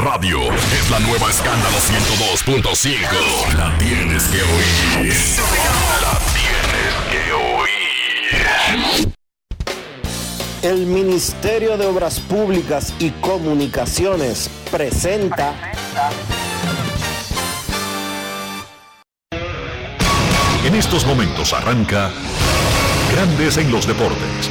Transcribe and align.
radio 0.00 0.40
es 0.40 0.90
la 0.90 0.98
nueva 1.00 1.28
escándalo 1.30 1.76
102.5. 1.76 3.54
La 3.56 3.76
tienes 3.78 4.24
que 4.24 4.42
oír. 4.42 5.14
La 6.00 6.18
tienes 6.32 6.94
que 7.10 7.32
oír. 7.32 9.14
El 10.62 10.86
Ministerio 10.86 11.76
de 11.76 11.86
Obras 11.86 12.18
Públicas 12.20 12.94
y 12.98 13.10
Comunicaciones 13.10 14.50
presenta. 14.70 15.54
En 20.64 20.74
estos 20.74 21.04
momentos 21.06 21.52
arranca 21.52 22.10
Grandes 23.12 23.58
en 23.58 23.70
los 23.70 23.86
Deportes, 23.86 24.50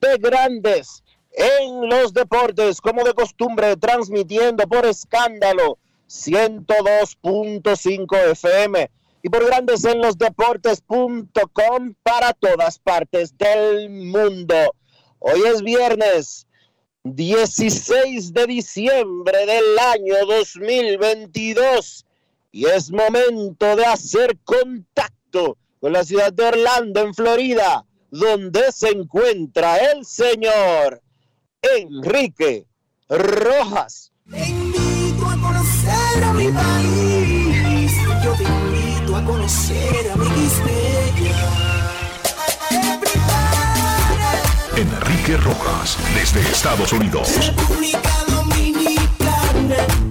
De 0.00 0.16
grandes 0.18 1.02
en 1.32 1.88
los 1.88 2.12
deportes, 2.12 2.80
como 2.80 3.04
de 3.04 3.12
costumbre, 3.12 3.76
transmitiendo 3.76 4.66
por 4.66 4.86
escándalo 4.86 5.78
102.5 6.08 8.32
FM 8.32 8.90
y 9.22 9.28
por 9.28 9.44
grandes 9.44 9.84
en 9.84 10.00
los 10.00 10.16
deportes.com 10.16 11.94
para 12.02 12.32
todas 12.32 12.78
partes 12.78 13.36
del 13.36 13.90
mundo. 13.90 14.54
Hoy 15.18 15.42
es 15.46 15.62
viernes 15.62 16.46
16 17.02 18.32
de 18.32 18.46
diciembre 18.46 19.46
del 19.46 19.78
año 19.78 20.14
2022 20.26 22.06
y 22.52 22.66
es 22.66 22.90
momento 22.90 23.76
de 23.76 23.84
hacer 23.84 24.38
contacto 24.44 25.58
con 25.86 25.92
la 25.92 26.04
ciudad 26.04 26.32
de 26.32 26.42
Orlando, 26.42 27.00
en 27.00 27.14
Florida, 27.14 27.84
donde 28.10 28.72
se 28.72 28.88
encuentra 28.88 29.76
el 29.76 30.04
señor 30.04 31.00
Enrique 31.62 32.66
Rojas. 33.08 34.10
Te 34.28 34.48
invito 34.48 35.26
a 35.28 35.40
conocer 35.40 36.24
a 36.24 36.32
mi 36.32 36.48
país. 36.48 37.92
Yo 38.24 38.32
te 38.32 38.42
invito 38.42 39.14
a 39.14 39.24
conocer 39.24 40.10
a 40.10 40.16
mi 40.16 40.26
Enrique 44.74 45.36
Rojas, 45.36 45.98
desde 46.16 46.40
Estados 46.50 46.92
Unidos. 46.92 47.30
República 47.46 48.10
Dominicana. 48.26 50.05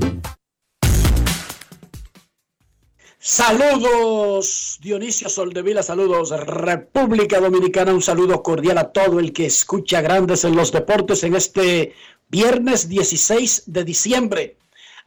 Saludos 3.28 4.78
Dionisio 4.84 5.30
Soldevila, 5.30 5.82
saludos 5.82 6.30
República 6.30 7.40
Dominicana, 7.40 7.92
un 7.92 8.04
saludo 8.04 8.44
cordial 8.44 8.78
a 8.78 8.92
todo 8.92 9.20
el 9.20 9.34
que 9.34 9.48
escucha 9.48 10.02
Grandes 10.02 10.44
en 10.44 10.56
los 10.56 10.72
Deportes 10.72 11.24
en 11.24 11.34
este 11.36 11.96
viernes 12.30 12.88
16 12.88 13.64
de 13.66 13.84
diciembre. 13.84 14.58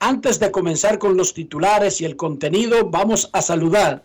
Antes 0.01 0.41
de 0.41 0.51
comenzar 0.51 0.99
con 0.99 1.17
los 1.17 1.33
titulares 1.33 2.01
y 2.01 2.07
el 2.07 2.17
contenido, 2.17 2.91
vamos 2.91 3.31
a 3.33 3.41
saludar 3.41 4.03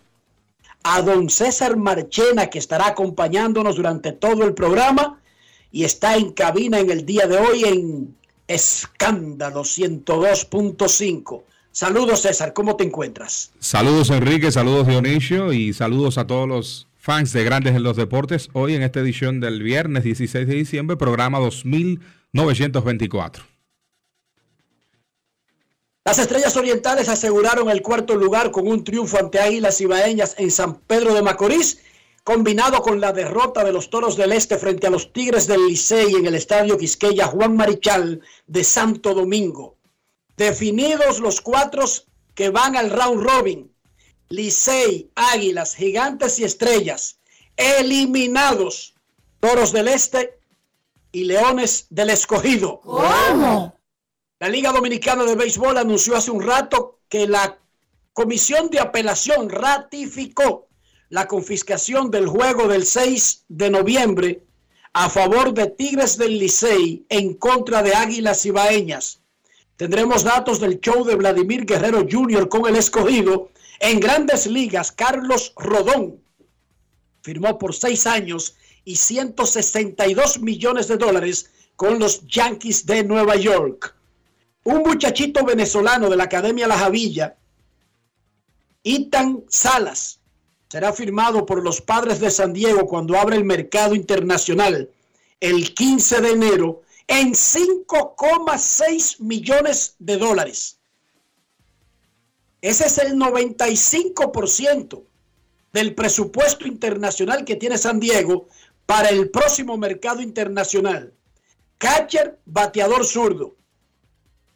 a 0.84 1.02
don 1.02 1.32
César 1.32 1.76
Marchena 1.76 2.52
que 2.52 2.60
estará 2.60 2.90
acompañándonos 2.90 3.78
durante 3.78 4.12
todo 4.12 4.44
el 4.44 4.54
programa 4.54 5.24
y 5.72 5.86
está 5.86 6.18
en 6.18 6.34
cabina 6.34 6.80
en 6.80 6.92
el 6.92 7.04
día 7.04 7.26
de 7.26 7.40
hoy 7.40 7.64
en 7.64 8.16
Escándalo 8.48 9.62
102.5. 9.62 11.42
Saludos 11.74 12.22
César, 12.22 12.54
¿cómo 12.54 12.76
te 12.76 12.84
encuentras? 12.84 13.52
Saludos 13.60 14.12
Enrique, 14.12 14.52
saludos 14.52 14.88
Dionisio 14.88 15.54
y 15.54 15.74
saludos 15.74 16.20
a 16.20 16.28
todos 16.28 16.48
los 16.48 16.88
fans 17.00 17.34
de 17.34 17.44
Grandes 17.44 17.76
en 17.76 17.82
los 17.82 17.98
Deportes. 17.98 18.50
Hoy 18.54 18.76
en 18.76 18.84
esta 18.84 19.00
edición 19.00 19.40
del 19.40 19.64
viernes 19.64 20.04
16 20.04 20.48
de 20.48 20.54
diciembre, 20.54 20.98
programa 20.98 21.40
2924. 21.40 23.44
Las 26.06 26.20
Estrellas 26.20 26.56
Orientales 26.56 27.10
aseguraron 27.10 27.72
el 27.72 27.82
cuarto 27.82 28.14
lugar 28.14 28.52
con 28.52 28.68
un 28.68 28.84
triunfo 28.84 29.18
ante 29.18 29.40
Águilas 29.40 29.82
Ibaeñas 29.82 30.36
en 30.38 30.52
San 30.52 30.76
Pedro 30.76 31.16
de 31.16 31.24
Macorís, 31.24 31.80
combinado 32.24 32.84
con 32.84 33.02
la 33.02 33.14
derrota 33.14 33.64
de 33.64 33.74
los 33.74 33.90
Toros 33.90 34.16
del 34.16 34.34
Este 34.34 34.60
frente 34.60 34.86
a 34.86 34.92
los 34.92 35.12
Tigres 35.12 35.48
del 35.48 35.66
Licey 35.66 36.14
en 36.14 36.28
el 36.28 36.36
Estadio 36.36 36.78
Quisqueya 36.78 37.26
Juan 37.26 37.56
Marichal 37.56 38.22
de 38.46 38.64
Santo 38.64 39.16
Domingo. 39.16 39.78
Definidos 40.38 41.20
los 41.20 41.42
cuatro 41.42 41.86
que 42.34 42.50
van 42.50 42.76
al 42.76 42.90
round 42.90 43.24
robin, 43.24 43.72
Licey, 44.30 45.12
Águilas, 45.16 45.76
Gigantes 45.76 46.40
y 46.40 46.44
Estrellas, 46.44 47.20
eliminados 47.56 48.96
Toros 49.40 49.72
del 49.72 49.90
Este 49.90 50.40
y 51.12 51.26
Leones 51.26 51.88
del 51.90 52.10
Escogido. 52.10 52.82
¿Cómo? 52.82 53.78
La 54.40 54.50
Liga 54.50 54.72
Dominicana 54.72 55.24
de 55.24 55.36
Béisbol 55.36 55.78
anunció 55.78 56.16
hace 56.16 56.32
un 56.32 56.42
rato 56.42 57.00
que 57.08 57.28
la 57.28 57.60
Comisión 58.14 58.70
de 58.70 58.80
Apelación 58.80 59.50
ratificó 59.50 60.68
la 61.10 61.28
confiscación 61.28 62.10
del 62.10 62.28
juego 62.28 62.68
del 62.68 62.86
6 62.86 63.46
de 63.48 63.70
noviembre 63.70 64.44
a 64.94 65.10
favor 65.10 65.54
de 65.54 65.68
Tigres 65.68 66.18
del 66.18 66.38
Licey 66.38 67.06
en 67.10 67.34
contra 67.36 67.82
de 67.82 67.96
Águilas 67.96 68.46
Ibaeñas. 68.46 69.23
Tendremos 69.78 70.24
datos 70.24 70.60
del 70.60 70.80
show 70.80 71.04
de 71.04 71.16
Vladimir 71.16 71.66
Guerrero 71.66 72.06
Jr. 72.10 72.48
con 72.48 72.68
el 72.68 72.76
escogido. 72.76 73.50
En 73.80 74.00
grandes 74.00 74.46
ligas, 74.46 74.92
Carlos 74.92 75.54
Rodón 75.58 76.22
firmó 77.22 77.58
por 77.58 77.74
seis 77.74 78.06
años 78.06 78.56
y 78.86 78.98
162 78.98 80.40
millones 80.42 80.88
de 80.88 80.98
dólares 80.98 81.50
con 81.76 82.00
los 82.00 82.26
Yankees 82.28 82.86
de 82.86 83.04
Nueva 83.04 83.36
York. 83.36 83.96
Un 84.64 84.84
muchachito 84.84 85.44
venezolano 85.44 86.10
de 86.10 86.18
la 86.18 86.26
Academia 86.26 86.68
La 86.68 86.78
Javilla, 86.78 87.36
Itan 88.84 89.44
Salas, 89.50 90.20
será 90.70 90.94
firmado 90.94 91.46
por 91.46 91.64
los 91.64 91.82
padres 91.82 92.20
de 92.20 92.30
San 92.30 92.54
Diego 92.54 92.86
cuando 92.88 93.18
abre 93.18 93.38
el 93.38 93.44
mercado 93.44 93.96
internacional 93.96 94.90
el 95.40 95.74
15 95.74 96.22
de 96.22 96.32
enero 96.32 96.82
en 97.08 97.34
5,6 97.34 99.20
millones 99.20 99.96
de 100.00 100.18
dólares. 100.18 100.80
Ese 102.62 102.86
es 102.86 102.98
el 102.98 103.16
95% 103.16 105.04
del 105.74 105.96
presupuesto 105.96 106.68
internacional 106.68 107.44
que 107.44 107.58
tiene 107.58 107.78
San 107.78 108.00
Diego 108.00 108.48
para 108.86 109.10
el 109.10 109.30
próximo 109.30 109.78
mercado 109.78 110.22
internacional. 110.22 111.14
Catcher, 111.78 112.40
bateador 112.46 113.06
zurdo. 113.06 113.56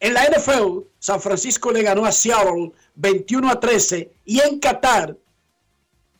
En 0.00 0.14
la 0.14 0.24
NFL, 0.24 0.86
San 0.98 1.20
Francisco 1.20 1.72
le 1.72 1.82
ganó 1.82 2.06
a 2.06 2.12
Seattle 2.12 2.72
21 2.94 3.50
a 3.50 3.60
13 3.60 4.12
y 4.24 4.40
en 4.40 4.60
Qatar, 4.60 5.16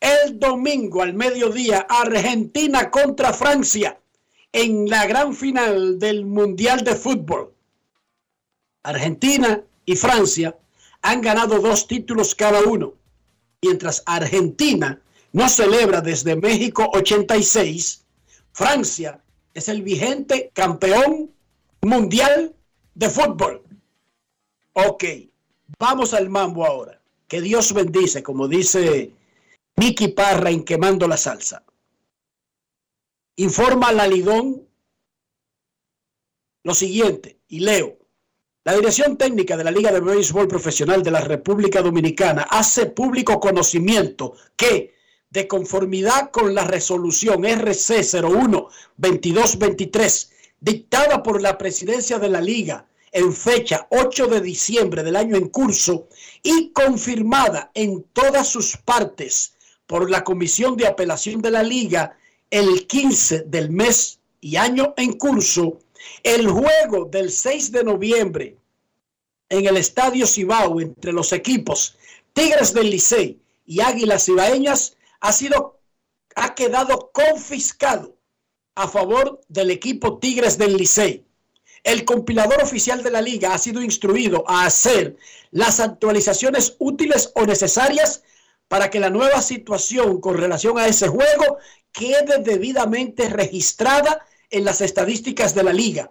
el 0.00 0.38
domingo 0.38 1.02
al 1.02 1.14
mediodía, 1.14 1.86
Argentina 1.88 2.90
contra 2.90 3.32
Francia 3.32 3.98
en 4.52 4.88
la 4.88 5.06
gran 5.06 5.34
final 5.34 5.98
del 5.98 6.24
Mundial 6.24 6.82
de 6.84 6.94
Fútbol. 6.94 7.54
Argentina 8.82 9.62
y 9.84 9.96
Francia 9.96 10.56
han 11.02 11.20
ganado 11.20 11.58
dos 11.60 11.86
títulos 11.86 12.34
cada 12.34 12.62
uno, 12.62 12.94
mientras 13.62 14.02
Argentina 14.06 15.00
no 15.32 15.48
celebra 15.48 16.00
desde 16.00 16.36
México 16.36 16.90
86, 16.94 18.04
Francia 18.52 19.22
es 19.54 19.68
el 19.68 19.82
vigente 19.82 20.50
campeón 20.54 21.30
mundial 21.82 22.54
de 22.94 23.10
fútbol. 23.10 23.62
Ok, 24.72 25.04
vamos 25.78 26.14
al 26.14 26.28
mambo 26.28 26.64
ahora. 26.64 27.00
Que 27.26 27.40
Dios 27.40 27.72
bendice, 27.72 28.22
como 28.22 28.48
dice 28.48 29.12
Miki 29.76 30.08
Parra 30.08 30.50
en 30.50 30.64
Quemando 30.64 31.06
la 31.06 31.16
Salsa. 31.16 31.62
Informa 33.38 33.92
la 33.92 34.06
Lidón 34.08 34.66
lo 36.64 36.74
siguiente, 36.74 37.38
y 37.46 37.60
leo. 37.60 37.96
La 38.64 38.74
Dirección 38.74 39.16
Técnica 39.16 39.56
de 39.56 39.62
la 39.62 39.70
Liga 39.70 39.92
de 39.92 40.00
Béisbol 40.00 40.48
Profesional 40.48 41.04
de 41.04 41.12
la 41.12 41.20
República 41.20 41.80
Dominicana 41.80 42.48
hace 42.50 42.86
público 42.86 43.38
conocimiento 43.38 44.34
que, 44.56 44.96
de 45.30 45.46
conformidad 45.46 46.32
con 46.32 46.52
la 46.52 46.64
resolución 46.64 47.44
RC 47.44 48.00
01-2223, 48.00 50.30
dictada 50.60 51.22
por 51.22 51.40
la 51.40 51.56
presidencia 51.56 52.18
de 52.18 52.28
la 52.28 52.40
Liga 52.40 52.88
en 53.12 53.32
fecha 53.32 53.86
8 53.90 54.26
de 54.26 54.40
diciembre 54.40 55.04
del 55.04 55.14
año 55.14 55.36
en 55.36 55.48
curso 55.48 56.08
y 56.42 56.72
confirmada 56.72 57.70
en 57.72 58.02
todas 58.12 58.48
sus 58.48 58.76
partes 58.78 59.54
por 59.86 60.10
la 60.10 60.24
Comisión 60.24 60.76
de 60.76 60.88
Apelación 60.88 61.40
de 61.40 61.52
la 61.52 61.62
Liga 61.62 62.17
el 62.50 62.86
15 62.86 63.44
del 63.44 63.70
mes 63.70 64.20
y 64.40 64.56
año 64.56 64.94
en 64.96 65.14
curso, 65.14 65.78
el 66.22 66.48
juego 66.48 67.04
del 67.06 67.30
6 67.30 67.72
de 67.72 67.84
noviembre 67.84 68.56
en 69.48 69.66
el 69.66 69.76
Estadio 69.76 70.26
Cibao 70.26 70.80
entre 70.80 71.12
los 71.12 71.32
equipos 71.32 71.96
Tigres 72.32 72.72
del 72.72 72.90
Licey 72.90 73.40
y 73.66 73.80
Águilas 73.80 74.26
Cibaeñas 74.26 74.96
ha 75.20 75.32
sido 75.32 75.80
ha 76.36 76.54
quedado 76.54 77.10
confiscado 77.12 78.14
a 78.76 78.86
favor 78.86 79.40
del 79.48 79.72
equipo 79.72 80.18
Tigres 80.18 80.56
del 80.56 80.76
Licey. 80.76 81.24
El 81.82 82.04
compilador 82.04 82.62
oficial 82.62 83.02
de 83.02 83.10
la 83.10 83.20
liga 83.20 83.52
ha 83.52 83.58
sido 83.58 83.82
instruido 83.82 84.44
a 84.46 84.66
hacer 84.66 85.16
las 85.50 85.80
actualizaciones 85.80 86.76
útiles 86.78 87.32
o 87.34 87.44
necesarias 87.44 88.22
para 88.68 88.90
que 88.90 89.00
la 89.00 89.10
nueva 89.10 89.42
situación 89.42 90.20
con 90.20 90.36
relación 90.36 90.78
a 90.78 90.86
ese 90.86 91.08
juego 91.08 91.58
quede 91.92 92.38
debidamente 92.38 93.28
registrada 93.28 94.26
en 94.50 94.64
las 94.64 94.80
estadísticas 94.80 95.54
de 95.54 95.62
la 95.62 95.72
liga. 95.72 96.10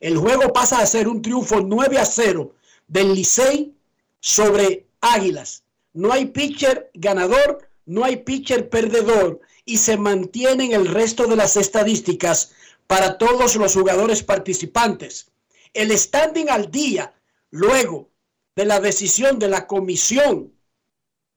El 0.00 0.16
juego 0.16 0.52
pasa 0.52 0.80
a 0.80 0.86
ser 0.86 1.08
un 1.08 1.20
triunfo 1.22 1.60
9 1.60 1.98
a 1.98 2.04
0 2.04 2.54
del 2.86 3.14
Licey 3.14 3.74
sobre 4.20 4.86
Águilas. 5.00 5.64
No 5.92 6.12
hay 6.12 6.26
pitcher 6.26 6.90
ganador, 6.94 7.68
no 7.86 8.04
hay 8.04 8.16
pitcher 8.16 8.68
perdedor 8.68 9.40
y 9.64 9.78
se 9.78 9.96
mantienen 9.96 10.72
el 10.72 10.86
resto 10.86 11.26
de 11.26 11.36
las 11.36 11.56
estadísticas 11.56 12.52
para 12.86 13.18
todos 13.18 13.56
los 13.56 13.74
jugadores 13.74 14.22
participantes. 14.22 15.28
El 15.74 15.96
standing 15.96 16.48
al 16.50 16.70
día 16.70 17.14
luego 17.50 18.08
de 18.54 18.64
la 18.64 18.80
decisión 18.80 19.38
de 19.38 19.48
la 19.48 19.66
comisión 19.66 20.52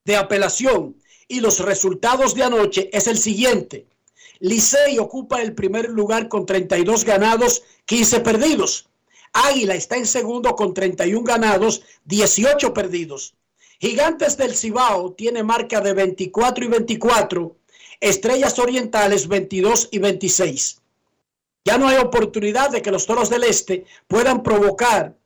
de 0.04 0.16
apelación 0.16 0.96
y 1.28 1.40
los 1.40 1.60
resultados 1.60 2.34
de 2.34 2.44
anoche 2.44 2.90
es 2.92 3.06
el 3.06 3.18
siguiente. 3.18 3.86
Licey 4.40 4.98
ocupa 4.98 5.42
el 5.42 5.54
primer 5.54 5.90
lugar 5.90 6.28
con 6.28 6.46
32 6.46 7.04
ganados, 7.04 7.62
15 7.86 8.20
perdidos. 8.20 8.88
Águila 9.32 9.74
está 9.74 9.96
en 9.96 10.06
segundo 10.06 10.56
con 10.56 10.74
31 10.74 11.22
ganados, 11.24 11.82
18 12.04 12.74
perdidos. 12.74 13.34
Gigantes 13.80 14.36
del 14.36 14.56
Cibao 14.56 15.12
tiene 15.12 15.42
marca 15.42 15.80
de 15.80 15.92
24 15.92 16.64
y 16.64 16.68
24. 16.68 17.56
Estrellas 18.00 18.58
Orientales 18.58 19.28
22 19.28 19.88
y 19.92 19.98
26. 19.98 20.80
Ya 21.64 21.78
no 21.78 21.88
hay 21.88 21.98
oportunidad 21.98 22.70
de 22.70 22.82
que 22.82 22.90
los 22.90 23.06
Toros 23.06 23.30
del 23.30 23.44
Este 23.44 23.84
puedan 24.08 24.42
provocar 24.42 25.16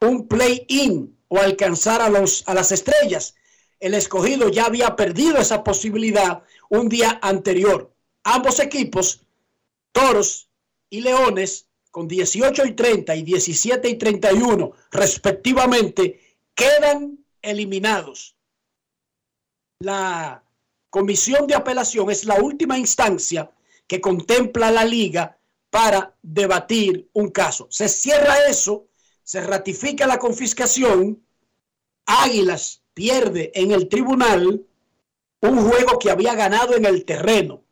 un 0.00 0.26
play-in 0.26 1.16
o 1.28 1.38
alcanzar 1.38 2.00
a, 2.00 2.08
los, 2.08 2.42
a 2.46 2.54
las 2.54 2.72
estrellas. 2.72 3.34
El 3.82 3.94
escogido 3.94 4.48
ya 4.48 4.66
había 4.66 4.94
perdido 4.94 5.38
esa 5.38 5.64
posibilidad 5.64 6.44
un 6.68 6.88
día 6.88 7.18
anterior. 7.20 7.92
Ambos 8.22 8.60
equipos, 8.60 9.22
Toros 9.90 10.48
y 10.88 11.00
Leones, 11.00 11.66
con 11.90 12.06
18 12.06 12.64
y 12.64 12.74
30 12.74 13.16
y 13.16 13.22
17 13.24 13.88
y 13.88 13.98
31 13.98 14.70
respectivamente, 14.92 16.36
quedan 16.54 17.18
eliminados. 17.42 18.36
La 19.80 20.44
comisión 20.88 21.48
de 21.48 21.56
apelación 21.56 22.08
es 22.08 22.24
la 22.24 22.36
última 22.36 22.78
instancia 22.78 23.50
que 23.88 24.00
contempla 24.00 24.70
la 24.70 24.84
liga 24.84 25.36
para 25.70 26.14
debatir 26.22 27.10
un 27.14 27.30
caso. 27.30 27.66
Se 27.68 27.88
cierra 27.88 28.46
eso, 28.48 28.86
se 29.24 29.40
ratifica 29.40 30.06
la 30.06 30.20
confiscación, 30.20 31.20
Águilas 32.06 32.81
pierde 32.94 33.52
en 33.54 33.72
el 33.72 33.88
tribunal 33.88 34.64
un 35.40 35.68
juego 35.68 35.98
que 35.98 36.10
había 36.10 36.34
ganado 36.34 36.76
en 36.76 36.84
el 36.84 37.04
terreno, 37.04 37.62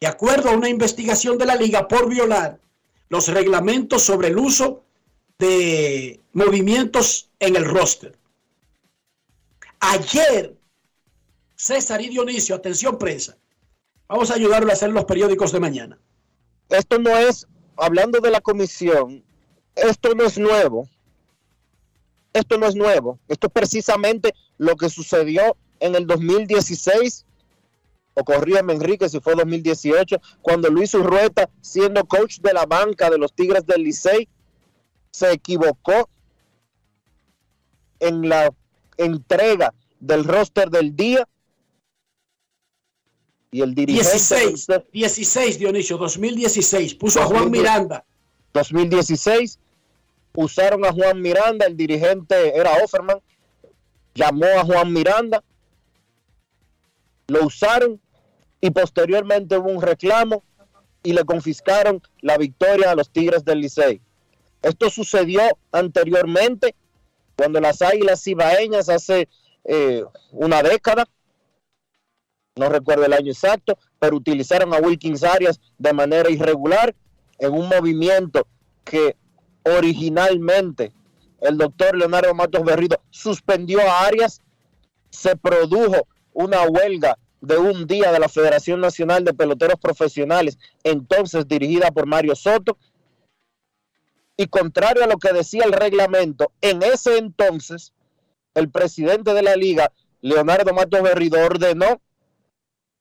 de 0.00 0.06
acuerdo 0.06 0.50
a 0.50 0.56
una 0.56 0.68
investigación 0.68 1.38
de 1.38 1.46
la 1.46 1.56
liga 1.56 1.88
por 1.88 2.08
violar 2.08 2.58
los 3.08 3.28
reglamentos 3.28 4.02
sobre 4.02 4.28
el 4.28 4.38
uso 4.38 4.82
de 5.38 6.20
movimientos 6.32 7.28
en 7.38 7.56
el 7.56 7.64
roster. 7.64 8.16
Ayer, 9.80 10.56
César 11.56 12.00
y 12.00 12.08
Dionisio, 12.08 12.54
atención 12.54 12.98
prensa, 12.98 13.36
vamos 14.08 14.30
a 14.30 14.34
ayudarlo 14.34 14.70
a 14.70 14.74
hacer 14.74 14.90
los 14.90 15.04
periódicos 15.04 15.52
de 15.52 15.60
mañana 15.60 15.98
esto 16.72 16.98
no 16.98 17.16
es, 17.16 17.46
hablando 17.76 18.20
de 18.20 18.30
la 18.30 18.40
comisión, 18.40 19.22
esto 19.74 20.14
no 20.14 20.24
es 20.24 20.38
nuevo. 20.38 20.88
Esto 22.32 22.58
no 22.58 22.66
es 22.66 22.74
nuevo. 22.74 23.18
Esto 23.28 23.48
es 23.48 23.52
precisamente 23.52 24.34
lo 24.58 24.76
que 24.76 24.88
sucedió 24.88 25.56
en 25.80 25.94
el 25.94 26.06
2016, 26.06 27.26
o 28.14 28.24
corríame 28.24 28.72
Enrique 28.72 29.08
si 29.08 29.20
fue 29.20 29.34
2018, 29.34 30.20
cuando 30.40 30.68
Luis 30.70 30.94
Urrueta, 30.94 31.50
siendo 31.60 32.04
coach 32.04 32.38
de 32.38 32.52
la 32.52 32.66
banca 32.66 33.10
de 33.10 33.18
los 33.18 33.32
Tigres 33.32 33.66
del 33.66 33.82
Licey, 33.82 34.28
se 35.10 35.32
equivocó 35.32 36.08
en 38.00 38.28
la 38.28 38.52
entrega 38.96 39.74
del 40.00 40.24
roster 40.24 40.70
del 40.70 40.96
día 40.96 41.28
y 43.50 43.60
el 43.60 43.74
dirigente 43.74 44.10
16, 44.10 44.66
16 44.92 45.58
Dionisio, 45.58 45.98
2016, 45.98 46.94
puso 46.94 47.20
a 47.20 47.26
Juan 47.26 47.50
Miranda. 47.50 48.04
2016, 48.54 49.58
usaron 50.34 50.84
a 50.84 50.92
Juan 50.92 51.20
Miranda, 51.20 51.66
el 51.66 51.76
dirigente 51.76 52.56
era 52.56 52.72
Offerman, 52.82 53.18
llamó 54.14 54.46
a 54.46 54.64
Juan 54.64 54.92
Miranda, 54.92 55.42
lo 57.28 57.46
usaron 57.46 58.00
y 58.60 58.70
posteriormente 58.70 59.56
hubo 59.58 59.70
un 59.70 59.82
reclamo 59.82 60.44
y 61.02 61.12
le 61.12 61.24
confiscaron 61.24 62.00
la 62.20 62.36
victoria 62.38 62.90
a 62.90 62.94
los 62.94 63.10
Tigres 63.10 63.44
del 63.44 63.60
Licey. 63.60 64.00
Esto 64.62 64.90
sucedió 64.90 65.42
anteriormente 65.72 66.74
cuando 67.36 67.60
las 67.60 67.82
Águilas 67.82 68.26
Ibaeñas 68.26 68.88
hace 68.88 69.28
eh, 69.64 70.04
una 70.30 70.62
década 70.62 71.06
no 72.54 72.68
recuerdo 72.68 73.04
el 73.06 73.12
año 73.12 73.32
exacto, 73.32 73.78
pero 73.98 74.16
utilizaron 74.16 74.74
a 74.74 74.78
Wilkins 74.78 75.24
Arias 75.24 75.60
de 75.78 75.92
manera 75.92 76.30
irregular 76.30 76.94
en 77.38 77.52
un 77.52 77.68
movimiento 77.68 78.46
que 78.84 79.16
originalmente 79.64 80.92
el 81.40 81.58
doctor 81.58 81.96
Leonardo 81.96 82.34
Matos 82.34 82.64
Berrido 82.64 83.00
suspendió 83.10 83.80
a 83.80 84.06
Arias, 84.06 84.40
se 85.10 85.36
produjo 85.36 86.06
una 86.32 86.62
huelga 86.62 87.18
de 87.40 87.58
un 87.58 87.86
día 87.86 88.12
de 88.12 88.20
la 88.20 88.28
Federación 88.28 88.80
Nacional 88.80 89.24
de 89.24 89.34
Peloteros 89.34 89.78
Profesionales, 89.80 90.58
entonces 90.84 91.48
dirigida 91.48 91.90
por 91.90 92.06
Mario 92.06 92.36
Soto, 92.36 92.78
y 94.36 94.46
contrario 94.46 95.04
a 95.04 95.08
lo 95.08 95.18
que 95.18 95.32
decía 95.32 95.64
el 95.64 95.72
reglamento, 95.72 96.52
en 96.60 96.82
ese 96.82 97.18
entonces 97.18 97.92
el 98.54 98.70
presidente 98.70 99.34
de 99.34 99.42
la 99.42 99.56
liga, 99.56 99.92
Leonardo 100.20 100.72
Matos 100.72 101.02
Berrido, 101.02 101.44
ordenó 101.44 102.00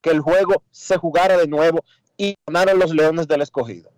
que 0.02 0.10
el 0.10 0.20
juego 0.20 0.64
se 0.72 0.98
jugara 0.98 1.38
de 1.38 1.48
nuevo 1.48 1.84
y 2.18 2.36
ganaron 2.48 2.80
los 2.80 2.94
Leones 2.94 3.28
del 3.28 3.42
Escogido. 3.42 3.92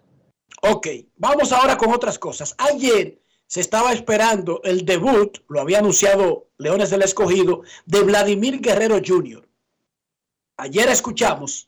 Ok, 0.66 0.88
vamos 1.18 1.52
ahora 1.52 1.78
con 1.78 1.92
otras 1.92 2.18
cosas. 2.18 2.56
Ayer 2.58 3.20
se 3.48 3.60
estaba 3.60 3.92
esperando 3.92 4.62
el 4.64 4.86
debut, 4.86 5.40
lo 5.50 5.60
había 5.60 5.80
anunciado 5.80 6.48
Leones 6.58 6.90
del 6.90 7.02
Escogido, 7.02 7.64
de 7.86 8.02
Vladimir 8.04 8.62
Guerrero 8.62 9.02
Jr. 9.06 9.46
Ayer 10.56 10.88
escuchamos 10.88 11.68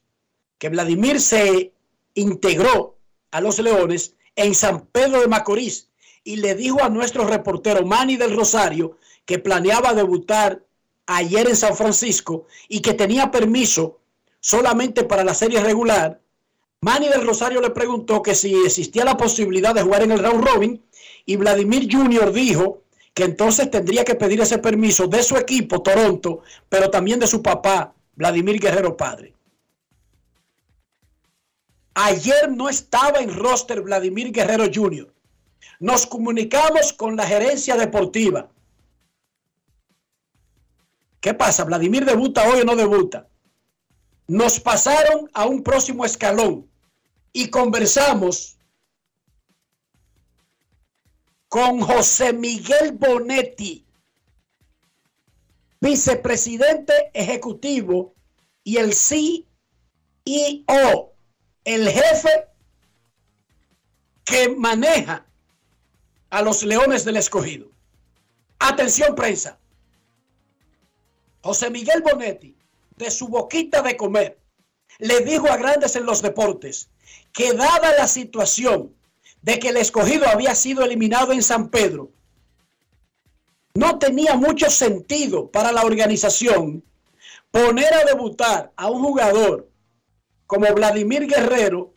que 0.57 0.69
Vladimir 0.69 1.19
se 1.19 1.73
integró 2.13 2.97
a 3.31 3.41
los 3.41 3.59
Leones 3.59 4.15
en 4.33 4.55
San 4.55 4.85
Pedro 4.85 5.19
de 5.19 5.27
Macorís 5.27 5.89
y 6.23 6.37
le 6.37 6.55
dijo 6.55 6.81
a 6.81 6.87
nuestro 6.87 7.25
reportero 7.25 7.85
Manny 7.85 8.15
del 8.15 8.33
Rosario 8.33 8.97
que 9.25 9.39
planeaba 9.39 9.93
debutar 9.93 10.63
ayer 11.05 11.49
en 11.49 11.57
San 11.57 11.75
Francisco 11.75 12.47
y 12.69 12.79
que 12.79 12.93
tenía 12.93 13.29
permiso 13.29 13.99
solamente 14.39 15.03
para 15.03 15.25
la 15.25 15.33
serie 15.33 15.59
regular. 15.59 16.21
Manny 16.85 17.07
del 17.07 17.25
Rosario 17.25 17.61
le 17.61 17.71
preguntó 17.71 18.21
que 18.21 18.35
si 18.35 18.53
existía 18.63 19.03
la 19.03 19.17
posibilidad 19.17 19.73
de 19.73 19.81
jugar 19.81 20.03
en 20.03 20.11
el 20.11 20.19
round 20.19 20.45
robin 20.45 20.85
y 21.25 21.35
Vladimir 21.35 21.87
Jr. 21.91 22.31
dijo 22.31 22.83
que 23.15 23.23
entonces 23.23 23.71
tendría 23.71 24.05
que 24.05 24.13
pedir 24.13 24.39
ese 24.41 24.59
permiso 24.59 25.07
de 25.07 25.23
su 25.23 25.35
equipo, 25.35 25.81
Toronto, 25.81 26.43
pero 26.69 26.91
también 26.91 27.19
de 27.19 27.25
su 27.25 27.41
papá, 27.41 27.95
Vladimir 28.13 28.59
Guerrero 28.59 28.95
Padre. 28.95 29.33
Ayer 31.95 32.51
no 32.51 32.69
estaba 32.69 33.17
en 33.17 33.33
roster 33.33 33.81
Vladimir 33.81 34.31
Guerrero 34.31 34.65
Jr. 34.71 35.11
Nos 35.79 36.05
comunicamos 36.05 36.93
con 36.93 37.15
la 37.15 37.25
gerencia 37.25 37.77
deportiva. 37.77 38.47
¿Qué 41.19 41.33
pasa? 41.33 41.63
¿Vladimir 41.63 42.05
debuta 42.05 42.47
hoy 42.47 42.59
o 42.59 42.63
no 42.63 42.75
debuta? 42.75 43.27
Nos 44.27 44.59
pasaron 44.59 45.31
a 45.33 45.45
un 45.47 45.63
próximo 45.63 46.05
escalón 46.05 46.69
y 47.35 47.49
conversamos 47.49 48.57
con 51.49 51.81
José 51.81 52.31
Miguel 52.31 52.93
Bonetti, 52.93 53.85
vicepresidente 55.81 56.93
ejecutivo 57.13 58.13
y 58.63 58.77
el 58.77 58.93
CEO, 58.93 59.35
el 61.65 61.89
jefe 61.89 62.47
que 64.23 64.47
maneja 64.55 65.25
a 66.29 66.41
los 66.41 66.63
Leones 66.63 67.03
del 67.03 67.17
Escogido. 67.17 67.69
Atención 68.59 69.13
prensa. 69.13 69.59
José 71.41 71.69
Miguel 71.69 72.01
Bonetti, 72.01 72.55
de 72.95 73.11
su 73.11 73.27
boquita 73.27 73.81
de 73.81 73.97
comer, 73.97 74.39
le 74.99 75.19
dijo 75.19 75.51
a 75.51 75.57
grandes 75.57 75.97
en 75.97 76.05
los 76.05 76.21
deportes 76.21 76.91
que 77.35 77.53
dada 77.53 77.91
la 77.97 78.07
situación 78.07 78.95
de 79.41 79.59
que 79.59 79.69
el 79.69 79.77
escogido 79.77 80.25
había 80.27 80.55
sido 80.55 80.83
eliminado 80.83 81.33
en 81.33 81.43
San 81.43 81.69
Pedro, 81.69 82.09
no 83.73 83.99
tenía 83.99 84.35
mucho 84.35 84.69
sentido 84.69 85.51
para 85.51 85.73
la 85.73 85.83
organización 85.83 86.81
poner 87.51 87.93
a 87.93 88.05
debutar 88.05 88.71
a 88.77 88.89
un 88.89 89.03
jugador 89.03 89.69
como 90.47 90.73
Vladimir 90.73 91.27
Guerrero 91.27 91.93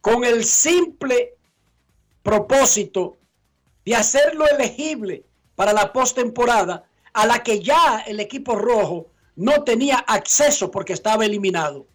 con 0.00 0.24
el 0.24 0.44
simple 0.44 1.34
propósito 2.22 3.18
de 3.84 3.96
hacerlo 3.96 4.46
elegible 4.46 5.24
para 5.56 5.72
la 5.72 5.92
postemporada 5.92 6.84
a 7.12 7.26
la 7.26 7.42
que 7.42 7.60
ya 7.60 8.04
el 8.06 8.20
equipo 8.20 8.54
rojo 8.54 9.10
no 9.34 9.64
tenía 9.64 9.98
acceso 9.98 10.70
porque 10.70 10.92
estaba 10.92 11.26
eliminado. 11.26 11.86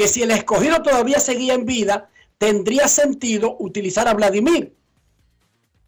Que 0.00 0.08
si 0.08 0.22
el 0.22 0.30
escogido 0.30 0.80
todavía 0.80 1.20
seguía 1.20 1.52
en 1.52 1.66
vida, 1.66 2.08
tendría 2.38 2.88
sentido 2.88 3.58
utilizar 3.58 4.08
a 4.08 4.14
Vladimir 4.14 4.74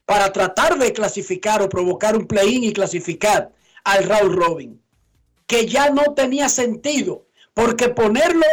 para 0.05 0.31
tratar 0.35 0.79
de 0.79 0.93
clasificar 0.93 1.63
o 1.63 1.71
provocar 1.71 2.15
un 2.15 2.27
play-in 2.27 2.63
y 2.63 2.75
clasificar 2.75 3.53
al 3.85 4.05
Raúl 4.05 4.37
Robin, 4.37 4.83
que 5.47 5.67
ya 5.67 5.89
no 5.89 6.13
tenía 6.13 6.51
sentido, 6.51 7.25
porque 7.55 7.89
ponerlo 7.89 8.45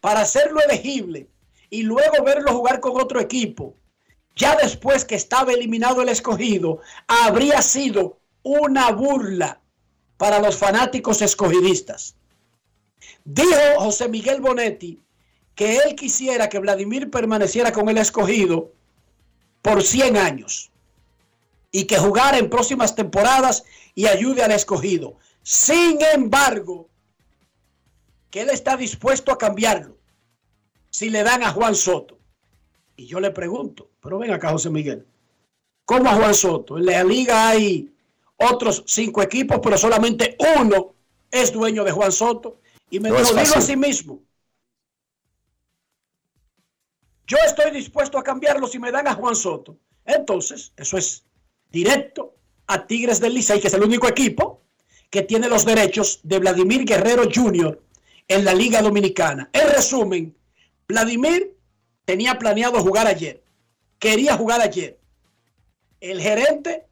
para 0.00 0.22
hacerlo 0.22 0.58
elegible 0.68 1.28
y 1.70 1.84
luego 1.84 2.24
verlo 2.24 2.52
jugar 2.52 2.80
con 2.80 3.00
otro 3.00 3.20
equipo, 3.20 3.76
ya 4.34 4.56
después 4.56 5.04
que 5.04 5.14
estaba 5.14 5.52
eliminado 5.52 6.02
el 6.02 6.08
escogido, 6.08 6.80
habría 7.06 7.62
sido 7.62 8.18
una 8.42 8.90
burla 8.90 9.60
para 10.16 10.40
los 10.40 10.56
fanáticos 10.56 11.22
escogidistas. 11.22 12.16
Dijo 13.24 13.56
José 13.78 14.08
Miguel 14.08 14.40
Bonetti 14.40 15.00
que 15.54 15.78
él 15.78 15.94
quisiera 15.94 16.48
que 16.48 16.58
Vladimir 16.58 17.10
permaneciera 17.10 17.72
con 17.72 17.88
el 17.88 17.98
escogido 17.98 18.72
por 19.62 19.82
100 19.82 20.16
años 20.16 20.70
y 21.72 21.84
que 21.84 21.98
jugara 21.98 22.38
en 22.38 22.50
próximas 22.50 22.94
temporadas 22.94 23.64
y 23.94 24.06
ayude 24.06 24.42
al 24.42 24.52
escogido. 24.52 25.16
Sin 25.42 25.98
embargo, 26.14 26.88
que 28.30 28.42
él 28.42 28.50
está 28.50 28.76
dispuesto 28.76 29.32
a 29.32 29.38
cambiarlo 29.38 29.96
si 30.90 31.10
le 31.10 31.22
dan 31.22 31.42
a 31.42 31.50
Juan 31.50 31.74
Soto. 31.74 32.18
Y 32.96 33.06
yo 33.06 33.20
le 33.20 33.30
pregunto, 33.30 33.90
pero 34.00 34.18
ven 34.18 34.30
acá 34.32 34.50
José 34.50 34.70
Miguel, 34.70 35.06
¿cómo 35.84 36.08
a 36.08 36.14
Juan 36.14 36.34
Soto? 36.34 36.78
En 36.78 36.86
la 36.86 37.04
liga 37.04 37.48
hay 37.48 37.90
otros 38.36 38.84
cinco 38.86 39.22
equipos, 39.22 39.60
pero 39.62 39.76
solamente 39.76 40.36
uno 40.58 40.94
es 41.30 41.52
dueño 41.52 41.84
de 41.84 41.92
Juan 41.92 42.12
Soto. 42.12 42.60
Y 42.90 43.00
me 43.00 43.10
dijo, 43.10 43.34
dilo 43.34 43.56
a 43.56 43.60
sí 43.60 43.76
mismo, 43.76 44.22
yo 47.26 47.36
estoy 47.44 47.72
dispuesto 47.72 48.18
a 48.18 48.22
cambiarlo 48.22 48.68
si 48.68 48.78
me 48.78 48.92
dan 48.92 49.08
a 49.08 49.14
Juan 49.14 49.34
Soto. 49.34 49.76
Entonces, 50.04 50.72
eso 50.76 50.96
es 50.96 51.24
directo 51.70 52.36
a 52.68 52.86
Tigres 52.86 53.20
del 53.20 53.34
Licey, 53.34 53.60
que 53.60 53.66
es 53.66 53.74
el 53.74 53.82
único 53.82 54.08
equipo 54.08 54.62
que 55.10 55.22
tiene 55.22 55.48
los 55.48 55.64
derechos 55.64 56.20
de 56.22 56.38
Vladimir 56.38 56.84
Guerrero 56.84 57.24
Jr. 57.32 57.82
en 58.28 58.44
la 58.44 58.54
Liga 58.54 58.80
Dominicana. 58.82 59.50
En 59.52 59.68
resumen, 59.68 60.36
Vladimir 60.86 61.56
tenía 62.04 62.38
planeado 62.38 62.80
jugar 62.80 63.06
ayer, 63.06 63.42
quería 63.98 64.36
jugar 64.36 64.60
ayer. 64.60 64.98
El 66.00 66.20
gerente 66.20 66.85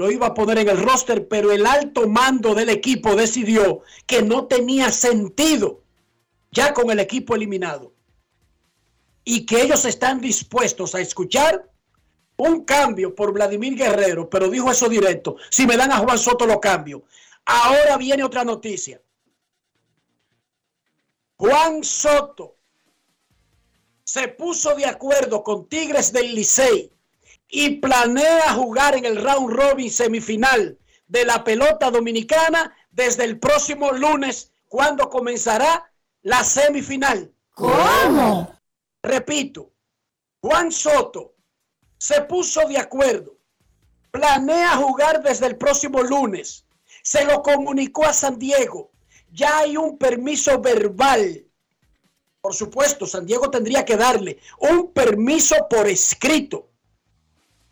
lo 0.00 0.10
iba 0.10 0.28
a 0.28 0.34
poner 0.34 0.56
en 0.56 0.70
el 0.70 0.82
roster, 0.82 1.28
pero 1.28 1.52
el 1.52 1.66
alto 1.66 2.08
mando 2.08 2.54
del 2.54 2.70
equipo 2.70 3.14
decidió 3.14 3.82
que 4.06 4.22
no 4.22 4.46
tenía 4.46 4.90
sentido 4.90 5.82
ya 6.50 6.72
con 6.72 6.90
el 6.90 7.00
equipo 7.00 7.34
eliminado 7.34 7.92
y 9.24 9.44
que 9.44 9.60
ellos 9.60 9.84
están 9.84 10.18
dispuestos 10.18 10.94
a 10.94 11.00
escuchar 11.02 11.70
un 12.38 12.64
cambio 12.64 13.14
por 13.14 13.34
Vladimir 13.34 13.76
Guerrero, 13.76 14.30
pero 14.30 14.48
dijo 14.48 14.70
eso 14.70 14.88
directo, 14.88 15.36
si 15.50 15.66
me 15.66 15.76
dan 15.76 15.92
a 15.92 15.98
Juan 15.98 16.18
Soto 16.18 16.46
lo 16.46 16.58
cambio. 16.58 17.04
Ahora 17.44 17.98
viene 17.98 18.24
otra 18.24 18.42
noticia. 18.42 19.02
Juan 21.36 21.84
Soto 21.84 22.56
se 24.02 24.28
puso 24.28 24.74
de 24.74 24.86
acuerdo 24.86 25.44
con 25.44 25.68
Tigres 25.68 26.10
del 26.10 26.34
Licey 26.34 26.90
y 27.50 27.76
planea 27.76 28.52
jugar 28.52 28.96
en 28.96 29.04
el 29.04 29.22
round 29.22 29.52
robin 29.52 29.90
semifinal 29.90 30.78
de 31.08 31.24
la 31.24 31.42
pelota 31.42 31.90
dominicana 31.90 32.74
desde 32.90 33.24
el 33.24 33.38
próximo 33.38 33.92
lunes, 33.92 34.52
cuando 34.68 35.08
comenzará 35.08 35.92
la 36.22 36.44
semifinal. 36.44 37.32
¿Cómo? 37.54 38.54
Repito, 39.02 39.72
Juan 40.40 40.70
Soto 40.70 41.34
se 41.98 42.22
puso 42.22 42.66
de 42.68 42.78
acuerdo, 42.78 43.36
planea 44.10 44.76
jugar 44.76 45.22
desde 45.22 45.46
el 45.46 45.56
próximo 45.56 46.02
lunes, 46.02 46.64
se 47.02 47.24
lo 47.24 47.42
comunicó 47.42 48.04
a 48.04 48.12
San 48.12 48.38
Diego, 48.38 48.90
ya 49.32 49.58
hay 49.58 49.76
un 49.76 49.98
permiso 49.98 50.60
verbal. 50.60 51.44
Por 52.40 52.54
supuesto, 52.54 53.06
San 53.06 53.26
Diego 53.26 53.50
tendría 53.50 53.84
que 53.84 53.96
darle 53.96 54.38
un 54.58 54.92
permiso 54.92 55.56
por 55.68 55.88
escrito, 55.88 56.69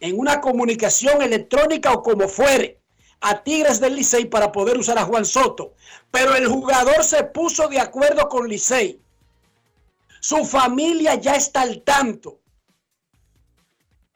en 0.01 0.19
una 0.19 0.41
comunicación 0.41 1.23
electrónica 1.23 1.93
o 1.93 2.03
como 2.03 2.29
fuere, 2.29 2.81
a 3.21 3.43
Tigres 3.43 3.81
del 3.81 3.97
Licey 3.97 4.27
para 4.27 4.53
poder 4.53 4.79
usar 4.79 4.99
a 4.99 5.05
Juan 5.05 5.25
Soto. 5.25 5.75
Pero 6.11 6.37
el 6.37 6.47
jugador 6.47 7.03
se 7.03 7.25
puso 7.25 7.69
de 7.69 7.81
acuerdo 7.81 8.29
con 8.29 8.49
Licey 8.49 9.01
su 10.21 10.45
familia 10.45 11.15
ya 11.15 11.35
está 11.35 11.63
al 11.63 11.83
tanto. 11.83 12.41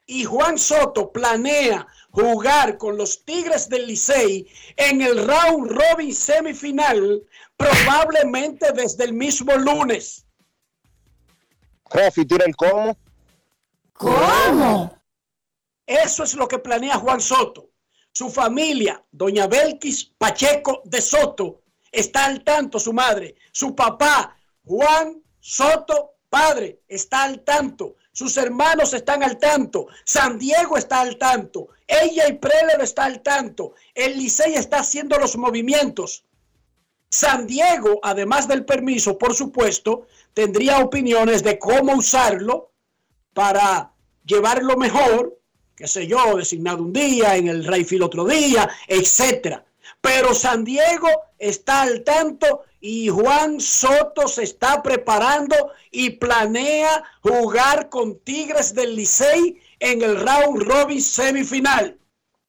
Y 0.05 0.25
Juan 0.25 0.57
Soto 0.57 1.11
planea 1.11 1.87
jugar 2.11 2.77
con 2.77 2.97
los 2.97 3.23
Tigres 3.23 3.69
del 3.69 3.87
Licey 3.87 4.47
en 4.75 5.01
el 5.01 5.25
round 5.25 5.71
robin 5.71 6.13
semifinal, 6.13 7.23
probablemente 7.55 8.71
desde 8.73 9.05
el 9.05 9.13
mismo 9.13 9.55
lunes. 9.55 10.25
Tira 12.27 12.45
el 12.45 12.55
cómo. 12.55 12.97
¿Cómo? 13.93 15.02
Eso 15.85 16.23
es 16.23 16.33
lo 16.35 16.47
que 16.47 16.59
planea 16.59 16.97
Juan 16.97 17.21
Soto. 17.21 17.69
Su 18.11 18.29
familia, 18.29 19.03
doña 19.11 19.47
Belkis 19.47 20.05
Pacheco 20.17 20.81
de 20.85 21.01
Soto, 21.01 21.63
está 21.91 22.25
al 22.25 22.43
tanto, 22.43 22.79
su 22.79 22.93
madre, 22.93 23.35
su 23.51 23.75
papá, 23.75 24.37
Juan 24.65 25.21
Soto, 25.39 26.15
padre, 26.29 26.81
está 26.87 27.23
al 27.23 27.41
tanto. 27.41 27.95
sus 28.11 28.37
hermanos 28.37 28.93
están 28.93 29.23
al 29.23 29.37
tanto, 29.39 29.87
San 30.05 30.37
Diego 30.37 30.77
está 30.77 31.01
al 31.01 31.17
tanto, 31.17 31.69
ella 31.87 32.27
y 32.27 32.33
Preller 32.33 32.79
está 32.81 33.05
al 33.05 33.21
tanto, 33.21 33.73
el 33.95 34.17
Licey 34.17 34.53
está 34.53 34.79
haciendo 34.79 35.17
los 35.17 35.35
movimientos. 35.35 36.23
San 37.09 37.45
Diego, 37.47 37.99
además 38.03 38.47
del 38.47 38.65
permiso, 38.65 39.17
por 39.17 39.33
supuesto, 39.35 40.07
tendría 40.33 40.79
opiniones 40.79 41.43
de 41.43 41.59
cómo 41.59 41.93
usarlo 41.93 42.71
para 43.33 43.93
llevarlo 44.25 44.77
mejor, 44.77 45.39
qué 45.83 45.89
sé 45.89 46.07
yo, 46.07 46.37
designado 46.37 46.81
un 46.81 46.93
día, 46.93 47.35
en 47.35 47.49
el 47.49 47.65
Rayfield 47.65 48.03
otro 48.03 48.23
día, 48.23 48.69
etcétera. 48.87 49.65
Pero 49.99 50.33
San 50.33 50.63
Diego 50.63 51.09
está 51.37 51.81
al 51.81 52.05
tanto 52.05 52.61
y 52.79 53.09
Juan 53.09 53.59
Soto 53.59 54.29
se 54.29 54.43
está 54.43 54.81
preparando 54.81 55.73
y 55.91 56.11
planea 56.11 57.03
jugar 57.19 57.89
con 57.89 58.17
Tigres 58.19 58.73
del 58.73 58.95
Licey 58.95 59.59
en 59.77 60.01
el 60.01 60.21
round 60.21 60.63
robin 60.63 61.01
semifinal. 61.01 61.97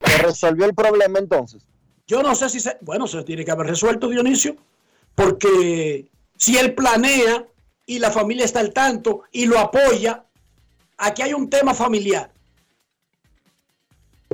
¿Se 0.01 0.19
resolvió 0.19 0.67
el 0.67 0.75
problema 0.77 1.19
entonces? 1.19 1.67
Yo 2.07 2.23
no 2.23 2.37
sé 2.37 2.49
si 2.49 2.61
se, 2.61 2.79
bueno, 2.83 3.09
se 3.09 3.25
tiene 3.25 3.45
que 3.45 3.51
haber 3.51 3.67
resuelto 3.67 4.09
Dionisio, 4.09 4.55
porque 5.17 6.09
si 6.37 6.57
él 6.57 6.73
planea 6.77 7.45
y 7.85 7.99
la 7.99 8.13
familia 8.13 8.45
está 8.45 8.61
al 8.61 8.73
tanto 8.73 9.23
y 9.33 9.47
lo 9.47 9.59
apoya, 9.59 10.25
aquí 10.99 11.23
hay 11.23 11.35
un 11.35 11.51
tema 11.51 11.75
familiar. 11.75 12.33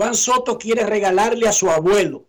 Juan 0.00 0.14
Soto 0.14 0.56
quiere 0.56 0.86
regalarle 0.86 1.46
a 1.46 1.52
su 1.52 1.68
abuelo 1.68 2.24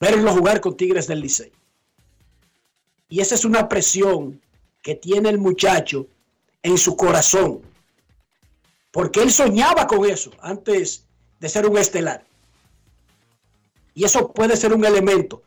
verlo 0.00 0.32
jugar 0.32 0.60
con 0.60 0.76
Tigres 0.76 1.06
del 1.06 1.20
Licey. 1.20 1.52
Y 3.08 3.20
esa 3.20 3.36
es 3.36 3.44
una 3.44 3.68
presión 3.68 4.42
que 4.82 4.96
tiene 4.96 5.28
el 5.28 5.38
muchacho 5.38 6.08
en 6.64 6.78
su 6.78 6.96
corazón. 6.96 7.62
Porque 8.90 9.22
él 9.22 9.30
soñaba 9.30 9.86
con 9.86 10.04
eso 10.04 10.32
antes 10.40 11.06
de 11.38 11.48
ser 11.48 11.68
un 11.68 11.78
estelar. 11.78 12.26
Y 13.94 14.02
eso 14.02 14.32
puede 14.32 14.56
ser 14.56 14.72
un 14.74 14.84
elemento. 14.84 15.44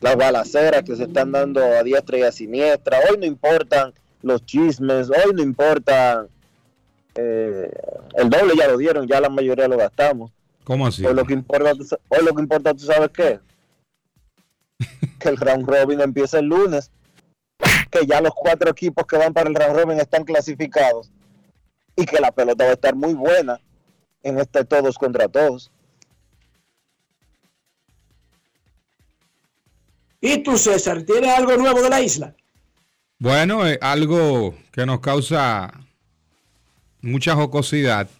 las 0.00 0.16
balaceras 0.16 0.82
que 0.82 0.96
se 0.96 1.04
están 1.04 1.30
dando 1.30 1.62
a 1.62 1.84
diestra 1.84 2.18
y 2.18 2.22
a 2.22 2.32
siniestra. 2.32 2.98
Hoy 3.08 3.18
no 3.18 3.24
importan 3.26 3.94
los 4.26 4.44
chismes. 4.44 5.08
Hoy 5.10 5.32
no 5.34 5.42
importan. 5.42 6.28
eh, 7.14 7.70
el 8.14 8.28
doble 8.28 8.54
ya 8.56 8.68
lo 8.68 8.76
dieron, 8.76 9.06
ya 9.06 9.20
la 9.20 9.30
mayoría 9.30 9.68
lo 9.68 9.78
gastamos. 9.78 10.30
¿Cómo 10.64 10.86
así? 10.86 11.06
Hoy 11.06 11.14
lo 11.14 11.24
que 11.24 11.32
importa, 11.32 11.72
hoy 12.08 12.24
lo 12.24 12.34
que 12.34 12.42
importa, 12.42 12.74
¿tú 12.74 12.80
sabes 12.80 13.10
qué? 13.10 13.40
que 15.20 15.28
el 15.28 15.36
round 15.36 15.66
robin 15.66 16.00
empieza 16.00 16.38
el 16.40 16.46
lunes. 16.46 16.90
Que 17.90 18.04
ya 18.04 18.20
los 18.20 18.32
cuatro 18.34 18.70
equipos 18.70 19.06
que 19.06 19.16
van 19.16 19.32
para 19.32 19.48
el 19.48 19.54
round 19.54 19.76
robin 19.78 20.00
están 20.00 20.24
clasificados. 20.24 21.10
Y 21.94 22.04
que 22.04 22.20
la 22.20 22.32
pelota 22.32 22.64
va 22.64 22.70
a 22.70 22.74
estar 22.74 22.94
muy 22.94 23.14
buena 23.14 23.58
en 24.22 24.38
este 24.38 24.64
todos 24.64 24.98
contra 24.98 25.28
todos. 25.28 25.70
¿Y 30.20 30.42
tú, 30.42 30.58
César, 30.58 31.04
tienes 31.04 31.30
algo 31.30 31.56
nuevo 31.56 31.80
de 31.80 31.88
la 31.88 32.00
isla? 32.00 32.34
Bueno, 33.18 33.66
eh, 33.66 33.78
algo 33.80 34.54
que 34.72 34.84
nos 34.84 35.00
causa 35.00 35.72
mucha 37.00 37.34
jocosidad. 37.34 38.10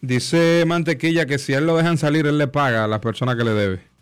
Dice 0.00 0.64
Mantequilla 0.66 1.26
que 1.26 1.38
si 1.38 1.54
a 1.54 1.58
él 1.58 1.66
lo 1.66 1.76
dejan 1.76 1.98
salir, 1.98 2.26
él 2.26 2.38
le 2.38 2.46
paga 2.46 2.84
a 2.84 2.88
la 2.88 3.00
persona 3.00 3.36
que 3.36 3.44
le 3.44 3.50
debe. 3.52 3.96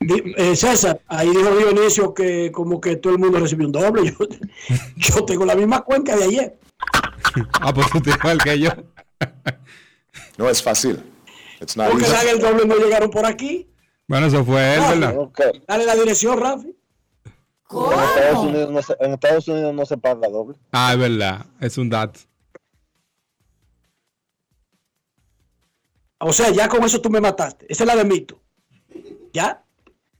Eh, 0.00 0.56
César, 0.56 1.00
ahí 1.08 1.28
dijo 1.28 1.56
Dionisio 1.56 2.14
que 2.14 2.50
como 2.52 2.80
que 2.80 2.96
todo 2.96 3.12
el 3.12 3.18
mundo 3.18 3.38
recibió 3.38 3.66
un 3.66 3.72
doble. 3.72 4.04
Yo, 4.18 4.26
yo 4.96 5.24
tengo 5.24 5.44
la 5.44 5.54
misma 5.54 5.82
cuenca 5.82 6.16
de 6.16 6.24
ayer. 6.24 6.58
Ah, 7.60 7.72
pues 7.72 7.88
tú 7.90 8.00
te 8.00 8.10
igual 8.10 8.38
que 8.38 8.58
yo. 8.58 8.70
No 10.36 10.48
es 10.48 10.60
fácil. 10.60 11.00
It's 11.60 11.76
not 11.76 11.90
Porque 11.90 12.06
el 12.28 12.40
doble 12.40 12.66
no 12.66 12.76
llegaron 12.76 13.10
por 13.10 13.24
aquí. 13.24 13.69
Bueno, 14.10 14.26
eso 14.26 14.44
fue 14.44 14.74
él, 14.74 14.80
Ah, 14.82 14.90
¿verdad? 14.92 15.30
Dale 15.68 15.86
la 15.86 15.94
dirección, 15.94 16.36
Rafi. 16.36 16.66
En 16.66 17.92
Estados, 17.92 18.34
¿Cómo? 18.34 18.48
Unidos 18.48 18.70
no 18.72 18.82
se, 18.82 18.96
en 18.98 19.12
Estados 19.12 19.46
Unidos 19.46 19.72
no 19.72 19.86
se 19.86 19.96
paga 19.98 20.28
doble. 20.28 20.58
Ah, 20.72 20.94
es 20.94 20.98
verdad. 20.98 21.46
Es 21.60 21.78
un 21.78 21.88
dato. 21.88 22.18
O 26.18 26.32
sea, 26.32 26.50
ya 26.50 26.68
con 26.68 26.82
eso 26.82 27.00
tú 27.00 27.08
me 27.08 27.20
mataste. 27.20 27.66
Esa 27.68 27.84
es 27.84 27.86
la 27.86 27.94
de 27.94 28.04
mito. 28.04 28.40
¿Ya? 29.32 29.64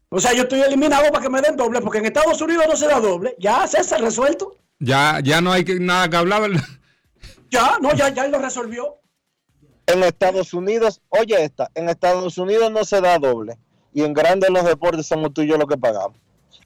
O 0.08 0.20
sea, 0.20 0.34
yo 0.34 0.42
estoy 0.44 0.60
eliminado 0.60 1.10
para 1.10 1.24
que 1.24 1.28
me 1.28 1.40
den 1.40 1.56
doble, 1.56 1.80
porque 1.80 1.98
en 1.98 2.06
Estados 2.06 2.40
Unidos 2.40 2.66
no 2.68 2.76
se 2.76 2.86
da 2.86 3.00
doble. 3.00 3.34
Ya, 3.40 3.66
César, 3.66 4.00
resuelto. 4.00 4.56
Ya, 4.78 5.18
ya 5.20 5.40
no 5.40 5.50
hay 5.50 5.64
que, 5.64 5.80
nada 5.80 6.08
que 6.08 6.16
hablar, 6.16 6.42
¿verdad? 6.42 6.62
Ya, 7.50 7.76
no, 7.82 7.92
ya, 7.94 8.10
ya 8.10 8.28
lo 8.28 8.38
resolvió. 8.38 9.00
En 9.86 10.04
Estados 10.04 10.54
Unidos, 10.54 11.02
oye 11.08 11.42
esta, 11.42 11.72
en 11.74 11.88
Estados 11.88 12.38
Unidos 12.38 12.70
no 12.70 12.84
se 12.84 13.00
da 13.00 13.18
doble. 13.18 13.58
Y 13.92 14.02
en 14.02 14.12
grandes 14.12 14.50
los 14.50 14.64
deportes 14.64 15.06
somos 15.06 15.32
tú 15.34 15.42
y 15.42 15.48
yo 15.48 15.56
los 15.56 15.68
que 15.68 15.76
pagamos. 15.76 16.16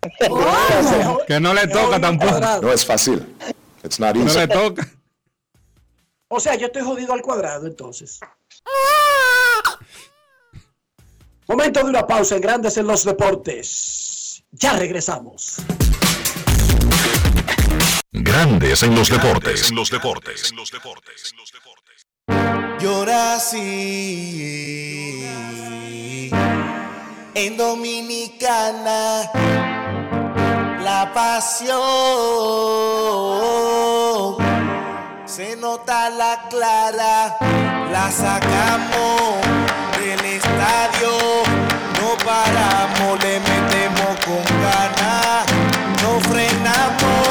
Que 1.27 1.41
no 1.41 1.55
le 1.55 1.67
toca 1.67 2.01
tampoco. 2.01 2.39
No 2.63 2.73
es 2.73 2.85
fácil. 2.85 3.27
It's 3.83 3.99
not 3.99 4.15
No 4.15 4.33
le 4.33 4.49
toca. 4.49 4.87
O 6.29 6.41
sea, 6.41 6.55
yo 6.57 6.67
estoy 6.67 6.83
jodido 6.83 7.13
al 7.13 7.23
cuadrado, 7.23 7.67
entonces. 7.67 8.21
Momento 11.47 11.81
de 11.81 11.91
una 11.91 12.07
pausa 12.07 12.37
en 12.37 12.41
Grandes 12.41 12.77
en 12.77 12.87
los 12.87 13.05
Deportes. 13.05 14.43
Ya 14.51 14.73
regresamos. 14.75 15.57
Grandes 18.13 18.83
en 18.83 18.95
los 18.95 19.11
deportes. 19.11 19.69
En 19.69 19.77
los 19.77 19.91
deportes. 19.91 20.51
En 20.51 20.57
los 20.57 20.71
deportes. 20.71 21.35
Llora 22.81 23.35
así 23.35 25.25
en 27.47 27.59
Dominicana 27.59 29.31
la 30.83 31.13
pasión 31.13 31.77
se 35.27 35.55
nota 35.57 36.09
la 36.09 36.49
clara 36.49 37.37
la 37.93 38.11
sacamos 38.11 39.43
del 39.99 40.25
estadio 40.25 41.13
no 42.01 42.17
paramos 42.25 43.23
le 43.23 43.41
metemos 43.41 44.13
con 44.25 44.43
ganas 44.63 45.45
no 46.03 46.21
frenamos 46.31 47.24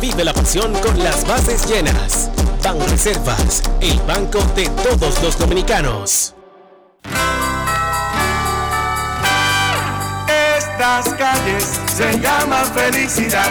vive 0.00 0.24
la 0.24 0.32
pasión 0.32 0.72
con 0.80 0.98
las 0.98 1.26
bases 1.26 1.66
llenas. 1.66 2.30
Ban 2.64 2.80
Reservas, 2.88 3.62
el 3.80 4.00
banco 4.00 4.42
de 4.56 4.66
todos 4.82 5.22
los 5.22 5.38
dominicanos. 5.38 6.34
Estas 10.56 11.08
calles 11.14 11.80
se 11.94 12.18
llaman 12.18 12.64
felicidad. 12.72 13.50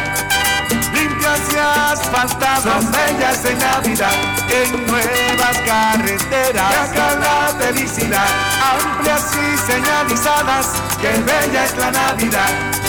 Limpias 0.93 1.41
y 1.53 1.57
asfaltadas, 1.57 2.91
bellas 2.91 3.45
en 3.45 3.59
Navidad. 3.59 4.15
En 4.49 4.85
nuevas 4.87 5.57
carreteras, 5.65 6.89
acá 6.89 7.15
la 7.19 7.55
felicidad. 7.59 8.27
Amplias 8.73 9.31
y 9.35 9.71
señalizadas, 9.71 10.67
que 10.99 11.09
bella 11.09 11.65
es 11.65 11.77
la 11.77 11.91
Navidad. 11.91 12.88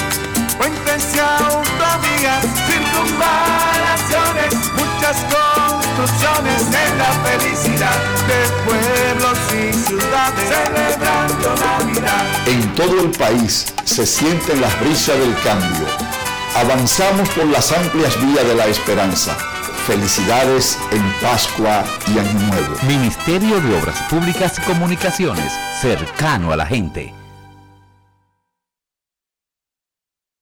Puentes 0.60 1.16
y 1.16 1.18
autovías, 1.18 2.44
circunvalaciones, 2.66 4.52
muchas 4.76 5.16
construcciones 5.32 6.60
en 6.66 6.98
la 6.98 7.12
felicidad 7.24 7.96
de 8.28 8.40
pueblos 8.66 9.38
y 9.54 9.72
ciudades 9.72 10.48
celebrando 10.50 11.54
Navidad. 11.56 12.24
En 12.46 12.74
todo 12.74 13.00
el 13.00 13.10
país 13.12 13.72
se 13.84 14.04
sienten 14.04 14.60
las 14.60 14.78
brisas 14.80 15.18
del 15.18 15.34
cambio. 15.42 15.86
Avanzamos 16.54 17.26
por 17.30 17.46
las 17.46 17.72
amplias 17.72 18.20
vías 18.20 18.46
de 18.46 18.54
la 18.54 18.66
esperanza. 18.66 19.34
Felicidades 19.86 20.76
en 20.92 21.02
Pascua 21.22 21.84
y 22.08 22.18
Año 22.18 22.38
Nuevo. 22.38 22.76
Ministerio 22.86 23.62
de 23.62 23.78
Obras 23.80 23.98
Públicas 24.10 24.58
y 24.58 24.60
Comunicaciones, 24.70 25.54
cercano 25.80 26.52
a 26.52 26.56
la 26.56 26.66
gente. 26.66 27.14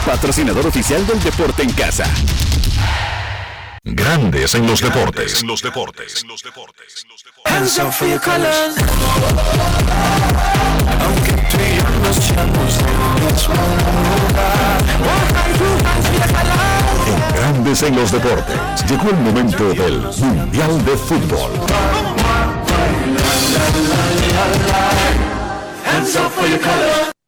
patrocinador 0.00 0.66
oficial 0.66 1.06
del 1.06 1.22
deporte 1.22 1.62
en 1.62 1.72
casa. 1.72 2.04
Grandes 3.82 4.54
en 4.54 4.66
los 4.66 4.80
deportes. 4.80 5.42
los 5.42 5.62
deportes. 5.62 6.24
Hands 7.46 7.78
up 7.78 7.92
for 7.92 8.08
your 8.08 8.20
colors. 8.20 8.76
Aunque 11.00 11.32
tú 11.50 11.56
y 11.58 11.76
yo 11.76 11.82
nos 12.02 12.16
echamos 12.16 12.78
de 12.78 12.84
mismo 13.24 13.54
lugar. 14.28 14.82
Baja 15.00 15.48
y 15.48 15.58
tú 15.58 15.64
vas 15.84 16.06
a 16.20 16.28
jalar. 16.36 16.82
En 17.06 17.34
Grandes 17.34 17.82
en 17.82 17.96
los 17.96 18.12
deportes. 18.12 18.84
Llegó 18.88 19.10
el 19.10 19.16
momento 19.16 19.72
del 19.72 20.00
Mundial 20.00 20.84
de 20.84 20.96
Fútbol. 20.96 21.52
Hands 25.86 26.16
up 26.16 26.30
for 26.32 26.46
your 26.46 26.58
colors. 26.60 27.19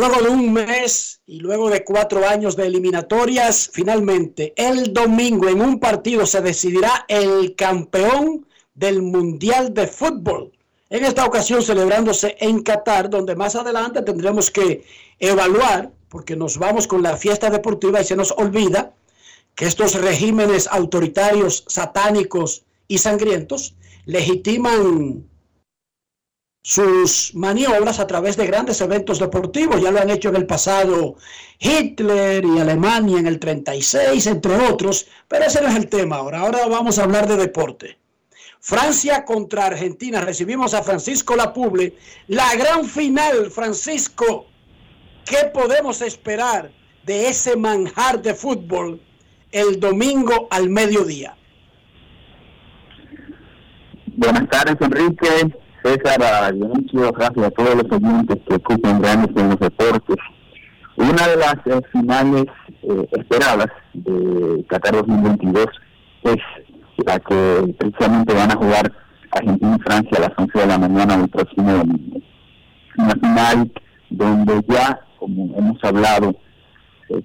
Luego 0.00 0.22
de 0.22 0.30
un 0.30 0.50
mes 0.50 1.20
y 1.26 1.40
luego 1.40 1.68
de 1.68 1.84
cuatro 1.84 2.26
años 2.26 2.56
de 2.56 2.64
eliminatorias, 2.64 3.68
finalmente 3.70 4.54
el 4.56 4.94
domingo 4.94 5.46
en 5.46 5.60
un 5.60 5.78
partido 5.78 6.24
se 6.24 6.40
decidirá 6.40 7.04
el 7.06 7.54
campeón 7.54 8.46
del 8.72 9.02
Mundial 9.02 9.74
de 9.74 9.86
Fútbol. 9.86 10.52
En 10.88 11.04
esta 11.04 11.26
ocasión 11.26 11.62
celebrándose 11.62 12.34
en 12.40 12.62
Qatar, 12.62 13.10
donde 13.10 13.36
más 13.36 13.56
adelante 13.56 14.00
tendremos 14.00 14.50
que 14.50 14.86
evaluar, 15.18 15.92
porque 16.08 16.34
nos 16.34 16.56
vamos 16.56 16.86
con 16.86 17.02
la 17.02 17.18
fiesta 17.18 17.50
deportiva 17.50 18.00
y 18.00 18.06
se 18.06 18.16
nos 18.16 18.30
olvida 18.30 18.94
que 19.54 19.66
estos 19.66 20.00
regímenes 20.00 20.66
autoritarios, 20.68 21.64
satánicos 21.68 22.62
y 22.88 22.96
sangrientos 22.96 23.74
legitiman 24.06 25.28
sus 26.62 27.34
maniobras 27.34 28.00
a 28.00 28.06
través 28.06 28.36
de 28.36 28.46
grandes 28.46 28.80
eventos 28.80 29.18
deportivos. 29.18 29.80
Ya 29.80 29.90
lo 29.90 30.00
han 30.00 30.10
hecho 30.10 30.28
en 30.28 30.36
el 30.36 30.46
pasado 30.46 31.16
Hitler 31.58 32.44
y 32.44 32.58
Alemania 32.58 33.18
en 33.18 33.26
el 33.26 33.38
36, 33.38 34.26
entre 34.26 34.56
otros, 34.68 35.06
pero 35.28 35.44
ese 35.44 35.60
no 35.62 35.68
es 35.68 35.76
el 35.76 35.88
tema 35.88 36.16
ahora. 36.16 36.40
Ahora 36.40 36.66
vamos 36.66 36.98
a 36.98 37.04
hablar 37.04 37.26
de 37.26 37.36
deporte. 37.36 37.98
Francia 38.60 39.24
contra 39.24 39.66
Argentina. 39.66 40.20
Recibimos 40.20 40.74
a 40.74 40.82
Francisco 40.82 41.34
Lapuble. 41.34 41.96
La 42.28 42.54
gran 42.56 42.84
final, 42.84 43.50
Francisco. 43.50 44.46
¿Qué 45.24 45.50
podemos 45.52 46.02
esperar 46.02 46.70
de 47.04 47.28
ese 47.28 47.56
manjar 47.56 48.20
de 48.20 48.34
fútbol 48.34 49.00
el 49.50 49.80
domingo 49.80 50.46
al 50.50 50.68
mediodía? 50.68 51.36
Buenas 54.16 54.48
tardes, 54.50 54.76
Enrique. 54.80 55.59
César, 55.82 56.54
Dionisio, 56.54 57.12
gracias 57.12 57.46
a 57.46 57.50
todos 57.50 57.74
los 57.74 57.90
oyentes 57.90 58.38
que 58.46 58.54
escuchan 58.54 59.00
grandes 59.00 59.30
en 59.36 59.48
los 59.48 59.58
deportes. 59.58 60.16
Una 60.96 61.28
de 61.28 61.36
las 61.36 61.54
eh, 61.64 61.80
finales 61.90 62.46
eh, 62.82 63.08
esperadas 63.12 63.68
de 63.94 64.64
Qatar 64.68 64.96
2022 64.96 65.66
es 66.24 66.36
la 67.06 67.18
que 67.20 67.74
precisamente 67.78 68.34
van 68.34 68.50
a 68.50 68.56
jugar 68.56 68.92
Argentina 69.30 69.76
y 69.78 69.82
Francia 69.82 70.18
a 70.18 70.20
las 70.20 70.32
11 70.36 70.58
de 70.58 70.66
la 70.66 70.78
mañana 70.78 71.16
del 71.16 71.28
próximo 71.28 71.72
domingo. 71.72 72.20
Una 72.98 73.14
final 73.14 73.72
donde 74.10 74.60
ya, 74.68 75.00
como 75.18 75.56
hemos 75.56 75.82
hablado, 75.82 76.34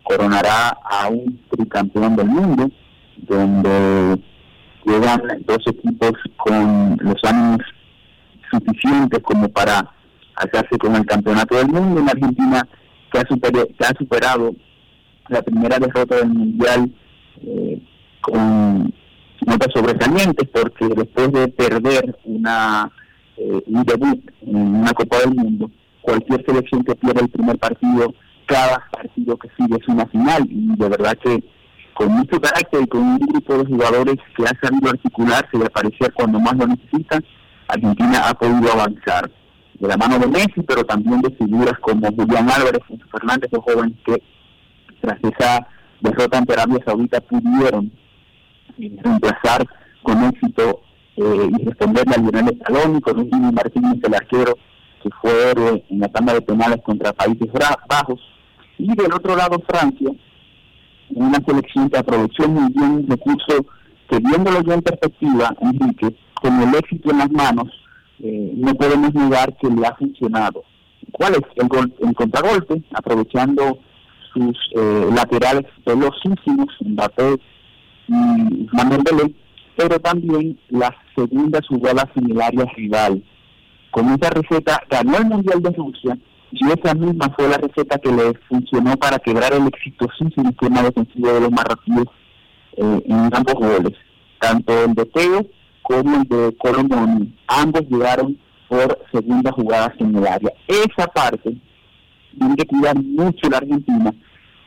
coronará 0.03 0.69
a 0.69 1.09
un 1.09 1.41
tricampeón 1.49 2.15
del 2.15 2.27
mundo, 2.27 2.69
donde 3.17 4.21
llegan 4.85 5.21
dos 5.45 5.59
equipos 5.67 6.13
con 6.37 6.97
los 7.01 7.15
ánimos 7.23 7.61
suficientes 8.59 9.19
como 9.21 9.49
para 9.49 9.91
hacerse 10.35 10.77
con 10.77 10.95
el 10.95 11.05
campeonato 11.05 11.55
del 11.55 11.67
mundo. 11.67 12.01
En 12.01 12.09
Argentina 12.09 12.67
que 13.11 13.19
ha, 13.19 13.23
que 13.23 13.85
ha 13.85 13.97
superado 13.97 14.55
la 15.29 15.41
primera 15.41 15.79
derrota 15.79 16.15
del 16.17 16.29
mundial 16.29 16.93
eh, 17.41 17.81
con 18.21 18.93
notas 19.45 19.73
sobresalientes 19.73 20.47
porque 20.49 20.87
después 20.87 21.31
de 21.31 21.47
perder 21.49 22.17
una 22.23 22.91
eh, 23.37 23.63
un 23.67 23.83
debut 23.83 24.31
en 24.41 24.55
una 24.55 24.93
Copa 24.93 25.19
del 25.19 25.35
Mundo, 25.35 25.69
cualquier 26.01 26.45
selección 26.45 26.83
que 26.83 26.95
pierda 26.95 27.21
el 27.21 27.29
primer 27.29 27.57
partido, 27.57 28.13
cada 28.45 28.87
partido 28.91 29.37
que 29.37 29.49
sigue 29.57 29.75
es 29.75 29.87
una 29.87 30.05
final 30.07 30.47
y 30.49 30.75
de 30.75 30.89
verdad 30.89 31.17
que 31.21 31.43
con 31.93 32.11
mucho 32.11 32.39
carácter 32.39 32.83
y 32.83 32.87
con 32.87 33.01
un 33.01 33.17
grupo 33.17 33.57
de 33.57 33.65
jugadores 33.65 34.15
que 34.35 34.43
ha 34.43 34.53
sabido 34.61 34.89
articularse 34.89 35.49
y 35.53 35.63
aparecer 35.63 36.13
cuando 36.13 36.39
más 36.39 36.55
lo 36.55 36.67
necesitan, 36.67 37.23
Argentina 37.67 38.29
ha 38.29 38.33
podido 38.33 38.71
avanzar 38.71 39.29
de 39.79 39.87
la 39.87 39.97
mano 39.97 40.19
de 40.19 40.27
Messi, 40.27 40.61
pero 40.67 40.83
también 40.83 41.21
de 41.21 41.35
figuras 41.35 41.77
como 41.81 42.07
Julián 42.07 42.49
Álvarez, 42.49 42.81
y 42.89 42.97
Fernández, 43.11 43.49
los 43.51 43.63
jóvenes 43.63 43.97
que 44.05 44.21
tras 45.01 45.19
esa 45.23 45.67
derrota 46.01 46.37
ante 46.37 46.53
Arabia 46.53 46.79
Saudita 46.85 47.21
pudieron 47.21 47.91
eh, 48.77 48.95
reemplazar 49.01 49.65
con 50.03 50.23
éxito 50.23 50.81
eh, 51.17 51.49
y 51.59 51.65
responderle 51.65 52.15
a 52.15 52.19
Lionel 52.19 52.59
Scaloni 52.59 53.01
con 53.01 53.19
un 53.19 53.29
Jimmy 53.29 53.51
Martínez, 53.51 53.99
el 54.03 54.13
arquero 54.13 54.57
que 55.03 55.09
fue 55.21 55.83
en 55.89 55.99
la 55.99 56.07
tanda 56.07 56.33
de 56.33 56.41
penales 56.41 56.81
contra 56.83 57.13
Países 57.13 57.49
Bajos. 57.87 58.19
Y 58.77 58.93
del 58.95 59.13
otro 59.13 59.35
lado, 59.35 59.61
Francia, 59.67 60.09
una 61.09 61.37
selección 61.45 61.89
que 61.89 61.97
aprovechó 61.97 62.47
muy 62.47 62.71
bien 62.73 62.91
un 62.91 63.07
recurso 63.07 63.65
que 64.09 64.17
viéndolo 64.19 64.61
ya 64.61 64.73
en 64.73 64.81
perspectiva, 64.81 65.55
Enrique, 65.61 66.15
con 66.45 66.61
el 66.61 66.75
éxito 66.75 67.09
en 67.09 67.17
las 67.17 67.31
manos, 67.31 67.69
eh, 68.19 68.51
no 68.55 68.75
podemos 68.75 69.11
negar 69.15 69.57
que 69.57 69.67
le 69.67 69.87
ha 69.87 69.95
funcionado. 69.95 70.63
¿Cuál 71.11 71.33
es? 71.33 71.41
El, 71.55 71.67
gol, 71.67 71.91
el 72.07 72.13
contragolpe, 72.13 72.83
aprovechando 72.93 73.79
sus 74.31 74.55
eh, 74.75 75.09
laterales 75.15 75.65
velocísimos, 75.83 76.67
Mbappé 76.81 77.37
y 78.07 78.67
Manuel 78.73 79.01
Belé, 79.03 79.35
pero 79.75 79.99
también 79.99 80.59
las 80.69 80.91
segundas 81.15 81.61
jugadas 81.67 82.05
área 82.15 82.65
rival. 82.75 83.23
Con 83.89 84.09
esa 84.09 84.29
receta 84.29 84.83
ganó 84.87 85.17
el 85.17 85.25
Mundial 85.25 85.63
de 85.63 85.71
Rusia 85.71 86.17
y 86.51 86.63
esa 86.67 86.93
misma 86.93 87.33
fue 87.35 87.49
la 87.49 87.57
receta 87.57 87.97
que 87.97 88.11
le 88.11 88.33
funcionó 88.47 88.95
para 88.97 89.17
quebrar 89.17 89.51
el 89.53 89.67
exitosísimo 89.67 90.49
esquema 90.51 90.83
defensivo 90.83 91.33
de 91.33 91.41
los 91.41 91.51
marroquíes 91.51 92.05
eh, 92.77 93.03
en 93.03 93.29
ambos 93.33 93.55
goles. 93.55 93.97
Tanto 94.39 94.83
el 94.83 94.93
de 94.93 95.05
Teo 95.05 95.47
como 95.85 96.15
el 96.15 96.23
de 96.23 96.57
Colomoni, 96.57 97.37
ambos 97.47 97.83
llegaron 97.89 98.37
por 98.67 98.97
segunda 99.11 99.51
jugadas 99.51 99.93
en 99.99 100.15
el 100.15 100.27
área. 100.27 100.51
Esa 100.67 101.07
parte 101.07 101.55
tiene 102.37 102.55
que 102.55 102.65
cuidar 102.65 102.95
mucho 102.95 103.49
la 103.49 103.57
Argentina, 103.57 104.11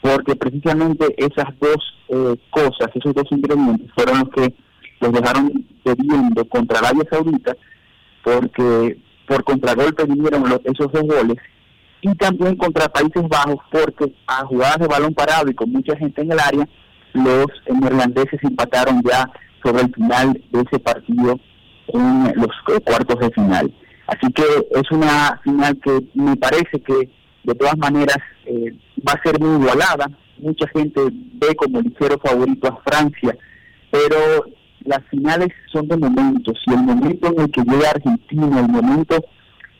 porque 0.00 0.36
precisamente 0.36 1.06
esas 1.16 1.46
dos 1.60 1.76
eh, 2.08 2.36
cosas, 2.50 2.88
esos 2.94 3.14
dos 3.14 3.24
ingredientes, 3.30 3.90
fueron 3.94 4.20
los 4.20 4.28
que 4.30 4.54
los 5.00 5.12
dejaron 5.12 5.66
debiendo 5.84 6.44
contra 6.48 6.78
Arabia 6.78 7.04
Saudita, 7.10 7.56
porque 8.22 8.98
por 9.26 9.42
contragolpe 9.42 10.04
vinieron 10.04 10.44
esos 10.64 10.92
dos 10.92 11.02
goles, 11.02 11.36
y 12.00 12.14
también 12.14 12.54
contra 12.54 12.88
Países 12.88 13.28
Bajos, 13.28 13.58
porque 13.72 14.14
a 14.28 14.46
jugadas 14.46 14.78
de 14.78 14.86
balón 14.86 15.14
parado 15.14 15.50
y 15.50 15.54
con 15.54 15.72
mucha 15.72 15.96
gente 15.96 16.22
en 16.22 16.30
el 16.30 16.38
área, 16.38 16.68
los 17.12 17.46
neerlandeses 17.68 18.38
empataron 18.44 19.02
ya 19.02 19.28
sobre 19.62 19.82
el 19.82 19.94
final 19.94 20.42
de 20.50 20.60
ese 20.60 20.78
partido 20.78 21.38
en 21.88 22.32
los 22.36 22.80
cuartos 22.84 23.18
de 23.20 23.30
final. 23.30 23.72
Así 24.06 24.32
que 24.32 24.42
es 24.42 24.90
una 24.90 25.40
final 25.44 25.78
que 25.80 26.02
me 26.14 26.36
parece 26.36 26.80
que 26.80 27.10
de 27.44 27.54
todas 27.54 27.76
maneras 27.78 28.18
eh, 28.46 28.76
va 29.06 29.12
a 29.12 29.22
ser 29.22 29.38
muy 29.40 29.62
igualada. 29.62 30.10
Mucha 30.38 30.66
gente 30.68 31.00
ve 31.10 31.54
como 31.56 31.80
ligero 31.80 32.18
favorito 32.22 32.68
a 32.68 32.90
Francia, 32.90 33.36
pero 33.90 34.44
las 34.84 35.04
finales 35.10 35.48
son 35.72 35.88
de 35.88 35.96
momentos 35.96 36.58
y 36.66 36.72
el 36.72 36.82
momento 36.82 37.28
en 37.28 37.40
el 37.40 37.50
que 37.50 37.62
llega 37.62 37.90
Argentina, 37.90 38.60
el 38.60 38.68
momento 38.68 39.16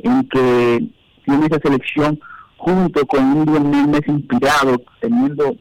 en 0.01 0.29
que 0.29 0.89
tiene 1.25 1.47
esa 1.47 1.61
selección 1.61 2.21
junto 2.57 3.07
con 3.07 3.25
un 3.25 3.91
Messi 3.91 4.11
inspirado, 4.11 4.83
teniendo 5.01 5.57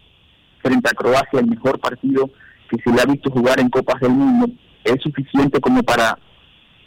frente 0.62 0.90
a 0.90 0.94
Croacia 0.94 1.40
el 1.40 1.48
mejor 1.48 1.80
partido 1.80 2.30
que 2.68 2.78
se 2.84 2.92
le 2.92 3.02
ha 3.02 3.06
visto 3.06 3.32
jugar 3.32 3.60
en 3.60 3.70
Copas 3.70 4.00
del 4.02 4.12
Mundo 4.12 4.50
es 4.84 5.02
suficiente 5.02 5.60
como 5.60 5.84
para 5.84 6.18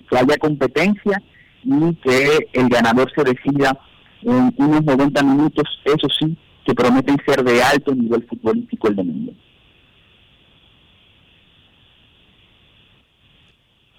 que 0.09 0.19
haya 0.19 0.37
competencia 0.38 1.23
y 1.64 1.95
que 1.97 2.49
el 2.53 2.69
ganador 2.69 3.12
se 3.14 3.25
decida 3.25 3.79
en 4.23 4.55
unos 4.57 4.85
90 4.85 5.23
minutos, 5.23 5.64
eso 5.85 6.09
sí, 6.19 6.37
que 6.64 6.75
prometen 6.75 7.16
ser 7.27 7.43
de 7.43 7.62
alto 7.62 7.95
nivel 7.95 8.27
futbolístico 8.27 8.88
el 8.88 8.97
domingo. 8.97 9.33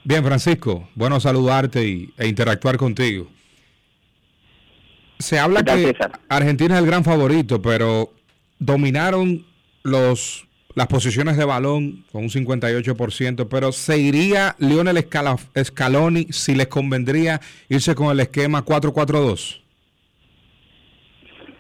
Bien, 0.04 0.24
Francisco, 0.24 0.90
bueno 0.96 1.20
saludarte 1.20 1.88
y, 1.88 2.14
e 2.18 2.28
interactuar 2.28 2.78
contigo. 2.78 3.28
Se 5.20 5.38
habla 5.38 5.64
que 5.64 5.96
Argentina 6.30 6.76
es 6.76 6.82
el 6.82 6.88
gran 6.88 7.04
favorito, 7.04 7.62
pero 7.62 8.12
dominaron 8.58 9.46
los 9.84 10.48
las 10.76 10.88
posiciones 10.88 11.38
de 11.38 11.46
balón 11.46 12.06
con 12.12 12.24
un 12.24 12.30
58%, 12.30 13.48
pero 13.50 13.72
¿se 13.72 13.98
iría 13.98 14.56
Lionel 14.60 15.06
Scaloni 15.64 16.28
si 16.32 16.56
les 16.56 16.68
convendría 16.68 17.42
irse 17.70 17.96
con 17.96 18.12
el 18.12 18.20
esquema 18.20 18.64
4-4-2? 18.64 19.62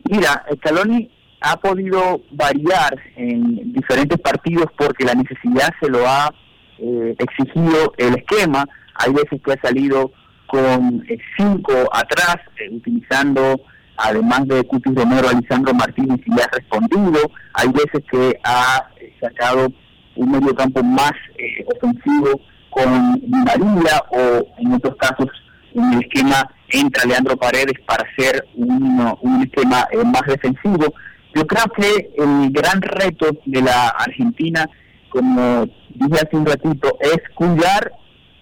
Mira, 0.10 0.46
Scaloni 0.58 1.10
ha 1.42 1.58
podido 1.58 2.22
variar 2.32 3.00
en 3.16 3.74
diferentes 3.74 4.20
partidos 4.20 4.68
porque 4.78 5.06
la 5.06 5.14
necesidad 5.14 5.70
se 5.82 5.90
lo 5.90 6.08
ha 6.08 6.34
eh, 6.78 7.16
exigido 7.18 7.94
el 7.98 8.16
esquema. 8.16 8.66
Hay 8.96 9.14
veces 9.14 9.42
que 9.44 9.54
ha 9.54 9.62
salido 9.62 10.12
con 10.48 11.04
eh, 11.08 11.18
cinco 11.38 11.74
atrás, 11.92 12.38
eh, 12.60 12.70
utilizando 12.72 13.62
además 14.04 14.48
de 14.48 14.64
Cutis 14.66 14.96
Romero, 14.96 15.30
Alisandro 15.30 15.74
Martínez 15.74 16.20
y 16.26 16.34
le 16.34 16.44
ha 16.44 16.48
respondido. 16.48 17.20
Hay 17.54 17.70
veces 17.70 18.02
que 18.10 18.40
ha 18.44 18.88
sacado 19.20 19.68
un 20.16 20.32
medio 20.32 20.54
campo 20.56 20.84
más 20.84 21.14
eh, 21.38 21.66
ofensivo 21.76 22.42
con 22.70 23.22
María 23.28 24.02
o 24.12 24.46
en 24.58 24.74
otros 24.74 24.96
casos 24.98 25.28
en 25.74 25.94
el 25.94 26.02
esquema 26.02 26.50
entra 26.70 27.06
Leandro 27.06 27.38
Paredes 27.38 27.80
para 27.86 28.06
hacer 28.10 28.46
un, 28.56 29.16
un 29.22 29.42
esquema 29.44 29.88
eh, 29.92 29.98
más 30.04 30.24
defensivo. 30.28 30.94
Yo 31.36 31.46
creo 31.48 31.66
que 31.76 32.12
el 32.18 32.52
gran 32.52 32.82
reto 32.82 33.28
de 33.46 33.62
la 33.62 33.90
Argentina, 33.90 34.70
como 35.10 35.66
dije 35.90 36.16
hace 36.16 36.36
un 36.36 36.46
ratito, 36.46 36.98
es 37.00 37.20
cuidar 37.36 37.92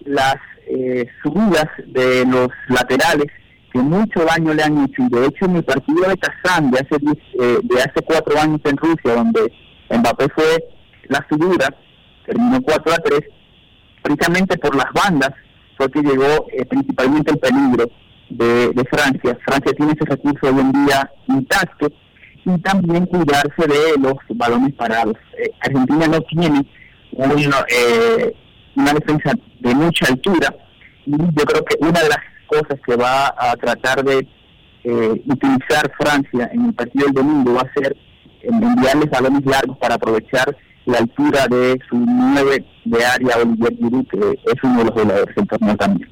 las 0.00 0.36
eh, 0.66 1.06
subidas 1.22 1.66
de 1.86 2.24
los 2.26 2.48
laterales 2.68 3.26
que 3.72 3.78
mucho 3.78 4.24
daño 4.24 4.54
le 4.54 4.62
han 4.62 4.84
hecho. 4.84 5.02
Y 5.02 5.08
de 5.08 5.26
hecho, 5.26 5.44
en 5.44 5.56
el 5.56 5.64
partido 5.64 6.08
de 6.08 6.16
Kazán 6.16 6.70
de 6.70 6.78
hace, 6.78 6.96
eh, 7.40 7.58
de 7.62 7.80
hace 7.80 8.02
cuatro 8.04 8.38
años 8.38 8.60
en 8.64 8.76
Rusia, 8.76 9.14
donde 9.14 9.52
Mbappé 9.90 10.28
fue 10.34 10.68
la 11.08 11.22
figura, 11.28 11.68
terminó 12.24 12.60
4 12.62 12.92
a 12.92 12.96
3, 12.96 13.20
precisamente 14.02 14.56
por 14.58 14.74
las 14.76 14.86
bandas 14.92 15.32
fue 15.76 15.90
que 15.90 16.02
llegó 16.02 16.46
eh, 16.52 16.64
principalmente 16.66 17.32
el 17.32 17.38
peligro 17.38 17.90
de, 18.28 18.68
de, 18.68 18.84
Francia. 18.84 19.36
Francia 19.44 19.72
tiene 19.76 19.92
ese 19.92 20.04
recurso 20.04 20.46
hoy 20.46 20.60
en 20.60 20.72
día 20.72 21.10
intacto 21.26 21.88
y 22.44 22.58
también 22.60 23.06
cuidarse 23.06 23.66
de 23.66 23.98
los 23.98 24.14
balones 24.30 24.74
parados. 24.74 25.16
Eh, 25.38 25.50
Argentina 25.60 26.06
no 26.06 26.20
tiene 26.22 26.66
eh, 27.12 28.34
una 28.76 28.92
defensa 28.92 29.32
de 29.60 29.74
mucha 29.74 30.06
altura 30.06 30.54
y 31.06 31.12
yo 31.12 31.44
creo 31.44 31.64
que 31.64 31.76
una 31.80 32.00
de 32.00 32.08
las 32.08 32.18
cosas 32.50 32.80
que 32.84 32.96
va 32.96 33.34
a 33.36 33.54
tratar 33.56 34.04
de 34.04 34.26
eh, 34.84 35.22
utilizar 35.26 35.92
Francia 35.98 36.50
en 36.52 36.66
el 36.66 36.74
partido 36.74 37.06
del 37.06 37.14
domingo 37.14 37.54
va 37.54 37.62
a 37.62 37.72
ser 37.72 37.96
enviarles 38.42 39.10
balones 39.10 39.44
largos 39.44 39.76
para 39.78 39.94
aprovechar 39.94 40.56
la 40.86 40.98
altura 40.98 41.46
de 41.48 41.78
su 41.88 41.96
nueve 41.96 42.64
de 42.84 43.04
área 43.04 43.36
Olivier 43.36 43.76
Giroud, 43.76 44.06
que 44.08 44.18
es 44.18 44.64
uno 44.64 44.78
de 44.78 44.84
los 44.86 44.94
goleadores 44.94 45.36
del 45.36 45.46
torneo 45.46 45.76
también. 45.76 46.10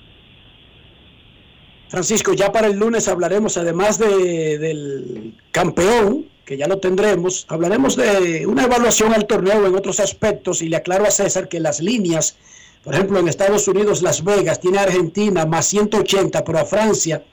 Francisco, 1.88 2.34
ya 2.34 2.52
para 2.52 2.66
el 2.66 2.78
lunes 2.78 3.08
hablaremos, 3.08 3.56
además 3.56 3.98
de, 3.98 4.58
del 4.58 5.34
campeón, 5.50 6.26
que 6.44 6.58
ya 6.58 6.66
lo 6.66 6.78
tendremos, 6.78 7.46
hablaremos 7.48 7.96
de 7.96 8.46
una 8.46 8.64
evaluación 8.64 9.14
al 9.14 9.26
torneo 9.26 9.66
en 9.66 9.74
otros 9.74 9.98
aspectos 10.00 10.60
y 10.60 10.68
le 10.68 10.76
aclaro 10.76 11.04
a 11.04 11.10
César 11.10 11.48
que 11.48 11.60
las 11.60 11.80
líneas, 11.80 12.36
por 12.82 12.94
ejemplo, 12.94 13.18
en 13.18 13.28
Estados 13.28 13.68
Unidos, 13.68 14.02
Las 14.02 14.24
Vegas, 14.24 14.60
tiene 14.60 14.78
a 14.78 14.82
Argentina 14.82 15.44
más 15.46 15.66
180, 15.66 16.44
pero 16.44 16.58
a 16.58 16.64
Francia 16.64 17.24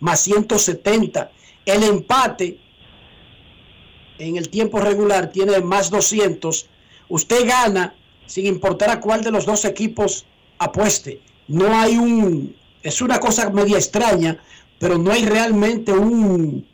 más 0.00 0.20
170. 0.20 1.30
El 1.64 1.82
empate 1.82 2.58
en 4.18 4.36
el 4.36 4.48
tiempo 4.48 4.80
regular 4.80 5.30
tiene 5.30 5.60
más 5.60 5.90
200. 5.90 6.68
Usted 7.08 7.46
gana 7.46 7.94
sin 8.26 8.46
importar 8.46 8.90
a 8.90 9.00
cuál 9.00 9.22
de 9.22 9.30
los 9.30 9.46
dos 9.46 9.64
equipos 9.64 10.26
apueste. 10.58 11.20
No 11.46 11.78
hay 11.78 11.96
un 11.96 12.56
es 12.84 13.00
una 13.00 13.18
cosa 13.18 13.48
media 13.50 13.78
extraña, 13.78 14.38
pero 14.78 14.98
no 14.98 15.10
hay 15.10 15.24
realmente 15.24 15.90
un 15.90 16.66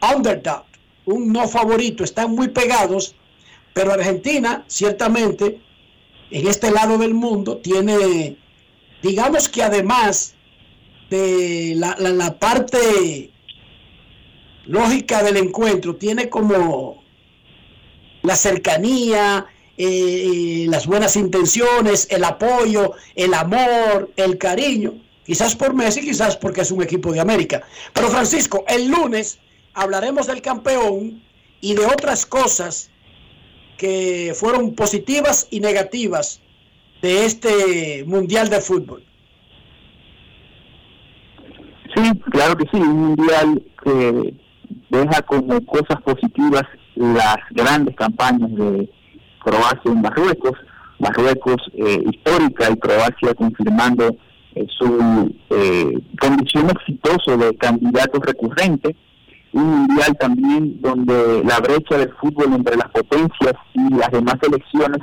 underdog, 0.00 0.64
un 1.04 1.32
no 1.32 1.48
favorito. 1.48 2.04
Están 2.04 2.30
muy 2.30 2.48
pegados, 2.48 3.16
pero 3.74 3.92
Argentina, 3.92 4.64
ciertamente, 4.68 5.60
en 6.32 6.48
este 6.48 6.70
lado 6.70 6.98
del 6.98 7.14
mundo, 7.14 7.58
tiene, 7.58 8.36
digamos 9.02 9.48
que 9.48 9.62
además 9.62 10.34
de 11.10 11.74
la, 11.76 12.38
parte 12.38 13.30
lógica 14.66 15.22
del 15.22 15.36
encuentro, 15.36 15.96
tiene 15.96 16.28
como 16.28 17.02
la 18.22 18.34
cercanía, 18.36 19.46
eh, 19.76 20.66
las 20.68 20.86
buenas 20.86 21.16
intenciones, 21.16 22.08
el 22.10 22.24
apoyo, 22.24 22.92
el 23.14 23.34
amor, 23.34 24.10
el 24.16 24.38
cariño 24.38 24.94
Quizás 25.24 25.54
por 25.54 25.72
Messi, 25.72 26.00
quizás 26.00 26.36
porque 26.36 26.62
es 26.62 26.70
un 26.70 26.82
equipo 26.82 27.12
de 27.12 27.20
América. 27.20 27.62
Pero 27.92 28.08
Francisco, 28.08 28.64
el 28.66 28.88
lunes 28.88 29.38
hablaremos 29.72 30.26
del 30.26 30.42
campeón 30.42 31.22
y 31.60 31.74
de 31.74 31.86
otras 31.86 32.26
cosas 32.26 32.90
que 33.82 34.32
fueron 34.36 34.76
positivas 34.76 35.48
y 35.50 35.58
negativas 35.58 36.40
de 37.02 37.26
este 37.26 38.04
Mundial 38.06 38.48
de 38.48 38.60
Fútbol. 38.60 39.02
Sí, 41.92 42.02
claro 42.30 42.56
que 42.56 42.64
sí, 42.70 42.76
un 42.76 43.08
mundial 43.08 43.60
que 43.82 44.34
deja 44.88 45.22
como 45.22 45.60
cosas 45.66 46.00
positivas 46.02 46.62
las 46.94 47.38
grandes 47.50 47.96
campañas 47.96 48.54
de 48.54 48.88
Croacia 49.40 49.90
en 49.90 50.00
Marruecos, 50.00 50.56
Marruecos 51.00 51.60
eh, 51.74 52.04
histórica 52.08 52.70
y 52.70 52.76
Croacia 52.76 53.34
confirmando 53.34 54.16
su 54.78 55.34
eh, 55.50 55.98
condición 56.20 56.70
exitosa 56.70 57.36
de 57.36 57.56
candidato 57.56 58.20
recurrente, 58.20 58.94
un 59.52 59.64
mundial 59.64 60.16
también 60.18 60.80
donde 60.80 61.42
la 61.44 61.60
brecha 61.60 61.98
del 61.98 62.12
fútbol 62.14 62.54
entre 62.54 62.76
las 62.76 62.88
potencias 62.90 63.54
y 63.74 63.94
las 63.94 64.10
demás 64.10 64.36
elecciones 64.42 64.98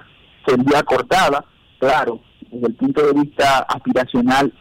sería 0.45 0.79
acortada, 0.79 1.45
claro, 1.77 2.19
desde 2.51 2.67
el 2.67 2.75
punto 2.75 3.05
de 3.05 3.21
vista 3.21 3.59
aspiracional 3.59 4.51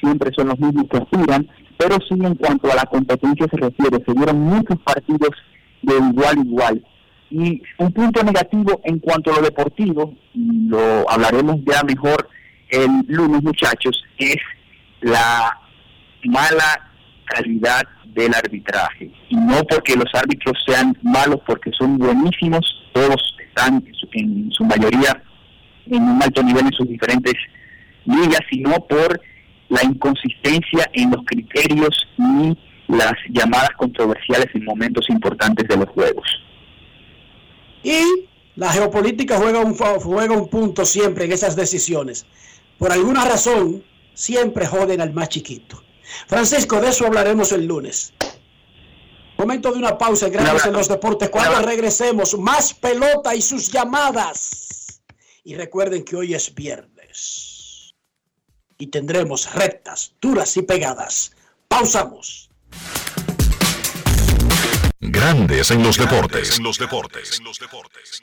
siempre 0.00 0.30
son 0.36 0.48
los 0.48 0.58
mismos 0.58 0.86
que 0.90 0.98
aspiran, 0.98 1.48
pero 1.76 1.96
sí 2.08 2.14
en 2.20 2.34
cuanto 2.34 2.70
a 2.70 2.76
la 2.76 2.84
competencia 2.84 3.46
se 3.50 3.56
refiere, 3.56 4.04
se 4.04 4.12
dieron 4.12 4.40
muchos 4.40 4.78
partidos 4.80 5.30
de 5.82 5.94
igual 5.94 6.38
igual. 6.38 6.84
Y 7.30 7.62
un 7.78 7.92
punto 7.92 8.22
negativo 8.22 8.80
en 8.84 8.98
cuanto 8.98 9.32
a 9.32 9.36
lo 9.36 9.42
deportivo, 9.42 10.14
lo 10.34 11.08
hablaremos 11.10 11.56
ya 11.64 11.82
mejor 11.84 12.28
el 12.70 12.88
lunes, 13.06 13.42
muchachos, 13.42 14.02
es 14.18 14.36
la 15.00 15.58
mala 16.24 16.87
calidad 17.28 17.82
del 18.06 18.34
arbitraje. 18.34 19.10
Y 19.28 19.36
no 19.36 19.62
porque 19.68 19.94
los 19.94 20.12
árbitros 20.14 20.56
sean 20.66 20.96
malos, 21.02 21.40
porque 21.46 21.70
son 21.78 21.98
buenísimos, 21.98 22.60
todos 22.92 23.36
están 23.46 23.84
en 24.12 24.50
su, 24.52 24.64
mayoría 24.64 25.22
en 25.86 26.02
un 26.02 26.22
alto 26.22 26.42
nivel 26.42 26.66
en 26.66 26.72
sus 26.72 26.88
diferentes 26.88 27.34
ligas, 28.04 28.40
sino 28.50 28.74
por 28.86 29.20
la 29.68 29.84
inconsistencia 29.84 30.88
en 30.92 31.10
los 31.10 31.24
criterios 31.26 32.08
y 32.18 32.56
las 32.88 33.14
llamadas 33.30 33.70
controversiales 33.76 34.48
en 34.54 34.64
momentos 34.64 35.08
importantes 35.10 35.68
de 35.68 35.76
los 35.76 35.88
juegos. 35.90 36.26
Y 37.82 38.02
la 38.56 38.72
geopolítica 38.72 39.36
juega 39.36 39.60
un, 39.60 39.74
juega 39.74 40.34
un 40.34 40.48
punto 40.48 40.84
siempre 40.84 41.26
en 41.26 41.32
esas 41.32 41.54
decisiones 41.54 42.26
por 42.78 42.92
alguna 42.92 43.24
razón, 43.24 43.82
siempre 44.14 44.64
joden 44.66 45.00
al 45.00 45.12
más 45.12 45.28
chiquito. 45.28 45.82
Francisco, 46.26 46.80
de 46.80 46.90
eso 46.90 47.06
hablaremos 47.06 47.52
el 47.52 47.66
lunes. 47.66 48.12
Momento 49.38 49.70
de 49.70 49.78
una 49.78 49.96
pausa, 49.96 50.28
gracias 50.28 50.66
en 50.66 50.72
los 50.72 50.88
deportes. 50.88 51.30
Cuando 51.30 51.62
regresemos, 51.62 52.36
más 52.38 52.74
pelota 52.74 53.34
y 53.34 53.42
sus 53.42 53.70
llamadas. 53.70 55.00
Y 55.44 55.54
recuerden 55.54 56.04
que 56.04 56.16
hoy 56.16 56.34
es 56.34 56.54
viernes. 56.54 57.94
Y 58.78 58.88
tendremos 58.88 59.54
rectas, 59.54 60.12
duras 60.20 60.56
y 60.56 60.62
pegadas. 60.62 61.32
Pausamos. 61.68 62.50
Grandes 65.00 65.70
en 65.70 65.82
los 65.84 65.96
deportes. 65.96 66.58
En 66.58 66.64
los 66.64 66.78
deportes. 66.78 67.38
En 67.38 67.44
los 67.44 67.58
deportes. 67.58 68.22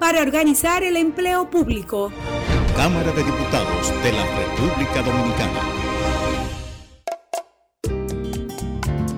para 0.00 0.22
organizar 0.22 0.82
el 0.82 0.96
empleo 0.96 1.48
público. 1.50 2.10
Cámara 2.74 3.12
de 3.12 3.22
Diputados 3.22 3.92
de 4.02 4.12
la 4.12 4.24
República 4.34 5.02
Dominicana. 5.02 5.60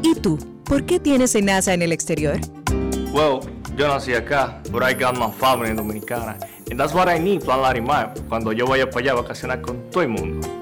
¿Y 0.03 0.15
tú? 0.17 0.39
¿Por 0.65 0.85
qué 0.85 0.99
tienes 0.99 1.41
NASA 1.41 1.73
en 1.73 1.83
el 1.83 1.93
exterior? 1.93 2.39
Well, 3.13 3.41
yo 3.77 3.87
nací 3.87 4.15
acá, 4.15 4.61
but 4.73 4.83
I 4.83 4.93
got 4.93 5.17
my 5.17 5.31
family 5.31 5.73
dominicana. 5.73 6.37
And 6.71 6.79
that's 6.81 6.93
what 6.93 7.09
I 7.09 7.19
need, 7.19 7.45
Plan 7.45 7.63
Larimar, 7.63 8.15
cuando 8.29 8.53
yo 8.53 8.67
vaya 8.67 8.91
para 8.91 9.05
allá 9.05 9.13
a 9.13 9.23
vacacionar 9.23 9.61
con 9.61 9.89
todo 9.91 10.03
el 10.03 10.09
mundo. 10.09 10.62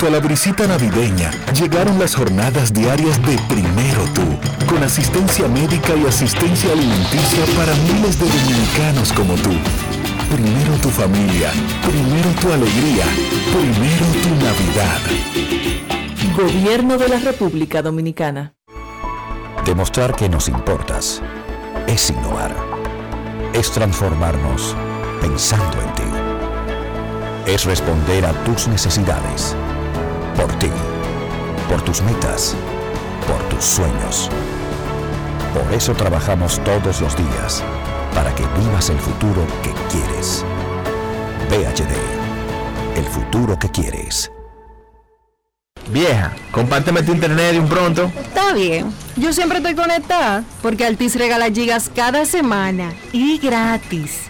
Junto 0.00 0.16
a 0.16 0.18
la 0.18 0.26
brisita 0.26 0.66
navideña 0.66 1.30
llegaron 1.52 1.98
las 1.98 2.14
jornadas 2.14 2.72
diarias 2.72 3.20
de 3.26 3.36
Primero 3.50 4.02
Tú, 4.14 4.22
con 4.66 4.82
asistencia 4.82 5.46
médica 5.46 5.94
y 5.94 6.06
asistencia 6.06 6.72
alimenticia 6.72 7.44
para 7.54 7.74
miles 7.74 8.18
de 8.18 8.24
dominicanos 8.24 9.12
como 9.12 9.34
tú. 9.34 9.50
Primero 10.34 10.72
tu 10.80 10.88
familia, 10.88 11.50
primero 11.82 12.30
tu 12.40 12.50
alegría, 12.50 13.04
primero 13.52 14.06
tu 14.22 14.30
Navidad. 14.42 15.00
Gobierno 16.34 16.96
de 16.96 17.08
la 17.10 17.18
República 17.18 17.82
Dominicana. 17.82 18.54
Demostrar 19.66 20.16
que 20.16 20.30
nos 20.30 20.48
importas 20.48 21.20
es 21.86 22.08
innovar. 22.08 22.56
Es 23.52 23.70
transformarnos 23.70 24.74
pensando 25.20 25.76
en 25.82 25.92
ti. 25.92 27.52
Es 27.52 27.66
responder 27.66 28.24
a 28.24 28.32
tus 28.44 28.66
necesidades. 28.66 29.54
Por 30.40 30.54
ti. 30.54 30.70
Por 31.68 31.82
tus 31.82 32.00
metas. 32.00 32.56
Por 33.28 33.42
tus 33.50 33.62
sueños. 33.62 34.30
Por 35.52 35.74
eso 35.74 35.92
trabajamos 35.92 36.58
todos 36.64 37.02
los 37.02 37.14
días. 37.14 37.62
Para 38.14 38.34
que 38.34 38.44
vivas 38.58 38.88
el 38.88 38.98
futuro 38.98 39.46
que 39.62 39.74
quieres. 39.92 40.42
VHD. 41.50 41.92
El 42.96 43.04
futuro 43.04 43.58
que 43.58 43.68
quieres. 43.68 44.32
Vieja, 45.90 46.34
compárteme 46.52 47.02
tu 47.02 47.12
internet 47.12 47.52
de 47.52 47.60
un 47.60 47.68
pronto. 47.68 48.10
Está 48.18 48.54
bien. 48.54 48.90
Yo 49.16 49.34
siempre 49.34 49.58
estoy 49.58 49.74
conectada 49.74 50.42
porque 50.62 50.86
Altis 50.86 51.16
regala 51.16 51.50
gigas 51.50 51.90
cada 51.94 52.24
semana 52.24 52.94
y 53.12 53.36
gratis. 53.36 54.29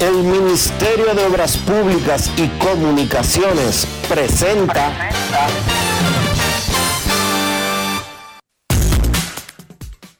El 0.00 0.24
Ministerio 0.24 1.14
de 1.14 1.24
Obras 1.24 1.56
Públicas 1.58 2.30
y 2.36 2.48
Comunicaciones 2.58 3.86
presenta 4.08 5.10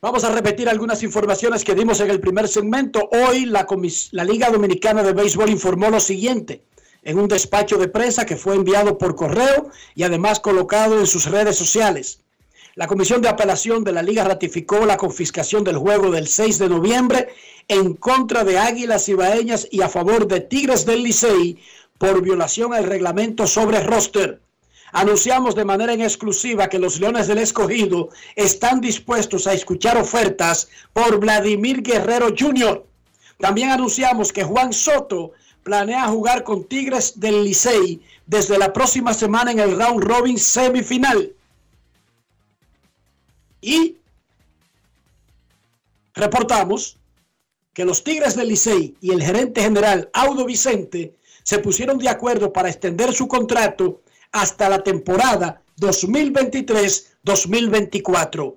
Vamos 0.03 0.25
a 0.25 0.31
repetir 0.31 0.67
algunas 0.69 1.03
informaciones 1.03 1.63
que 1.63 1.75
dimos 1.75 2.01
en 2.01 2.11
el 2.11 2.21
primer 2.21 2.49
segmento. 2.49 3.11
Hoy 3.13 3.45
la, 3.45 3.67
Liga 4.25 4.49
Dominicana 4.49 5.03
de 5.03 5.13
Béisbol 5.13 5.51
informó 5.51 5.91
lo 5.91 6.01
siguiente 6.01 6.65
en 7.03 7.19
un 7.19 7.29
despacho 7.29 7.77
de 7.77 7.89
prensa 7.89 8.25
que 8.25 8.37
fue 8.37 8.55
enviado 8.55 8.97
por 8.97 9.15
correo 9.15 9.71
y 9.95 10.05
además 10.05 10.41
colocado 10.41 10.99
en 10.99 11.07
sus 11.07 11.27
redes 11.27 11.57
sociales. 11.57 12.21
La 12.77 12.87
Comisión 12.87 13.21
de 13.21 13.29
Apelación 13.29 13.83
de 13.83 13.91
la 13.91 14.03
Liga 14.03 14.23
ratificó 14.23 14.87
la 14.87 14.97
confiscación 14.97 15.65
del 15.65 15.77
juego 15.77 16.13
del 16.13 16.29
6 16.29 16.59
de 16.59 16.69
noviembre 16.69 17.29
en 17.67 17.95
contra 17.95 18.45
de 18.45 18.59
Águilas 18.59 19.09
Ibaeñas 19.09 19.67
y 19.73 19.83
a 19.83 19.89
favor 19.89 20.29
de 20.29 20.41
Tigres 20.41 20.87
del 20.87 21.03
Licey 21.03 21.59
por 21.99 22.23
violación 22.23 22.73
al 22.73 22.85
reglamento 22.85 23.49
sobre 23.49 23.81
roster. 23.81 24.41
Anunciamos 24.93 25.57
de 25.57 25.65
manera 25.65 25.93
en 25.93 26.01
exclusiva 26.01 26.69
que 26.69 26.79
los 26.79 27.01
Leones 27.01 27.27
del 27.27 27.39
Escogido 27.39 28.11
están 28.37 28.81
dispuestos 28.81 29.49
a 29.49 29.53
escuchar 29.53 29.97
ofertas 29.97 30.69
por 30.93 31.19
Vladimir 31.19 31.83
Guerrero 31.83 32.29
Jr. 32.39 32.87
También 33.39 33.71
anunciamos 33.71 34.33
que 34.33 34.45
Juan 34.45 34.73
Soto 34.73 35.33
planea 35.65 36.07
jugar 36.07 36.45
con 36.45 36.65
Tigres 36.65 37.19
del 37.19 37.43
Licey 37.43 38.01
desde 38.27 38.59
la 38.59 38.73
próxima 38.73 39.13
semana 39.13 39.51
en 39.51 39.59
el 39.59 39.77
round 39.77 40.05
robin 40.05 40.39
semifinal. 40.39 41.33
Y 43.61 43.99
reportamos 46.15 46.97
que 47.73 47.85
los 47.85 48.05
Tigres 48.05 48.37
del 48.37 48.49
Licey 48.49 48.97
y 49.01 49.13
el 49.13 49.23
gerente 49.23 49.63
general 49.63 50.11
Audo 50.13 50.45
Vicente 50.45 51.15
se 51.43 51.59
pusieron 51.59 51.99
de 51.99 52.09
acuerdo 52.09 52.53
para 52.53 52.69
extender 52.69 53.13
su 53.13 53.27
contrato 53.29 54.03
hasta 54.33 54.69
la 54.69 54.83
temporada 54.83 55.63
2023-2024. 55.79 58.57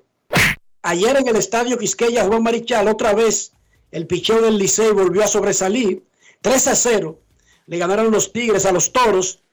Ayer 0.81 1.17
en 1.17 1.27
el 1.27 1.35
estadio 1.37 1.77
Quisqueya 1.77 2.25
Juan 2.25 2.41
Marichal, 2.43 2.87
otra 2.87 3.13
vez 3.13 3.53
el 3.91 4.07
picheo 4.07 4.41
del 4.41 4.57
Licey 4.57 4.91
volvió 4.91 5.23
a 5.23 5.27
sobresalir. 5.27 6.03
3 6.41 6.67
a 6.67 6.75
0. 6.75 7.19
Le 7.67 7.77
ganaron 7.77 8.11
los 8.11 8.33
Tigres 8.33 8.65
a 8.65 8.71
los 8.71 8.91
Toros. 8.91 9.43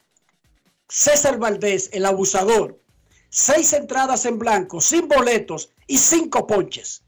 César 0.88 1.38
Valdés, 1.38 1.90
el 1.92 2.04
abusador. 2.04 2.80
Seis 3.30 3.72
entradas 3.72 4.26
en 4.26 4.38
blanco, 4.40 4.80
sin 4.80 5.06
boletos 5.06 5.70
y 5.86 5.98
cinco 5.98 6.48
ponches. 6.48 7.04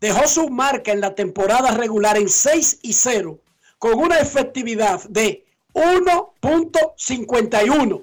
Dejó 0.00 0.26
su 0.26 0.48
marca 0.48 0.90
en 0.90 1.00
la 1.00 1.14
temporada 1.14 1.70
regular 1.70 2.16
en 2.16 2.28
6 2.28 2.80
y 2.82 2.92
0 2.92 3.38
con 3.78 4.00
una 4.00 4.18
efectividad 4.18 5.00
de 5.08 5.46
1.51. 5.74 8.02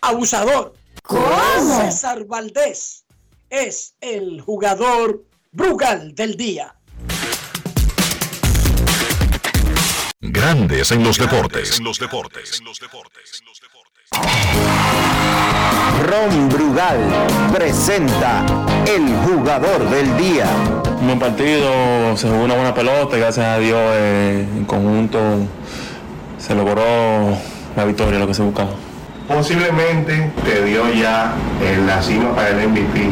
Abusador. 0.00 0.74
¿Cómo? 1.04 1.82
César 1.82 2.24
Valdés 2.24 3.04
es 3.48 3.94
el 4.00 4.40
jugador 4.40 5.24
Brugal 5.52 6.16
del 6.16 6.36
día. 6.36 6.74
Grandes 10.20 10.90
en 10.90 11.04
los 11.04 11.16
deportes. 11.16 11.78
En 11.78 11.84
los 11.84 12.00
deportes. 12.00 12.60
Ron 16.10 16.48
Brugal 16.48 16.98
presenta 17.52 18.42
el 18.86 19.14
jugador 19.24 19.88
del 19.90 20.16
día. 20.16 20.46
Un 21.00 21.06
buen 21.06 21.18
partido, 21.18 22.16
se 22.16 22.28
jugó 22.28 22.44
una 22.44 22.54
buena 22.54 22.74
pelota 22.74 23.16
y 23.16 23.20
gracias 23.20 23.46
a 23.46 23.58
Dios 23.58 23.78
eh, 23.78 24.46
en 24.56 24.64
conjunto 24.64 25.18
se 26.38 26.54
logró 26.54 26.82
la 27.76 27.84
victoria, 27.84 28.18
lo 28.18 28.26
que 28.26 28.34
se 28.34 28.42
buscaba. 28.42 28.70
Posiblemente 29.28 30.32
te 30.44 30.64
dio 30.64 30.92
ya 30.92 31.32
en 31.62 31.86
la 31.86 32.02
cima 32.02 32.34
para 32.34 32.48
el 32.48 32.68
MVP, 32.68 33.10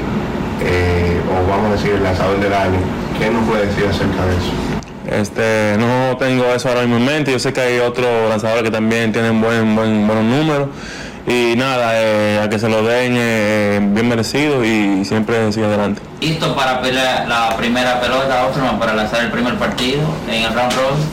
eh, 0.63 1.21
o 1.31 1.49
vamos 1.49 1.69
a 1.69 1.73
decir 1.75 1.93
el 1.93 2.03
lanzador 2.03 2.41
del 2.41 2.53
año. 2.53 2.79
¿Qué 3.19 3.31
nos 3.31 3.47
puede 3.47 3.67
decir 3.67 3.87
acerca 3.87 4.25
de 4.25 4.37
eso? 4.37 4.68
Este, 5.11 5.77
no 5.79 6.17
tengo 6.19 6.45
eso 6.55 6.69
ahora 6.69 6.83
mismo 6.83 6.97
en 6.99 7.05
mente, 7.07 7.33
yo 7.33 7.39
sé 7.39 7.53
que 7.53 7.61
hay 7.63 7.79
otros 7.79 8.07
lanzadores 8.29 8.63
que 8.63 8.71
también 8.71 9.11
tienen 9.13 9.41
buen, 9.41 9.75
buen, 9.75 10.07
buenos 10.07 10.25
números 10.25 10.69
y 11.27 11.55
nada, 11.57 11.93
eh, 11.95 12.41
a 12.43 12.49
que 12.51 12.59
se 12.59 12.69
lo 12.69 12.83
den 12.83 13.15
eh, 13.17 13.79
bien 13.83 14.09
merecido 14.09 14.65
y 14.65 15.05
siempre 15.07 15.51
sigue 15.53 15.67
adelante. 15.67 16.03
Listo 16.21 16.55
para 16.55 16.81
pelear 16.83 17.27
la 17.27 17.57
primera 17.57 18.01
pelota, 18.01 18.47
Osterman, 18.47 18.79
para 18.79 18.95
lanzar 18.95 19.23
el 19.25 19.31
primer 19.31 19.55
partido 19.57 20.01
en 20.29 20.45
el 20.45 20.53
round 20.55 20.73
robin. 20.73 21.05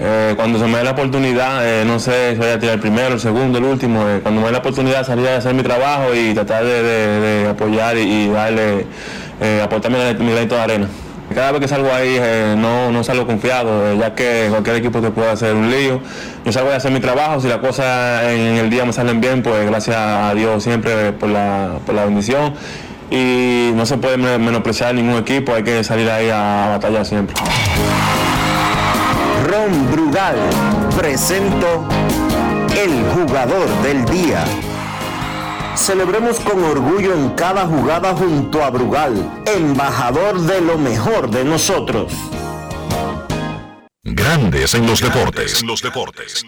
Eh, 0.00 0.32
cuando 0.34 0.58
se 0.58 0.66
me 0.66 0.78
dé 0.78 0.84
la 0.84 0.90
oportunidad, 0.90 1.64
eh, 1.64 1.84
no 1.84 2.00
sé 2.00 2.32
si 2.32 2.38
voy 2.38 2.48
a 2.48 2.58
tirar 2.58 2.74
el 2.74 2.80
primero, 2.80 3.14
el 3.14 3.20
segundo, 3.20 3.58
el 3.58 3.64
último, 3.64 4.02
eh, 4.08 4.18
cuando 4.20 4.40
me 4.40 4.46
dé 4.48 4.52
la 4.52 4.58
oportunidad 4.58 5.06
salir 5.06 5.28
a 5.28 5.36
hacer 5.36 5.54
mi 5.54 5.62
trabajo 5.62 6.12
y 6.12 6.34
tratar 6.34 6.64
de, 6.64 6.82
de- 6.82 7.20
de 7.44 7.48
apoyar 7.48 7.96
y, 7.96 8.00
y 8.00 8.28
darle, 8.28 8.86
eh, 9.40 9.60
aportar 9.62 9.92
mi, 9.92 9.98
mi 10.24 10.32
granito 10.32 10.56
de 10.56 10.60
arena. 10.60 10.88
Cada 11.34 11.52
vez 11.52 11.60
que 11.62 11.68
salgo 11.68 11.92
ahí 11.92 12.16
eh, 12.20 12.54
no, 12.56 12.90
no 12.92 13.02
salgo 13.02 13.26
confiado, 13.26 13.86
eh, 13.88 13.96
ya 13.98 14.14
que 14.14 14.46
cualquier 14.50 14.76
equipo 14.76 15.00
te 15.00 15.10
puede 15.10 15.30
hacer 15.30 15.54
un 15.54 15.70
lío. 15.70 16.00
Yo 16.44 16.52
salgo 16.52 16.70
a 16.70 16.76
hacer 16.76 16.92
mi 16.92 17.00
trabajo, 17.00 17.40
si 17.40 17.48
las 17.48 17.58
cosas 17.58 18.24
en 18.24 18.56
el 18.56 18.70
día 18.70 18.84
me 18.84 18.92
salen 18.92 19.20
bien, 19.20 19.42
pues 19.42 19.66
gracias 19.66 19.96
a 19.96 20.32
Dios 20.34 20.62
siempre 20.62 21.12
por 21.12 21.28
la, 21.30 21.78
por 21.86 21.94
la 21.94 22.04
bendición. 22.04 22.54
Y 23.10 23.70
no 23.74 23.84
se 23.86 23.96
puede 23.96 24.16
men- 24.16 24.44
menospreciar 24.44 24.94
ningún 24.94 25.16
equipo, 25.16 25.54
hay 25.54 25.62
que 25.62 25.82
salir 25.82 26.08
ahí 26.10 26.30
a 26.30 26.68
batallar 26.70 27.04
siempre. 27.06 27.34
Ron 29.48 29.90
Brugal 29.92 30.36
presento 30.96 31.84
el 32.76 33.02
jugador 33.14 33.68
del 33.82 34.04
día. 34.06 34.44
Celebremos 35.76 36.38
con 36.40 36.62
orgullo 36.62 37.14
en 37.14 37.30
cada 37.30 37.66
jugada 37.66 38.14
junto 38.14 38.62
a 38.62 38.70
Brugal, 38.70 39.42
embajador 39.44 40.40
de 40.40 40.60
lo 40.60 40.78
mejor 40.78 41.30
de 41.30 41.44
nosotros. 41.44 42.12
Grandes 44.02 44.74
en 44.74 44.86
los 44.86 45.00
deportes. 45.00 45.60
En 45.60 45.66
los 45.66 45.82
deportes. 45.82 46.44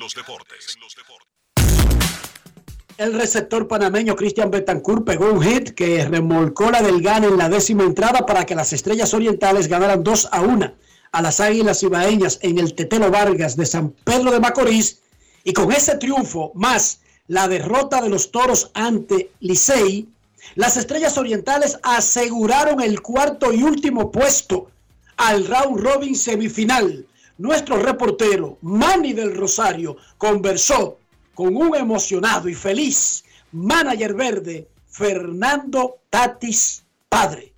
El 2.96 3.14
receptor 3.14 3.66
panameño 3.68 4.14
Cristian 4.14 4.50
Betancourt 4.50 5.04
pegó 5.04 5.30
un 5.30 5.42
hit 5.42 5.70
que 5.70 6.06
remolcó 6.06 6.70
la 6.70 6.80
del 6.80 7.02
gane 7.02 7.26
en 7.26 7.36
la 7.36 7.48
décima 7.48 7.82
entrada 7.82 8.24
para 8.24 8.46
que 8.46 8.54
las 8.54 8.72
estrellas 8.72 9.12
orientales 9.12 9.68
ganaran 9.68 10.02
2 10.02 10.28
a 10.30 10.40
1 10.40 10.74
a 11.12 11.22
las 11.22 11.40
águilas 11.40 11.82
ibaeñas 11.82 12.38
en 12.42 12.58
el 12.58 12.74
Tetelo 12.74 13.10
Vargas 13.10 13.56
de 13.56 13.66
San 13.66 13.90
Pedro 13.90 14.30
de 14.30 14.40
Macorís. 14.40 15.02
Y 15.44 15.52
con 15.52 15.72
ese 15.72 15.96
triunfo, 15.96 16.52
más 16.54 17.00
la 17.28 17.48
derrota 17.48 18.00
de 18.00 18.08
los 18.08 18.30
toros 18.30 18.70
ante 18.74 19.30
Licey, 19.40 20.08
las 20.54 20.76
estrellas 20.76 21.18
orientales 21.18 21.78
aseguraron 21.82 22.80
el 22.80 23.00
cuarto 23.02 23.52
y 23.52 23.62
último 23.62 24.10
puesto 24.10 24.70
al 25.16 25.46
round 25.46 25.80
robin 25.80 26.14
semifinal. 26.14 27.06
Nuestro 27.38 27.76
reportero 27.78 28.58
Manny 28.62 29.12
del 29.12 29.34
Rosario 29.34 29.96
conversó 30.16 30.98
con 31.34 31.56
un 31.56 31.76
emocionado 31.76 32.48
y 32.48 32.54
feliz 32.54 33.24
manager 33.52 34.14
verde, 34.14 34.68
Fernando 34.88 35.98
Tatis 36.08 36.84
Padre. 37.08 37.52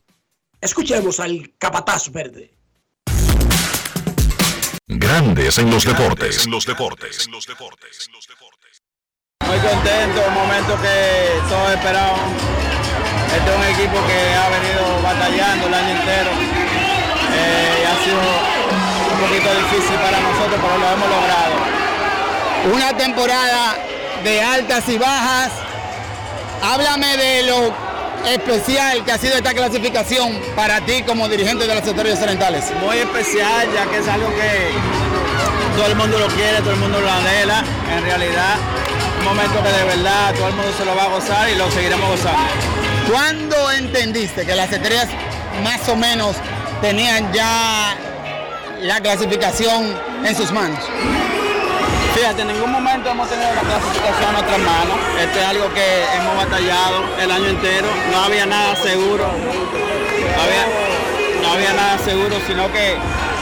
Escuchemos 0.60 1.20
al 1.20 1.52
capataz 1.58 2.10
verde. 2.10 2.52
Grandes 4.86 5.58
en 5.58 5.70
los 5.70 5.84
deportes. 5.84 6.44
En 6.44 6.50
los 6.50 6.66
deportes. 6.66 7.28
Muy 9.48 9.58
contento, 9.60 10.24
un 10.28 10.34
momento 10.34 10.76
que 10.82 11.40
todos 11.48 11.70
esperaban. 11.70 12.20
Este 13.34 13.50
es 13.50 13.56
un 13.56 13.64
equipo 13.64 13.96
que 14.06 14.34
ha 14.36 14.48
venido 14.50 15.02
batallando 15.02 15.66
el 15.68 15.74
año 15.74 15.90
entero. 16.00 16.30
Eh, 17.32 17.80
y 17.80 17.84
ha 17.86 18.04
sido 18.04 18.20
un 19.10 19.18
poquito 19.20 19.48
difícil 19.54 19.96
para 19.96 20.20
nosotros, 20.20 20.60
pero 20.60 20.78
lo 20.78 20.86
hemos 20.92 21.08
logrado. 21.08 21.54
Una 22.74 22.96
temporada 22.98 23.76
de 24.22 24.42
altas 24.42 24.86
y 24.88 24.98
bajas. 24.98 25.50
Háblame 26.62 27.16
de 27.16 27.42
lo 27.44 27.72
especial 28.28 29.02
que 29.04 29.12
ha 29.12 29.18
sido 29.18 29.34
esta 29.34 29.54
clasificación 29.54 30.38
para 30.56 30.80
ti 30.82 31.02
como 31.04 31.26
dirigente 31.26 31.66
de 31.66 31.74
los 31.74 31.84
sectores 31.84 32.20
orientales. 32.20 32.64
Muy 32.82 32.98
especial, 32.98 33.66
ya 33.74 33.86
que 33.86 33.98
es 33.98 34.08
algo 34.08 34.28
que 34.28 34.72
todo 35.76 35.86
el 35.86 35.96
mundo 35.96 36.18
lo 36.18 36.26
quiere, 36.26 36.58
todo 36.58 36.72
el 36.72 36.80
mundo 36.80 37.00
lo 37.00 37.10
anhela. 37.10 37.64
En 37.96 38.04
realidad, 38.04 38.56
momento 39.28 39.62
que 39.62 39.68
de 39.68 39.84
verdad 39.84 40.34
todo 40.34 40.48
el 40.48 40.54
mundo 40.54 40.72
se 40.76 40.84
lo 40.84 40.96
va 40.96 41.04
a 41.04 41.08
gozar 41.08 41.50
y 41.50 41.54
lo 41.54 41.70
seguiremos 41.70 42.08
gozando. 42.08 42.50
¿Cuándo 43.10 43.70
entendiste 43.72 44.46
que 44.46 44.54
las 44.54 44.72
estrellas 44.72 45.08
más 45.62 45.86
o 45.88 45.96
menos 45.96 46.36
tenían 46.80 47.30
ya 47.32 47.94
la 48.80 49.00
clasificación 49.00 49.94
en 50.24 50.34
sus 50.34 50.50
manos? 50.50 50.80
Fíjate, 52.14 52.42
en 52.42 52.48
ningún 52.48 52.72
momento 52.72 53.10
hemos 53.10 53.28
tenido 53.28 53.54
la 53.54 53.60
clasificación 53.60 54.28
en 54.28 54.32
nuestras 54.32 54.58
manos. 54.60 54.96
Esto 55.20 55.38
es 55.38 55.46
algo 55.46 55.74
que 55.74 56.04
hemos 56.16 56.36
batallado 56.36 57.04
el 57.20 57.30
año 57.30 57.46
entero. 57.48 57.88
No 58.10 58.22
había 58.22 58.46
nada 58.46 58.76
seguro. 58.76 59.26
Había, 59.26 60.64
no 61.42 61.52
había 61.52 61.72
nada 61.72 61.98
seguro, 62.04 62.36
sino 62.46 62.70
que 62.72 62.96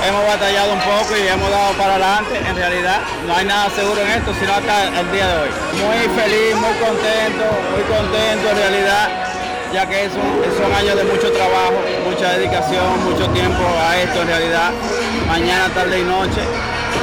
hemos 0.06 0.26
batallado 0.26 0.72
un 0.72 0.80
poco 0.80 1.16
y 1.16 1.26
hemos 1.26 1.50
dado 1.50 1.72
para 1.74 1.94
adelante. 1.94 2.38
En 2.38 2.56
realidad, 2.56 3.00
no 3.26 3.34
hay 3.36 3.44
nada 3.44 3.70
seguro 3.70 4.00
en 4.02 4.10
esto, 4.10 4.32
sino 4.38 4.52
hasta 4.52 4.88
el 5.00 5.10
día 5.12 5.26
de 5.28 5.36
hoy. 5.42 5.50
Muy 5.80 6.00
feliz, 6.20 6.54
muy 6.56 6.74
contento, 6.78 7.44
muy 7.72 7.82
contento 7.88 8.50
en 8.50 8.56
realidad, 8.56 9.08
ya 9.72 9.86
que 9.86 10.04
es 10.04 10.12
un- 10.14 10.42
son 10.56 10.72
años 10.74 10.96
de 10.96 11.04
mucho 11.04 11.32
trabajo, 11.32 11.74
mucha 12.08 12.32
dedicación, 12.38 13.04
mucho 13.04 13.28
tiempo 13.30 13.62
a 13.80 13.96
esto 13.98 14.22
en 14.22 14.28
realidad. 14.28 14.70
Mañana, 15.26 15.68
tarde 15.74 16.00
y 16.00 16.04
noche. 16.04 16.42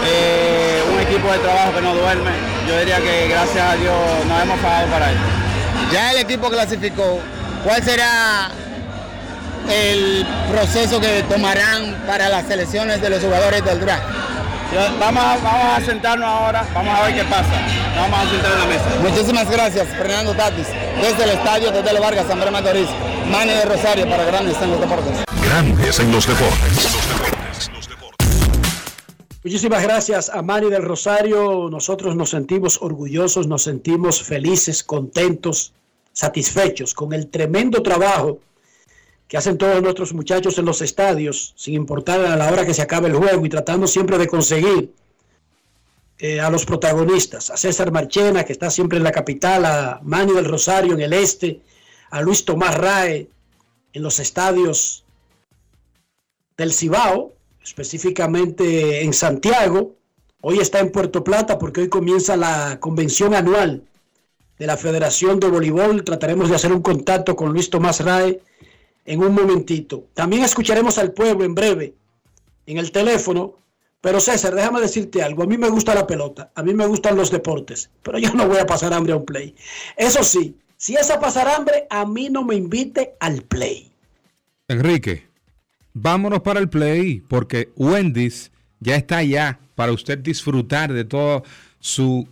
Eh, 0.05 0.83
un 0.91 0.99
equipo 0.99 1.31
de 1.31 1.39
trabajo 1.39 1.73
que 1.75 1.81
no 1.81 1.95
duerme. 1.95 2.31
Yo 2.67 2.77
diría 2.79 2.97
que 2.99 3.27
gracias 3.29 3.63
a 3.65 3.75
Dios 3.75 3.93
nos 4.27 4.41
hemos 4.41 4.59
pagado 4.59 4.87
para 4.87 5.11
esto. 5.11 5.23
Ya 5.91 6.11
el 6.11 6.17
equipo 6.19 6.49
clasificó. 6.49 7.19
¿Cuál 7.63 7.83
será 7.83 8.49
el 9.69 10.25
proceso 10.51 10.99
que 10.99 11.23
tomarán 11.23 12.03
para 12.05 12.29
las 12.29 12.47
selecciones 12.47 13.01
de 13.01 13.09
los 13.09 13.21
jugadores 13.21 13.63
del 13.63 13.79
draft? 13.79 14.03
Vamos 14.99 15.23
a, 15.23 15.37
vamos 15.37 15.77
a 15.77 15.85
sentarnos 15.85 16.27
ahora, 16.27 16.67
vamos 16.73 16.99
a 16.99 17.05
ver 17.05 17.15
qué 17.15 17.23
pasa. 17.25 17.51
Vamos 17.95 18.19
a 18.19 18.29
sentar 18.29 18.51
en 18.53 18.59
la 18.59 18.65
mesa. 18.65 18.85
Muchísimas 19.01 19.49
gracias, 19.49 19.87
Fernando 19.89 20.33
Tatis, 20.33 20.67
desde 20.99 21.23
el 21.23 21.29
estadio 21.29 21.71
de 21.71 21.83
Tele 21.83 21.99
Vargas, 21.99 22.25
San 22.27 22.39
Pedro 22.39 22.51
Macorís, 22.51 22.89
Mani 23.29 23.51
de 23.51 23.65
Rosario 23.65 24.09
para 24.09 24.25
Grandes 24.25 24.59
en 24.61 24.71
los 24.71 24.79
Deportes. 24.79 25.23
Grandes 25.45 25.99
en 25.99 26.11
los 26.11 26.27
deportes. 26.27 26.93
Muchísimas 29.43 29.83
gracias 29.83 30.29
a 30.29 30.41
Manny 30.41 30.69
del 30.69 30.83
Rosario. 30.83 31.67
Nosotros 31.69 32.15
nos 32.15 32.29
sentimos 32.29 32.81
orgullosos, 32.81 33.45
nos 33.45 33.63
sentimos 33.63 34.23
felices, 34.23 34.83
contentos, 34.83 35.73
satisfechos 36.13 36.93
con 36.93 37.11
el 37.11 37.27
tremendo 37.27 37.83
trabajo 37.83 38.39
que 39.27 39.37
hacen 39.37 39.57
todos 39.57 39.81
nuestros 39.81 40.13
muchachos 40.13 40.57
en 40.57 40.65
los 40.65 40.81
estadios, 40.81 41.53
sin 41.55 41.73
importar 41.73 42.23
a 42.25 42.35
la 42.35 42.51
hora 42.51 42.65
que 42.65 42.73
se 42.73 42.81
acabe 42.81 43.07
el 43.07 43.15
juego 43.15 43.45
y 43.45 43.49
tratando 43.49 43.87
siempre 43.87 44.17
de 44.17 44.27
conseguir 44.27 44.93
eh, 46.19 46.39
a 46.39 46.49
los 46.49 46.65
protagonistas, 46.65 47.49
a 47.49 47.57
César 47.57 47.91
Marchena, 47.91 48.43
que 48.43 48.53
está 48.53 48.69
siempre 48.69 48.97
en 48.97 49.03
la 49.03 49.11
capital, 49.11 49.65
a 49.65 49.99
Manny 50.03 50.33
del 50.33 50.45
Rosario 50.45 50.93
en 50.93 51.01
el 51.01 51.13
este, 51.13 51.61
a 52.11 52.21
Luis 52.21 52.45
Tomás 52.45 52.77
Rae 52.77 53.27
en 53.93 54.03
los 54.03 54.19
estadios 54.19 55.03
del 56.55 56.71
Cibao, 56.71 57.33
específicamente 57.63 59.03
en 59.03 59.13
Santiago. 59.13 59.95
Hoy 60.41 60.59
está 60.59 60.79
en 60.79 60.91
Puerto 60.91 61.23
Plata 61.23 61.57
porque 61.57 61.81
hoy 61.81 61.89
comienza 61.89 62.35
la 62.35 62.79
convención 62.79 63.33
anual 63.33 63.83
de 64.59 64.67
la 64.67 64.77
Federación 64.77 65.39
de 65.39 65.47
Voleibol. 65.47 66.03
Trataremos 66.03 66.49
de 66.49 66.55
hacer 66.55 66.71
un 66.71 66.81
contacto 66.81 67.35
con 67.35 67.51
Luis 67.51 67.69
Tomás 67.69 67.99
Rae 68.01 68.39
en 69.05 69.21
un 69.21 69.33
momentito. 69.33 70.07
También 70.13 70.43
escucharemos 70.43 70.97
al 70.97 71.13
pueblo 71.13 71.43
en 71.43 71.55
breve 71.55 71.95
en 72.65 72.77
el 72.77 72.91
teléfono. 72.91 73.59
Pero 74.01 74.19
César, 74.19 74.53
déjame 74.53 74.81
decirte 74.81 75.23
algo. 75.23 75.43
A 75.43 75.47
mí 75.47 75.57
me 75.57 75.69
gusta 75.69 75.95
la 75.95 76.05
pelota, 76.05 76.51
a 76.55 76.63
mí 76.63 76.73
me 76.73 76.85
gustan 76.85 77.15
los 77.15 77.31
deportes, 77.31 77.89
pero 78.01 78.17
yo 78.17 78.33
no 78.33 78.47
voy 78.47 78.57
a 78.57 78.65
pasar 78.65 78.93
hambre 78.93 79.13
a 79.13 79.15
un 79.15 79.25
play. 79.25 79.55
Eso 79.95 80.23
sí, 80.23 80.57
si 80.75 80.95
es 80.95 81.09
a 81.09 81.21
pasar 81.21 81.47
hambre, 81.47 81.87
a 81.89 82.05
mí 82.05 82.27
no 82.29 82.43
me 82.43 82.55
invite 82.55 83.15
al 83.21 83.43
play. 83.43 83.89
Enrique, 84.67 85.25
vámonos 85.93 86.41
para 86.41 86.59
el 86.59 86.67
play 86.67 87.21
porque 87.29 87.69
Wendy's 87.77 88.51
ya 88.81 88.97
está 88.97 89.17
allá 89.19 89.59
para 89.75 89.93
usted 89.93 90.17
disfrutar 90.17 90.91
de 90.91 91.05
toda 91.05 91.43
su 91.79 92.27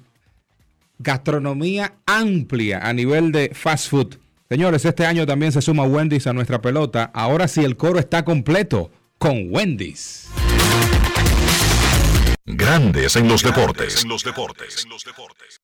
gastronomía 0.99 1.93
amplia 2.05 2.79
a 2.79 2.91
nivel 2.91 3.31
de 3.31 3.51
fast 3.53 3.89
food. 3.89 4.17
Señores, 4.51 4.83
este 4.83 5.05
año 5.05 5.25
también 5.25 5.53
se 5.53 5.61
suma 5.61 5.83
Wendy's 5.83 6.27
a 6.27 6.33
nuestra 6.33 6.61
pelota. 6.61 7.09
Ahora 7.13 7.47
sí 7.47 7.63
el 7.63 7.77
coro 7.77 7.99
está 7.99 8.25
completo 8.25 8.91
con 9.17 9.45
Wendy's. 9.49 10.27
Grandes 12.45 13.15
en 13.15 13.29
los 13.29 13.43
deportes. 13.43 14.03
En 14.03 14.09
los 14.09 14.25
deportes. 14.25 14.83
En 14.83 14.89
los 14.89 15.05
deportes. 15.05 15.61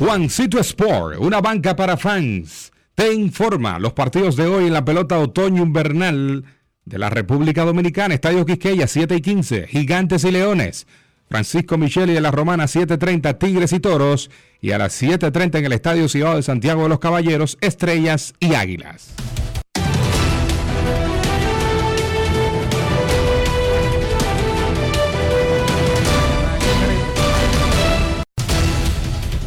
Juancito 0.00 0.58
Sport, 0.58 1.20
una 1.20 1.40
banca 1.40 1.76
para 1.76 1.96
fans, 1.96 2.72
te 2.96 3.14
informa 3.14 3.78
los 3.78 3.92
partidos 3.92 4.34
de 4.34 4.46
hoy 4.46 4.66
en 4.66 4.72
la 4.72 4.84
pelota 4.84 5.20
otoño-invernal 5.20 6.44
de 6.84 6.98
la 6.98 7.10
República 7.10 7.64
Dominicana, 7.64 8.14
Estadio 8.14 8.44
Quisqueya 8.44 8.86
7 8.86 9.16
y 9.16 9.20
15, 9.20 9.66
Gigantes 9.66 10.24
y 10.24 10.30
Leones, 10.30 10.86
Francisco 11.28 11.78
Micheli 11.78 12.12
de 12.12 12.20
la 12.20 12.30
Romana 12.30 12.64
7.30, 12.64 13.38
Tigres 13.38 13.72
y 13.72 13.80
Toros, 13.80 14.30
y 14.60 14.72
a 14.72 14.78
las 14.78 15.00
7.30 15.02 15.58
en 15.58 15.64
el 15.64 15.72
Estadio 15.72 16.08
Ciudad 16.08 16.36
de 16.36 16.42
Santiago 16.42 16.84
de 16.84 16.90
los 16.90 16.98
Caballeros, 16.98 17.58
Estrellas 17.60 18.34
y 18.38 18.54
Águilas. 18.54 19.14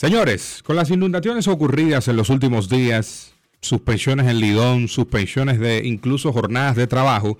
Señores, 0.00 0.62
con 0.64 0.76
las 0.76 0.88
inundaciones 0.90 1.46
ocurridas 1.46 2.08
en 2.08 2.16
los 2.16 2.30
últimos 2.30 2.70
días, 2.70 3.34
suspensiones 3.60 4.28
en 4.28 4.40
Lidón, 4.40 4.88
suspensiones 4.88 5.60
de 5.60 5.86
incluso 5.86 6.32
jornadas 6.32 6.74
de 6.74 6.86
trabajo, 6.86 7.36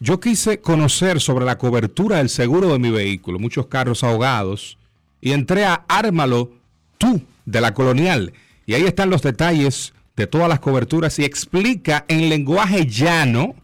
yo 0.00 0.18
quise 0.18 0.58
conocer 0.62 1.20
sobre 1.20 1.44
la 1.44 1.58
cobertura 1.58 2.16
del 2.16 2.30
seguro 2.30 2.72
de 2.72 2.78
mi 2.78 2.90
vehículo, 2.90 3.38
muchos 3.38 3.66
carros 3.66 4.04
ahogados, 4.04 4.78
y 5.20 5.32
entré 5.32 5.66
a 5.66 5.84
Ármalo 5.86 6.50
tú 6.96 7.20
de 7.44 7.60
la 7.60 7.74
Colonial. 7.74 8.32
Y 8.64 8.72
ahí 8.72 8.84
están 8.84 9.10
los 9.10 9.20
detalles 9.20 9.92
de 10.16 10.26
todas 10.26 10.48
las 10.48 10.60
coberturas 10.60 11.18
y 11.18 11.26
explica 11.26 12.06
en 12.08 12.30
lenguaje 12.30 12.86
llano, 12.86 13.54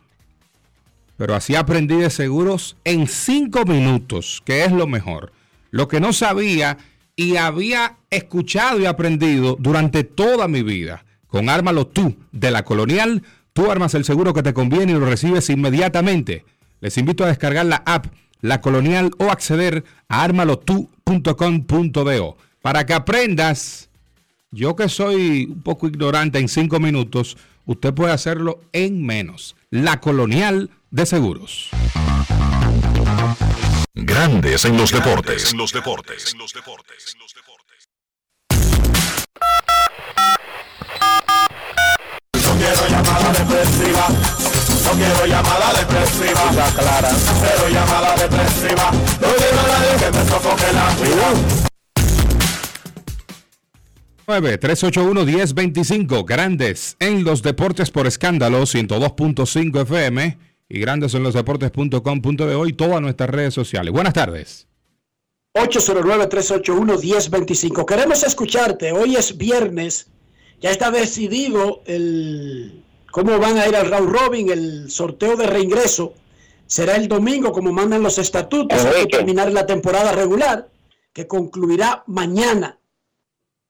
pero 1.17 1.35
así 1.35 1.55
aprendí 1.55 1.97
de 1.97 2.11
seguros 2.11 2.77
en 2.85 3.07
cinco 3.07 3.65
minutos, 3.65 4.43
que 4.45 4.65
es 4.67 4.71
lo 4.71 4.87
mejor. 4.87 5.33
Lo 5.71 5.89
que 5.89 5.99
no 5.99 6.13
sabía 6.13 6.77
y 7.17 7.37
había 7.37 7.97
escuchado 8.11 8.81
y 8.81 8.87
aprendido 8.87 9.57
durante 9.59 10.05
toda 10.05 10.47
mi 10.49 10.63
vida. 10.63 11.05
Con 11.27 11.49
Ármalo 11.49 11.87
tú 11.87 12.17
de 12.33 12.51
la 12.51 12.65
Colonial, 12.65 13.23
tú 13.53 13.71
armas 13.71 13.95
el 13.95 14.05
seguro 14.05 14.35
que 14.35 14.43
te 14.43 14.55
conviene 14.55 14.93
y 14.93 14.97
lo 14.97 15.07
recibes 15.07 15.49
inmediatamente. 15.51 16.45
Les 16.81 16.99
invito 16.99 17.23
a 17.25 17.29
descargar 17.29 17.67
la 17.67 17.83
app 17.87 18.07
La 18.41 18.61
Colonial 18.61 19.13
o 19.19 19.31
acceder 19.31 19.85
a 20.09 20.23
armalotú.com.do 20.23 22.37
para 22.63 22.87
que 22.87 22.95
aprendas. 22.95 23.91
Yo 24.51 24.77
que 24.77 24.89
soy 24.89 25.49
un 25.51 25.63
poco 25.63 25.89
ignorante 25.89 26.39
en 26.39 26.49
cinco 26.49 26.79
minutos, 26.79 27.37
usted 27.67 27.93
puede 27.93 28.13
hacerlo 28.13 28.61
en 28.73 29.05
menos. 29.05 29.57
La 29.71 30.01
Colonial 30.01 30.71
de 30.91 31.07
Seguros. 31.07 31.71
Grandes 33.97 34.65
en 34.65 34.77
los 34.77 34.91
deportes. 34.91 35.53
En 35.53 35.59
los 35.59 35.73
deportes. 35.73 36.33
En 36.33 36.41
los 36.41 36.53
deportes. 36.53 37.17
No 42.43 42.57
quiero 42.59 42.89
llamada 42.89 43.33
depresiva. 43.33 44.09
No 44.83 44.91
quiero 44.99 45.27
llamada 45.27 45.73
depresiva. 45.79 46.43
clara. 46.77 47.09
Cero 47.39 47.69
llamada 47.71 48.17
depresiva. 48.17 48.91
No 48.91 49.29
quiero 49.37 49.63
nadie 49.69 49.97
que 50.01 50.11
me 50.11 50.25
sofoque 50.29 50.73
la 50.73 50.91
vida. 50.97 51.33
9-381-1025. 54.27 56.25
Grandes 56.27 56.97
en 56.99 57.23
los 57.23 57.43
deportes 57.43 57.93
por 57.93 58.09
escándalo 58.09 58.63
102.5 58.63 59.83
FM 59.83 60.54
y 60.69 60.81
grandes 60.81 61.15
en 61.15 61.23
los 61.23 61.35
deportes.com.de 61.35 62.55
hoy 62.55 62.73
todas 62.73 63.01
nuestras 63.01 63.31
redes 63.31 63.55
sociales. 63.55 63.93
Buenas 63.93 64.15
tardes. 64.15 64.67
809-381-1025. 65.57 67.85
Queremos 67.85 68.25
escucharte. 68.25 68.91
Hoy 68.93 69.15
es 69.17 69.37
viernes. 69.37 70.09
Ya 70.61 70.71
está 70.71 70.91
decidido 70.91 71.83
el 71.87 72.83
cómo 73.13 73.39
van 73.39 73.59
a 73.59 73.69
ir 73.69 73.77
al 73.77 73.91
round 73.91 74.11
robin. 74.11 74.51
El 74.51 74.91
sorteo 74.91 75.37
de 75.37 75.47
reingreso 75.47 76.15
será 76.67 76.97
el 76.97 77.07
domingo, 77.07 77.53
como 77.53 77.73
mandan 77.73 78.03
los 78.03 78.19
estatutos, 78.19 78.85
para 78.85 79.07
terminar 79.07 79.53
la 79.53 79.65
temporada 79.67 80.11
regular, 80.13 80.69
que 81.13 81.29
concluirá 81.29 82.03
mañana. 82.07 82.81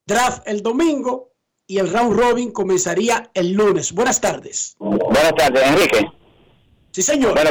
Draft 0.07 0.47
el 0.47 0.63
domingo 0.63 1.33
y 1.67 1.79
el 1.79 1.91
round 1.93 2.17
robin 2.19 2.53
comenzaría 2.53 3.31
el 3.35 3.53
lunes. 3.53 3.93
Buenas 3.93 4.21
tardes. 4.21 4.77
Buenas 4.79 5.35
tardes, 5.35 5.63
Enrique. 5.67 6.07
Sí, 6.95 7.03
señor. 7.03 7.35
Bueno, 7.35 7.51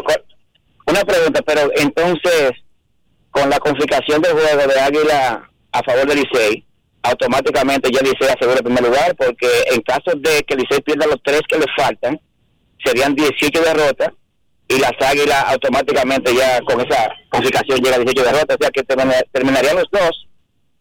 una 0.87 1.03
pregunta, 1.03 1.41
pero 1.41 1.69
entonces, 1.75 2.51
con 3.29 3.49
la 3.49 3.59
confiscación 3.59 4.21
del 4.21 4.31
juego 4.31 4.67
de 4.73 4.79
Águila 4.79 5.49
a 5.73 5.83
favor 5.83 6.07
del 6.07 6.19
Licey, 6.19 6.65
automáticamente 7.01 7.91
ya 7.91 7.99
Licey 7.99 8.29
asegura 8.29 8.59
el 8.59 8.63
primer 8.63 8.83
lugar, 8.83 9.13
porque 9.17 9.49
en 9.73 9.81
caso 9.81 10.11
de 10.15 10.43
que 10.43 10.55
Licey 10.55 10.79
pierda 10.81 11.07
los 11.07 11.21
tres 11.21 11.41
que 11.49 11.59
le 11.59 11.65
faltan, 11.75 12.21
serían 12.85 13.15
18 13.15 13.61
derrotas, 13.61 14.11
y 14.69 14.79
las 14.79 14.93
Águilas 15.01 15.43
automáticamente 15.47 16.33
ya 16.33 16.61
con 16.61 16.79
esa 16.79 17.09
confiscación 17.29 17.81
llega 17.81 17.97
a 17.97 17.99
18 17.99 18.23
derrotas, 18.23 18.57
o 18.57 18.63
sea 18.63 18.71
que 18.71 18.83
terminarían 19.33 19.75
los 19.75 19.89
dos 19.91 20.29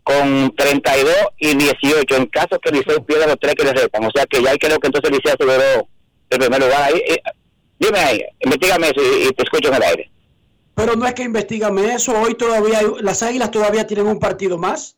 con 0.05 0.55
32 0.55 1.13
y 1.39 1.57
18 1.57 2.17
en 2.17 2.27
caso 2.27 2.61
que 2.63 2.71
Licey 2.71 3.01
pierda 3.07 3.27
los 3.27 3.41
tres 3.41 3.55
que 3.57 3.65
le 3.65 3.73
restan. 3.73 4.05
O 4.05 4.11
sea 4.15 4.25
que 4.27 4.41
ya 4.41 4.57
creo 4.57 4.79
que 4.79 4.87
entonces 4.87 5.11
Licey 5.11 5.33
aseguró 5.33 5.89
el 6.31 6.39
primer 6.39 6.61
lugar. 6.61 6.83
Ahí, 6.83 7.03
eh, 7.09 7.23
dime 7.83 7.99
ahí, 7.99 8.25
investigame 8.41 8.89
eso 8.91 9.01
y, 9.01 9.33
te 9.33 9.43
escucho 9.43 9.69
en 9.69 9.75
el 9.75 9.83
aire. 9.83 10.11
Pero 10.75 10.97
no 10.97 11.07
es 11.07 11.15
que 11.15 11.23
investigame 11.23 11.95
eso, 11.95 12.19
hoy 12.19 12.35
todavía 12.35 12.81
las 13.01 13.23
Águilas 13.23 13.51
todavía 13.51 13.87
tienen 13.87 14.07
un 14.07 14.19
partido 14.19 14.57
más. 14.57 14.97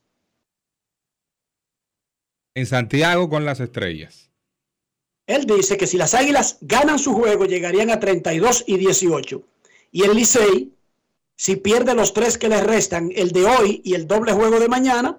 En 2.54 2.66
Santiago 2.66 3.28
con 3.28 3.44
las 3.44 3.58
estrellas. 3.60 4.30
Él 5.26 5.46
dice 5.46 5.76
que 5.76 5.86
si 5.86 5.96
las 5.96 6.14
Águilas 6.14 6.58
ganan 6.60 6.98
su 6.98 7.14
juego 7.14 7.46
llegarían 7.46 7.90
a 7.90 7.98
32 7.98 8.64
y 8.66 8.76
18. 8.76 9.42
Y 9.90 10.04
el 10.04 10.14
Licey 10.14 10.74
si 11.36 11.56
pierde 11.56 11.94
los 11.94 12.14
tres 12.14 12.38
que 12.38 12.48
le 12.48 12.60
restan, 12.60 13.10
el 13.14 13.32
de 13.32 13.44
hoy 13.44 13.80
y 13.84 13.94
el 13.94 14.06
doble 14.06 14.32
juego 14.32 14.60
de 14.60 14.68
mañana, 14.68 15.18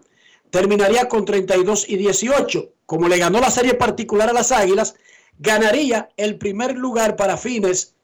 terminaría 0.50 1.10
con 1.10 1.26
32 1.26 1.90
y 1.90 1.98
18. 1.98 2.72
Como 2.86 3.10
le 3.10 3.18
ganó 3.18 3.42
la 3.42 3.52
serie 3.52 3.74
particular 3.74 4.30
a 4.30 4.34
las 4.34 4.52
Águilas, 4.52 4.96
ganaría 5.38 6.10
el 6.18 6.38
primer 6.38 6.76
lugar 6.76 7.16
para 7.16 7.38
fines 7.38 7.96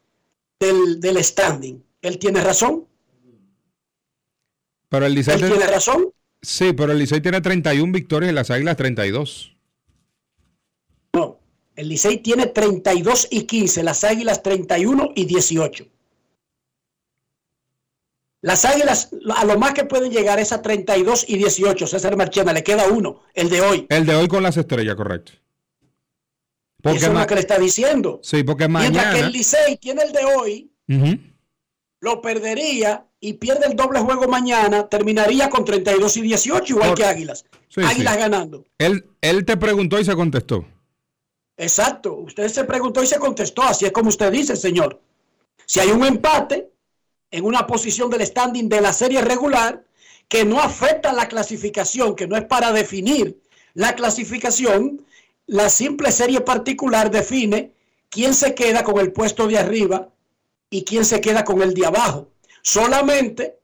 del, 0.58 1.00
del 1.00 1.22
standing. 1.22 1.82
Él 2.00 2.18
tiene 2.18 2.40
razón. 2.40 2.86
Pero 4.88 5.06
el 5.06 5.14
Licey 5.14 5.34
Él 5.34 5.48
tiene 5.48 5.66
razón. 5.66 6.12
Sí, 6.42 6.72
pero 6.72 6.92
el 6.92 6.98
Licey 6.98 7.20
tiene 7.20 7.40
31 7.40 7.92
victorias 7.92 8.32
y 8.32 8.34
las 8.34 8.50
Águilas 8.50 8.76
32. 8.76 9.56
No, 11.14 11.38
el 11.76 11.88
Licey 11.88 12.18
tiene 12.18 12.46
32 12.46 13.28
y 13.30 13.44
15, 13.44 13.82
las 13.84 14.04
Águilas 14.04 14.42
31 14.42 15.12
y 15.14 15.24
18. 15.24 15.86
Las 18.42 18.64
Águilas 18.64 19.10
a 19.36 19.44
lo 19.44 19.56
más 19.56 19.72
que 19.72 19.84
pueden 19.84 20.10
llegar 20.10 20.40
es 20.40 20.52
a 20.52 20.60
32 20.60 21.26
y 21.28 21.38
18. 21.38 21.86
César 21.86 22.16
Marchena 22.16 22.52
le 22.52 22.64
queda 22.64 22.88
uno, 22.88 23.22
el 23.34 23.48
de 23.48 23.60
hoy. 23.60 23.86
El 23.88 24.04
de 24.04 24.16
hoy 24.16 24.26
con 24.26 24.42
las 24.42 24.56
estrellas, 24.56 24.96
correcto. 24.96 25.32
Porque 26.82 26.98
Eso 26.98 27.12
es 27.12 27.18
lo 27.18 27.26
que 27.26 27.34
le 27.34 27.40
está 27.40 27.58
diciendo. 27.58 28.20
Sí, 28.22 28.42
porque 28.42 28.68
mañana. 28.68 28.90
Mientras 28.90 29.14
que 29.14 29.20
el 29.20 29.32
Licey 29.32 29.76
tiene 29.76 30.02
el 30.02 30.12
de 30.12 30.24
hoy, 30.24 30.72
lo 32.00 32.20
perdería 32.20 33.06
y 33.20 33.34
pierde 33.34 33.66
el 33.66 33.76
doble 33.76 34.00
juego 34.00 34.26
mañana, 34.26 34.88
terminaría 34.88 35.48
con 35.48 35.64
32 35.64 36.16
y 36.16 36.22
18, 36.22 36.74
igual 36.74 36.94
que 36.94 37.04
Águilas. 37.04 37.44
Águilas 37.76 38.16
ganando. 38.16 38.66
Él, 38.78 39.06
él 39.20 39.44
te 39.44 39.56
preguntó 39.56 40.00
y 40.00 40.04
se 40.04 40.14
contestó. 40.14 40.66
Exacto. 41.56 42.14
Usted 42.14 42.48
se 42.48 42.64
preguntó 42.64 43.02
y 43.02 43.06
se 43.06 43.18
contestó. 43.20 43.62
Así 43.62 43.84
es 43.84 43.92
como 43.92 44.08
usted 44.08 44.32
dice, 44.32 44.56
señor. 44.56 45.00
Si 45.64 45.78
hay 45.78 45.90
un 45.90 46.04
empate 46.04 46.72
en 47.30 47.44
una 47.44 47.66
posición 47.66 48.10
del 48.10 48.26
standing 48.26 48.68
de 48.68 48.80
la 48.80 48.92
serie 48.92 49.22
regular 49.22 49.84
que 50.28 50.44
no 50.44 50.60
afecta 50.60 51.12
la 51.12 51.28
clasificación, 51.28 52.16
que 52.16 52.26
no 52.26 52.36
es 52.36 52.44
para 52.44 52.72
definir 52.72 53.40
la 53.74 53.94
clasificación, 53.94 55.04
la 55.52 55.68
simple 55.68 56.10
serie 56.10 56.40
particular 56.40 57.10
define 57.10 57.74
quién 58.08 58.32
se 58.32 58.54
queda 58.54 58.82
con 58.82 58.98
el 58.98 59.12
puesto 59.12 59.46
de 59.46 59.58
arriba 59.58 60.08
y 60.70 60.82
quién 60.82 61.04
se 61.04 61.20
queda 61.20 61.44
con 61.44 61.60
el 61.60 61.74
de 61.74 61.84
abajo. 61.84 62.30
Solamente 62.62 63.58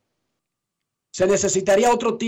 se 1.11 1.26
necesitaría 1.26 1.91
otro, 1.91 2.18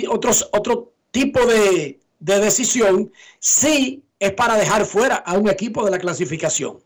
otro 0.53 0.95
tipo 1.11 1.45
de, 1.45 2.01
de 2.19 2.41
decisión 2.41 3.13
si 3.39 4.03
es 4.19 4.33
para 4.33 4.57
dejar 4.57 4.87
fuera 4.87 5.17
a 5.17 5.37
un 5.37 5.51
equipo 5.51 5.85
de 5.85 5.91
la 5.91 5.99
clasificación. 5.99 6.83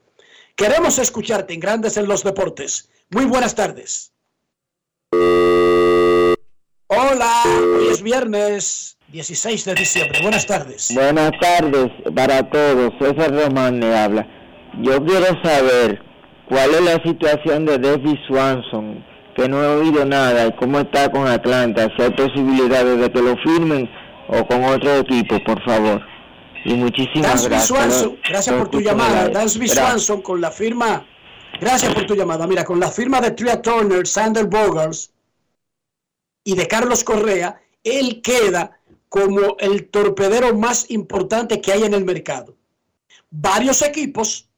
Queremos 0.56 0.98
escucharte 0.98 1.54
en 1.54 1.60
Grandes 1.60 1.96
en 1.96 2.08
los 2.08 2.24
Deportes. 2.24 2.90
Muy 3.08 3.24
buenas 3.24 3.54
tardes. 3.54 4.12
Hola, 6.88 7.42
hoy 7.76 7.86
es 7.92 8.02
viernes 8.02 8.98
16 9.14 9.64
de 9.66 9.74
diciembre. 9.76 10.18
Buenas 10.22 10.44
tardes. 10.44 10.92
Buenas 10.92 11.30
tardes 11.40 11.88
para 12.16 12.50
todos. 12.50 12.92
César 12.98 13.32
Román 13.32 13.78
le 13.78 13.96
habla. 13.96 14.26
Yo 14.82 15.04
quiero 15.04 15.26
saber 15.40 16.02
cuál 16.48 16.74
es 16.74 16.80
la 16.80 17.00
situación 17.00 17.64
de 17.64 17.78
David 17.78 18.16
Swanson, 18.26 19.04
que 19.36 19.48
no 19.48 19.62
he 19.62 19.68
oído 19.68 20.04
nada, 20.04 20.48
y 20.48 20.52
cómo 20.56 20.80
está 20.80 21.12
con 21.12 21.28
Atlanta, 21.28 21.88
si 21.96 22.02
hay 22.02 22.10
posibilidades 22.10 22.98
de 22.98 23.12
que 23.12 23.22
lo 23.22 23.36
firmen 23.36 23.88
o 24.26 24.44
con 24.48 24.64
otro 24.64 24.98
equipo, 24.98 25.38
por 25.44 25.64
favor. 25.64 26.02
Y 26.64 26.74
muchísimas 26.74 27.48
gracias. 27.48 27.68
Swanson, 27.68 28.18
gracias 28.28 28.56
por 28.56 28.68
tu 28.68 28.80
llamada. 28.80 29.28
Dansby 29.28 29.68
Swanson 29.68 30.22
con 30.22 30.40
la 30.40 30.50
firma, 30.50 31.06
gracias 31.60 31.94
por 31.94 32.04
tu 32.04 32.16
llamada. 32.16 32.48
Mira, 32.48 32.64
con 32.64 32.80
la 32.80 32.90
firma 32.90 33.20
de 33.20 33.30
Tria 33.30 33.62
Turner, 33.62 34.08
Sander 34.08 34.46
Bogars 34.46 35.12
y 36.42 36.56
de 36.56 36.66
Carlos 36.66 37.04
Correa, 37.04 37.60
él 37.84 38.20
queda 38.20 38.80
como 39.14 39.56
el 39.60 39.90
torpedero 39.90 40.56
más 40.56 40.90
importante 40.90 41.60
que 41.60 41.70
hay 41.70 41.84
en 41.84 41.94
el 41.94 42.04
mercado. 42.04 42.56
Varios 43.30 43.80
equipos 43.82 44.48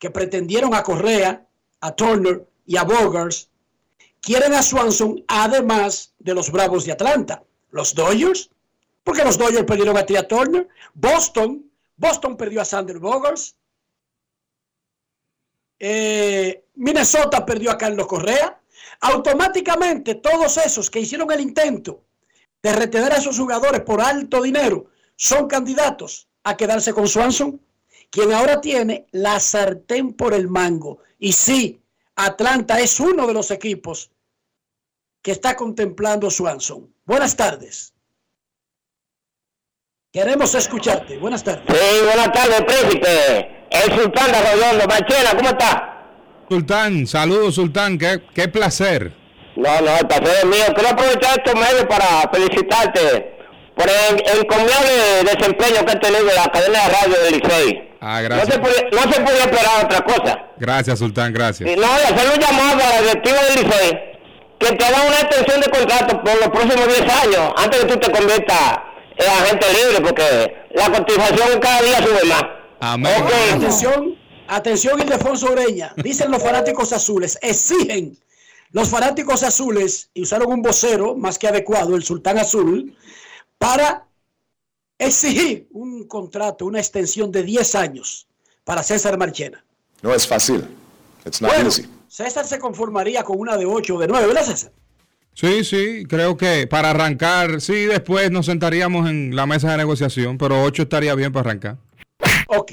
que 0.00 0.10
pretendieron 0.10 0.74
a 0.74 0.82
Correa, 0.82 1.46
a 1.80 1.94
Turner 1.94 2.44
y 2.66 2.76
a 2.76 2.82
Bogars 2.82 3.48
quieren 4.20 4.52
a 4.52 4.64
Swanson 4.64 5.24
además 5.28 6.12
de 6.18 6.34
los 6.34 6.50
Bravos 6.50 6.84
de 6.84 6.90
Atlanta. 6.90 7.44
Los 7.70 7.94
Dodgers, 7.94 8.50
porque 9.04 9.22
los 9.22 9.38
Dodgers 9.38 9.64
perdieron 9.64 9.96
a 9.96 10.04
Tia 10.04 10.26
Turner. 10.26 10.66
Boston, 10.92 11.70
Boston 11.96 12.36
perdió 12.36 12.62
a 12.62 12.64
Sander 12.64 12.98
Bogers. 12.98 13.54
Eh, 15.78 16.64
Minnesota 16.74 17.46
perdió 17.46 17.70
a 17.70 17.78
Carlos 17.78 18.08
Correa. 18.08 18.60
Automáticamente 19.02 20.16
todos 20.16 20.56
esos 20.56 20.90
que 20.90 20.98
hicieron 20.98 21.30
el 21.30 21.42
intento 21.42 22.02
de 22.64 22.72
retener 22.72 23.12
a 23.12 23.18
esos 23.18 23.38
jugadores 23.38 23.82
por 23.82 24.00
alto 24.00 24.40
dinero 24.40 24.86
son 25.16 25.46
candidatos 25.46 26.28
a 26.44 26.56
quedarse 26.56 26.94
con 26.94 27.06
Swanson, 27.06 27.60
quien 28.08 28.32
ahora 28.32 28.62
tiene 28.62 29.06
la 29.12 29.38
sartén 29.38 30.14
por 30.14 30.32
el 30.32 30.48
mango. 30.48 31.00
Y 31.18 31.34
sí, 31.34 31.82
Atlanta 32.16 32.80
es 32.80 32.98
uno 33.00 33.26
de 33.26 33.34
los 33.34 33.50
equipos 33.50 34.10
que 35.20 35.32
está 35.32 35.54
contemplando 35.56 36.30
Swanson. 36.30 36.90
Buenas 37.04 37.36
tardes. 37.36 37.92
Queremos 40.10 40.54
escucharte. 40.54 41.18
Buenas 41.18 41.44
tardes. 41.44 41.66
Sí, 41.68 42.04
buenas 42.04 42.32
tardes, 42.32 42.62
príncipe. 42.62 43.66
El 43.70 44.00
sultán 44.00 44.32
de 44.32 44.38
Arroyondo. 44.38 44.86
Machela, 44.86 45.36
¿cómo 45.36 45.48
está? 45.50 46.46
Sultán, 46.48 47.06
saludos, 47.06 47.56
Sultán. 47.56 47.98
Qué, 47.98 48.22
qué 48.34 48.48
placer. 48.48 49.23
No, 49.56 49.80
no, 49.80 49.98
el 49.98 50.06
placer 50.06 50.36
es 50.38 50.44
mío. 50.46 50.64
Quiero 50.74 50.90
aprovechar 50.90 51.38
estos 51.38 51.54
medios 51.54 51.84
para 51.86 52.30
felicitarte 52.32 53.34
por 53.76 53.86
el, 53.88 54.46
conmiable 54.46 55.24
desempeño 55.24 55.84
que 55.84 55.92
has 55.92 56.00
tenido 56.00 56.28
en 56.28 56.36
la 56.36 56.46
cadena 56.46 56.84
de 56.84 56.88
radio 56.88 57.22
del 57.22 57.34
Licey. 57.34 57.90
Ah, 58.00 58.20
gracias. 58.20 58.48
No 58.48 58.54
se, 58.54 58.60
podía, 58.60 58.90
no 58.90 59.12
se 59.12 59.42
esperar 59.42 59.84
otra 59.84 60.00
cosa. 60.02 60.38
Gracias, 60.58 60.98
Sultán, 60.98 61.32
gracias. 61.32 61.68
Y 61.68 61.76
no, 61.76 61.86
y 61.86 62.12
hacer 62.12 62.32
un 62.34 62.40
llamado 62.40 62.80
al 62.96 63.04
directivo 63.04 63.36
del 63.36 63.64
Licey 63.64 64.14
que 64.58 64.72
te 64.76 64.84
haga 64.84 65.02
una 65.06 65.18
extensión 65.18 65.60
de 65.60 65.70
contrato 65.70 66.22
por 66.22 66.34
los 66.34 66.48
próximos 66.48 66.86
10 66.86 67.00
años 67.00 67.52
antes 67.56 67.80
de 67.80 67.86
que 67.86 67.92
tú 67.94 68.00
te 68.00 68.12
conviertas 68.12 68.78
en 69.16 69.26
agente 69.28 69.66
libre, 69.72 70.00
porque 70.00 70.56
la 70.74 70.90
cotización 70.90 71.60
cada 71.60 71.82
día 71.82 71.98
sube 71.98 72.24
más. 72.24 72.44
Amén. 72.80 73.22
Okay. 73.22 73.50
Atención, 73.56 74.18
atención, 74.48 75.00
Ildefonso 75.00 75.52
Ureña. 75.52 75.92
Dicen 75.96 76.30
los 76.30 76.42
fanáticos 76.42 76.92
azules, 76.92 77.38
exigen 77.42 78.16
los 78.74 78.88
fanáticos 78.88 79.44
azules, 79.44 80.10
y 80.14 80.22
usaron 80.22 80.52
un 80.52 80.60
vocero 80.60 81.14
más 81.14 81.38
que 81.38 81.46
adecuado, 81.46 81.94
el 81.94 82.02
sultán 82.02 82.38
azul, 82.38 82.96
para 83.56 84.08
exigir 84.98 85.68
un 85.70 86.08
contrato, 86.08 86.66
una 86.66 86.80
extensión 86.80 87.30
de 87.30 87.44
10 87.44 87.76
años 87.76 88.26
para 88.64 88.82
César 88.82 89.16
Marchena. 89.16 89.64
No 90.02 90.12
es 90.12 90.26
fácil. 90.26 90.66
It's 91.24 91.40
not 91.40 91.52
Bueno, 91.52 91.68
easy. 91.68 91.88
César 92.08 92.44
se 92.44 92.58
conformaría 92.58 93.22
con 93.22 93.38
una 93.38 93.56
de 93.56 93.64
8 93.64 93.94
o 93.94 93.98
de 94.00 94.08
9, 94.08 94.26
¿verdad 94.26 94.44
César? 94.44 94.72
Sí, 95.34 95.62
sí, 95.62 96.04
creo 96.08 96.36
que 96.36 96.66
para 96.66 96.90
arrancar, 96.90 97.60
sí, 97.60 97.86
después 97.86 98.32
nos 98.32 98.46
sentaríamos 98.46 99.08
en 99.08 99.36
la 99.36 99.46
mesa 99.46 99.70
de 99.70 99.76
negociación, 99.76 100.36
pero 100.36 100.64
8 100.64 100.82
estaría 100.82 101.14
bien 101.14 101.32
para 101.32 101.50
arrancar. 101.50 101.76
Ok. 102.48 102.72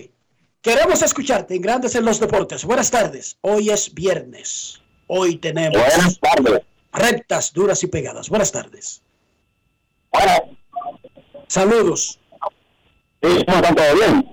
Queremos 0.64 1.04
escucharte 1.04 1.54
en 1.54 1.62
Grandes 1.62 1.94
en 1.94 2.06
los 2.06 2.20
Deportes. 2.20 2.66
Buenas 2.66 2.90
tardes. 2.90 3.38
Hoy 3.42 3.70
es 3.70 3.94
viernes. 3.94 4.81
Hoy 5.14 5.36
tenemos 5.36 5.78
Buenas 5.78 6.18
tardes. 6.22 6.62
rectas, 6.94 7.52
duras 7.52 7.84
y 7.84 7.88
pegadas. 7.88 8.30
Buenas 8.30 8.50
tardes. 8.50 9.02
Saludos. 11.48 12.18
Sí. 13.22 13.44
¿Todo 13.46 13.96
bien? 13.96 14.26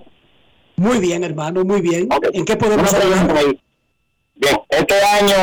Muy 0.77 0.99
bien, 0.99 1.25
hermano, 1.25 1.65
muy 1.65 1.81
bien. 1.81 2.07
¿En 2.31 2.45
qué 2.45 2.55
podemos 2.55 2.93
ayudar? 2.93 3.27
Bien, 4.35 4.57
este 4.69 5.03
año 5.03 5.35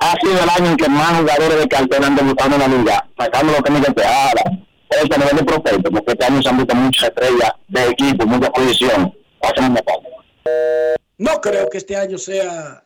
ha 0.00 0.16
sido 0.20 0.42
el 0.42 0.50
año 0.50 0.70
en 0.72 0.76
que 0.76 0.88
más 0.88 1.16
jugadores 1.20 1.60
de 1.60 1.68
cartel 1.68 2.02
han 2.02 2.16
debutado 2.16 2.54
en 2.56 2.60
la 2.60 2.66
liga, 2.66 3.08
sacando 3.16 3.52
lo 3.52 3.62
que 3.62 3.70
me 3.70 3.78
ahora. 3.78 4.42
Eso 4.90 5.14
a 5.14 5.18
nivel 5.18 5.36
de 5.36 5.44
prospecto, 5.44 5.90
porque 5.92 6.10
este 6.10 6.24
año 6.24 6.42
se 6.42 6.48
han 6.48 6.56
visto 6.56 6.74
muchas 6.74 7.04
estrellas 7.10 7.52
de 7.68 7.88
equipo, 7.90 8.26
mucha 8.26 8.50
posición. 8.50 9.14
No 11.18 11.40
creo 11.40 11.70
que 11.70 11.78
este 11.78 11.94
año 11.94 12.18
sea 12.18 12.82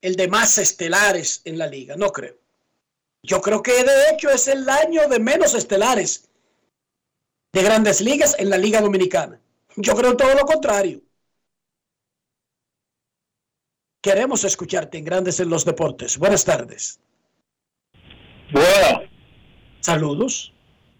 el 0.00 0.16
de 0.16 0.28
más 0.28 0.58
estelares 0.58 1.42
en 1.44 1.58
la 1.58 1.66
liga, 1.66 1.96
no 1.96 2.10
creo. 2.10 2.36
Yo 3.22 3.40
creo 3.40 3.62
que 3.62 3.72
de 3.72 4.10
hecho 4.12 4.30
es 4.30 4.48
el 4.48 4.68
año 4.68 5.08
de 5.08 5.18
menos 5.18 5.54
estelares 5.54 6.28
de 7.52 7.62
grandes 7.62 8.00
ligas 8.00 8.36
en 8.38 8.50
la 8.50 8.58
liga 8.58 8.80
dominicana. 8.80 9.40
Yo 9.76 9.94
creo 9.94 10.16
todo 10.16 10.34
lo 10.34 10.42
contrario. 10.42 11.00
Queremos 14.00 14.44
escucharte 14.44 14.98
en 14.98 15.04
Grandes 15.04 15.40
en 15.40 15.50
los 15.50 15.64
Deportes. 15.64 16.18
Buenas 16.18 16.44
tardes. 16.44 17.00
Bueno, 18.52 19.02
Saludos. 19.80 20.52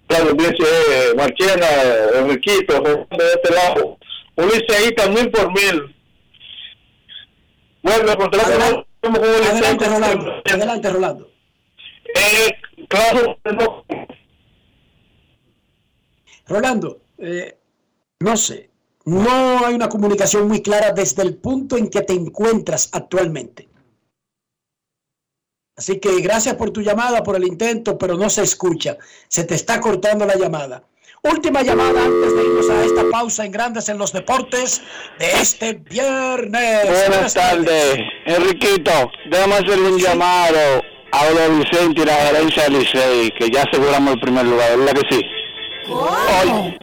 claro, 0.07 0.33
dice 0.35 1.15
Marchena, 1.17 1.67
Enriquito, 2.17 2.81
de 2.83 3.33
este 3.35 3.55
lado. 3.55 3.99
Mil 4.37 5.31
por 5.31 5.53
mil. 5.53 5.95
Contrato 8.17 8.88
Adelante. 9.03 9.89
Rolando. 9.89 10.43
Adelante, 10.45 10.91
Rolando. 10.91 11.31
Eh, 12.15 12.55
claro, 12.89 13.39
no. 13.45 13.85
Rolando, 16.47 17.03
eh, 17.19 17.59
no 18.21 18.37
sé, 18.37 18.71
no 19.05 19.67
hay 19.67 19.75
una 19.75 19.89
comunicación 19.89 20.49
muy 20.49 20.63
clara 20.63 20.93
desde 20.93 21.23
el 21.23 21.37
punto 21.37 21.77
en 21.77 21.91
que 21.91 22.01
te 22.01 22.15
encuentras 22.15 22.89
actualmente. 22.93 23.69
Así 25.77 26.01
que 26.01 26.21
gracias 26.21 26.57
por 26.57 26.71
tu 26.71 26.81
llamada, 26.81 27.23
por 27.23 27.37
el 27.37 27.45
intento, 27.45 27.97
pero 27.97 28.17
no 28.17 28.29
se 28.29 28.43
escucha. 28.43 28.99
Se 29.29 29.45
te 29.45 29.55
está 29.55 29.81
cortando 29.81 30.27
la 30.27 30.37
llamada. 30.37 30.83
Última 31.23 31.63
llamada 31.63 32.05
antes 32.05 32.35
de 32.35 32.43
irnos 32.43 32.71
a 32.71 32.85
esta 32.85 33.03
pausa 33.11 33.45
en 33.45 33.51
Grandes 33.51 33.89
en 33.89 33.99
los 33.99 34.13
Deportes 34.13 34.83
de 35.19 35.33
este 35.33 35.75
viernes. 35.75 37.09
Buenas 37.09 37.35
tardes, 37.35 37.99
Enriquito. 38.25 39.11
Déjame 39.29 39.55
hacer 39.55 39.81
un 39.81 39.99
llamado 39.99 40.59
a 41.11 41.27
Olo 41.27 41.59
Vicente 41.59 42.03
y 42.03 42.05
la 42.05 42.15
gerencia 42.15 42.65
del 42.65 42.79
Licey, 42.79 43.31
que 43.33 43.51
ya 43.51 43.63
aseguramos 43.63 44.15
el 44.15 44.21
primer 44.21 44.47
lugar, 44.47 44.79
¿verdad 44.79 44.93
que 44.93 45.17
sí? 45.17 45.23
Oye, 45.91 46.79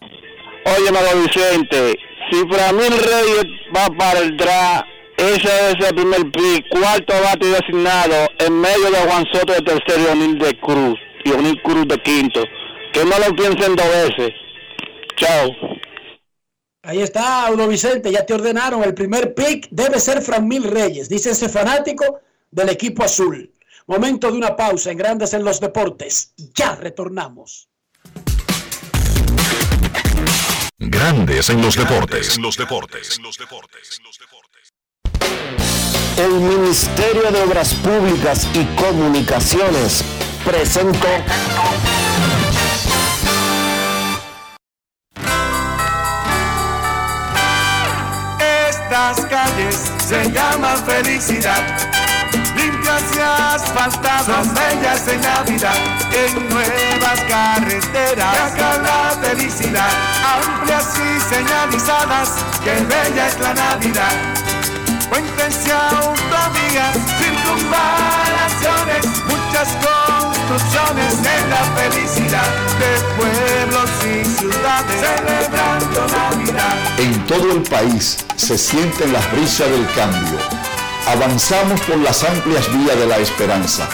oye, 0.66 0.92
Mago 0.92 1.22
Vicente, 1.22 1.96
si 2.30 2.38
Framil 2.50 2.92
Reyes 2.92 3.46
va 3.76 3.88
para 3.98 4.20
el 4.20 4.36
draft, 4.36 4.86
ese 5.18 5.48
es 5.70 5.88
el 5.88 5.96
primer 5.96 6.30
pick, 6.32 6.68
cuarto 6.70 7.14
bate 7.24 7.48
designado 7.48 8.28
en 8.40 8.60
medio 8.60 8.92
de 8.92 8.98
Juan 8.98 9.26
Soto 9.32 9.54
de 9.54 9.62
tercero 9.62 10.02
y 10.02 10.12
O'Neill 10.12 10.40
de 10.40 10.60
Cruz, 10.60 11.00
y 11.24 11.32
O'Neill 11.32 11.62
Cruz 11.62 11.88
de 11.88 11.98
quinto. 12.00 12.44
Que 12.96 13.04
no 13.04 13.20
lo 13.20 13.36
piensen 13.36 13.76
dos 13.76 13.88
veces. 13.89 14.32
Chao. 15.18 15.52
Ahí 16.82 17.02
está, 17.02 17.46
Audo 17.48 17.68
Vicente, 17.68 18.10
ya 18.10 18.26
te 18.26 18.34
ordenaron. 18.34 18.82
El 18.86 18.93
primer 18.93 19.34
pick 19.34 19.68
debe 19.70 20.00
ser 20.00 20.22
Framil 20.22 20.64
Reyes, 20.64 21.10
dice 21.10 21.32
ese 21.32 21.50
fanático 21.50 22.22
del 22.52 22.70
equipo 22.70 23.04
azul. 23.04 23.52
Momento 23.88 24.32
de 24.32 24.38
una 24.38 24.56
pausa 24.56 24.91
en 24.91 24.98
Grandes 24.98 25.34
en 25.34 25.43
los 25.43 25.60
Deportes. 25.60 26.34
Ya 26.38 26.78
retornamos. 26.78 27.68
Grandes 30.78 31.50
en 31.50 31.62
los 31.62 31.76
deportes. 31.76 32.38
En 32.38 32.43
los 32.43 32.56
deportes. 32.56 33.18
En 33.18 33.24
los 33.24 33.38
deportes. 33.38 34.02
El 36.18 36.32
Ministerio 36.32 37.30
de 37.30 37.41
Obras 37.43 37.74
Públicas 37.74 38.48
y 38.54 38.64
Comunicaciones 38.78 40.02
presentó 40.46 41.08
Estas 48.96 49.26
calles 49.26 49.91
se 50.08 50.32
llaman 50.32 50.78
felicidad. 50.86 51.62
Limpias 52.56 53.04
y 53.14 53.20
asfaltadas, 53.20 54.54
bellas 54.54 55.06
en 55.10 55.20
Navidad. 55.20 55.76
En 56.14 56.48
nuevas 56.48 57.20
carreteras, 57.28 58.54
acá 58.54 58.78
la 58.78 59.18
felicidad. 59.22 59.91
Amplias 60.41 60.93
y 60.96 61.20
señalizadas, 61.20 62.30
que 62.64 62.72
bella 62.86 63.28
es 63.28 63.38
la 63.38 63.54
Navidad. 63.54 64.16
Puentes 65.10 65.68
y 65.68 65.72
autovías, 65.72 66.96
circunvalaciones, 67.20 69.06
muchas 69.28 69.76
construcciones 70.48 71.14
en 71.20 71.50
la 71.50 71.64
felicidad 71.76 72.48
de 72.80 72.91
pueblos 73.18 73.89
y 74.04 74.26
ciudades 74.26 75.02
celebrando 75.02 76.08
Navidad. 76.08 77.00
En 77.00 77.26
todo 77.26 77.52
el 77.52 77.62
país 77.64 78.26
se 78.36 78.58
sienten 78.58 79.14
las 79.14 79.32
brisas 79.32 79.70
del 79.70 79.86
cambio. 79.93 80.38
Avanzamos 81.08 81.80
por 81.82 81.98
las 81.98 82.24
amplias 82.24 82.72
vías 82.74 82.98
de 82.98 83.08
la 83.08 83.18
esperanza. 83.18 83.88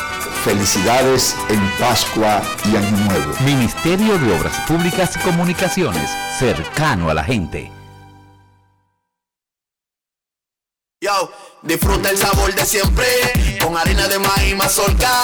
Felicidades 0.43 1.35
en 1.49 1.59
Pascua 1.79 2.41
y 2.65 2.75
Año 2.75 2.97
Nuevo. 3.05 3.33
Ministerio 3.45 4.17
de 4.17 4.33
Obras 4.33 4.57
Públicas 4.67 5.15
y 5.15 5.19
Comunicaciones, 5.19 6.09
cercano 6.39 7.09
a 7.09 7.13
la 7.13 7.23
gente. 7.23 7.71
Yo, 10.99 11.31
disfruta 11.61 12.09
el 12.09 12.17
sabor 12.17 12.53
de 12.53 12.65
siempre 12.65 13.05
con 13.61 13.77
harina 13.77 14.07
de 14.07 14.19
maíz 14.19 14.55
mazorca 14.55 15.23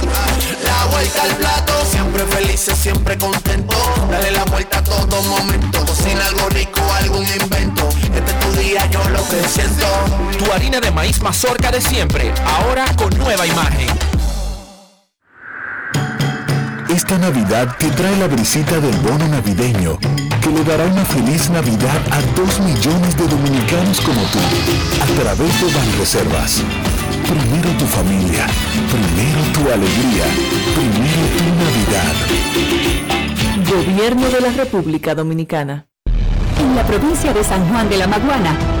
Vuelta 0.89 1.23
al 1.23 1.35
plato, 1.35 1.73
siempre 1.89 2.25
felices, 2.25 2.77
siempre 2.77 3.17
contento. 3.17 3.75
Dale 4.09 4.31
la 4.31 4.43
vuelta 4.45 4.79
a 4.79 4.83
todo 4.83 5.21
momento. 5.23 5.85
Cocina 5.85 6.25
algo 6.25 6.49
rico, 6.49 6.81
algún 6.99 7.25
invento. 7.27 7.87
Este 8.13 8.31
es 8.31 8.39
tu 8.39 8.51
día, 8.59 8.85
yo 8.87 9.03
lo 9.09 9.27
que 9.29 9.47
siento. 9.47 9.87
Tu 10.37 10.51
harina 10.51 10.79
de 10.79 10.91
maíz 10.91 11.21
mazorca 11.21 11.71
de 11.71 11.81
siempre, 11.81 12.33
ahora 12.45 12.85
con 12.95 13.09
nueva 13.17 13.45
imagen. 13.45 13.87
Esta 16.89 17.17
Navidad 17.17 17.77
te 17.79 17.89
trae 17.91 18.17
la 18.17 18.27
brisita 18.27 18.79
del 18.79 18.95
bono 18.97 19.25
navideño, 19.27 19.97
que 20.41 20.49
le 20.49 20.63
dará 20.65 20.83
una 20.83 21.05
feliz 21.05 21.49
Navidad 21.49 22.01
a 22.11 22.21
dos 22.35 22.59
millones 22.59 23.15
de 23.15 23.27
dominicanos 23.27 24.01
como 24.01 24.21
tú, 24.23 24.39
a 25.01 25.21
través 25.21 25.61
de 25.61 25.73
Banreservas. 25.73 26.61
Primero 27.27 27.69
tu 27.77 27.85
familia, 27.85 28.45
primero 28.89 29.41
tu 29.53 29.61
alegría, 29.71 30.25
primero 30.75 31.21
tu 31.37 31.43
Navidad. 31.63 32.13
Gobierno 33.69 34.29
de 34.29 34.41
la 34.41 34.51
República 34.51 35.15
Dominicana. 35.15 35.87
En 36.59 36.75
la 36.75 36.83
provincia 36.83 37.33
de 37.33 37.43
San 37.43 37.67
Juan 37.69 37.89
de 37.89 37.97
la 37.97 38.07
Maguana 38.07 38.80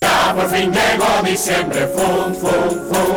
Ya 0.00 0.34
por 0.34 0.48
fin 0.50 0.72
llegó 0.72 1.22
diciembre, 1.24 1.88
fum, 1.94 2.34
fum, 2.34 2.70
fum. 2.88 3.16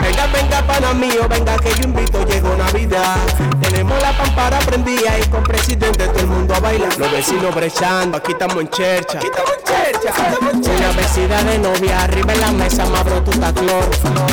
Venga, 0.00 0.26
venga, 0.26 0.62
pana 0.66 0.94
mío, 0.94 1.26
venga 1.28 1.56
que 1.56 1.70
yo 1.74 1.84
invito, 1.84 2.24
llegó 2.26 2.54
Navidad. 2.56 3.16
Tenemos 3.60 4.00
la 4.00 4.12
pampara 4.16 4.58
prendida 4.60 5.18
y 5.18 5.26
con 5.28 5.42
presidente 5.42 6.06
todo 6.06 6.20
el 6.20 6.26
mundo 6.26 6.54
a 6.54 6.60
bailar. 6.60 6.96
Los 6.98 7.10
vecinos 7.10 7.54
brechando, 7.54 8.18
aquí 8.18 8.32
estamos 8.32 8.56
en 8.56 8.68
chercha. 8.68 9.18
Aquí 9.18 9.26
estamos 9.26 9.52
en 9.52 9.64
chercha. 9.64 10.76
Una 10.76 10.92
vecina 10.92 11.42
de 11.42 11.58
novia, 11.58 12.02
arriba 12.04 12.32
en 12.32 12.40
la 12.40 12.52
mesa, 12.52 12.86
mabro 12.86 13.22
tu 13.22 13.32
taclor. 13.32 13.84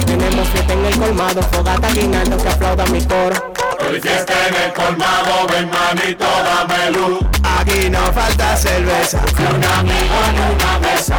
Tenemos 0.06 0.48
fiesta 0.50 0.74
en 0.74 0.86
el 0.86 0.98
colmado, 1.00 1.42
fogata 1.44 1.92
guinaldo 1.92 2.38
que 2.38 2.50
aplauda 2.50 2.86
mi 2.88 3.04
coro. 3.06 3.54
Hoy 3.90 4.00
fiesta 4.00 4.34
en 4.48 4.56
el 4.56 4.74
colmado, 4.74 5.48
ven 5.50 5.70
manito, 5.70 6.26
dame 6.26 6.92
luz. 6.92 7.20
Aquí 7.60 7.90
no 7.90 8.00
falta 8.14 8.56
cerveza. 8.56 9.22
Un 9.38 9.64
amigo 9.64 10.16
en 10.30 10.56
una 10.56 10.80
mesa. 10.80 11.18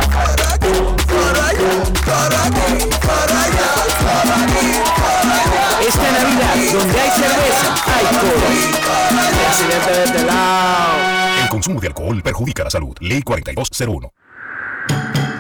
Esta 5.87 6.13
Navidad, 6.13 6.55
donde 6.73 7.01
hay 7.01 7.11
cerveza, 7.11 7.75
hay 7.87 8.05
coro. 8.17 8.47
Presidente 9.47 9.91
de 9.91 10.05
este 10.05 10.25
lado. 10.25 11.43
El 11.43 11.49
consumo 11.49 11.81
de 11.81 11.89
alcohol 11.89 12.23
perjudica 12.23 12.65
la 12.65 12.71
salud. 12.71 12.97
Ley 13.01 13.23
4201. 13.23 14.13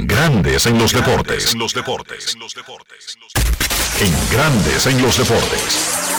Grandes 0.00 0.64
en 0.66 0.78
los 0.78 0.92
deportes. 0.92 1.52
En 1.52 1.58
los 1.58 1.74
deportes. 1.74 2.36
En 4.00 4.12
Grandes 4.30 4.86
en 4.86 5.02
los 5.02 5.18
deportes. 5.18 5.60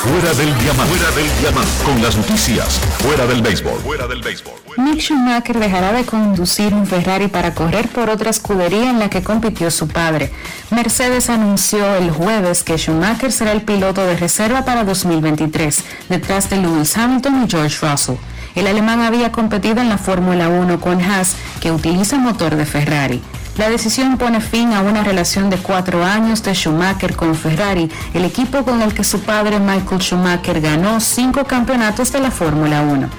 Fuera 0.03 0.33
del 0.33 0.57
diamante. 0.59 0.95
Fuera 0.95 1.11
del 1.15 1.39
diamante. 1.39 1.83
Con 1.85 2.01
las 2.01 2.17
noticias. 2.17 2.77
Fuera 3.01 3.25
del 3.25 3.41
béisbol. 3.41 3.79
Fuera 3.79 4.05
del 4.05 4.21
béisbol. 4.21 4.53
Mick 4.75 4.99
Schumacher 4.99 5.57
dejará 5.59 5.93
de 5.93 6.03
conducir 6.03 6.73
un 6.73 6.85
Ferrari 6.85 7.29
para 7.29 7.55
correr 7.55 7.87
por 7.87 8.09
otra 8.09 8.29
escudería 8.29 8.89
en 8.89 8.99
la 8.99 9.09
que 9.09 9.23
compitió 9.23 9.71
su 9.71 9.87
padre. 9.87 10.29
Mercedes 10.71 11.29
anunció 11.29 11.95
el 11.95 12.11
jueves 12.11 12.63
que 12.63 12.77
Schumacher 12.77 13.31
será 13.31 13.53
el 13.53 13.61
piloto 13.61 14.05
de 14.05 14.17
reserva 14.17 14.65
para 14.65 14.83
2023, 14.83 15.85
detrás 16.09 16.49
de 16.49 16.57
Lewis 16.57 16.97
Hamilton 16.97 17.45
y 17.45 17.49
George 17.49 17.77
Russell. 17.87 18.15
El 18.55 18.67
alemán 18.67 18.99
había 18.99 19.31
competido 19.31 19.79
en 19.79 19.87
la 19.87 19.97
Fórmula 19.97 20.49
1 20.49 20.81
con 20.81 21.01
Haas, 21.01 21.37
que 21.61 21.71
utiliza 21.71 22.17
motor 22.17 22.57
de 22.57 22.65
Ferrari. 22.65 23.21
La 23.57 23.69
decisión 23.69 24.17
pone 24.17 24.39
fin 24.39 24.73
a 24.73 24.81
una 24.81 25.03
relación 25.03 25.49
de 25.49 25.57
cuatro 25.57 26.03
años 26.03 26.43
de 26.43 26.53
Schumacher 26.53 27.15
con 27.15 27.35
Ferrari, 27.35 27.89
el 28.13 28.23
equipo 28.25 28.63
con 28.63 28.81
el 28.81 28.93
que 28.93 29.03
su 29.03 29.19
padre 29.21 29.59
Michael 29.59 30.01
Schumacher 30.01 30.61
ganó 30.61 30.99
cinco 30.99 31.43
campeonatos 31.43 32.11
de 32.11 32.21
la 32.21 32.31
Fórmula 32.31 32.81
1. 32.81 33.09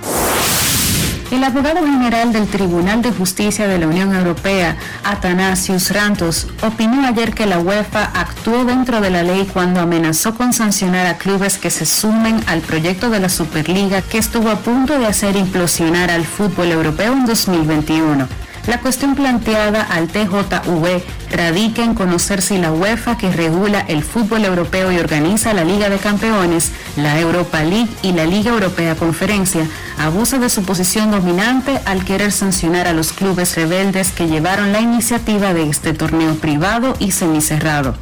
El 1.31 1.45
abogado 1.45 1.87
general 1.87 2.33
del 2.33 2.49
Tribunal 2.49 3.03
de 3.03 3.13
Justicia 3.13 3.69
de 3.69 3.79
la 3.79 3.87
Unión 3.87 4.13
Europea, 4.13 4.77
Athanasius 5.05 5.93
Rantos, 5.93 6.49
opinó 6.61 7.07
ayer 7.07 7.33
que 7.35 7.47
la 7.47 7.61
UEFA 7.61 8.11
actuó 8.15 8.65
dentro 8.65 9.01
de 9.01 9.11
la 9.11 9.23
ley 9.23 9.49
cuando 9.53 9.81
amenazó 9.81 10.35
con 10.35 10.53
sancionar 10.53 11.07
a 11.07 11.19
clubes 11.19 11.57
que 11.57 11.71
se 11.71 11.87
sumen 11.87 12.43
al 12.49 12.63
proyecto 12.63 13.11
de 13.11 13.21
la 13.21 13.29
Superliga 13.29 14.03
que 14.03 14.19
estuvo 14.19 14.51
a 14.51 14.57
punto 14.57 14.99
de 14.99 15.07
hacer 15.07 15.37
implosionar 15.37 16.11
al 16.11 16.25
fútbol 16.25 16.73
europeo 16.73 17.13
en 17.13 17.25
2021. 17.27 18.50
La 18.67 18.81
cuestión 18.81 19.15
planteada 19.15 19.83
al 19.83 20.09
TJV 20.09 21.03
radica 21.31 21.83
en 21.83 21.95
conocer 21.95 22.43
si 22.43 22.59
la 22.59 22.73
UEFA, 22.73 23.17
que 23.17 23.33
regula 23.33 23.81
el 23.81 24.05
fútbol 24.05 24.45
europeo 24.45 24.93
y 24.93 24.99
organiza 24.99 25.55
la 25.55 25.65
Liga 25.65 25.89
de 25.89 25.99
Campeones, 25.99 26.73
la 26.97 27.19
Europa 27.19 27.63
League 27.63 27.89
y 28.03 28.13
la 28.13 28.27
Liga 28.27 28.51
Europea 28.51 28.97
Conferencia, 28.97 29.67
abusa 29.99 30.39
de 30.39 30.51
su 30.51 30.63
posición 30.65 31.11
dominante 31.11 31.81
al 31.87 32.05
querer 32.05 32.33
sancionar 32.33 32.87
a 32.87 32.93
los 32.93 33.13
clubes 33.13 33.57
rebeldes 33.57 34.13
que 34.13 34.29
llevaron 34.29 34.73
la 34.73 34.81
iniciativa 34.81 35.55
de 35.55 35.69
este 35.69 35.95
torneo 35.95 36.35
privado 36.35 36.95
y 36.99 37.13
semicerrado. 37.13 37.95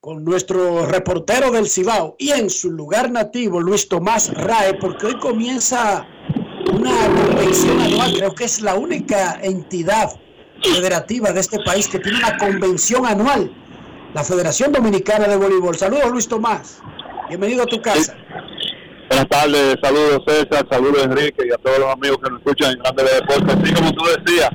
con 0.00 0.24
nuestro 0.24 0.86
reportero 0.86 1.50
del 1.50 1.68
Cibao 1.68 2.16
y 2.18 2.30
en 2.30 2.48
su 2.48 2.70
lugar 2.70 3.10
nativo, 3.10 3.60
Luis 3.60 3.90
Tomás 3.90 4.32
Rae, 4.32 4.72
porque 4.72 5.04
hoy 5.04 5.18
comienza 5.18 6.06
una 6.72 6.94
convención 7.08 7.78
anual, 7.78 8.14
creo 8.16 8.34
que 8.34 8.44
es 8.44 8.62
la 8.62 8.74
única 8.76 9.38
entidad 9.42 10.18
federativa 10.62 11.30
de 11.30 11.40
este 11.40 11.58
país 11.62 11.86
que 11.88 11.98
tiene 11.98 12.20
una 12.20 12.38
convención 12.38 13.04
anual, 13.04 13.52
la 14.14 14.24
Federación 14.24 14.72
Dominicana 14.72 15.28
de 15.28 15.36
Voleibol. 15.36 15.76
Saludos 15.76 16.10
Luis 16.10 16.26
Tomás, 16.26 16.80
bienvenido 17.28 17.64
a 17.64 17.66
tu 17.66 17.82
casa. 17.82 18.16
Buenas 19.10 19.28
tardes, 19.28 19.76
saludos 19.82 20.22
César, 20.26 20.66
saludos 20.70 21.04
Enrique 21.04 21.48
y 21.48 21.52
a 21.52 21.58
todos 21.58 21.80
los 21.80 21.92
amigos 21.92 22.16
que 22.24 22.30
nos 22.30 22.38
escuchan 22.38 22.72
en 22.72 22.78
Grandes 22.78 23.14
Deportes. 23.14 23.56
Así 23.56 23.74
como 23.74 23.92
tú 23.92 24.04
decías, 24.24 24.48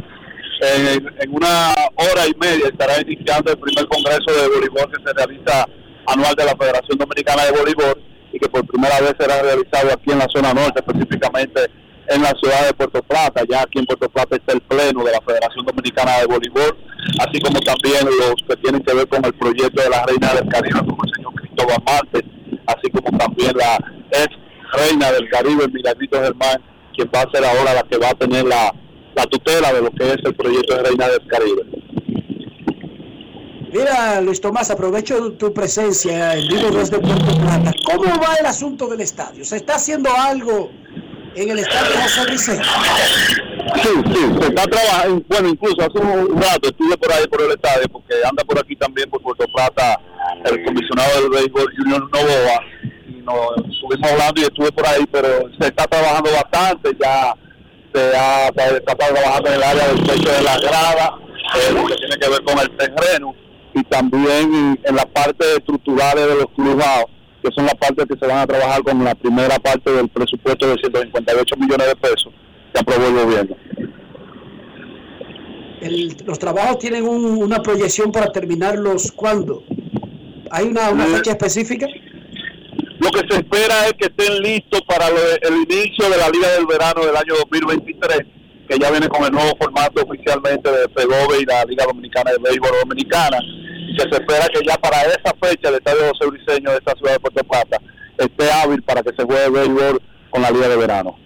en, 0.64 1.34
una 1.34 1.74
hora 1.96 2.28
y 2.28 2.34
media 2.40 2.68
estará 2.68 3.02
iniciando 3.02 3.52
el 3.52 3.58
primer 3.58 3.88
congreso 3.88 4.26
de 4.28 4.48
voleibol 4.48 4.92
que 4.92 5.04
se 5.04 5.14
realiza 5.14 5.66
anual 6.08 6.36
de 6.36 6.46
la 6.46 6.56
Federación 6.56 6.98
Dominicana 6.98 7.46
de 7.46 7.52
Voleibol 7.52 8.02
y 8.32 8.40
que 8.40 8.50
por 8.50 8.66
primera 8.66 9.00
vez 9.02 9.14
será 9.20 9.42
realizado 9.42 9.92
aquí 9.94 10.12
en 10.12 10.20
la 10.20 10.28
zona 10.30 10.54
norte, 10.54 10.82
específicamente 10.86 11.70
en 12.08 12.22
la 12.22 12.34
ciudad 12.42 12.66
de 12.66 12.74
Puerto 12.74 13.02
Plata. 13.04 13.44
Ya 13.50 13.62
aquí 13.62 13.80
en 13.80 13.86
Puerto 13.86 14.10
Plata 14.10 14.36
está 14.36 14.54
el 14.54 14.62
pleno 14.62 15.04
de 15.04 15.12
la 15.12 15.22
Federación 15.22 15.66
Dominicana 15.66 16.20
de 16.20 16.26
Voleibol, 16.26 16.78
así 17.20 17.40
como 17.42 17.60
también 17.62 18.06
los 18.06 18.36
que 18.48 18.56
tienen 18.58 18.84
que 18.84 18.94
ver 18.94 19.08
con 19.08 19.24
el 19.26 19.34
proyecto 19.34 19.82
de 19.82 19.90
la 19.90 20.06
Reina 20.06 20.34
del 20.34 20.50
Caribe, 20.50 20.80
como 20.80 21.04
el 21.04 21.14
señor 21.14 21.34
Cristóbal 21.36 21.84
Martes, 21.86 22.24
así 22.68 22.90
como 22.92 23.18
también 23.18 23.56
la 23.56 23.78
ex 24.12 24.30
Reina 24.74 25.12
del 25.12 25.30
Caribe, 25.30 25.68
Milagrito 25.68 26.20
Germán, 26.20 26.62
quien 26.96 27.10
va 27.14 27.22
a 27.22 27.32
ser 27.32 27.46
ahora 27.46 27.74
la 27.76 27.84
que 27.84 27.98
va 27.98 28.10
a 28.10 28.16
tener 28.16 28.44
la 28.46 28.74
la 29.16 29.26
tutela 29.26 29.74
de 29.74 29.82
lo 29.82 29.92
que 29.92 30.08
es 30.08 30.18
el 30.24 30.36
proyecto 30.36 30.76
de 30.76 30.84
Reina 30.84 31.08
del 31.08 31.28
Caribe. 31.28 31.64
Mira, 33.74 34.22
Luis 34.22 34.40
Tomás, 34.40 34.70
aprovecho 34.70 35.34
tu 35.34 35.52
presencia 35.52 36.36
en 36.36 36.48
vivo 36.48 36.70
desde 36.70 37.00
Puerto 37.00 37.36
Plata. 37.38 37.72
¿Cómo 37.86 38.04
va 38.22 38.36
el 38.40 38.46
asunto 38.46 38.88
del 38.88 39.02
estadio? 39.02 39.44
¿Se 39.44 39.56
está 39.56 39.76
haciendo 39.76 40.12
algo 40.16 40.70
en 41.36 41.50
el 41.50 41.58
estadio 41.58 41.92
José 42.04 42.32
Vicente? 42.32 42.64
Sí, 43.82 43.90
sí, 44.14 44.20
se 44.40 44.48
está 44.48 44.64
trabajando. 44.66 45.24
Bueno, 45.28 45.50
incluso 45.50 45.82
hace 45.82 45.98
un 45.98 46.40
rato 46.40 46.70
estuve 46.70 46.96
por 46.98 47.14
ahí 47.14 47.28
por 47.28 47.42
el 47.42 47.52
estadio, 47.52 47.88
porque 47.92 48.14
anda 48.30 48.44
por 48.44 48.60
aquí 48.60 48.76
también 48.76 49.10
por 49.10 49.24
Puerto 49.24 49.46
Plata 49.52 50.00
el 50.46 50.64
comisionado 50.66 51.22
del 51.22 51.30
béisbol 51.32 51.74
Junior 51.76 52.02
Novoa. 52.12 52.60
Y 53.08 53.22
nos 53.24 53.74
estuvimos 53.74 54.12
hablando 54.12 54.42
y 54.42 54.44
estuve 54.44 54.72
por 54.72 54.86
ahí, 54.86 55.04
pero 55.12 55.50
se 55.60 55.68
está 55.68 55.88
trabajando 55.88 56.30
bastante 56.32 56.96
ya 57.02 57.34
se 57.94 58.16
ha, 58.18 58.48
está 58.48 58.96
trabajando 58.96 59.50
en 59.50 59.56
el 59.56 59.64
área 59.64 59.88
del 59.88 60.04
techo 60.04 60.32
de 60.32 60.42
la 60.44 60.58
grada, 60.60 61.16
eh, 61.56 61.74
lo 61.74 61.86
que 61.86 61.96
tiene 61.96 62.16
que 62.20 62.30
ver 62.30 62.44
con 62.44 62.60
el 62.60 62.70
terreno, 62.78 63.34
y 63.76 63.84
también 63.84 64.80
en 64.84 64.96
la 64.96 65.06
parte 65.06 65.46
estructurales 65.58 66.28
de 66.28 66.36
los 66.36 66.46
cruzados, 66.56 67.06
que 67.44 67.50
son 67.56 67.66
las 67.66 67.76
partes 67.76 68.06
que 68.08 68.18
se 68.18 68.26
van 68.28 68.38
a 68.40 68.48
trabajar 68.48 68.84
con 68.84 69.04
la 69.04 69.16
primera 69.16 69.58
parte 69.60 69.92
del 69.92 70.08
presupuesto 70.10 70.68
de 70.68 70.76
158 70.78 71.56
millones 71.58 71.88
de 71.88 71.96
pesos. 71.96 72.30
que 72.74 72.80
aprobó 72.80 73.06
el 73.06 73.14
gobierno. 73.26 73.56
El- 75.82 76.16
los 76.26 76.40
trabajos 76.40 76.80
tienen 76.80 77.08
un- 77.08 77.38
una 77.44 77.62
proyección 77.62 78.12
para 78.12 78.32
terminarlos 78.32 79.12
cuándo? 79.12 79.64
¿Hay 80.50 80.66
una, 80.68 80.90
una 80.90 81.06
Eh, 81.06 81.10
fecha 81.10 81.32
específica? 81.32 81.88
Lo 83.04 83.12
que 83.12 83.28
se 83.30 83.42
espera 83.42 83.88
es 83.88 83.94
que 84.00 84.06
estén 84.06 84.42
listos 84.42 84.82
para 84.88 85.08
el 85.10 85.56
inicio 85.70 86.10
de 86.10 86.18
la 86.18 86.30
Liga 86.30 86.50
del 86.54 86.66
Verano 86.66 87.06
del 87.06 87.18
año 87.18 87.34
2023, 87.36 88.22
que 88.70 88.80
ya 88.80 88.92
viene 88.92 89.10
con 89.10 89.26
el 89.26 89.32
nuevo 89.32 89.52
formato 89.60 90.04
oficialmente 90.04 90.72
de 90.72 90.88
FEGOBE 90.96 91.42
y 91.42 91.46
la 91.46 91.66
Liga 91.66 91.84
Dominicana 91.86 92.32
de 92.32 92.38
Béisbol 92.38 92.72
Dominicana, 92.82 93.40
y 93.42 93.98
que 93.98 94.04
se 94.04 94.22
espera 94.22 94.48
que 94.48 94.66
ya 94.66 94.78
para 94.78 95.02
esa 95.02 95.34
fecha 95.42 95.68
el 95.68 95.76
Estadio 95.76 96.00
José 96.14 96.32
Briceño 96.32 96.72
de 96.72 96.78
esta 96.78 96.94
ciudad 96.94 97.12
de 97.12 97.20
Puerto 97.20 97.44
Plata 97.44 97.78
esté 98.18 98.52
hábil 98.52 98.82
para 98.84 99.04
que 99.04 99.12
se 99.18 99.24
juegue 99.26 99.50
béisbol 99.50 100.02
con 100.30 100.42
la 100.42 100.52
Liga 100.52 100.70
de 100.70 100.78
Verano. 100.78 101.20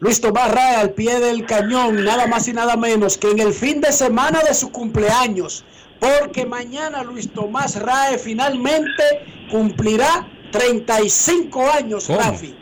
Luis 0.00 0.20
Tomás 0.20 0.50
Raya 0.50 0.80
al 0.80 0.90
pie 0.90 1.18
del 1.18 1.46
cañón, 1.46 2.04
nada 2.04 2.26
más 2.26 2.46
y 2.46 2.52
nada 2.52 2.76
menos 2.76 3.16
que 3.16 3.30
en 3.30 3.38
el 3.38 3.54
fin 3.54 3.80
de 3.80 3.90
semana 3.90 4.42
de 4.46 4.52
su 4.52 4.70
cumpleaños, 4.70 5.64
porque 5.98 6.44
mañana 6.44 7.02
Luis 7.04 7.32
Tomás 7.32 7.80
Rae 7.80 8.18
finalmente 8.18 9.02
cumplirá 9.50 10.28
35 10.50 11.70
años, 11.70 12.08
Rafi. 12.08 12.54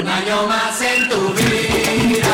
Un 0.00 0.08
año 0.08 0.46
más 0.46 0.80
en 0.80 1.08
tu 1.08 1.28
vida, 1.34 2.28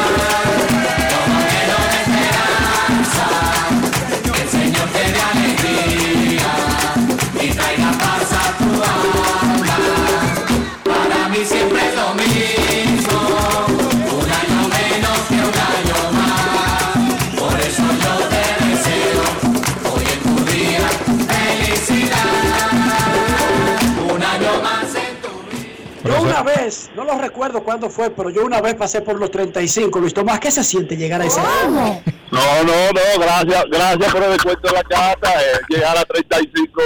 Yo 26.22 26.28
una 26.28 26.42
vez, 26.42 26.90
no 26.96 27.04
lo 27.04 27.18
recuerdo 27.18 27.62
cuándo 27.62 27.88
fue, 27.90 28.10
pero 28.10 28.30
yo 28.30 28.44
una 28.44 28.60
vez 28.60 28.74
pasé 28.74 29.00
por 29.00 29.18
los 29.18 29.30
35. 29.30 29.98
Luis 30.00 30.14
Tomás, 30.14 30.40
¿qué 30.40 30.50
se 30.50 30.62
siente 30.64 30.96
llegar 30.96 31.20
a 31.20 31.24
ese 31.26 31.40
año? 31.40 32.02
No, 32.30 32.64
no, 32.64 32.72
no, 32.92 33.20
gracias, 33.22 33.64
gracias 33.70 34.12
por 34.12 34.22
el 34.22 34.30
descuento 34.32 34.68
en 34.68 34.74
la 34.74 34.82
casa. 34.84 35.16
eh, 35.42 35.58
llegar 35.68 35.98
a 35.98 36.04
35 36.04 36.82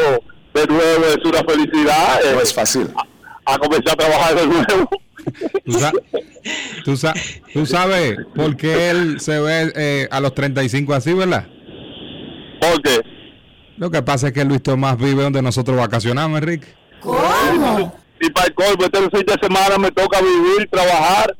de 0.55 0.67
nuevo 0.67 1.05
es 1.07 1.25
una 1.25 1.43
felicidad. 1.45 2.21
no 2.35 2.41
es 2.41 2.55
fácil. 2.55 2.89
A, 3.47 3.55
a 3.55 3.59
comenzar 3.59 3.93
a 3.93 3.97
trabajar 3.97 4.35
de 4.37 4.47
nuevo. 4.47 4.91
¿Tú, 5.65 5.73
sa- 5.73 5.93
tú 6.85 6.97
sa- 6.97 7.15
tú 7.53 7.65
sabes 7.67 8.17
por 8.35 8.57
qué 8.57 8.91
él 8.91 9.21
se 9.21 9.39
ve 9.41 9.73
eh, 9.75 10.09
a 10.11 10.21
los 10.21 10.35
35 10.35 10.93
así, 10.95 11.13
¿verdad? 11.15 11.47
¿Por 12.61 12.83
qué? 12.83 13.01
Lo 13.77 13.91
que 13.91 14.03
pasa 14.03 14.29
es 14.29 14.33
que 14.33 14.45
Luis 14.45 14.63
Tomás 14.63 14.97
vive 14.99 15.23
donde 15.23 15.43
nosotros 15.43 15.77
vacacionamos, 15.77 16.39
Enrique. 16.39 16.69
Y 18.21 18.31
para 18.31 18.47
el 18.47 18.55
colmo, 18.55 18.85
este 18.85 18.99
fin 18.99 19.27
de 19.27 19.37
semana 19.41 19.79
me 19.79 19.91
toca 19.91 20.21
vivir, 20.21 20.69
trabajar 20.71 21.37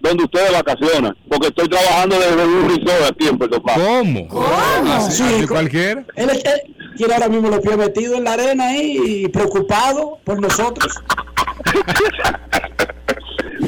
donde 0.00 0.24
ustedes 0.24 0.52
vacacionan. 0.52 1.16
Porque 1.28 1.48
estoy 1.48 1.68
trabajando 1.68 2.18
desde 2.18 2.44
un 2.44 2.68
resort 2.68 3.10
aquí 3.10 3.28
en 3.28 3.38
Puerto 3.38 3.62
Plata. 3.62 3.80
¿Cómo? 3.80 4.28
Así, 4.92 5.22
así 5.22 5.46
cualquiera. 5.46 6.04
Él, 6.16 6.30
él 6.30 6.74
tiene 6.96 7.14
ahora 7.14 7.28
mismo 7.28 7.48
los 7.48 7.60
pies 7.60 7.76
metidos 7.76 8.18
en 8.18 8.24
la 8.24 8.34
arena 8.34 8.68
ahí 8.68 8.98
y 9.04 9.28
preocupado 9.28 10.18
por 10.24 10.40
nosotros. 10.40 10.92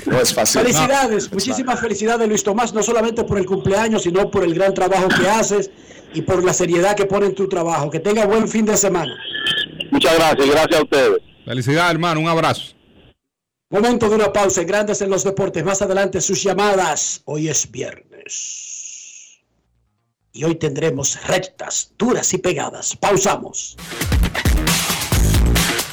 No 0.05 0.21
es 0.21 0.33
fácil. 0.33 0.63
Felicidades, 0.63 1.33
muchísimas 1.33 1.81
felicidades 1.81 2.29
Luis 2.29 2.45
Tomás, 2.45 2.73
no 2.73 2.83
solamente 2.83 3.25
por 3.25 3.39
el 3.39 3.47
cumpleaños, 3.47 4.03
sino 4.03 4.31
por 4.31 4.45
el 4.45 4.55
gran 4.55 4.75
trabajo 4.75 5.09
que 5.09 5.29
haces 5.29 5.71
y 6.13 6.23
por 6.23 6.45
la 6.45 6.53
seriedad 6.53 6.95
que 6.95 7.07
pone 7.07 7.27
en 7.27 7.35
tu 7.35 7.49
trabajo. 7.49 7.91
Que 7.91 7.99
tenga 7.99 8.25
buen 8.27 8.49
fin 8.49 8.65
de 8.65 8.77
semana. 8.77 9.13
Muchas 9.91 10.17
gracias, 10.17 10.47
gracias 10.49 10.81
a 10.81 10.83
ustedes. 10.83 11.23
Felicidades, 11.47 11.93
hermano. 11.93 12.21
Un 12.21 12.29
abrazo. 12.29 12.75
Momento 13.71 14.09
de 14.09 14.17
una 14.17 14.33
pausa 14.33 14.63
en 14.63 14.67
Grandes 14.67 15.01
en 15.01 15.11
los 15.11 15.23
Deportes. 15.23 15.65
Más 15.65 15.81
adelante 15.81 16.21
sus 16.21 16.43
llamadas. 16.43 17.23
Hoy 17.25 17.49
es 17.49 17.71
viernes. 17.71 19.45
Y 20.33 20.43
hoy 20.43 20.57
tendremos 20.57 21.25
rectas, 21.27 21.93
duras 21.97 22.35
y 22.35 22.39
pegadas. 22.39 22.97
Pausamos. 22.97 23.77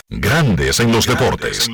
Grandes 0.10 0.80
en 0.80 0.92
los 0.92 1.06
deportes. 1.06 1.68
En 1.68 1.74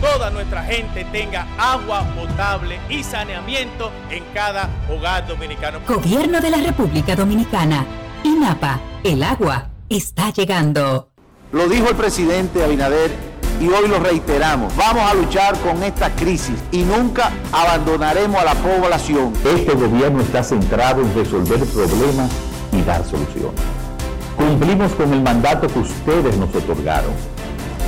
toda 0.00 0.30
nuestra 0.30 0.62
gente 0.64 1.04
tenga 1.06 1.46
agua 1.58 2.04
potable 2.14 2.78
y 2.88 3.02
saneamiento 3.02 3.90
en 4.10 4.24
cada 4.34 4.68
hogar 4.88 5.26
dominicano. 5.26 5.80
Gobierno 5.86 6.40
de 6.40 6.50
la 6.50 6.58
República 6.58 7.14
Dominicana. 7.16 7.84
INAPA, 8.24 8.80
el 9.04 9.22
agua 9.22 9.70
está 9.88 10.30
llegando. 10.30 11.10
Lo 11.52 11.68
dijo 11.68 11.88
el 11.88 11.96
presidente 11.96 12.62
Abinader 12.62 13.10
y 13.60 13.68
hoy 13.68 13.88
lo 13.88 13.98
reiteramos. 13.98 14.74
Vamos 14.76 15.10
a 15.10 15.14
luchar 15.14 15.58
con 15.60 15.82
esta 15.82 16.10
crisis 16.10 16.56
y 16.70 16.82
nunca 16.82 17.30
abandonaremos 17.52 18.40
a 18.40 18.44
la 18.44 18.54
población. 18.54 19.32
Este 19.44 19.74
gobierno 19.74 20.20
está 20.20 20.42
centrado 20.42 21.02
en 21.02 21.14
resolver 21.14 21.58
problemas 21.66 22.30
y 22.72 22.82
dar 22.82 23.04
soluciones. 23.04 23.60
Cumplimos 24.36 24.92
con 24.92 25.12
el 25.12 25.22
mandato 25.22 25.66
que 25.66 25.80
ustedes 25.80 26.36
nos 26.36 26.54
otorgaron. 26.54 27.12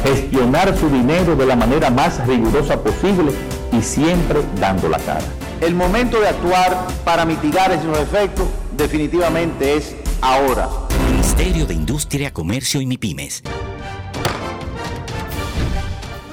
Gestionar 0.03 0.77
su 0.77 0.89
dinero 0.89 1.37
de 1.37 1.47
la 1.47 1.57
manera 1.57 1.91
más 1.91 2.27
rigurosa 2.27 2.83
posible 2.83 3.33
y 3.73 3.83
siempre 3.83 4.41
dando 4.59 4.89
la 4.89 4.99
cara. 4.99 5.25
El 5.61 5.75
momento 5.75 6.21
de 6.21 6.29
actuar 6.29 6.87
para 7.05 7.25
mitigar 7.25 7.71
esos 7.71 7.99
efectos 7.99 8.49
definitivamente 8.77 9.77
es 9.77 9.95
ahora. 10.23 10.69
Ministerio 11.11 11.67
de 11.67 11.75
Industria, 11.75 12.33
Comercio 12.33 12.81
y 12.81 12.87
MIPIMES. 12.87 13.43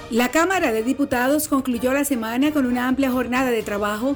La 0.09 0.29
Cámara 0.29 0.71
de 0.71 0.83
Diputados 0.83 1.49
concluyó 1.49 1.91
la 1.91 2.05
semana 2.05 2.53
con 2.53 2.65
una 2.65 2.87
amplia 2.87 3.11
jornada 3.11 3.51
de 3.51 3.61
trabajo 3.61 4.15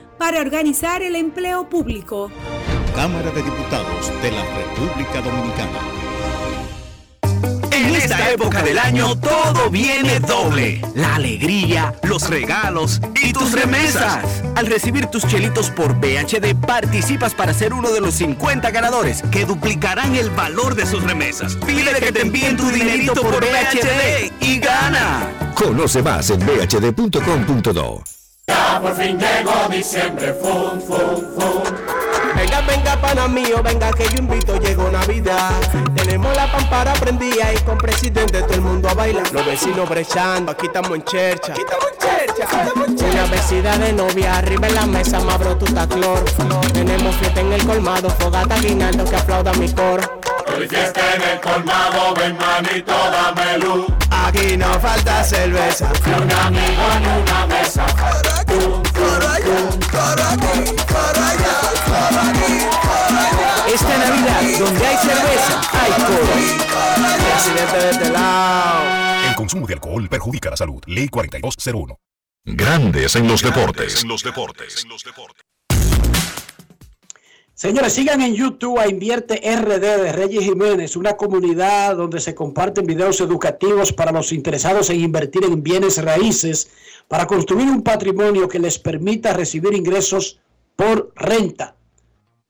para 0.21 0.39
organizar 0.39 1.01
el 1.01 1.15
empleo 1.15 1.67
público. 1.67 2.29
Cámara 2.95 3.31
de 3.31 3.41
Diputados 3.41 4.11
de 4.21 4.31
la 4.31 4.45
República 4.55 5.19
Dominicana. 5.19 5.79
En 7.71 7.95
esta 7.95 8.29
época 8.29 8.61
del 8.61 8.77
año 8.77 9.15
todo 9.15 9.71
viene 9.71 10.19
doble. 10.19 10.79
La 10.93 11.15
alegría, 11.15 11.95
los 12.03 12.29
regalos 12.29 13.01
y 13.19 13.33
tus 13.33 13.51
remesas. 13.53 14.43
Al 14.55 14.67
recibir 14.67 15.07
tus 15.07 15.25
chelitos 15.25 15.71
por 15.71 15.95
BHD 15.99 16.53
participas 16.67 17.33
para 17.33 17.51
ser 17.55 17.73
uno 17.73 17.89
de 17.89 18.01
los 18.01 18.13
50 18.13 18.69
ganadores 18.69 19.23
que 19.31 19.45
duplicarán 19.45 20.15
el 20.15 20.29
valor 20.29 20.75
de 20.75 20.85
sus 20.85 21.01
remesas. 21.01 21.55
Pide 21.65 21.95
que 21.99 22.11
te 22.11 22.21
envíen 22.21 22.57
tu 22.57 22.69
dinerito 22.69 23.23
por 23.23 23.39
BHD 23.39 24.31
y 24.39 24.59
gana. 24.59 25.51
Conoce 25.55 26.03
más 26.03 26.29
en 26.29 26.45
bhd.com.do. 26.45 28.03
Ya 28.47 28.79
por 28.81 28.95
fin 28.95 29.19
llegó 29.19 29.67
diciembre, 29.69 30.33
fum, 30.33 30.79
fum, 30.81 31.23
fum. 31.35 31.63
Venga, 32.35 32.61
venga, 32.61 32.95
pana 32.99 33.27
mío, 33.27 33.61
venga 33.63 33.91
que 33.91 34.05
yo 34.09 34.17
invito, 34.17 34.57
llegó 34.57 34.89
Navidad. 34.89 35.51
Tenemos 35.95 36.35
la 36.35 36.51
pampara 36.51 36.93
prendida 36.93 37.53
y 37.53 37.57
con 37.59 37.77
presidente 37.77 38.41
todo 38.41 38.53
el 38.53 38.61
mundo 38.61 38.89
a 38.89 38.93
bailar. 38.93 39.31
Los 39.31 39.45
vecinos 39.45 39.87
brechando, 39.87 40.51
aquí 40.51 40.65
estamos 40.65 40.91
en 40.91 41.03
chercha. 41.03 41.53
Aquí 41.53 41.61
estamos 41.61 41.85
en 41.91 41.97
chercha, 41.99 42.43
estamos 42.43 42.87
en 42.87 42.97
chercha. 42.97 43.13
Una 43.13 43.25
vecina 43.31 43.77
de 43.77 43.93
novia, 43.93 44.37
arriba 44.37 44.67
en 44.67 44.75
la 44.75 44.85
mesa, 44.87 45.19
mabro 45.19 45.55
tu 45.57 45.65
taclor. 45.65 46.23
Tenemos 46.73 47.15
fiesta 47.17 47.41
en 47.41 47.53
el 47.53 47.65
colmado, 47.65 48.09
fogata 48.09 48.57
guinaldo 48.59 49.05
que 49.05 49.15
aplauda 49.15 49.53
mi 49.53 49.71
coro. 49.71 50.19
Hoy 50.57 50.67
fiesta 50.67 51.01
en 51.15 51.21
el 51.21 51.39
colmado, 51.39 52.13
ven 52.15 52.37
manito, 52.37 52.93
dame 53.11 53.57
luz. 53.59 53.85
Aquí 54.09 54.57
no 54.57 54.79
falta 54.79 55.23
cerveza. 55.23 55.89
Ni 56.05 56.13
un 56.13 56.31
amigo 56.31 56.83
en 56.97 57.21
una 57.21 57.47
mesa. 57.47 57.85
Esta 63.73 63.97
Navidad, 63.97 64.59
donde 64.59 64.85
hay 64.85 64.97
cerveza, 64.97 65.61
hay 65.71 65.91
coro. 66.03 66.33
Presidente 67.31 67.77
de 67.77 67.89
este 67.91 68.09
lado. 68.09 69.29
El 69.29 69.35
consumo 69.35 69.65
de 69.65 69.73
alcohol 69.75 70.09
perjudica 70.09 70.49
la 70.49 70.57
salud. 70.57 70.81
Ley 70.87 71.07
4201. 71.07 71.97
Grandes 72.43 73.15
en 73.15 73.27
los 73.27 73.41
deportes. 73.41 74.03
En 74.03 74.09
los 74.09 74.23
deportes. 74.23 74.85
Señores, 77.53 77.93
sigan 77.93 78.21
en 78.21 78.33
YouTube 78.33 78.79
a 78.79 78.87
Invierte 78.87 79.35
RD 79.35 79.79
de 79.79 80.11
Reyes 80.11 80.43
Jiménez, 80.43 80.95
una 80.95 81.13
comunidad 81.13 81.95
donde 81.95 82.19
se 82.19 82.33
comparten 82.33 82.87
videos 82.87 83.21
educativos 83.21 83.93
para 83.93 84.11
los 84.11 84.31
interesados 84.31 84.89
en 84.89 84.99
invertir 84.99 85.43
en 85.43 85.61
bienes 85.61 86.03
raíces 86.03 86.71
para 87.11 87.27
construir 87.27 87.67
un 87.67 87.81
patrimonio 87.81 88.47
que 88.47 88.57
les 88.57 88.79
permita 88.79 89.33
recibir 89.33 89.73
ingresos 89.73 90.39
por 90.77 91.11
renta. 91.13 91.75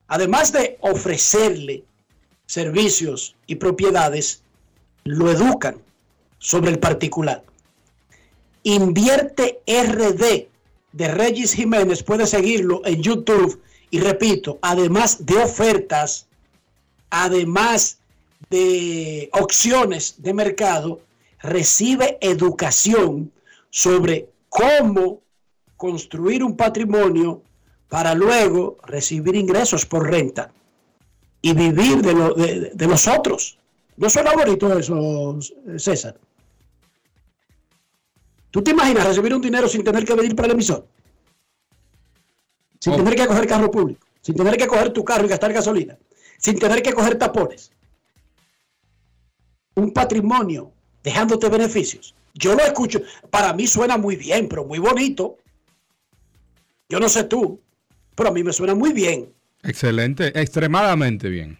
Además 0.06 0.52
de 0.52 0.78
ofrecerle 0.82 1.82
servicios 2.46 3.34
y 3.48 3.56
propiedades, 3.56 4.44
lo 5.02 5.32
educan 5.32 5.78
sobre 6.38 6.70
el 6.70 6.78
particular. 6.78 7.42
Invierte 8.62 9.62
RD 9.66 10.46
de 10.92 11.08
Reyes 11.08 11.54
Jiménez, 11.54 12.04
puede 12.04 12.28
seguirlo 12.28 12.82
en 12.84 13.02
YouTube 13.02 13.60
y 13.90 13.98
repito, 13.98 14.60
además 14.62 15.26
de 15.26 15.38
ofertas, 15.38 16.28
además 17.10 17.98
de 18.48 19.28
opciones 19.32 20.14
de 20.18 20.32
mercado, 20.34 21.00
recibe 21.40 22.16
educación 22.20 23.32
sobre 23.68 24.31
cómo 24.52 25.22
construir 25.78 26.44
un 26.44 26.58
patrimonio 26.58 27.42
para 27.88 28.14
luego 28.14 28.76
recibir 28.84 29.34
ingresos 29.34 29.86
por 29.86 30.10
renta 30.10 30.52
y 31.40 31.54
vivir 31.54 32.02
de, 32.02 32.12
lo, 32.12 32.34
de, 32.34 32.70
de 32.74 32.86
los 32.86 33.08
otros. 33.08 33.58
¿No 33.96 34.10
suena 34.10 34.34
bonito 34.34 34.78
eso, 34.78 35.38
César? 35.78 36.18
¿Tú 38.50 38.62
te 38.62 38.72
imaginas 38.72 39.06
recibir 39.06 39.34
un 39.34 39.40
dinero 39.40 39.66
sin 39.68 39.82
tener 39.82 40.04
que 40.04 40.14
venir 40.14 40.36
para 40.36 40.48
el 40.48 40.52
emisor? 40.52 40.86
Sin 42.78 42.92
oh. 42.92 42.96
tener 42.96 43.14
que 43.14 43.26
coger 43.26 43.46
carro 43.46 43.70
público, 43.70 44.06
sin 44.20 44.34
tener 44.34 44.58
que 44.58 44.66
coger 44.66 44.92
tu 44.92 45.02
carro 45.02 45.24
y 45.24 45.28
gastar 45.28 45.54
gasolina, 45.54 45.96
sin 46.36 46.58
tener 46.58 46.82
que 46.82 46.92
coger 46.92 47.16
tapones. 47.16 47.72
Un 49.76 49.92
patrimonio 49.92 50.72
dejándote 51.02 51.48
beneficios. 51.48 52.14
Yo 52.34 52.54
lo 52.54 52.64
escucho, 52.64 53.02
para 53.30 53.52
mí 53.52 53.66
suena 53.66 53.98
muy 53.98 54.16
bien, 54.16 54.48
pero 54.48 54.64
muy 54.64 54.78
bonito. 54.78 55.38
Yo 56.88 57.00
no 57.00 57.08
sé 57.08 57.24
tú, 57.24 57.60
pero 58.14 58.30
a 58.30 58.32
mí 58.32 58.42
me 58.42 58.52
suena 58.52 58.74
muy 58.74 58.92
bien. 58.92 59.32
Excelente, 59.62 60.28
extremadamente 60.40 61.28
bien. 61.28 61.58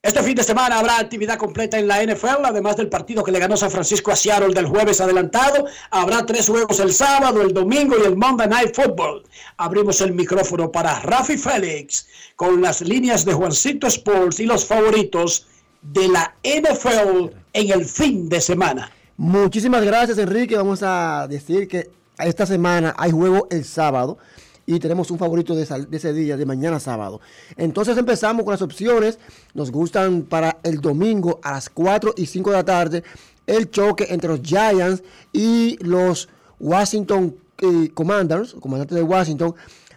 Este 0.00 0.22
fin 0.22 0.36
de 0.36 0.44
semana 0.44 0.78
habrá 0.78 1.00
actividad 1.00 1.36
completa 1.36 1.76
en 1.76 1.88
la 1.88 2.02
NFL, 2.02 2.44
además 2.44 2.76
del 2.76 2.88
partido 2.88 3.24
que 3.24 3.32
le 3.32 3.40
ganó 3.40 3.56
San 3.56 3.70
Francisco 3.70 4.12
a 4.12 4.16
Seattle 4.16 4.54
del 4.54 4.66
jueves 4.66 5.00
adelantado. 5.00 5.66
Habrá 5.90 6.24
tres 6.24 6.46
juegos 6.48 6.78
el 6.78 6.92
sábado, 6.92 7.42
el 7.42 7.52
domingo 7.52 7.96
y 7.98 8.06
el 8.06 8.16
Monday 8.16 8.48
Night 8.48 8.74
Football. 8.76 9.24
Abrimos 9.56 10.00
el 10.00 10.12
micrófono 10.12 10.70
para 10.70 11.00
Rafi 11.00 11.36
Félix 11.36 12.06
con 12.36 12.62
las 12.62 12.80
líneas 12.80 13.24
de 13.24 13.34
Juancito 13.34 13.88
Sports 13.88 14.38
y 14.38 14.46
los 14.46 14.64
favoritos 14.64 15.48
de 15.82 16.06
la 16.08 16.32
NFL 16.44 17.34
en 17.52 17.70
el 17.72 17.84
fin 17.84 18.28
de 18.28 18.40
semana. 18.40 18.92
Muchísimas 19.18 19.84
gracias, 19.84 20.16
Enrique. 20.18 20.56
Vamos 20.56 20.80
a 20.84 21.26
decir 21.28 21.66
que 21.66 21.90
esta 22.20 22.46
semana 22.46 22.94
hay 22.96 23.10
juego 23.10 23.48
el 23.50 23.64
sábado 23.64 24.16
y 24.64 24.78
tenemos 24.78 25.10
un 25.10 25.18
favorito 25.18 25.56
de, 25.56 25.66
de, 25.66 25.96
ese 25.96 26.12
día, 26.12 26.36
de 26.36 26.46
mañana 26.46 26.78
sábado. 26.78 27.20
Entonces 27.56 27.98
empezamos 27.98 28.44
con 28.44 28.52
las 28.52 28.62
opciones. 28.62 29.18
Nos 29.54 29.72
gustan 29.72 30.22
para 30.22 30.58
el 30.62 30.80
domingo 30.80 31.40
a 31.42 31.50
las 31.50 31.68
4 31.68 32.14
y 32.16 32.26
5 32.26 32.50
de 32.50 32.56
la 32.56 32.64
tarde 32.64 33.02
el 33.48 33.72
choque 33.72 34.06
entre 34.10 34.28
los 34.28 34.40
Giants 34.40 35.02
y 35.32 35.76
los 35.84 36.28
Washington 36.60 37.34
eh, 37.60 37.90
Commanders, 37.94 38.54
comandantes 38.54 38.96
de 38.96 39.02
Washington, 39.02 39.52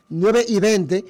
9 0.10 0.46
y 0.48 0.60
20, 0.60 1.06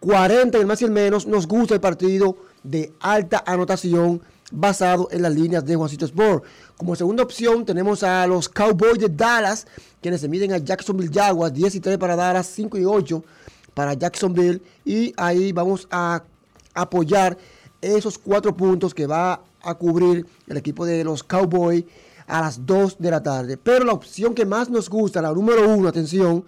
40 0.00 0.56
y 0.56 0.60
el 0.62 0.66
más 0.66 0.80
y 0.80 0.86
el 0.86 0.92
menos. 0.92 1.26
Nos 1.26 1.46
gusta 1.46 1.74
el 1.74 1.80
partido 1.80 2.38
de 2.62 2.90
alta 3.00 3.44
anotación 3.46 4.22
basado 4.50 5.08
en 5.10 5.22
las 5.22 5.34
líneas 5.34 5.64
de 5.64 5.76
Juancito 5.76 6.04
Sport. 6.04 6.44
Como 6.76 6.96
segunda 6.96 7.22
opción 7.22 7.64
tenemos 7.64 8.02
a 8.02 8.26
los 8.26 8.48
Cowboys 8.48 8.98
de 8.98 9.08
Dallas, 9.08 9.66
quienes 10.00 10.20
se 10.20 10.28
miden 10.28 10.52
a 10.52 10.58
Jacksonville 10.58 11.10
Jaguars, 11.12 11.52
10 11.54 11.74
y 11.76 11.80
3 11.80 11.98
para 11.98 12.16
Dallas, 12.16 12.46
5 12.46 12.78
y 12.78 12.84
8 12.84 13.22
para 13.74 13.94
Jacksonville. 13.94 14.62
Y 14.84 15.12
ahí 15.16 15.52
vamos 15.52 15.86
a 15.90 16.22
apoyar 16.74 17.36
esos 17.80 18.18
cuatro 18.18 18.56
puntos 18.56 18.94
que 18.94 19.06
va 19.06 19.42
a 19.62 19.74
cubrir 19.74 20.26
el 20.46 20.56
equipo 20.56 20.84
de 20.84 21.04
los 21.04 21.22
Cowboys 21.22 21.84
a 22.26 22.40
las 22.40 22.64
2 22.64 22.98
de 22.98 23.10
la 23.10 23.22
tarde. 23.22 23.56
Pero 23.56 23.84
la 23.84 23.92
opción 23.92 24.34
que 24.34 24.46
más 24.46 24.70
nos 24.70 24.88
gusta, 24.88 25.20
la 25.20 25.32
número 25.32 25.68
uno, 25.68 25.88
atención, 25.88 26.44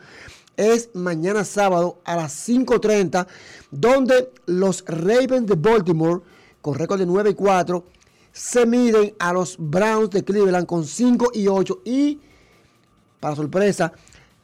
es 0.57 0.91
mañana 0.95 1.45
sábado 1.45 1.99
a 2.05 2.17
las 2.17 2.49
5.30, 2.49 3.27
donde 3.71 4.31
los 4.47 4.85
Ravens 4.87 5.47
de 5.47 5.55
Baltimore, 5.55 6.21
con 6.63 6.75
récord 6.75 6.99
de 6.99 7.07
9 7.07 7.31
y 7.31 7.35
4, 7.35 7.85
se 8.33 8.65
miden 8.65 9.15
a 9.19 9.33
los 9.35 9.57
Browns 9.59 10.11
de 10.11 10.25
Cleveland 10.25 10.67
con 10.67 10.87
5 10.87 11.33
y 11.35 11.49
8 11.49 11.83
y 11.85 12.21
para 13.21 13.37
sorpresa 13.37 13.93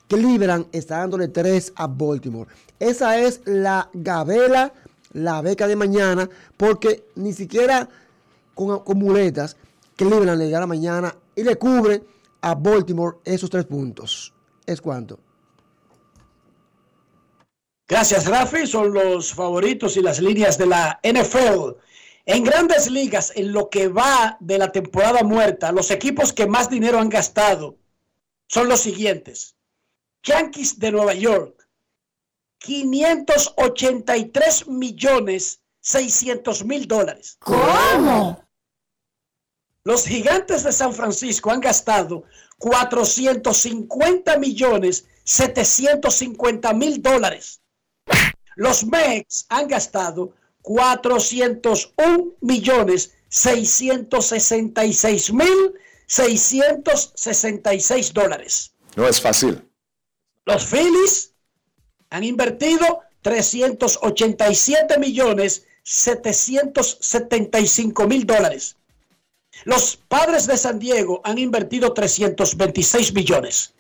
Cleveland 0.09 0.67
está 0.73 0.99
dándole 0.99 1.29
3 1.29 1.73
a 1.77 1.87
Baltimore. 1.87 2.51
Esa 2.79 3.19
es 3.19 3.41
la 3.47 3.89
gavela, 3.95 4.73
la 5.13 5.41
beca 5.41 5.67
de 5.67 5.77
mañana, 5.77 6.29
porque 6.57 7.07
ni 7.15 7.33
siquiera 7.33 7.89
con, 8.55 8.81
con 8.81 8.99
muletas 8.99 9.57
Cleveland 9.97 10.39
le 10.39 10.51
da 10.51 10.61
la 10.61 10.67
mañana 10.67 11.15
y 11.35 11.43
le 11.43 11.57
cubre 11.57 12.05
a 12.41 12.55
Baltimore 12.55 13.19
esos 13.25 13.51
tres 13.51 13.65
puntos. 13.65 14.33
¿Es 14.67 14.81
cuánto? 14.81 15.19
Gracias, 17.89 18.27
Rafi. 18.27 18.67
Son 18.67 18.93
los 18.93 19.33
favoritos 19.33 19.97
y 19.97 20.03
las 20.03 20.21
líneas 20.21 20.59
de 20.59 20.67
la 20.67 21.01
NFL. 21.03 21.79
En 22.29 22.45
grandes 22.45 22.89
ligas, 22.91 23.33
en 23.37 23.53
lo 23.53 23.71
que 23.71 23.89
va 23.89 24.37
de 24.41 24.59
la 24.59 24.71
temporada 24.71 25.23
muerta, 25.23 25.73
los 25.73 25.91
equipos 25.91 26.35
que 26.35 26.47
más 26.47 26.69
dinero 26.69 26.99
han 26.99 27.09
gastado 27.09 27.79
son 28.49 28.69
los 28.69 28.81
siguientes. 28.81 29.57
Yankees 30.23 30.79
de 30.79 30.93
Nueva 30.93 31.15
York, 31.15 31.67
583 32.59 34.69
millones 34.69 35.63
600 35.81 36.67
mil 36.67 36.87
dólares. 36.87 37.39
¿Cómo? 37.41 38.47
Los 39.85 40.05
gigantes 40.05 40.65
de 40.65 40.73
San 40.73 40.93
Francisco 40.93 41.51
han 41.51 41.63
gastado 41.63 42.25
450 42.59 44.37
millones 44.37 45.07
750 45.25 46.75
mil 46.75 47.01
dólares. 47.01 47.63
Los 48.55 48.85
Mex 48.85 49.47
han 49.49 49.67
gastado 49.67 50.35
401 50.63 52.37
millones 52.41 53.13
666 53.29 55.33
mil 55.33 55.75
666 56.07 58.15
dólares. 58.15 58.73
No 58.97 59.07
es 59.07 59.21
fácil. 59.21 59.63
Los 60.47 60.67
Phillies 60.67 61.35
han 62.11 62.25
invertido 62.25 63.03
387 63.23 64.99
millones 64.99 65.67
775 65.83 68.07
mil 68.07 68.27
dólares. 68.27 68.77
Los 69.65 69.97
padres 69.97 70.47
de 70.47 70.57
San 70.57 70.79
Diego 70.79 71.21
han 71.25 71.39
invertido 71.39 71.93
326 71.93 73.13
millones. 73.13 73.75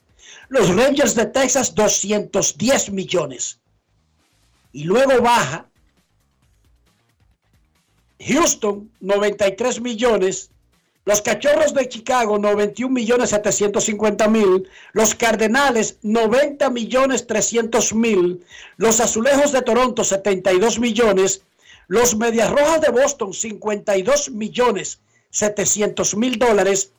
Los 0.48 0.74
Rangers 0.74 1.14
de 1.14 1.26
Texas 1.26 1.72
210 1.74 2.90
millones. 2.90 3.60
Y 4.72 4.84
luego 4.84 5.22
baja 5.22 5.67
Houston 8.20 8.90
93 9.00 9.80
millones. 9.80 10.50
Los 11.04 11.22
Cachorros 11.22 11.72
de 11.72 11.88
Chicago 11.88 12.38
91 12.38 12.92
millones 12.92 13.30
750 13.30 14.28
mil. 14.28 14.68
Los 14.92 15.14
Cardenales 15.14 15.98
90 16.02 16.68
millones 16.70 17.26
300 17.26 17.94
mil. 17.94 18.44
Los 18.76 19.00
Azulejos 19.00 19.52
de 19.52 19.62
Toronto 19.62 20.04
72 20.04 20.78
millones. 20.78 21.42
Los 21.86 22.16
Medias 22.16 22.50
Rojas 22.50 22.82
de 22.82 22.90
Boston 22.90 23.32
52 23.32 24.30
millones 24.30 25.00
700 25.30 26.16
mil 26.16 26.38
dólares. 26.38 26.92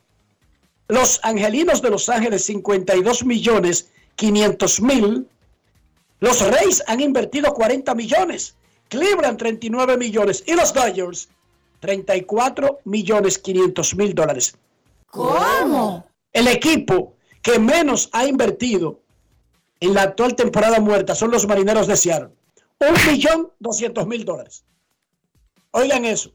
Los 0.88 1.20
Angelinos 1.22 1.82
de 1.82 1.90
Los 1.90 2.08
Ángeles 2.08 2.44
52 2.46 3.24
millones 3.24 3.90
500 4.16 4.80
mil. 4.80 5.28
Los 6.18 6.40
Reyes 6.40 6.82
han 6.88 7.00
invertido 7.00 7.54
40 7.54 7.94
millones. 7.94 8.56
Cleveland 8.90 9.38
39 9.38 9.96
millones. 9.96 10.44
Y 10.46 10.54
los 10.54 10.74
Dodgers 10.74 11.30
34 11.80 12.80
millones 12.84 13.38
500 13.38 13.96
mil 13.96 14.14
dólares. 14.14 14.54
¿Cómo? 15.06 16.06
El 16.32 16.48
equipo 16.48 17.14
que 17.40 17.58
menos 17.58 18.10
ha 18.12 18.26
invertido 18.26 19.00
en 19.80 19.94
la 19.94 20.02
actual 20.02 20.36
temporada 20.36 20.78
muerta 20.78 21.14
son 21.14 21.30
los 21.30 21.46
Marineros 21.46 21.86
de 21.86 21.96
Seattle. 21.96 22.34
Un 22.78 23.10
millón 23.10 23.50
doscientos 23.58 24.06
mil 24.06 24.24
dólares. 24.24 24.64
Oigan 25.70 26.04
eso. 26.04 26.32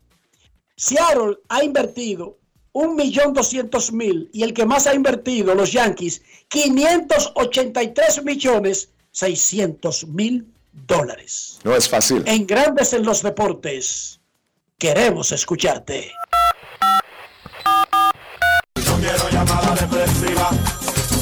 Seattle 0.75 1.37
ha 1.49 1.63
invertido 1.63 2.37
un 2.71 2.95
millón 2.95 3.33
doscientos 3.33 3.91
mil 3.91 4.29
y 4.33 4.43
el 4.43 4.53
que 4.53 4.65
más 4.65 4.87
ha 4.87 4.95
invertido, 4.95 5.55
los 5.55 5.71
Yankees, 5.71 6.21
583 6.49 8.23
millones 8.23 8.89
600 9.11 10.07
mil 10.07 10.54
dólares. 10.87 11.59
No 11.63 11.75
es 11.75 11.89
fácil. 11.89 12.21
En 12.25 12.45
Grandes 12.45 12.93
en 12.93 13.03
los 13.03 13.23
Deportes, 13.23 14.19
queremos 14.77 15.31
escucharte. 15.31 16.11
No 18.75 18.97
quiero 18.97 19.29
llamada 19.29 19.75
depresiva. 19.75 20.49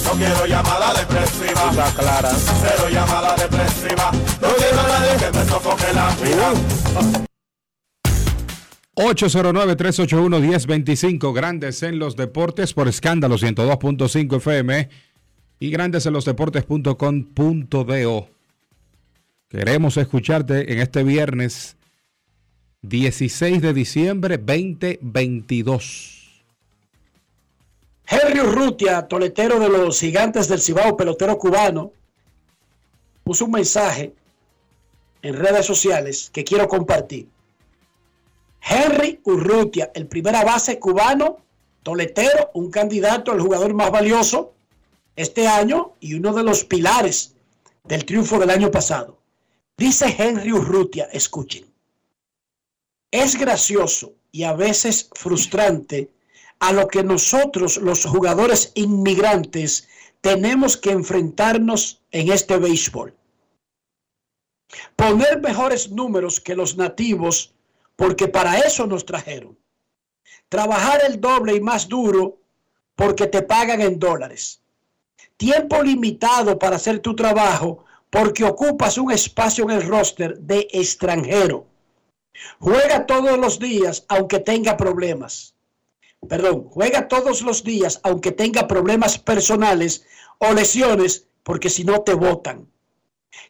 No 0.06 0.12
quiero 0.12 0.46
llamada 0.46 0.94
depresiva. 0.94 1.70
Está 1.70 1.92
clara. 1.96 2.32
Cero 2.62 2.90
llamada 2.92 3.36
depresiva. 3.36 4.12
No 4.42 4.50
quiero 4.56 4.80
a 4.80 4.88
nadie 4.88 5.18
que 5.18 5.32
me 5.38 5.46
sofoque 5.46 5.94
la 5.94 6.10
vida. 6.16 6.54
809-381-1025, 8.96 11.34
Grandes 11.34 11.82
en 11.82 11.98
los 11.98 12.16
Deportes 12.16 12.74
por 12.74 12.88
escándalo 12.88 13.40
102.5 13.40 14.38
FM 14.38 14.88
y 15.60 15.72
Grandes 15.72 16.06
en 16.06 16.14
los 16.14 16.26
Deportes.com.do. 16.26 18.32
Queremos 19.54 19.98
escucharte 19.98 20.74
en 20.74 20.80
este 20.80 21.04
viernes 21.04 21.78
16 22.82 23.62
de 23.62 23.72
diciembre 23.72 24.40
2022. 24.40 26.44
Henry 28.08 28.40
Urrutia, 28.40 29.08
toletero 29.08 29.60
de 29.60 29.70
los 29.70 30.00
gigantes 30.00 30.48
del 30.48 30.60
Cibao, 30.60 30.98
pelotero 30.98 31.38
cubano, 31.38 31.92
puso 33.24 33.46
un 33.46 33.52
mensaje 33.52 34.16
en 35.22 35.36
redes 35.36 35.68
sociales 35.68 36.32
que 36.34 36.44
quiero 36.44 36.68
compartir. 36.68 37.28
Henry 38.60 39.22
Urrutia, 39.24 39.92
el 39.94 40.08
primera 40.08 40.44
base 40.44 40.80
cubano, 40.80 41.38
toletero, 41.84 42.50
un 42.56 42.72
candidato 42.72 43.32
al 43.32 43.40
jugador 43.40 43.76
más 43.76 43.92
valioso 43.92 44.56
este 45.16 45.48
año 45.48 45.92
y 46.00 46.16
uno 46.16 46.34
de 46.34 46.42
los 46.42 46.64
pilares 46.64 47.36
del 47.84 48.04
triunfo 48.04 48.40
del 48.40 48.50
año 48.50 48.72
pasado. 48.72 49.22
Dice 49.78 50.16
Henry 50.18 50.52
Urrutia, 50.54 51.06
escuchen, 51.12 51.66
es 53.12 53.36
gracioso 53.36 54.14
y 54.32 54.44
a 54.44 54.54
veces 54.54 55.10
frustrante 55.14 56.12
a 56.60 56.72
lo 56.72 56.88
que 56.88 57.04
nosotros 57.04 57.78
los 57.78 58.06
jugadores 58.06 58.72
inmigrantes 58.76 59.88
tenemos 60.22 60.78
que 60.78 60.91
enfrentarnos 60.91 62.02
en 62.12 62.32
este 62.32 62.58
béisbol. 62.58 63.16
Poner 64.95 65.41
mejores 65.41 65.91
números 65.91 66.40
que 66.40 66.56
los 66.56 66.78
nativos 66.78 67.54
porque 67.95 68.28
para 68.28 68.60
eso 68.60 68.88
nos 68.88 69.06
trajeron. 69.06 69.58
Trabajar 70.50 71.02
el 71.06 71.20
doble 71.20 71.56
y 71.56 71.62
más 71.62 71.88
duro 71.88 72.40
porque 72.95 73.28
te 73.28 73.41
pagan 73.41 73.82
en 73.82 74.00
dólares. 74.00 74.62
Tiempo 75.36 75.82
limitado 75.84 76.58
para 76.58 76.78
hacer 76.78 77.00
tu 77.00 77.16
trabajo 77.16 77.86
porque 78.14 78.44
ocupas 78.44 78.99
un 78.99 79.11
espacio 79.11 79.64
en 79.64 79.72
el 79.72 79.88
roster 79.88 80.38
de 80.38 80.68
extranjero. 80.72 81.65
Juega 82.60 83.07
todos 83.07 83.40
los 83.40 83.57
días 83.57 84.06
aunque 84.07 84.38
tenga 84.40 84.77
problemas. 84.77 85.56
Perdón, 86.30 86.69
juega 86.69 87.07
todos 87.07 87.41
los 87.41 87.64
días 87.64 87.99
aunque 88.03 88.31
tenga 88.31 88.68
problemas 88.68 89.18
personales 89.18 90.06
o 90.38 90.53
lesiones 90.53 91.27
porque 91.41 91.72
si 91.72 91.85
no 91.85 92.02
te 92.02 92.14
votan. 92.14 92.69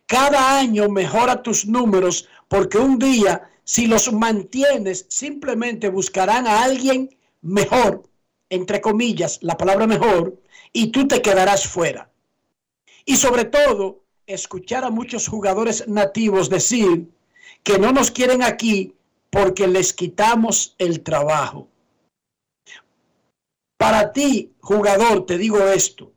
Cada 0.06 0.58
año 0.58 0.88
mejora 0.88 1.44
tus 1.44 1.66
números 1.66 2.30
porque 2.48 2.78
un 2.78 2.98
día 2.98 3.52
si 3.66 3.88
los 3.88 4.14
mantienes 4.14 5.06
simplemente 5.10 5.90
buscarán 5.90 6.48
a 6.48 6.64
alguien 6.64 7.10
mejor, 7.42 8.04
entre 8.50 8.80
comillas, 8.80 9.40
la 9.42 9.58
palabra 9.58 9.88
mejor, 9.88 10.42
y 10.72 10.88
tú 10.88 11.06
te 11.06 11.22
quedarás 11.22 11.68
fuera. 11.68 12.10
Y 13.06 13.18
sobre 13.18 13.44
todo, 13.44 14.03
escuchar 14.34 14.84
a 14.84 14.90
muchos 14.90 15.28
jugadores 15.28 15.88
nativos 15.88 16.50
decir 16.50 17.10
que 17.64 17.78
no 17.78 17.92
nos 17.92 18.12
quieren 18.12 18.44
aquí 18.44 18.96
porque 19.30 19.68
les 19.68 19.94
quitamos 19.94 20.76
el 20.78 21.02
trabajo. 21.02 21.68
Para 23.78 24.12
ti, 24.14 24.54
jugador, 24.62 25.26
te 25.26 25.38
digo 25.38 25.60
esto. 25.60 26.12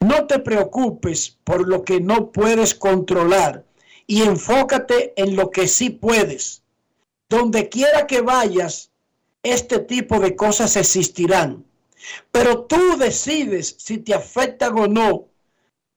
No 0.00 0.26
te 0.26 0.38
preocupes 0.38 1.38
por 1.44 1.66
lo 1.66 1.84
que 1.84 2.00
no 2.00 2.32
puedes 2.32 2.74
controlar 2.74 3.64
y 4.06 4.22
enfócate 4.22 5.12
en 5.16 5.36
lo 5.36 5.50
que 5.50 5.68
sí 5.68 5.90
puedes. 5.90 6.62
Donde 7.28 7.68
quiera 7.68 8.06
que 8.06 8.20
vayas, 8.20 8.90
este 9.42 9.78
tipo 9.78 10.20
de 10.20 10.36
cosas 10.36 10.76
existirán. 10.76 11.64
Pero 12.30 12.64
tú 12.64 12.96
decides 12.98 13.76
si 13.78 13.98
te 13.98 14.14
afectan 14.14 14.78
o 14.78 14.86
no. 14.86 15.28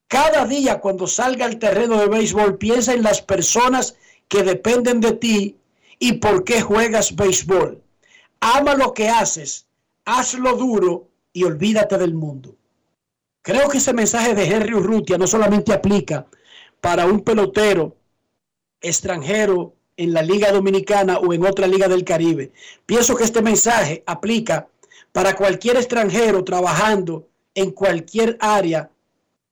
Cada 0.09 0.47
día 0.47 0.79
cuando 0.79 1.05
salga 1.05 1.45
al 1.45 1.59
terreno 1.59 1.99
de 1.99 2.07
béisbol, 2.07 2.57
piensa 2.57 2.95
en 2.95 3.03
las 3.03 3.21
personas 3.21 3.95
que 4.27 4.41
dependen 4.41 5.01
de 5.01 5.11
ti 5.11 5.57
y 5.99 6.13
por 6.13 6.43
qué 6.43 6.61
juegas 6.61 7.15
béisbol. 7.15 7.79
Ama 8.39 8.73
lo 8.73 8.95
que 8.95 9.07
haces, 9.07 9.67
hazlo 10.05 10.55
duro 10.55 11.09
y 11.31 11.43
olvídate 11.43 11.99
del 11.99 12.15
mundo. 12.15 12.55
Creo 13.43 13.69
que 13.69 13.77
ese 13.77 13.93
mensaje 13.93 14.33
de 14.33 14.45
Henry 14.45 14.73
Urrutia 14.73 15.19
no 15.19 15.27
solamente 15.27 15.73
aplica 15.73 16.25
para 16.81 17.05
un 17.05 17.19
pelotero 17.19 17.95
extranjero 18.81 19.75
en 19.95 20.11
la 20.11 20.23
Liga 20.23 20.51
Dominicana 20.51 21.19
o 21.19 21.33
en 21.33 21.45
otra 21.45 21.67
liga 21.67 21.87
del 21.87 22.03
Caribe. 22.03 22.51
Pienso 22.83 23.15
que 23.15 23.25
este 23.25 23.43
mensaje 23.43 24.03
aplica 24.07 24.69
para 25.11 25.35
cualquier 25.35 25.75
extranjero 25.77 26.43
trabajando 26.43 27.27
en 27.53 27.69
cualquier 27.69 28.37
área 28.39 28.89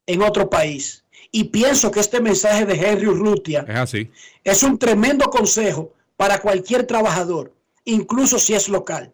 en 0.07 0.21
otro 0.23 0.49
país. 0.49 1.03
Y 1.31 1.45
pienso 1.45 1.91
que 1.91 1.99
este 1.99 2.19
mensaje 2.21 2.65
de 2.65 2.73
Henry 2.73 3.07
Urrutia 3.07 3.65
Es 3.67 3.75
así. 3.75 4.11
es 4.43 4.63
un 4.63 4.79
tremendo 4.79 5.25
consejo 5.29 5.93
para 6.15 6.39
cualquier 6.39 6.88
trabajador, 6.88 7.53
incluso 7.85 8.39
si 8.39 8.53
es 8.55 8.69
local. 8.69 9.13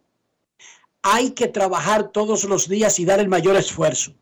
Hay 1.02 1.32
que 1.32 1.48
trabajar 1.50 2.12
todos 2.12 2.46
los 2.46 2.70
días 2.70 2.98
y 3.00 3.06
dar 3.06 3.20
el 3.20 3.28
mayor 3.28 3.58
esfuerzo. 3.58 4.14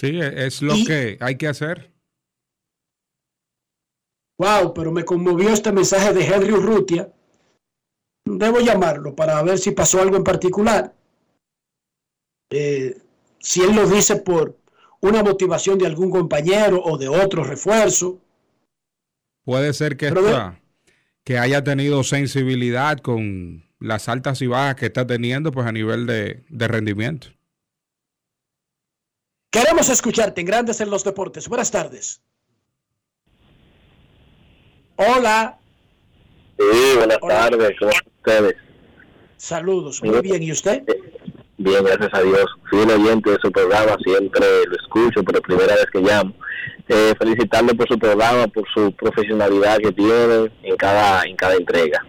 Sí, 0.00 0.20
es 0.20 0.62
lo 0.62 0.74
Y- 0.76 0.84
que 0.84 1.16
hay 1.20 1.36
que 1.36 1.48
hacer. 1.48 1.90
Wow, 4.38 4.74
pero 4.74 4.92
me 4.92 5.04
conmovió 5.04 5.48
este 5.50 5.72
mensaje 5.72 6.12
de 6.12 6.24
Henry 6.26 6.52
Urrutia. 6.52 7.10
Debo 8.26 8.60
llamarlo 8.60 9.14
para 9.14 9.42
ver 9.42 9.58
si 9.58 9.70
pasó 9.70 10.00
algo 10.00 10.16
en 10.16 10.24
particular. 10.24 10.94
Eh, 12.50 12.96
si 13.38 13.62
él 13.62 13.74
lo 13.74 13.88
dice 13.88 14.16
por 14.16 14.56
una 15.04 15.22
motivación 15.22 15.78
de 15.78 15.86
algún 15.86 16.10
compañero 16.10 16.82
o 16.82 16.96
de 16.98 17.08
otro 17.08 17.44
refuerzo. 17.44 18.20
Puede 19.44 19.72
ser 19.74 19.96
que, 19.96 20.08
esta- 20.08 20.60
que 21.24 21.38
haya 21.38 21.62
tenido 21.62 22.02
sensibilidad 22.04 22.98
con 22.98 23.64
las 23.80 24.08
altas 24.08 24.40
y 24.40 24.46
bajas 24.46 24.76
que 24.76 24.86
está 24.86 25.06
teniendo 25.06 25.52
pues 25.52 25.66
a 25.66 25.72
nivel 25.72 26.06
de, 26.06 26.44
de 26.48 26.68
rendimiento. 26.68 27.28
Queremos 29.50 29.88
escucharte 29.90 30.40
en 30.40 30.46
Grandes 30.46 30.80
en 30.80 30.90
los 30.90 31.04
Deportes. 31.04 31.48
Buenas 31.48 31.70
tardes. 31.70 32.22
Hola. 34.96 35.58
Sí, 36.58 36.96
buenas 36.96 37.18
tardes, 37.20 37.72
¿cómo 37.78 37.90
están 37.90 38.12
ustedes? 38.16 38.56
Saludos, 39.36 40.02
muy 40.02 40.20
bien, 40.22 40.42
¿y 40.42 40.52
usted? 40.52 40.82
Bien, 41.56 41.84
gracias 41.84 42.10
a 42.12 42.20
Dios. 42.22 42.46
Fiel 42.68 42.90
oyente 42.90 43.30
de 43.30 43.38
su 43.40 43.50
programa, 43.52 43.96
siempre 44.04 44.44
lo 44.68 44.74
escucho, 44.76 45.22
pero 45.22 45.40
primera 45.40 45.74
vez 45.74 45.86
que 45.92 46.00
llamo. 46.00 46.34
Eh, 46.88 47.14
felicitarle 47.18 47.74
por 47.74 47.88
su 47.88 47.98
programa, 47.98 48.46
por 48.48 48.64
su 48.74 48.92
profesionalidad 48.92 49.78
que 49.78 49.92
tiene 49.92 50.50
en 50.62 50.76
cada, 50.76 51.22
en 51.24 51.36
cada 51.36 51.54
entrega. 51.54 52.04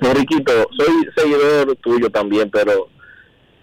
Enriquito, 0.00 0.52
soy 0.78 0.94
seguidor 1.16 1.74
tuyo 1.82 2.08
también, 2.10 2.50
pero 2.50 2.88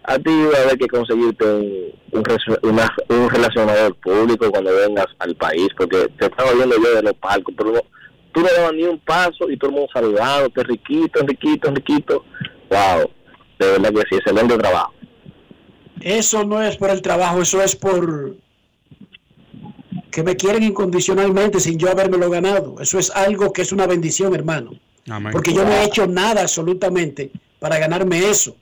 a 0.04 0.18
ti 0.20 0.32
va 0.52 0.60
a 0.60 0.64
haber 0.64 0.78
que 0.78 0.88
conseguirte 0.88 1.46
un, 1.46 1.94
un, 2.12 2.82
un 3.18 3.30
relacionador 3.30 3.96
público 3.96 4.52
cuando 4.52 4.76
vengas 4.76 5.08
al 5.20 5.36
país, 5.36 5.70
porque 5.78 6.10
te 6.20 6.26
estaba 6.26 6.52
viendo 6.52 6.76
yo 6.76 6.96
de 6.96 7.04
los 7.04 7.14
palcos, 7.14 7.54
pero 7.58 7.72
no- 7.72 7.82
tú 8.34 8.42
no 8.42 8.48
dabas 8.58 8.74
ni 8.74 8.84
un 8.84 9.00
paso 9.00 9.50
y 9.50 9.58
todo 9.58 9.70
el 9.70 9.76
mundo 9.78 9.90
saludándote, 9.94 10.62
Enriquito, 10.62 11.22
Enriquito, 11.22 11.70
Enriquito. 11.70 12.26
Wow, 12.70 13.10
de 13.64 13.72
verdad 13.72 13.94
que 13.94 14.02
sí, 14.10 14.16
excelente 14.16 14.58
trabajo. 14.58 14.94
Eso 16.02 16.44
no 16.44 16.62
es 16.62 16.76
por 16.78 16.90
el 16.90 17.02
trabajo, 17.02 17.42
eso 17.42 17.62
es 17.62 17.76
por 17.76 18.36
que 20.12 20.24
me 20.24 20.36
quieren 20.36 20.64
incondicionalmente 20.64 21.60
sin 21.60 21.80
yo 21.80 21.90
habérmelo 21.90 22.30
ganado. 22.30 22.76
Eso 22.80 23.00
es 23.00 23.10
algo 23.10 23.52
que 23.52 23.64
es 23.64 23.72
una 23.72 23.88
bendición, 23.88 24.36
hermano. 24.36 24.72
Amén. 25.10 25.32
Porque 25.32 25.54
yo 25.54 25.66
no 25.66 25.72
he 25.72 25.86
hecho 25.86 26.06
nada 26.06 26.42
absolutamente 26.42 27.32
para 27.60 27.80
ganarme 27.80 28.30
eso. 28.30 28.56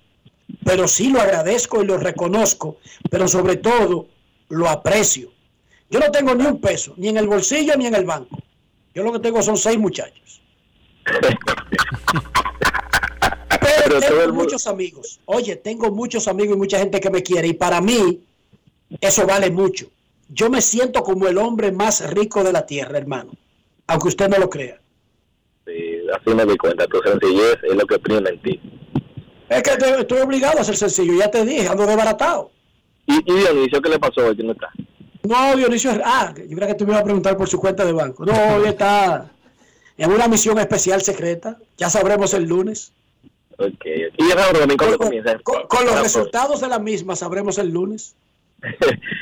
Pero 0.63 0.87
sí 0.87 1.09
lo 1.09 1.19
agradezco 1.19 1.83
y 1.83 1.85
lo 1.85 1.97
reconozco, 1.97 2.77
pero 3.09 3.27
sobre 3.27 3.57
todo 3.57 4.07
lo 4.49 4.69
aprecio. 4.69 5.31
Yo 5.89 5.99
no 5.99 6.09
tengo 6.11 6.33
ni 6.35 6.45
un 6.45 6.61
peso, 6.61 6.93
ni 6.97 7.09
en 7.09 7.17
el 7.17 7.27
bolsillo 7.27 7.75
ni 7.75 7.87
en 7.87 7.95
el 7.95 8.05
banco. 8.05 8.37
Yo 8.93 9.03
lo 9.03 9.11
que 9.11 9.19
tengo 9.19 9.41
son 9.41 9.57
seis 9.57 9.77
muchachos. 9.77 10.41
Pero 13.99 14.19
tengo 14.21 14.33
muchos 14.33 14.67
amigos. 14.67 15.19
Oye, 15.25 15.55
tengo 15.57 15.91
muchos 15.91 16.27
amigos 16.27 16.55
y 16.55 16.59
mucha 16.59 16.79
gente 16.79 16.99
que 16.99 17.09
me 17.09 17.21
quiere. 17.23 17.47
Y 17.47 17.53
para 17.53 17.81
mí, 17.81 18.21
eso 18.99 19.25
vale 19.25 19.49
mucho. 19.51 19.87
Yo 20.29 20.49
me 20.49 20.61
siento 20.61 21.03
como 21.03 21.27
el 21.27 21.37
hombre 21.37 21.71
más 21.71 22.07
rico 22.13 22.43
de 22.43 22.53
la 22.53 22.65
tierra, 22.65 22.97
hermano. 22.97 23.31
Aunque 23.87 24.07
usted 24.09 24.29
no 24.29 24.37
lo 24.37 24.49
crea. 24.49 24.79
Sí, 25.65 25.73
así 26.13 26.35
me 26.35 26.45
di 26.45 26.57
cuenta, 26.57 26.87
tu 26.87 26.99
sencillez 27.05 27.57
es 27.63 27.75
lo 27.75 27.85
que 27.85 27.99
prima 27.99 28.29
en 28.29 28.41
ti. 28.41 28.59
Es 29.49 29.61
que 29.63 29.75
te- 29.77 29.99
estoy 29.99 30.19
obligado 30.21 30.59
a 30.59 30.63
ser 30.63 30.77
sencillo. 30.77 31.13
Ya 31.13 31.29
te 31.29 31.43
dije, 31.45 31.67
ando 31.67 31.85
desbaratado. 31.85 32.51
¿Y, 33.05 33.15
y 33.17 33.35
Dionisio 33.39 33.81
qué 33.81 33.89
le 33.89 33.99
pasó 33.99 34.25
hoy? 34.27 34.35
¿Quién 34.35 34.49
está? 34.51 34.69
No, 35.23 35.55
Dionisio, 35.55 35.91
ah, 36.03 36.33
yo 36.47 36.55
creo 36.55 36.67
que 36.67 36.75
tú 36.75 36.85
me 36.85 36.91
ibas 36.91 37.01
a 37.01 37.05
preguntar 37.05 37.35
por 37.37 37.47
su 37.49 37.59
cuenta 37.59 37.85
de 37.85 37.91
banco. 37.91 38.25
No, 38.25 38.33
hoy 38.55 38.69
está 38.69 39.29
en 39.97 40.11
una 40.11 40.27
misión 40.27 40.57
especial 40.57 41.01
secreta. 41.01 41.57
Ya 41.77 41.89
sabremos 41.89 42.33
el 42.33 42.45
lunes. 42.45 42.93
Ok, 43.57 43.67
ok. 43.67 44.15
¿Y 44.17 44.31
el? 45.25 45.41
Con, 45.43 45.67
con 45.67 45.85
los 45.85 45.95
Ah, 45.95 46.01
resultados 46.03 46.61
de 46.61 46.67
la 46.67 46.79
misma 46.79 47.15
sabremos 47.15 47.57
el 47.57 47.69
lunes. 47.69 48.15
¿Y 48.63 48.67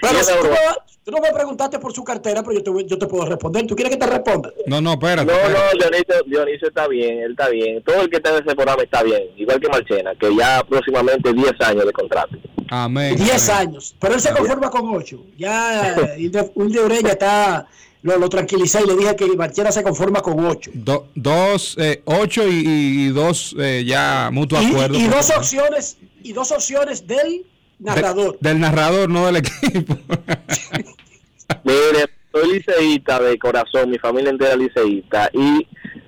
Pero 0.02 0.24
si 0.24 0.34
tú, 0.42 0.48
me, 0.50 0.58
tú 1.06 1.12
no 1.12 1.20
me 1.22 1.32
preguntaste 1.32 1.80
por 1.80 1.94
su 1.94 2.04
cartera, 2.04 2.42
pero 2.44 2.54
yo 2.56 2.64
te, 2.64 2.70
voy- 2.70 2.86
yo 2.86 2.98
te 3.00 3.08
puedo 3.08 3.26
responder. 3.26 3.66
¿Tú 3.66 3.76
quieres 3.76 3.94
que 3.96 4.00
te 4.00 4.06
responda? 4.06 4.52
No, 4.68 4.82
no, 4.82 4.94
espérate. 4.94 5.26
No, 5.26 5.32
espérate. 5.38 5.60
no, 5.78 5.80
Dionisio, 5.90 6.16
Dionisio 6.26 6.68
está 6.68 6.88
bien, 6.90 7.20
él 7.20 7.32
está 7.32 7.48
bien. 7.50 7.82
Todo 7.84 8.02
el 8.02 8.10
que 8.10 8.18
está 8.18 8.32
en 8.38 8.44
ese 8.44 8.56
programa 8.56 8.84
está 8.84 9.02
bien, 9.04 9.24
igual 9.38 9.60
que 9.62 9.70
Marchena, 9.70 10.14
que 10.16 10.36
ya 10.36 10.62
próximamente 10.68 11.32
10 11.34 11.54
años 11.62 11.86
de 11.86 11.92
contrato. 11.94 12.36
Amén. 12.70 13.16
10 13.16 13.50
amén. 13.50 13.68
años. 13.70 13.96
Pero 14.00 14.14
él 14.16 14.20
se 14.22 14.34
conforma 14.34 14.70
con 14.70 14.94
8. 14.94 15.18
Ya 15.38 15.96
un 16.56 16.72
de 16.72 16.80
Ureña 16.84 17.12
está, 17.12 17.66
lo, 18.02 18.18
lo 18.18 18.30
tranquilicé 18.30 18.82
y 18.84 18.88
le 18.88 18.96
dije 18.96 19.16
que 19.16 19.26
Marchena 19.36 19.72
se 19.72 19.84
conforma 19.84 20.22
con 20.22 20.46
8. 20.46 20.72
Do- 20.74 21.08
dos, 21.16 21.76
eh, 21.78 22.02
ocho 22.06 22.48
y, 22.48 23.10
dos 23.10 23.56
eh, 23.60 23.84
ya 23.86 24.30
mutuo 24.32 24.62
Y, 24.62 24.66
acuerdo. 24.68 24.98
y 24.98 25.08
dos 25.08 25.30
opciones, 25.32 25.98
y 26.24 26.34
dos 26.34 26.52
opciones 26.52 27.06
del 27.08 27.46
narrador. 27.80 28.38
De- 28.40 28.50
del 28.50 28.60
narrador, 28.60 29.10
no 29.10 29.26
del 29.26 29.38
equipo. 29.38 29.98
Mire, 31.64 32.06
soy 32.32 32.54
liceísta 32.54 33.20
de 33.20 33.38
corazón, 33.40 33.90
mi 33.90 33.98
familia 33.98 34.30
entera 34.30 34.54
es 34.54 34.60
liceísta. 34.60 35.30
Y 35.34 35.68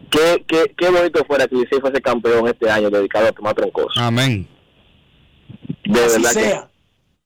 qué, 0.09 0.43
qué, 0.47 0.73
qué 0.77 0.89
bonito 0.89 1.23
fuera 1.25 1.47
que 1.47 1.55
Licey 1.55 1.79
fuese 1.79 2.01
campeón 2.01 2.47
este 2.47 2.69
año 2.69 2.89
dedicado 2.89 3.27
a 3.27 3.31
Tomás 3.31 3.55
Troncoso. 3.55 3.99
Amén. 3.99 4.47
De 5.85 5.99
así 6.03 6.21
verdad 6.21 6.33
que 6.33 6.39
sea. 6.41 6.69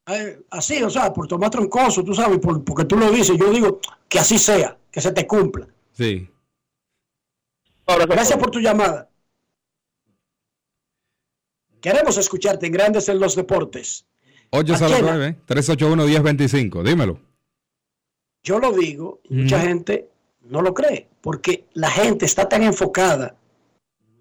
Eh, 0.08 0.44
así, 0.52 0.84
o 0.84 0.90
sea, 0.90 1.12
por 1.14 1.28
tomar 1.28 1.50
troncoso, 1.50 2.04
tú 2.04 2.14
sabes, 2.14 2.40
por- 2.40 2.64
porque 2.64 2.86
tú 2.86 2.96
lo 2.98 3.10
dices, 3.12 3.38
yo 3.40 3.50
digo 3.52 3.80
que 4.08 4.20
así 4.20 4.38
sea, 4.38 4.78
que 4.92 5.02
se 5.02 5.12
te 5.12 5.26
cumpla. 5.26 5.68
Sí. 5.94 6.30
Gracias 7.88 8.38
por 8.40 8.52
tu 8.52 8.60
llamada. 8.60 9.10
Queremos 11.82 12.18
escucharte 12.18 12.66
en 12.66 12.72
Grandes 12.74 13.10
en 13.10 13.20
los 13.20 13.36
Deportes. 13.36 14.06
809 14.52 15.38
381 15.46 16.06
1025. 16.06 16.84
Dímelo. 16.84 17.20
Yo 18.44 18.60
lo 18.60 18.72
digo, 18.72 19.22
mucha 19.30 19.60
gente 19.60 20.10
no 20.42 20.62
lo 20.62 20.74
cree, 20.74 21.08
porque 21.22 21.66
la 21.74 21.90
gente 21.90 22.26
está 22.26 22.48
tan 22.48 22.64
enfocada 22.64 23.36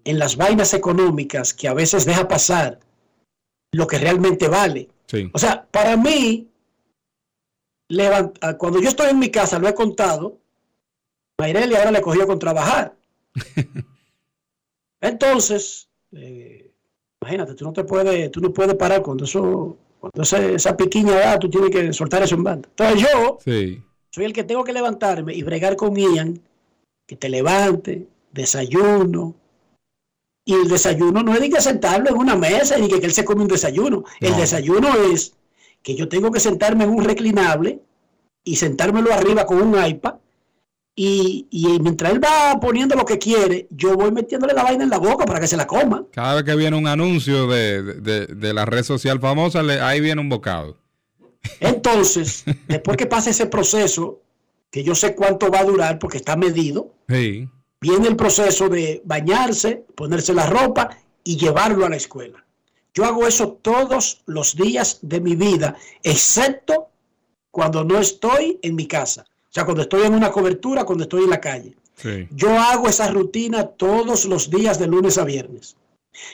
en 0.03 0.19
las 0.19 0.35
vainas 0.35 0.73
económicas 0.73 1.53
que 1.53 1.67
a 1.67 1.73
veces 1.73 2.05
deja 2.05 2.27
pasar 2.27 2.79
lo 3.71 3.87
que 3.87 3.97
realmente 3.99 4.47
vale. 4.47 4.89
Sí. 5.15 5.29
O 5.33 5.37
sea, 5.39 5.65
para 5.71 5.95
mí, 5.97 6.47
ah, 8.41 8.53
cuando 8.57 8.81
yo 8.81 8.89
estoy 8.89 9.09
en 9.11 9.19
mi 9.19 9.29
casa, 9.29 9.59
lo 9.59 9.67
he 9.67 9.73
contado, 9.73 10.37
Mayreli 11.39 11.75
ahora 11.75 11.91
le 11.91 12.01
cogió 12.01 12.25
con 12.27 12.39
trabajar. 12.39 12.95
Entonces, 15.01 15.89
eh, 16.13 16.71
imagínate, 17.21 17.53
tú 17.55 17.65
no 17.65 17.73
te 17.73 17.83
puedes, 17.83 18.31
tú 18.31 18.39
no 18.41 18.51
puedes 18.53 18.75
parar 18.75 19.01
cuando 19.01 19.25
eso, 19.25 19.77
cuando 19.99 20.21
ese- 20.21 20.55
esa 20.55 20.75
piquiña 20.77 21.15
da, 21.19 21.39
tú 21.39 21.49
tienes 21.49 21.69
que 21.71 21.93
soltar 21.93 22.23
eso 22.23 22.35
en 22.35 22.43
banda. 22.43 22.69
Entonces 22.69 23.01
yo 23.11 23.37
Sí. 23.43 23.81
soy 24.11 24.25
el 24.25 24.33
que 24.33 24.43
tengo 24.43 24.63
que 24.63 24.73
levantarme 24.73 25.33
y 25.33 25.43
bregar 25.43 25.75
con 25.75 25.95
Ian, 25.95 26.39
que 27.07 27.15
te 27.15 27.29
levante, 27.29 28.07
desayuno. 28.31 29.35
Y 30.47 30.53
el 30.53 30.67
desayuno 30.67 31.23
no 31.23 31.33
es 31.33 31.41
de 31.41 31.49
que 31.49 31.59
sentarlo 31.59 32.09
en 32.09 32.15
una 32.17 32.35
mesa 32.35 32.77
y 32.77 32.87
que, 32.87 32.99
que 32.99 33.07
él 33.07 33.13
se 33.13 33.25
come 33.25 33.41
un 33.41 33.47
desayuno. 33.47 34.03
El 34.19 34.31
No. 34.31 34.37
desayuno 34.37 34.89
es 35.11 35.33
que 35.81 35.95
yo 35.95 36.07
tengo 36.07 36.31
que 36.31 36.39
sentarme 36.39 36.83
en 36.83 36.91
un 36.91 37.03
reclinable 37.03 37.79
y 38.43 38.55
sentármelo 38.55 39.11
arriba 39.11 39.45
con 39.45 39.59
un 39.61 39.83
iPad. 39.85 40.15
Y, 40.97 41.47
y 41.49 41.79
mientras 41.81 42.13
él 42.13 42.23
va 42.23 42.57
poniendo 42.59 42.95
lo 42.95 43.03
que 43.05 43.17
quiere, 43.17 43.67
yo 43.69 43.95
voy 43.97 44.11
metiéndole 44.11 44.53
la 44.53 44.63
vaina 44.63 44.83
en 44.85 44.89
la 44.89 44.97
boca 44.99 45.25
para 45.25 45.39
que 45.41 45.47
se 45.47 45.57
la 45.57 45.67
coma. 45.67 46.05
Cada 46.13 46.35
vez 46.35 46.43
que 46.45 46.55
viene 46.55 46.77
un 46.77 46.87
anuncio 46.87 47.47
de, 47.47 47.81
de- 47.83 48.27
de 48.27 48.53
la 48.53 48.65
red 48.65 48.83
social 48.83 49.19
famosa, 49.19 49.61
le- 49.63 49.81
ahí 49.81 49.99
viene 49.99 50.21
un 50.21 50.29
bocado. 50.29 50.77
Entonces, 51.59 52.43
después 52.67 52.97
que 52.97 53.05
pase 53.07 53.31
ese 53.31 53.45
proceso, 53.47 54.21
que 54.71 54.83
yo 54.83 54.95
sé 54.95 55.15
cuánto 55.15 55.49
va 55.51 55.59
a 55.59 55.63
durar 55.65 55.99
porque 55.99 56.17
está 56.17 56.35
medido, 56.35 56.93
Sí. 57.09 57.49
Viene 57.85 58.07
el 58.07 58.15
proceso 58.15 58.67
de 58.67 59.03
bañarse, 59.05 59.85
ponerse 59.93 60.33
la 60.33 60.47
ropa 60.47 60.97
y 61.23 61.37
llevarlo 61.37 61.85
a 61.85 61.89
la 61.89 61.97
escuela. 61.97 62.43
Yo 62.95 63.05
hago 63.05 63.27
eso 63.27 63.59
todos 63.61 64.23
los 64.25 64.55
días 64.55 64.99
de 65.03 65.21
mi 65.21 65.35
vida, 65.35 65.75
excepto 66.01 66.87
cuando 67.51 67.83
no 67.83 67.99
estoy 67.99 68.57
en 68.63 68.75
mi 68.75 68.87
casa. 68.87 69.25
O 69.29 69.53
sea, 69.55 69.65
cuando 69.65 69.83
estoy 69.83 70.03
en 70.03 70.15
una 70.15 70.31
cobertura, 70.31 70.83
cuando 70.83 71.03
estoy 71.03 71.25
en 71.25 71.29
la 71.29 71.39
calle. 71.39 71.75
Sí. 71.95 72.27
Yo 72.31 72.49
hago 72.59 72.87
esa 72.87 73.09
rutina 73.11 73.67
todos 73.67 74.25
los 74.25 74.49
días 74.49 74.79
de 74.79 74.87
lunes 74.87 75.17
a 75.17 75.23
viernes. 75.23 75.75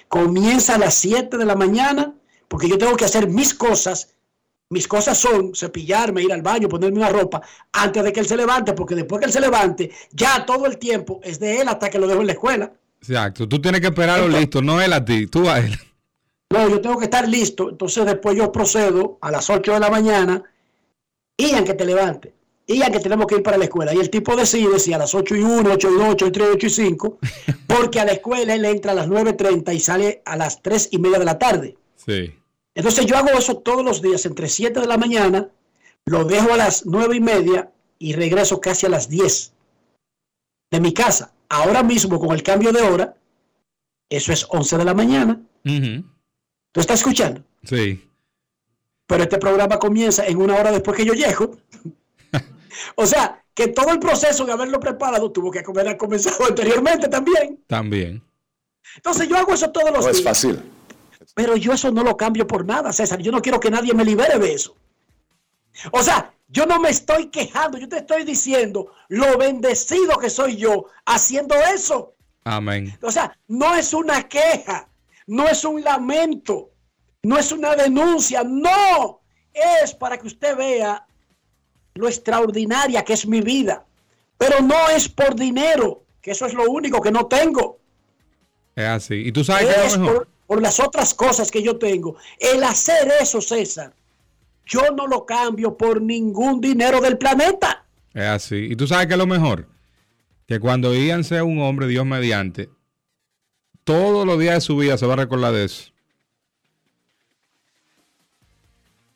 Comienza 0.08 0.76
a 0.76 0.80
las 0.80 0.94
7 0.96 1.38
de 1.38 1.46
la 1.46 1.56
mañana 1.56 2.16
porque 2.48 2.70
yo 2.70 2.78
tengo 2.78 2.96
que 2.96 3.06
hacer 3.06 3.28
mis 3.28 3.54
cosas. 3.54 4.14
Mis 4.72 4.88
cosas 4.88 5.18
son 5.18 5.54
cepillarme, 5.54 6.24
ir 6.24 6.32
al 6.32 6.42
baño, 6.42 6.70
ponerme 6.70 6.98
una 7.00 7.10
ropa 7.10 7.42
antes 7.74 8.04
de 8.04 8.14
que 8.14 8.22
él 8.22 8.26
se 8.26 8.38
levante, 8.38 8.72
porque 8.72 8.96
después 8.96 9.20
que 9.20 9.26
él 9.26 9.34
se 9.34 9.42
levante, 9.42 9.92
ya 10.12 10.46
todo 10.46 10.66
el 10.66 10.78
tiempo 10.78 11.20
es 11.24 11.40
de 11.40 11.60
él 11.60 11.68
hasta 11.68 11.90
que 11.90 12.00
lo 12.00 12.08
dejo 12.08 12.22
en 12.22 12.28
la 12.28 12.34
escuela. 12.34 12.72
Exacto. 13.02 13.50
Tú 13.50 13.60
tienes 13.60 13.82
que 13.82 13.88
esperarlo 13.88 14.30
listo, 14.30 14.62
no 14.62 14.82
él 14.82 14.94
a 14.94 15.04
ti, 15.04 15.28
tú 15.28 15.50
a 15.50 15.60
él. 15.60 15.78
No, 16.52 16.70
yo 16.70 16.80
tengo 16.80 16.98
que 16.98 17.06
estar 17.06 17.28
listo. 17.28 17.70
Entonces 17.70 18.06
después 18.06 18.38
yo 18.38 18.50
procedo 18.50 19.18
a 19.22 19.30
las 19.30 19.50
8 19.50 19.74
de 19.74 19.80
la 19.82 19.90
mañana. 19.90 20.44
Ian, 21.38 21.66
que 21.66 21.74
te 21.74 21.84
levante. 21.84 22.34
Ian, 22.68 22.94
que 22.94 23.00
tenemos 23.00 23.26
que 23.26 23.36
ir 23.36 23.44
para 23.44 23.58
la 23.58 23.66
escuela. 23.66 23.94
Y 23.94 23.98
el 23.98 24.10
tipo 24.10 24.38
decide 24.38 24.80
si 24.80 24.94
a 24.94 24.98
las 24.98 25.14
8 25.14 25.36
y 25.36 25.42
1, 25.42 25.70
8 25.70 25.90
y 25.90 25.94
2, 25.96 26.08
8 26.12 26.28
y 26.28 26.32
3, 26.32 26.48
8 26.54 26.68
y 26.68 26.70
5. 26.70 27.20
Porque 27.68 28.00
a 28.00 28.06
la 28.06 28.14
escuela 28.14 28.54
él 28.54 28.64
entra 28.64 28.94
a 28.94 28.96
las 28.96 29.10
9.30 29.10 29.76
y 29.76 29.80
sale 29.82 30.22
a 30.24 30.38
las 30.38 30.62
3 30.62 30.90
y 30.92 31.00
media 31.00 31.20
de 31.20 31.26
la 31.26 31.38
tarde. 31.38 31.78
Sí. 31.98 32.34
Entonces 32.76 33.06
yo 33.06 33.18
hago 33.18 33.30
eso 33.38 33.58
todos 33.58 33.84
los 33.84 34.02
días 34.02 34.26
entre 34.26 34.48
7 34.48 34.80
de 34.80 34.88
la 34.88 34.98
mañana, 34.98 35.50
lo 36.06 36.24
dejo 36.26 36.54
a 36.54 36.58
las 36.58 36.86
9 36.86 37.16
y 37.18 37.20
media 37.20 37.72
y 38.00 38.14
regreso 38.14 38.60
casi 38.62 38.86
a 38.86 38.90
las 38.90 39.10
10 39.10 39.54
de 40.72 40.80
mi 40.80 40.94
casa. 40.94 41.34
Ahora 41.50 41.84
mismo 41.84 42.20
con 42.20 42.32
el 42.32 42.44
cambio 42.44 42.72
de 42.72 42.82
hora, 42.82 43.16
eso 44.10 44.32
es 44.32 44.46
11 44.50 44.78
de 44.78 44.86
la 44.86 44.94
mañana. 44.94 45.42
Ujú. 45.66 46.04
¿Tú 46.72 46.80
estás 46.80 47.00
escuchando? 47.00 47.44
Sí. 47.64 48.08
pero 49.06 49.24
este 49.24 49.38
programa 49.38 49.78
comienza 49.78 50.26
en 50.26 50.38
una 50.38 50.56
hora 50.56 50.72
después 50.72 50.96
que 50.98 51.06
yo 51.06 51.14
llego. 51.14 51.58
o 52.96 53.06
sea, 53.06 53.44
que 53.54 53.68
todo 53.68 53.92
el 53.92 54.00
proceso 54.00 54.46
de 54.46 54.54
haberlo 54.54 54.80
preparado 54.80 55.30
tuvo 55.32 55.52
que 55.52 55.60
haber 55.60 55.98
comenzado 55.98 56.46
anteriormente 56.46 57.10
también. 57.10 57.62
También. 57.68 58.24
Entonces 58.96 59.28
yo 59.28 59.36
hago 59.38 59.54
eso 59.54 59.70
todos 59.72 59.92
los 59.92 60.00
No 60.06 60.12
días. 60.12 60.18
es 60.20 60.24
fácil. 60.24 60.62
Pero 61.34 61.56
yo 61.56 61.74
eso 61.74 61.92
no 61.92 62.04
lo 62.04 62.18
cambio 62.18 62.46
por 62.46 62.66
nada, 62.66 62.92
César. 62.92 63.20
Yo 63.22 63.32
no 63.32 63.42
quiero 63.42 63.60
que 63.60 63.72
nadie 63.72 63.94
me 63.94 64.06
libere 64.06 64.38
de 64.38 64.54
eso. 64.54 64.76
O 65.92 66.04
sea, 66.04 66.34
yo 66.48 66.66
no 66.66 66.80
me 66.80 66.90
estoy 66.90 67.28
quejando, 67.28 67.78
yo 67.78 67.88
te 67.88 67.98
estoy 67.98 68.24
diciendo 68.26 68.92
lo 69.08 69.38
bendecido 69.38 70.18
que 70.18 70.30
soy 70.30 70.58
yo 70.58 70.86
haciendo 71.06 71.56
eso. 71.56 72.16
Amén. 72.44 72.98
O 73.02 73.12
sea, 73.12 73.38
no 73.48 73.76
es 73.76 73.94
una 73.94 74.28
queja, 74.28 74.90
no 75.28 75.48
es 75.48 75.64
un 75.64 75.82
lamento, 75.82 76.72
no 77.24 77.38
es 77.38 77.52
una 77.52 77.76
denuncia, 77.76 78.44
no. 78.44 79.22
Es 79.54 79.94
para 79.94 80.18
que 80.18 80.28
usted 80.28 80.56
vea 80.56 81.06
lo 81.94 82.08
extraordinaria 82.08 83.04
que 83.04 83.14
es 83.14 83.26
mi 83.26 83.42
vida. 83.42 83.86
Pero 84.38 84.62
no 84.62 84.90
es 84.90 85.08
por 85.08 85.36
dinero, 85.36 86.04
que 86.22 86.32
eso 86.32 86.46
es 86.46 86.54
lo 86.54 86.70
único 86.70 87.02
que 87.02 87.12
no 87.12 87.28
tengo. 87.28 87.80
Es 88.76 88.86
así. 88.86 89.16
Y 89.16 89.32
tú 89.32 89.44
sabes 89.44 89.68
que 89.68 89.86
es 89.86 89.98
lo 89.98 90.04
mejor. 90.04 90.18
por, 90.18 90.31
por 90.52 90.62
las 90.62 90.82
otras 90.82 91.14
cosas 91.14 91.50
que 91.50 91.64
yo 91.64 91.78
tengo. 91.78 92.18
El 92.38 92.62
hacer 92.66 93.10
eso, 93.22 93.40
César, 93.40 93.94
yo 94.66 94.82
no 94.94 95.08
lo 95.08 95.26
cambio 95.26 95.78
por 95.78 96.02
ningún 96.02 96.60
dinero 96.60 97.00
del 97.00 97.18
planeta. 97.18 97.86
Es 98.14 98.26
así. 98.26 98.68
Y 98.70 98.76
tú 98.76 98.86
sabes 98.86 99.08
que 99.08 99.14
es 99.14 99.18
lo 99.18 99.28
mejor. 99.28 99.70
Que 100.46 100.60
cuando 100.60 100.94
Ian 100.94 101.24
sea 101.24 101.46
un 101.46 101.62
hombre, 101.62 101.88
Dios 101.88 102.06
mediante, 102.06 102.70
todos 103.86 104.28
los 104.28 104.38
días 104.38 104.56
de 104.56 104.60
su 104.60 104.76
vida 104.76 104.98
se 104.98 105.06
va 105.06 105.14
a 105.14 105.16
recordar 105.24 105.54
de 105.54 105.64
eso. 105.64 105.94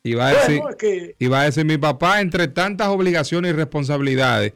Y 0.04 0.14
va 0.14 0.28
a 0.28 0.32
decir, 0.32 0.62
Bueno, 0.62 0.70
es 0.70 0.76
que 0.76 1.16
y 1.18 1.26
va 1.26 1.42
a 1.42 1.44
decir, 1.44 1.66
mi 1.66 1.76
papá, 1.76 2.22
entre 2.22 2.48
tantas 2.48 2.88
obligaciones 2.88 3.50
y 3.50 3.54
responsabilidades, 3.54 4.54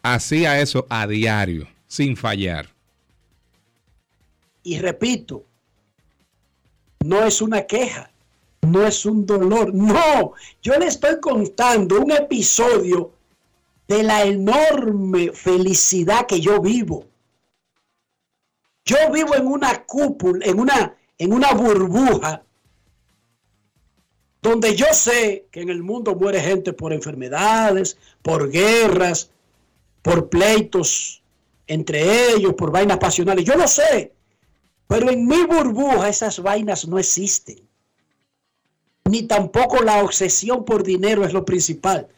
hacía 0.00 0.60
eso 0.60 0.86
a 0.90 1.08
diario, 1.08 1.66
sin 1.88 2.16
fallar. 2.16 2.68
Y 4.62 4.78
repito, 4.78 5.46
no 7.04 7.24
es 7.24 7.40
una 7.40 7.66
queja, 7.66 8.10
no 8.62 8.86
es 8.86 9.06
un 9.06 9.26
dolor, 9.26 9.74
no, 9.74 10.32
yo 10.62 10.78
le 10.78 10.86
estoy 10.86 11.20
contando 11.20 12.00
un 12.00 12.10
episodio 12.12 13.12
de 13.88 14.02
la 14.02 14.24
enorme 14.24 15.32
felicidad 15.32 16.26
que 16.26 16.40
yo 16.40 16.60
vivo. 16.60 17.06
Yo 18.84 18.96
vivo 19.12 19.34
en 19.34 19.46
una 19.46 19.84
cúpula, 19.84 20.44
en 20.46 20.60
una, 20.60 20.94
en 21.18 21.32
una 21.32 21.52
burbuja, 21.52 22.42
donde 24.42 24.74
yo 24.74 24.86
sé 24.92 25.46
que 25.50 25.60
en 25.60 25.68
el 25.68 25.82
mundo 25.82 26.14
muere 26.14 26.40
gente 26.40 26.72
por 26.72 26.92
enfermedades, 26.92 27.98
por 28.22 28.50
guerras, 28.50 29.30
por 30.02 30.28
pleitos 30.28 31.22
entre 31.66 32.32
ellos, 32.32 32.54
por 32.54 32.70
vainas 32.72 32.98
pasionales. 32.98 33.44
Yo 33.44 33.54
lo 33.54 33.68
sé. 33.68 34.12
Pero 34.90 35.08
en 35.08 35.24
mi 35.24 35.44
burbuja 35.44 36.08
esas 36.08 36.40
vainas 36.40 36.88
no 36.88 36.98
existen. 36.98 37.60
Ni 39.08 39.22
tampoco 39.22 39.84
la 39.84 40.02
obsesión 40.02 40.64
por 40.64 40.82
dinero 40.82 41.24
es 41.24 41.32
lo 41.32 41.44
principal. 41.44 42.08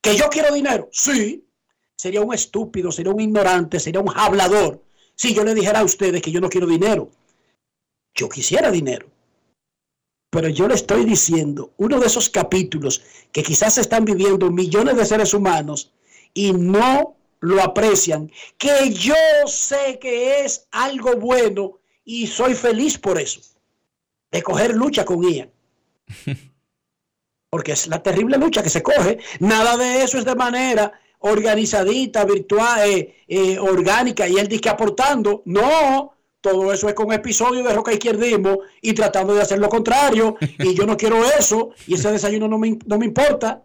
¿Que 0.00 0.14
yo 0.16 0.28
quiero 0.30 0.54
dinero? 0.54 0.88
Sí. 0.92 1.44
Sería 1.96 2.20
un 2.20 2.32
estúpido, 2.32 2.92
sería 2.92 3.12
un 3.12 3.20
ignorante, 3.20 3.80
sería 3.80 4.00
un 4.00 4.12
hablador. 4.14 4.80
Si 5.16 5.34
yo 5.34 5.42
le 5.42 5.54
dijera 5.54 5.80
a 5.80 5.84
ustedes 5.84 6.22
que 6.22 6.30
yo 6.30 6.40
no 6.40 6.48
quiero 6.48 6.68
dinero. 6.68 7.10
Yo 8.14 8.28
quisiera 8.28 8.70
dinero. 8.70 9.08
Pero 10.30 10.48
yo 10.50 10.68
le 10.68 10.74
estoy 10.74 11.04
diciendo, 11.04 11.72
uno 11.78 11.98
de 11.98 12.06
esos 12.06 12.30
capítulos 12.30 13.02
que 13.32 13.42
quizás 13.42 13.76
están 13.76 14.04
viviendo 14.04 14.52
millones 14.52 14.96
de 14.96 15.04
seres 15.04 15.34
humanos 15.34 15.90
y 16.32 16.52
no 16.52 17.16
lo 17.40 17.60
aprecian, 17.60 18.30
que 18.56 18.92
yo 18.92 19.14
sé 19.46 19.98
que 19.98 20.44
es 20.44 20.68
algo 20.70 21.16
bueno 21.16 21.79
y 22.10 22.26
soy 22.26 22.54
feliz 22.54 22.98
por 22.98 23.20
eso, 23.20 23.40
de 24.32 24.42
coger 24.42 24.74
lucha 24.74 25.04
con 25.04 25.22
Ian. 25.22 25.48
Porque 27.50 27.72
es 27.72 27.86
la 27.86 28.02
terrible 28.02 28.36
lucha 28.36 28.64
que 28.64 28.70
se 28.70 28.82
coge. 28.82 29.18
Nada 29.38 29.76
de 29.76 30.02
eso 30.02 30.18
es 30.18 30.24
de 30.24 30.34
manera 30.34 30.92
organizadita, 31.20 32.24
virtual, 32.24 32.80
eh, 32.88 33.14
eh, 33.28 33.58
orgánica, 33.60 34.26
y 34.26 34.38
él 34.38 34.48
dice 34.48 34.62
que 34.62 34.68
aportando. 34.70 35.42
No, 35.44 36.14
todo 36.40 36.72
eso 36.72 36.88
es 36.88 36.94
con 36.94 37.12
episodios 37.12 37.64
de 37.64 37.74
roca 37.74 37.92
izquierdismo 37.92 38.58
y 38.82 38.92
tratando 38.92 39.32
de 39.32 39.42
hacer 39.42 39.60
lo 39.60 39.68
contrario. 39.68 40.36
Y 40.58 40.74
yo 40.74 40.86
no 40.86 40.96
quiero 40.96 41.24
eso, 41.24 41.70
y 41.86 41.94
ese 41.94 42.10
desayuno 42.10 42.48
no 42.48 42.58
me, 42.58 42.76
no 42.86 42.98
me 42.98 43.06
importa. 43.06 43.62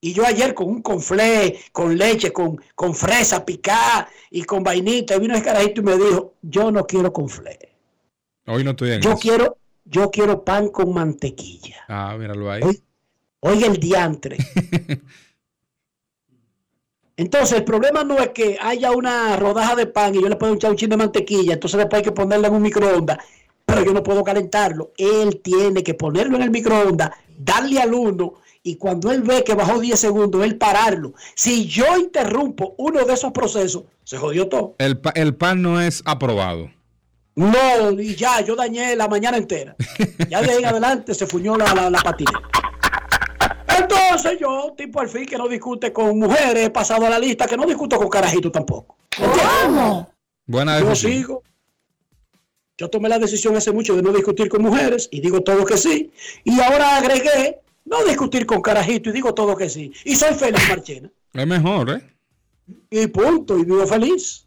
Y 0.00 0.14
yo 0.14 0.24
ayer 0.24 0.54
con 0.54 0.68
un 0.68 0.82
conflé, 0.82 1.60
con 1.72 1.96
leche, 1.96 2.32
con, 2.32 2.58
con 2.74 2.94
fresa 2.94 3.44
picada 3.44 4.08
y 4.30 4.44
con 4.44 4.62
vainita, 4.62 5.14
y 5.16 5.20
vino 5.20 5.34
el 5.34 5.42
carajito 5.42 5.82
y 5.82 5.84
me 5.84 5.96
dijo, 5.96 6.34
yo 6.40 6.70
no 6.70 6.86
quiero 6.86 7.12
conflé. 7.12 7.58
Hoy 8.46 8.64
no 8.64 8.70
estoy 8.70 8.92
en 8.92 9.02
Yo 9.02 9.10
eso. 9.10 9.18
quiero, 9.18 9.58
yo 9.84 10.10
quiero 10.10 10.42
pan 10.42 10.68
con 10.68 10.94
mantequilla. 10.94 11.84
Ah, 11.88 12.16
míralo 12.18 12.50
ahí. 12.50 12.62
Oiga 13.40 13.66
el 13.66 13.76
diantre. 13.78 14.38
Entonces, 17.16 17.58
el 17.58 17.64
problema 17.64 18.02
no 18.02 18.18
es 18.18 18.30
que 18.30 18.56
haya 18.60 18.92
una 18.92 19.36
rodaja 19.36 19.76
de 19.76 19.86
pan 19.86 20.14
y 20.14 20.22
yo 20.22 20.28
le 20.28 20.36
puedo 20.36 20.54
echar 20.54 20.70
un 20.70 20.76
chin 20.78 20.88
de 20.88 20.96
mantequilla, 20.96 21.52
entonces 21.52 21.76
después 21.76 21.98
hay 21.98 22.04
que 22.04 22.12
ponerlo 22.12 22.46
en 22.46 22.54
un 22.54 22.62
microondas, 22.62 23.18
pero 23.66 23.84
yo 23.84 23.92
no 23.92 24.02
puedo 24.02 24.24
calentarlo. 24.24 24.92
Él 24.96 25.42
tiene 25.42 25.82
que 25.82 25.92
ponerlo 25.92 26.36
en 26.36 26.42
el 26.44 26.50
microondas, 26.50 27.10
darle 27.36 27.78
al 27.78 27.92
uno 27.92 28.36
y 28.62 28.76
cuando 28.76 29.10
él 29.10 29.22
ve 29.22 29.42
que 29.44 29.54
bajó 29.54 29.78
10 29.80 29.98
segundos, 29.98 30.44
él 30.44 30.56
pararlo. 30.58 31.14
Si 31.34 31.66
yo 31.66 31.96
interrumpo 31.98 32.74
uno 32.78 33.04
de 33.04 33.14
esos 33.14 33.32
procesos, 33.32 33.84
se 34.04 34.18
jodió 34.18 34.48
todo. 34.48 34.74
El, 34.78 34.98
pa- 34.98 35.12
el 35.14 35.34
pan 35.34 35.62
no 35.62 35.80
es 35.80 36.02
aprobado. 36.04 36.70
No, 37.36 37.90
y 37.98 38.14
ya, 38.16 38.40
yo 38.42 38.54
dañé 38.56 38.96
la 38.96 39.08
mañana 39.08 39.38
entera. 39.38 39.74
Ya 40.28 40.42
de 40.42 40.50
ahí 40.50 40.58
en 40.58 40.66
adelante 40.66 41.14
se 41.14 41.26
fuñó 41.26 41.56
la, 41.56 41.72
la, 41.74 41.88
la 41.88 42.00
patina. 42.00 42.42
Entonces 43.78 44.38
yo, 44.40 44.74
tipo 44.76 45.00
al 45.00 45.08
fin 45.08 45.24
que 45.26 45.38
no 45.38 45.48
discute 45.48 45.92
con 45.92 46.18
mujeres, 46.18 46.66
he 46.66 46.70
pasado 46.70 47.06
a 47.06 47.10
la 47.10 47.18
lista 47.18 47.46
que 47.46 47.56
no 47.56 47.64
discuto 47.64 47.96
con 47.96 48.08
carajitos 48.08 48.52
tampoco. 48.52 48.96
¿Cómo? 49.16 50.10
Buena 50.46 50.78
Yo 50.80 50.88
decisión. 50.88 51.12
sigo. 51.12 51.42
Yo 52.76 52.88
tomé 52.90 53.08
la 53.08 53.18
decisión 53.18 53.56
hace 53.56 53.72
mucho 53.72 53.94
de 53.94 54.02
no 54.02 54.12
discutir 54.12 54.48
con 54.48 54.62
mujeres 54.62 55.08
y 55.10 55.20
digo 55.20 55.42
todo 55.42 55.64
que 55.64 55.76
sí. 55.76 56.10
Y 56.44 56.60
ahora 56.60 56.96
agregué 56.96 57.60
no 57.84 58.04
discutir 58.04 58.46
con 58.46 58.62
carajitos 58.62 59.12
y 59.12 59.14
digo 59.14 59.34
todo 59.34 59.56
que 59.56 59.68
sí. 59.68 59.92
Y 60.04 60.16
soy 60.16 60.34
feliz, 60.34 60.68
Marchena. 60.68 61.10
Es 61.32 61.46
mejor, 61.46 61.90
¿eh? 61.90 62.16
Y 62.90 63.06
punto, 63.08 63.58
y 63.58 63.64
vivo 63.64 63.86
feliz. 63.86 64.46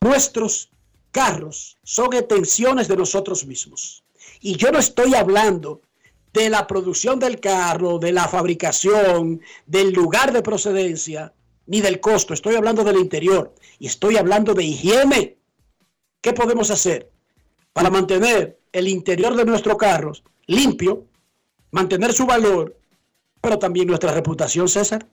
Nuestros 0.00 0.70
carros 1.10 1.76
son 1.82 2.14
extensiones 2.14 2.88
de 2.88 2.96
nosotros 2.96 3.46
mismos. 3.46 4.04
Y 4.40 4.56
yo 4.56 4.70
no 4.70 4.78
estoy 4.78 5.14
hablando 5.14 5.80
de 6.32 6.50
la 6.50 6.66
producción 6.66 7.18
del 7.18 7.40
carro, 7.40 7.98
de 7.98 8.12
la 8.12 8.28
fabricación, 8.28 9.40
del 9.66 9.92
lugar 9.92 10.32
de 10.32 10.42
procedencia, 10.42 11.32
ni 11.66 11.80
del 11.80 12.00
costo. 12.00 12.34
Estoy 12.34 12.54
hablando 12.54 12.84
del 12.84 12.98
interior 12.98 13.54
y 13.78 13.86
estoy 13.86 14.16
hablando 14.16 14.54
de 14.54 14.64
higiene. 14.64 15.38
¿Qué 16.20 16.32
podemos 16.32 16.70
hacer 16.70 17.10
para 17.72 17.90
mantener 17.90 18.58
el 18.72 18.88
interior 18.88 19.34
de 19.34 19.44
nuestros 19.44 19.76
carros 19.76 20.22
limpio, 20.48 21.04
mantener 21.70 22.12
su 22.12 22.26
valor, 22.26 22.76
pero 23.40 23.58
también 23.60 23.86
nuestra 23.86 24.12
reputación, 24.12 24.68
César? 24.68 25.06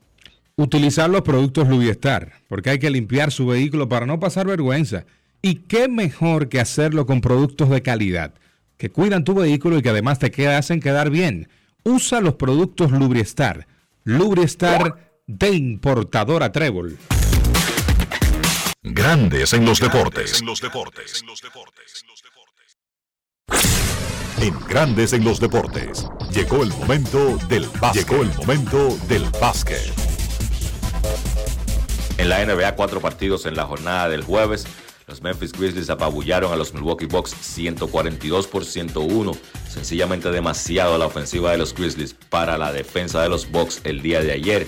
Utilizar 0.55 1.09
los 1.09 1.21
productos 1.21 1.67
Lubiestar, 1.67 2.41
porque 2.47 2.71
hay 2.71 2.79
que 2.79 2.89
limpiar 2.89 3.31
su 3.31 3.45
vehículo 3.45 3.87
para 3.87 4.07
no 4.07 4.19
pasar 4.19 4.47
vergüenza. 4.47 5.05
Y 5.41 5.55
qué 5.55 5.87
mejor 5.87 6.49
que 6.49 6.59
hacerlo 6.59 7.05
con 7.05 7.21
productos 7.21 7.69
de 7.69 7.83
calidad, 7.83 8.33
que 8.77 8.89
cuidan 8.89 9.23
tu 9.23 9.35
vehículo 9.35 9.77
y 9.77 9.83
que 9.83 9.89
además 9.89 10.17
te 10.17 10.47
hacen 10.47 10.79
quedar 10.79 11.11
bien. 11.11 11.49
Usa 11.83 12.21
los 12.21 12.35
productos 12.35 12.91
Lubriestar. 12.91 13.67
Lubriestar 14.05 15.11
de 15.27 15.49
importadora 15.51 16.51
Trébol. 16.51 16.97
Grandes 18.81 19.53
en 19.53 19.65
los 19.65 19.79
deportes. 19.79 20.41
En 20.41 20.47
Grandes 24.67 25.13
en 25.13 25.23
los 25.23 25.39
deportes. 25.39 26.07
Llegó 26.31 26.63
el 26.63 26.69
momento 26.69 27.37
del 27.49 27.67
básquet. 27.81 28.07
Llegó 28.07 28.21
el 28.23 28.33
momento 28.35 28.97
del 29.07 29.23
básquet. 29.41 29.91
En 32.17 32.29
la 32.29 32.45
NBA, 32.45 32.75
cuatro 32.75 33.01
partidos 33.01 33.45
en 33.45 33.55
la 33.55 33.65
jornada 33.65 34.09
del 34.09 34.23
jueves. 34.23 34.67
Los 35.07 35.21
Memphis 35.21 35.51
Grizzlies 35.51 35.89
apabullaron 35.89 36.51
a 36.51 36.55
los 36.55 36.73
Milwaukee 36.73 37.05
Bucks 37.05 37.35
142 37.39 38.47
por 38.47 38.65
101. 38.65 39.31
Sencillamente 39.69 40.31
demasiado 40.31 40.97
la 40.97 41.05
ofensiva 41.05 41.51
de 41.51 41.57
los 41.57 41.73
Grizzlies 41.73 42.15
para 42.29 42.57
la 42.57 42.71
defensa 42.71 43.21
de 43.21 43.29
los 43.29 43.49
Bucks 43.51 43.81
el 43.83 44.01
día 44.01 44.21
de 44.21 44.31
ayer. 44.31 44.67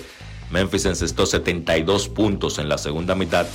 Memphis 0.52 0.86
encestó 0.86 1.26
72 1.26 2.10
puntos 2.10 2.58
en 2.60 2.70
la 2.70 2.78
segunda 2.78 3.16
mitad 3.16 3.46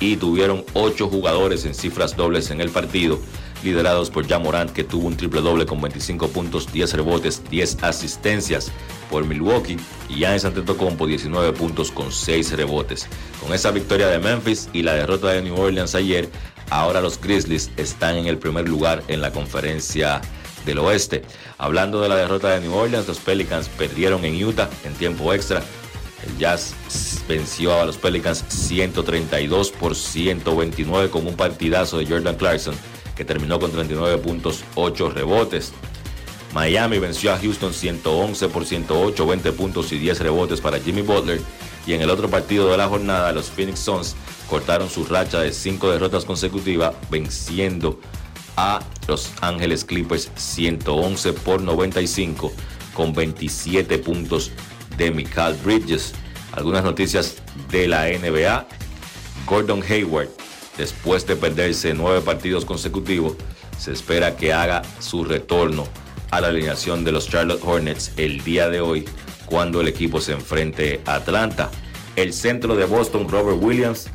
y 0.00 0.16
tuvieron 0.16 0.64
8 0.74 1.08
jugadores 1.08 1.64
en 1.64 1.74
cifras 1.74 2.16
dobles 2.16 2.50
en 2.50 2.60
el 2.60 2.70
partido. 2.70 3.18
Liderados 3.62 4.10
por 4.10 4.26
Jamorant, 4.26 4.70
que 4.70 4.84
tuvo 4.84 5.06
un 5.06 5.16
triple 5.16 5.40
doble 5.40 5.66
con 5.66 5.80
25 5.80 6.28
puntos, 6.28 6.72
10 6.72 6.94
rebotes, 6.94 7.42
10 7.50 7.82
asistencias 7.82 8.70
por 9.10 9.24
Milwaukee. 9.24 9.76
Y 10.08 10.14
Giannis 10.14 10.44
Antetokounmpo 10.44 11.06
19 11.06 11.52
puntos 11.52 11.90
con 11.90 12.12
6 12.12 12.52
rebotes. 12.52 13.08
Con 13.40 13.52
esa 13.52 13.70
victoria 13.70 14.08
de 14.08 14.18
Memphis 14.18 14.68
y 14.72 14.82
la 14.82 14.94
derrota 14.94 15.28
de 15.28 15.42
New 15.42 15.58
Orleans 15.58 15.94
ayer, 15.94 16.28
ahora 16.70 17.00
los 17.00 17.20
Grizzlies 17.20 17.70
están 17.76 18.16
en 18.16 18.26
el 18.26 18.38
primer 18.38 18.68
lugar 18.68 19.02
en 19.08 19.20
la 19.20 19.32
conferencia 19.32 20.20
del 20.64 20.78
oeste. 20.78 21.22
Hablando 21.56 22.00
de 22.00 22.08
la 22.08 22.16
derrota 22.16 22.50
de 22.50 22.60
New 22.60 22.74
Orleans, 22.74 23.08
los 23.08 23.18
Pelicans 23.18 23.68
perdieron 23.68 24.24
en 24.24 24.42
Utah 24.44 24.68
en 24.84 24.94
tiempo 24.94 25.32
extra. 25.32 25.62
El 26.26 26.36
Jazz 26.36 26.74
venció 27.28 27.80
a 27.80 27.86
los 27.86 27.96
Pelicans 27.96 28.44
132 28.48 29.70
por 29.70 29.94
129 29.94 31.10
con 31.10 31.26
un 31.26 31.36
partidazo 31.36 31.98
de 31.98 32.06
Jordan 32.06 32.36
Clarkson 32.36 32.74
que 33.18 33.24
terminó 33.24 33.58
con 33.58 33.72
39 33.72 34.18
puntos, 34.18 34.62
8 34.76 35.10
rebotes. 35.10 35.72
Miami 36.54 37.00
venció 37.00 37.32
a 37.32 37.38
Houston 37.38 37.74
111 37.74 38.48
por 38.48 38.64
108, 38.64 39.26
20 39.26 39.52
puntos 39.52 39.90
y 39.90 39.98
10 39.98 40.20
rebotes 40.20 40.60
para 40.60 40.78
Jimmy 40.78 41.02
Butler. 41.02 41.40
Y 41.84 41.94
en 41.94 42.00
el 42.00 42.10
otro 42.10 42.30
partido 42.30 42.70
de 42.70 42.76
la 42.76 42.86
jornada, 42.86 43.32
los 43.32 43.50
Phoenix 43.50 43.80
Suns 43.80 44.14
cortaron 44.48 44.88
su 44.88 45.04
racha 45.04 45.40
de 45.40 45.52
5 45.52 45.90
derrotas 45.90 46.24
consecutivas, 46.24 46.94
venciendo 47.10 47.98
a 48.56 48.80
Los 49.08 49.32
Ángeles 49.40 49.84
Clippers 49.84 50.30
111 50.36 51.32
por 51.32 51.60
95 51.60 52.52
con 52.94 53.12
27 53.12 53.98
puntos 53.98 54.52
de 54.96 55.10
Michael 55.10 55.56
Bridges. 55.64 56.14
Algunas 56.52 56.84
noticias 56.84 57.38
de 57.70 57.88
la 57.88 58.04
NBA. 58.06 58.64
Gordon 59.44 59.82
Hayward, 59.82 60.28
después 60.78 61.26
de 61.26 61.36
perderse 61.36 61.92
nueve 61.92 62.22
partidos 62.22 62.64
consecutivos, 62.64 63.34
se 63.78 63.92
espera 63.92 64.36
que 64.36 64.52
haga 64.52 64.82
su 65.00 65.24
retorno 65.24 65.86
a 66.30 66.40
la 66.40 66.48
alineación 66.48 67.04
de 67.04 67.12
los 67.12 67.28
Charlotte 67.28 67.62
Hornets 67.62 68.12
el 68.16 68.42
día 68.44 68.68
de 68.70 68.80
hoy 68.80 69.04
cuando 69.44 69.80
el 69.80 69.88
equipo 69.88 70.20
se 70.20 70.32
enfrente 70.32 71.00
a 71.04 71.16
Atlanta. 71.16 71.70
El 72.16 72.32
centro 72.32 72.76
de 72.76 72.84
Boston, 72.84 73.28
Robert 73.28 73.58
Williams, 73.60 74.08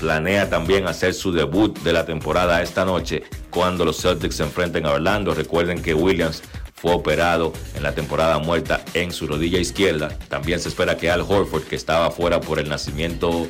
planea 0.00 0.48
también 0.50 0.86
hacer 0.86 1.14
su 1.14 1.32
debut 1.32 1.78
de 1.80 1.92
la 1.92 2.04
temporada 2.04 2.62
esta 2.62 2.84
noche 2.84 3.22
cuando 3.50 3.84
los 3.84 4.00
Celtics 4.00 4.36
se 4.36 4.42
enfrenten 4.42 4.86
a 4.86 4.92
Orlando. 4.92 5.34
Recuerden 5.34 5.82
que 5.82 5.94
Williams 5.94 6.42
fue 6.74 6.92
operado 6.92 7.52
en 7.76 7.82
la 7.82 7.94
temporada 7.94 8.38
muerta 8.38 8.84
en 8.94 9.12
su 9.12 9.26
rodilla 9.26 9.58
izquierda. 9.58 10.08
También 10.28 10.60
se 10.60 10.68
espera 10.68 10.96
que 10.96 11.10
Al 11.10 11.20
Horford, 11.20 11.64
que 11.64 11.76
estaba 11.76 12.10
fuera 12.10 12.40
por 12.40 12.58
el 12.58 12.68
nacimiento 12.68 13.46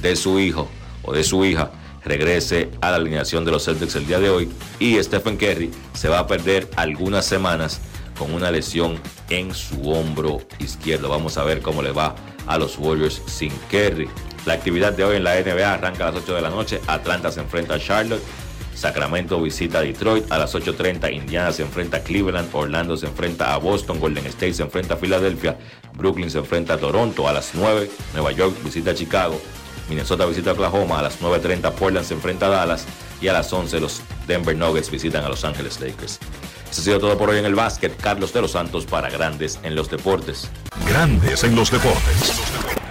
de 0.00 0.16
su 0.16 0.38
hijo 0.38 0.68
de 1.12 1.24
su 1.24 1.44
hija, 1.44 1.70
regrese 2.04 2.70
a 2.80 2.90
la 2.90 2.96
alineación 2.96 3.44
de 3.44 3.52
los 3.52 3.64
Celtics 3.64 3.96
el 3.96 4.06
día 4.06 4.18
de 4.18 4.30
hoy. 4.30 4.48
Y 4.78 5.02
Stephen 5.02 5.36
Curry 5.36 5.70
se 5.94 6.08
va 6.08 6.20
a 6.20 6.26
perder 6.26 6.68
algunas 6.76 7.24
semanas 7.24 7.80
con 8.18 8.32
una 8.34 8.50
lesión 8.50 8.98
en 9.30 9.54
su 9.54 9.90
hombro 9.90 10.40
izquierdo. 10.58 11.08
Vamos 11.08 11.38
a 11.38 11.44
ver 11.44 11.62
cómo 11.62 11.82
le 11.82 11.92
va 11.92 12.16
a 12.46 12.58
los 12.58 12.78
Warriors 12.78 13.22
sin 13.26 13.52
Curry. 13.70 14.08
La 14.46 14.54
actividad 14.54 14.92
de 14.92 15.04
hoy 15.04 15.16
en 15.16 15.24
la 15.24 15.40
NBA 15.40 15.72
arranca 15.72 16.08
a 16.08 16.12
las 16.12 16.22
8 16.22 16.34
de 16.34 16.40
la 16.40 16.50
noche. 16.50 16.80
Atlanta 16.86 17.30
se 17.30 17.40
enfrenta 17.40 17.74
a 17.74 17.78
Charlotte. 17.78 18.22
Sacramento 18.74 19.42
visita 19.42 19.78
a 19.78 19.82
Detroit 19.82 20.30
a 20.30 20.38
las 20.38 20.54
8.30. 20.54 21.12
Indiana 21.12 21.52
se 21.52 21.62
enfrenta 21.62 21.98
a 21.98 22.00
Cleveland. 22.00 22.48
Orlando 22.52 22.96
se 22.96 23.06
enfrenta 23.06 23.52
a 23.52 23.58
Boston. 23.58 23.98
Golden 24.00 24.26
State 24.26 24.54
se 24.54 24.62
enfrenta 24.62 24.94
a 24.94 24.96
Filadelfia. 24.96 25.58
Brooklyn 25.94 26.30
se 26.30 26.38
enfrenta 26.38 26.74
a 26.74 26.78
Toronto 26.78 27.28
a 27.28 27.32
las 27.32 27.54
9. 27.54 27.90
Nueva 28.14 28.32
York 28.32 28.54
visita 28.64 28.92
a 28.92 28.94
Chicago. 28.94 29.40
Minnesota 29.88 30.26
visita 30.26 30.50
a 30.50 30.52
Oklahoma. 30.54 30.98
A 30.98 31.02
las 31.02 31.20
9.30 31.20 31.72
Portland 31.72 32.06
se 32.06 32.14
enfrenta 32.14 32.46
a 32.46 32.50
Dallas. 32.50 32.86
Y 33.20 33.28
a 33.28 33.32
las 33.32 33.52
11 33.52 33.80
los 33.80 34.02
Denver 34.26 34.56
Nuggets 34.56 34.90
visitan 34.90 35.24
a 35.24 35.28
Los 35.28 35.44
Ángeles 35.44 35.80
Lakers. 35.80 36.18
Eso 36.70 36.80
ha 36.80 36.84
sido 36.84 36.98
todo 37.00 37.18
por 37.18 37.30
hoy 37.30 37.38
en 37.38 37.46
el 37.46 37.54
básquet. 37.54 37.96
Carlos 37.96 38.32
de 38.32 38.42
los 38.42 38.52
Santos 38.52 38.84
para 38.86 39.10
Grandes 39.10 39.58
en 39.62 39.74
los 39.74 39.90
Deportes. 39.90 40.50
Grandes 40.86 41.42
en 41.44 41.56
los 41.56 41.70
deportes. 41.70 42.87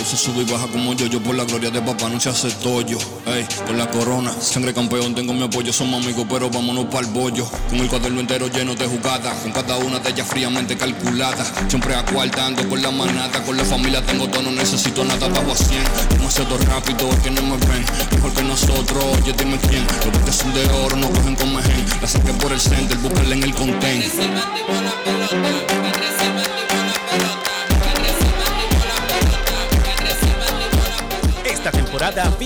Puse 0.00 0.16
sube 0.16 0.40
y 0.40 0.50
baja 0.50 0.66
como 0.66 0.94
yo, 0.94 1.04
yo 1.08 1.22
por 1.22 1.34
la 1.34 1.44
gloria 1.44 1.70
de 1.70 1.82
papá 1.82 2.08
no 2.08 2.18
se 2.18 2.30
hace 2.30 2.50
tollo. 2.52 2.96
Ey, 3.26 3.46
por 3.66 3.74
la 3.76 3.86
corona, 3.90 4.32
sangre 4.40 4.72
campeón, 4.72 5.14
tengo 5.14 5.34
mi 5.34 5.42
apoyo, 5.42 5.74
somos 5.74 6.02
amigos, 6.02 6.24
pero 6.26 6.48
vámonos 6.48 6.86
para 6.86 7.00
el 7.06 7.12
bollo. 7.12 7.46
Con 7.68 7.80
el 7.80 7.86
cuaderno 7.86 8.18
entero 8.18 8.48
lleno 8.48 8.74
de 8.74 8.86
jugadas, 8.86 9.34
con 9.42 9.52
cada 9.52 9.76
una 9.76 9.98
de 9.98 10.08
ellas 10.08 10.26
fríamente 10.26 10.74
calculada. 10.74 11.44
Siempre 11.68 11.94
acuartando 11.94 12.66
con 12.66 12.80
la 12.80 12.90
manata, 12.90 13.42
con 13.42 13.58
la 13.58 13.64
familia 13.66 14.00
tengo 14.06 14.26
todo, 14.26 14.40
no 14.40 14.52
necesito 14.52 15.04
nada, 15.04 15.28
bajo 15.28 15.52
a 15.52 15.56
100. 15.56 15.84
Demasiado 16.08 16.56
rápido, 16.56 17.10
es 17.10 17.18
que 17.18 17.30
no 17.30 17.42
me 17.42 17.58
ven, 17.58 17.84
mejor 18.12 18.32
que 18.32 18.42
nosotros, 18.42 19.04
oye, 19.04 19.34
dime 19.36 19.58
quién. 19.68 19.84
Los 19.84 20.24
que 20.24 20.32
son 20.32 20.54
de 20.54 20.64
oro 20.82 20.96
no 20.96 21.10
cogen 21.10 21.36
con 21.36 21.54
mejen, 21.54 21.84
la 22.00 22.08
saqué 22.08 22.32
por 22.32 22.50
el 22.50 22.60
center, 22.60 22.96
búscala 22.96 23.34
en 23.34 23.42
el 23.42 23.54
content. 23.54 24.04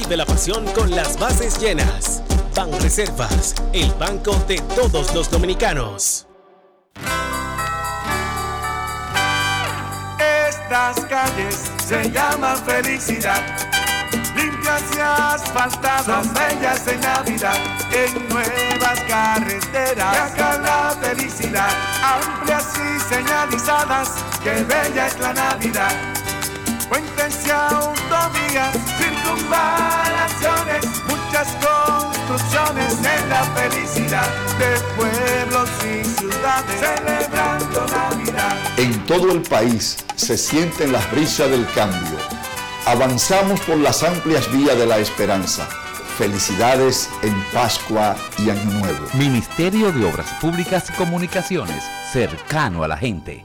Vive 0.04 0.16
la 0.16 0.26
pasión 0.26 0.64
con 0.74 0.90
las 0.90 1.18
bases 1.18 1.58
llenas. 1.58 2.22
Ban 2.54 2.70
Reservas, 2.80 3.54
el 3.72 3.90
banco 3.94 4.34
de 4.46 4.56
todos 4.74 5.14
los 5.14 5.30
dominicanos. 5.30 6.26
Estas 10.48 11.00
calles 11.06 11.70
se 11.86 12.10
llaman 12.10 12.56
felicidad. 12.64 13.42
Limpias 14.36 14.82
y 14.96 15.00
asfaltadas, 15.00 16.06
son 16.06 16.34
bellas 16.34 16.86
en 16.86 17.00
Navidad. 17.00 17.56
En 17.92 18.28
nuevas 18.28 19.00
carreteras, 19.08 20.32
acá 20.32 20.58
la 20.58 20.96
felicidad. 21.00 21.70
Amplias 22.02 22.72
y 22.76 23.14
señalizadas, 23.14 24.10
que 24.42 24.64
bella 24.64 25.06
es 25.06 25.18
la 25.18 25.32
Navidad. 25.32 26.13
Puentes 26.94 27.44
y 27.44 27.50
autovías, 27.50 28.76
circunvalaciones, 28.98 30.84
muchas 31.08 31.48
construcciones 31.56 32.98
en 32.98 33.28
la 33.28 33.42
felicidad 33.42 34.28
de 34.60 34.78
pueblos 34.94 35.68
y 35.80 36.04
ciudades 36.04 36.78
celebrando 36.78 37.84
Navidad. 37.88 38.56
En 38.76 39.04
todo 39.06 39.32
el 39.32 39.42
país 39.42 40.04
se 40.14 40.38
sienten 40.38 40.92
las 40.92 41.10
brisas 41.10 41.50
del 41.50 41.66
cambio. 41.72 42.16
Avanzamos 42.86 43.58
por 43.62 43.78
las 43.78 44.04
amplias 44.04 44.48
vías 44.52 44.78
de 44.78 44.86
la 44.86 44.98
esperanza. 44.98 45.68
Felicidades 46.16 47.10
en 47.22 47.34
Pascua 47.52 48.14
y 48.38 48.50
Año 48.50 48.70
Nuevo. 48.70 49.08
Ministerio 49.14 49.90
de 49.90 50.04
Obras 50.04 50.30
Públicas 50.40 50.90
y 50.90 50.92
Comunicaciones, 50.92 51.82
cercano 52.12 52.84
a 52.84 52.88
la 52.88 52.96
gente. 52.96 53.44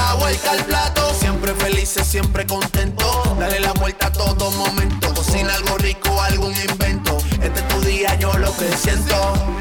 La 0.00 0.14
vuelta 0.14 0.52
al 0.52 0.64
plato, 0.64 1.12
siempre 1.12 1.54
felices, 1.56 2.06
siempre 2.06 2.46
contento. 2.46 3.36
Dale 3.38 3.60
la 3.60 3.74
vuelta 3.74 4.06
a 4.06 4.12
todo 4.12 4.50
momento. 4.52 5.12
Cocina 5.12 5.54
algo 5.54 5.76
rico, 5.76 6.22
algún 6.22 6.54
invento. 6.56 7.18
Este 7.42 7.60
es 7.60 7.68
tu 7.68 7.80
día, 7.82 8.14
yo 8.18 8.32
lo 8.38 8.50
que 8.56 8.64
siento. 8.78 9.14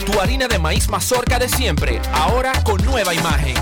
Tu 0.06 0.18
harina 0.18 0.48
de 0.48 0.57
maíz 0.57 0.88
mazorca 0.88 1.40
de 1.40 1.49
siempre, 1.49 2.02
ahora 2.14 2.53
con 2.64 2.82
nueva 2.86 3.14
imagen. 3.14 3.56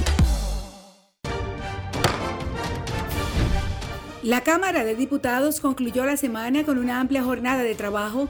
La 4.21 4.41
Cámara 4.41 4.83
de 4.83 4.95
Diputados 4.95 5.59
concluyó 5.59 6.05
la 6.05 6.15
semana 6.15 6.63
con 6.63 6.77
una 6.77 6.99
amplia 6.99 7.23
jornada 7.23 7.63
de 7.63 7.73
trabajo 7.73 8.29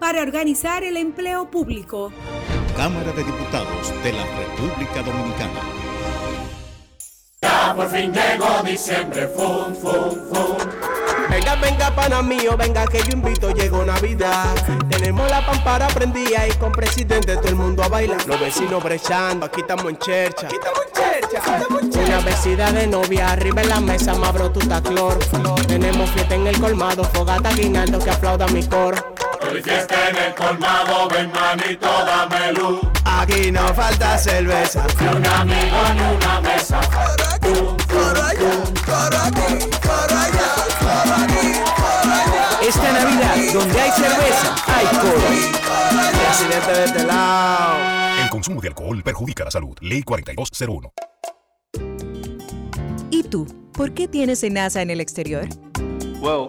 para 0.00 0.22
organizar 0.22 0.82
el 0.82 0.96
empleo 0.96 1.50
público. 1.50 2.10
Cámara 2.76 3.12
de 3.12 3.22
Diputados 3.22 3.92
de 4.02 4.12
la 4.12 4.24
República 4.24 5.02
Dominicana. 5.02 5.60
Ya 7.42 7.74
por 7.76 7.88
fin 7.88 8.12
llegó 8.12 8.62
diciembre, 8.64 9.28
fum, 9.28 9.74
fum, 9.74 10.10
fum. 10.30 10.56
Venga, 11.28 11.54
venga, 11.56 11.94
pana 11.94 12.22
mío, 12.22 12.56
venga 12.56 12.86
que 12.86 12.98
yo 13.02 13.12
invito, 13.12 13.50
llegó 13.50 13.84
Navidad. 13.84 14.54
Tenemos 14.88 15.30
la 15.30 15.44
pampara 15.44 15.86
prendida 15.88 16.48
y 16.48 16.52
con 16.52 16.72
presidente 16.72 17.36
todo 17.36 17.48
el 17.48 17.56
mundo 17.56 17.82
a 17.82 17.88
bailar. 17.88 18.26
Los 18.26 18.40
vecinos 18.40 18.82
brechando, 18.82 19.46
aquí 19.46 19.60
estamos 19.60 19.86
en 19.86 19.98
chercha. 19.98 20.46
Aquí 20.46 20.56
estamos 20.56 20.80
en 20.86 20.92
chercha, 20.92 21.38
estamos 21.56 21.82
en 21.82 21.90
chercha. 21.90 22.08
Una 22.08 22.20
vecina 22.24 22.72
de 22.72 22.86
novia, 22.86 23.30
arriba 23.30 23.62
en 23.62 23.68
la 23.68 23.80
mesa, 23.80 24.14
mabro 24.14 24.50
tu 24.50 24.60
clor. 24.60 25.18
Tenemos 25.68 26.10
fiesta 26.10 26.34
en 26.34 26.46
el 26.46 26.58
colmado, 26.58 27.04
fogata 27.04 27.52
guinaldo 27.52 27.98
que 27.98 28.10
aplauda 28.10 28.48
mi 28.48 28.66
coro. 28.66 29.19
Hoy 29.42 29.62
fiesta 29.62 30.10
en 30.10 30.16
el 30.16 30.34
colmado, 30.34 31.08
ven 31.08 31.30
manito, 31.32 31.88
dame 31.88 32.52
luz. 32.52 32.80
Aquí 33.04 33.50
no 33.50 33.66
falta 33.74 34.18
cerveza. 34.18 34.86
Ni 35.00 35.06
un 35.06 35.26
amigo 35.26 35.76
ni 35.94 36.16
una 36.16 36.40
mesa. 36.40 36.80
Pum, 37.40 37.76
pum. 37.76 38.10
Esta 42.62 42.92
Navidad, 42.92 43.36
donde 43.52 43.80
hay 43.80 43.90
cerveza, 43.90 44.54
hay 44.66 44.86
coro. 44.86 45.16
Presidente 46.26 46.72
de 46.72 46.84
este 46.84 47.04
lado. 47.04 48.22
El 48.22 48.30
consumo 48.30 48.60
de 48.60 48.68
alcohol 48.68 49.02
perjudica 49.02 49.44
la 49.44 49.50
salud. 49.50 49.76
Ley 49.80 50.02
4201. 50.02 50.92
¿Y 53.10 53.24
tú? 53.24 53.46
¿Por 53.72 53.92
qué 53.92 54.06
tienes 54.06 54.44
enaza 54.44 54.82
en 54.82 54.90
el 54.90 55.00
exterior? 55.00 55.48
Well, 56.20 56.48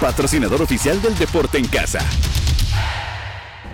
patrocinador 0.00 0.62
oficial 0.62 1.00
del 1.00 1.16
deporte 1.16 1.58
en 1.58 1.66
casa. 1.66 2.00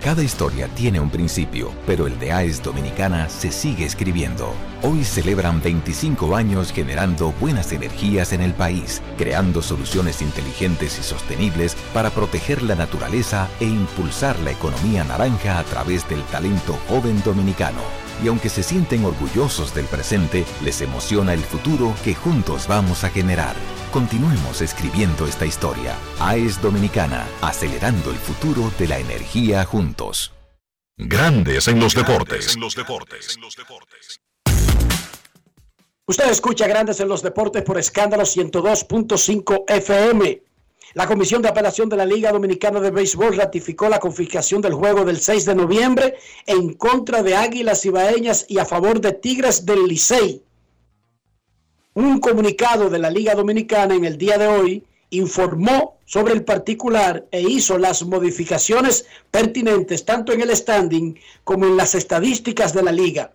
Cada 0.03 0.23
historia 0.23 0.67
tiene 0.69 0.99
un 0.99 1.11
principio, 1.11 1.71
pero 1.85 2.07
el 2.07 2.17
de 2.17 2.31
AES 2.31 2.63
Dominicana 2.63 3.29
se 3.29 3.51
sigue 3.51 3.85
escribiendo. 3.85 4.51
Hoy 4.81 5.03
celebran 5.03 5.61
25 5.61 6.35
años 6.35 6.71
generando 6.73 7.33
buenas 7.39 7.71
energías 7.71 8.33
en 8.33 8.41
el 8.41 8.53
país, 8.53 8.99
creando 9.19 9.61
soluciones 9.61 10.23
inteligentes 10.23 10.97
y 10.97 11.03
sostenibles 11.03 11.75
para 11.93 12.09
proteger 12.09 12.63
la 12.63 12.73
naturaleza 12.73 13.47
e 13.59 13.65
impulsar 13.65 14.39
la 14.39 14.49
economía 14.49 15.03
naranja 15.03 15.59
a 15.59 15.63
través 15.63 16.09
del 16.09 16.23
talento 16.23 16.79
joven 16.89 17.21
dominicano. 17.23 18.10
Y 18.23 18.27
aunque 18.27 18.49
se 18.49 18.63
sienten 18.63 19.05
orgullosos 19.05 19.73
del 19.73 19.85
presente, 19.85 20.45
les 20.63 20.81
emociona 20.81 21.33
el 21.33 21.41
futuro 21.41 21.95
que 22.03 22.13
juntos 22.13 22.67
vamos 22.67 23.03
a 23.03 23.09
generar. 23.09 23.55
Continuemos 23.91 24.61
escribiendo 24.61 25.25
esta 25.25 25.45
historia. 25.45 25.95
AES 26.19 26.61
Dominicana, 26.61 27.27
acelerando 27.41 28.11
el 28.11 28.17
futuro 28.17 28.71
de 28.77 28.87
la 28.87 28.99
energía 28.99 29.65
juntos. 29.65 30.33
Grandes 30.97 31.67
en 31.67 31.79
los 31.79 31.95
deportes. 31.95 32.57
Usted 36.11 36.29
escucha 36.29 36.67
Grandes 36.67 36.99
en 36.99 37.07
los 37.07 37.21
Deportes 37.21 37.63
por 37.63 37.77
escándalo 37.77 38.23
102.5 38.23 39.63
FM. 39.65 40.43
La 40.93 41.07
Comisión 41.07 41.41
de 41.41 41.47
Apelación 41.47 41.87
de 41.87 41.95
la 41.95 42.05
Liga 42.05 42.33
Dominicana 42.33 42.81
de 42.81 42.91
Béisbol 42.91 43.37
ratificó 43.37 43.87
la 43.87 43.99
confiscación 43.99 44.61
del 44.61 44.73
juego 44.73 45.05
del 45.05 45.21
6 45.21 45.45
de 45.45 45.55
noviembre 45.55 46.15
en 46.45 46.73
contra 46.73 47.23
de 47.23 47.33
Águilas 47.33 47.85
Ibaeñas 47.85 48.45
y 48.49 48.57
a 48.59 48.65
favor 48.65 48.99
de 48.99 49.13
Tigres 49.13 49.65
del 49.65 49.87
Licey. 49.87 50.43
Un 51.93 52.19
comunicado 52.19 52.89
de 52.89 52.99
la 52.99 53.09
Liga 53.09 53.35
Dominicana 53.35 53.95
en 53.95 54.03
el 54.03 54.17
día 54.17 54.37
de 54.37 54.47
hoy 54.47 54.83
informó 55.11 55.97
sobre 56.05 56.33
el 56.33 56.43
particular 56.43 57.25
e 57.31 57.41
hizo 57.41 57.77
las 57.77 58.03
modificaciones 58.03 59.05
pertinentes 59.29 60.03
tanto 60.03 60.33
en 60.33 60.41
el 60.41 60.53
standing 60.53 61.17
como 61.45 61.67
en 61.67 61.77
las 61.77 61.95
estadísticas 61.95 62.73
de 62.73 62.83
la 62.83 62.91
liga. 62.91 63.31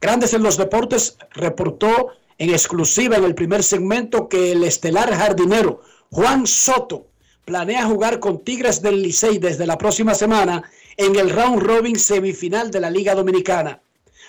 Grandes 0.00 0.34
en 0.34 0.42
los 0.42 0.56
Deportes 0.56 1.16
reportó 1.30 2.08
en 2.38 2.50
exclusiva 2.50 3.16
en 3.16 3.24
el 3.24 3.36
primer 3.36 3.62
segmento 3.62 4.28
que 4.28 4.50
el 4.50 4.64
estelar 4.64 5.14
jardinero 5.14 5.80
Juan 6.14 6.46
Soto 6.46 7.06
planea 7.46 7.86
jugar 7.86 8.20
con 8.20 8.44
Tigres 8.44 8.82
del 8.82 9.00
Licey 9.00 9.38
desde 9.38 9.66
la 9.66 9.78
próxima 9.78 10.14
semana 10.14 10.62
en 10.98 11.16
el 11.16 11.30
round 11.30 11.62
robin 11.62 11.98
semifinal 11.98 12.70
de 12.70 12.80
la 12.80 12.90
Liga 12.90 13.14
Dominicana. 13.14 13.80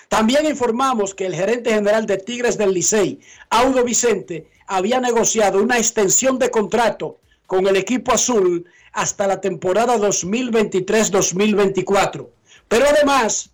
También 0.08 0.46
informamos 0.46 1.14
que 1.14 1.26
el 1.26 1.34
gerente 1.34 1.74
general 1.74 2.06
de 2.06 2.16
Tigres 2.16 2.56
del 2.56 2.72
Licey, 2.72 3.20
Audo 3.50 3.84
Vicente, 3.84 4.48
había 4.66 4.98
negociado 4.98 5.62
una 5.62 5.76
extensión 5.76 6.38
de 6.38 6.50
contrato 6.50 7.18
con 7.46 7.66
el 7.66 7.76
equipo 7.76 8.12
azul 8.12 8.64
hasta 8.94 9.26
la 9.26 9.42
temporada 9.42 9.98
2023-2024. 9.98 12.26
Pero 12.66 12.86
además, 12.88 13.50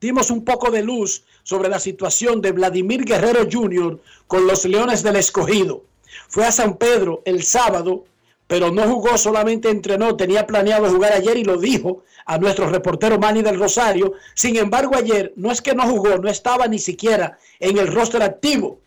dimos 0.00 0.30
un 0.30 0.44
poco 0.44 0.70
de 0.70 0.84
luz 0.84 1.24
sobre 1.42 1.68
la 1.68 1.80
situación 1.80 2.40
de 2.40 2.52
Vladimir 2.52 3.04
Guerrero 3.04 3.44
Jr. 3.50 4.00
con 4.28 4.46
los 4.46 4.64
Leones 4.66 5.02
del 5.02 5.16
Escogido. 5.16 5.82
Fue 6.28 6.44
a 6.46 6.52
San 6.52 6.76
Pedro 6.76 7.22
el 7.24 7.42
sábado, 7.42 8.04
pero 8.46 8.70
no 8.70 8.82
jugó, 8.84 9.16
solamente 9.16 9.70
entrenó, 9.70 10.16
tenía 10.16 10.46
planeado 10.46 10.90
jugar 10.90 11.12
ayer 11.12 11.36
y 11.38 11.44
lo 11.44 11.56
dijo 11.56 12.02
a 12.26 12.38
nuestro 12.38 12.68
reportero 12.68 13.18
Manny 13.18 13.42
del 13.42 13.58
Rosario. 13.58 14.12
Sin 14.34 14.56
embargo, 14.56 14.96
ayer 14.96 15.32
no 15.36 15.50
es 15.50 15.62
que 15.62 15.74
no 15.74 15.84
jugó, 15.88 16.18
no 16.18 16.28
estaba 16.28 16.66
ni 16.66 16.78
siquiera 16.78 17.38
en 17.60 17.78
el 17.78 17.92
roster 17.92 18.22
activo. 18.22 18.80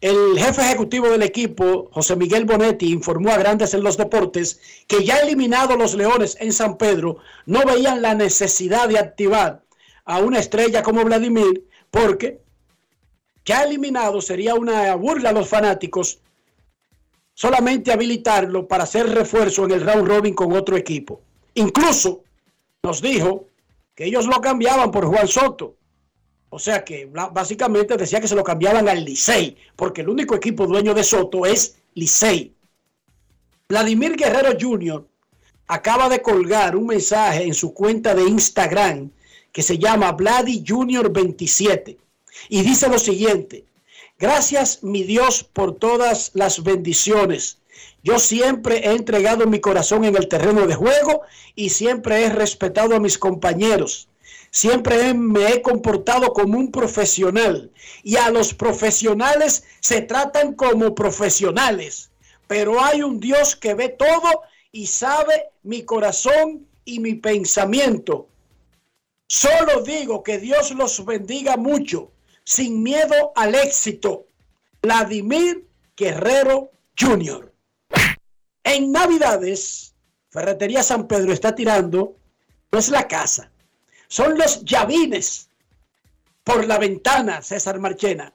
El 0.00 0.38
jefe 0.38 0.62
ejecutivo 0.62 1.10
del 1.10 1.22
equipo, 1.22 1.90
José 1.92 2.16
Miguel 2.16 2.46
Bonetti, 2.46 2.90
informó 2.90 3.32
a 3.32 3.36
Grandes 3.36 3.74
en 3.74 3.82
los 3.82 3.98
Deportes 3.98 4.58
que 4.86 5.04
ya 5.04 5.18
eliminados 5.18 5.76
los 5.76 5.94
Leones 5.94 6.38
en 6.40 6.54
San 6.54 6.78
Pedro, 6.78 7.18
no 7.44 7.66
veían 7.66 8.00
la 8.00 8.14
necesidad 8.14 8.88
de 8.88 8.98
activar 8.98 9.62
a 10.06 10.18
una 10.20 10.38
estrella 10.38 10.82
como 10.82 11.04
Vladimir, 11.04 11.66
porque 11.90 12.40
ya 13.44 13.64
eliminado 13.64 14.22
sería 14.22 14.54
una 14.54 14.94
burla 14.94 15.30
a 15.30 15.32
los 15.32 15.48
fanáticos 15.48 16.20
solamente 17.40 17.90
habilitarlo 17.90 18.68
para 18.68 18.84
hacer 18.84 19.08
refuerzo 19.08 19.64
en 19.64 19.70
el 19.70 19.80
round 19.80 20.06
robin 20.06 20.34
con 20.34 20.52
otro 20.52 20.76
equipo. 20.76 21.22
Incluso 21.54 22.22
nos 22.82 23.00
dijo 23.00 23.46
que 23.94 24.04
ellos 24.04 24.26
lo 24.26 24.42
cambiaban 24.42 24.90
por 24.90 25.06
Juan 25.06 25.26
Soto. 25.26 25.74
O 26.50 26.58
sea 26.58 26.84
que 26.84 27.06
básicamente 27.32 27.96
decía 27.96 28.20
que 28.20 28.28
se 28.28 28.34
lo 28.34 28.44
cambiaban 28.44 28.90
al 28.90 29.06
Licey, 29.06 29.56
porque 29.74 30.02
el 30.02 30.10
único 30.10 30.34
equipo 30.34 30.66
dueño 30.66 30.92
de 30.92 31.02
Soto 31.02 31.46
es 31.46 31.78
Licey. 31.94 32.52
Vladimir 33.70 34.16
Guerrero 34.16 34.50
Jr. 34.60 35.08
acaba 35.66 36.10
de 36.10 36.20
colgar 36.20 36.76
un 36.76 36.88
mensaje 36.88 37.44
en 37.44 37.54
su 37.54 37.72
cuenta 37.72 38.14
de 38.14 38.28
Instagram 38.28 39.10
que 39.50 39.62
se 39.62 39.78
llama 39.78 40.12
Vladi 40.12 40.62
Jr. 40.68 41.10
27 41.10 41.96
y 42.50 42.62
dice 42.62 42.86
lo 42.90 42.98
siguiente, 42.98 43.64
Gracias, 44.20 44.82
mi 44.82 45.02
Dios, 45.02 45.44
por 45.44 45.76
todas 45.76 46.32
las 46.34 46.62
bendiciones. 46.62 47.56
Yo 48.02 48.18
siempre 48.18 48.86
he 48.86 48.92
entregado 48.92 49.46
mi 49.46 49.60
corazón 49.60 50.04
en 50.04 50.14
el 50.14 50.28
terreno 50.28 50.66
de 50.66 50.74
juego 50.74 51.22
y 51.54 51.70
siempre 51.70 52.26
he 52.26 52.28
respetado 52.28 52.94
a 52.94 53.00
mis 53.00 53.16
compañeros. 53.16 54.08
Siempre 54.50 55.14
me 55.14 55.48
he 55.48 55.62
comportado 55.62 56.34
como 56.34 56.58
un 56.58 56.70
profesional 56.70 57.70
y 58.02 58.16
a 58.16 58.28
los 58.28 58.52
profesionales 58.52 59.64
se 59.80 60.02
tratan 60.02 60.52
como 60.52 60.94
profesionales. 60.94 62.10
Pero 62.46 62.84
hay 62.84 63.02
un 63.02 63.20
Dios 63.20 63.56
que 63.56 63.72
ve 63.72 63.88
todo 63.88 64.42
y 64.70 64.88
sabe 64.88 65.46
mi 65.62 65.84
corazón 65.84 66.66
y 66.84 67.00
mi 67.00 67.14
pensamiento. 67.14 68.28
Solo 69.28 69.80
digo 69.82 70.22
que 70.22 70.38
Dios 70.38 70.72
los 70.72 71.02
bendiga 71.06 71.56
mucho, 71.56 72.10
sin 72.44 72.82
miedo 72.82 73.32
al 73.36 73.54
éxito. 73.54 74.26
Vladimir 74.82 75.66
Guerrero 75.96 76.70
Jr. 76.98 77.52
En 78.64 78.92
Navidades, 78.92 79.94
Ferretería 80.30 80.82
San 80.82 81.06
Pedro 81.06 81.32
está 81.32 81.54
tirando, 81.54 82.16
es 82.70 82.88
la 82.88 83.08
casa, 83.08 83.50
son 84.08 84.38
los 84.38 84.64
llavines 84.64 85.48
por 86.44 86.66
la 86.66 86.78
ventana, 86.78 87.42
César 87.42 87.78
Marchena. 87.78 88.32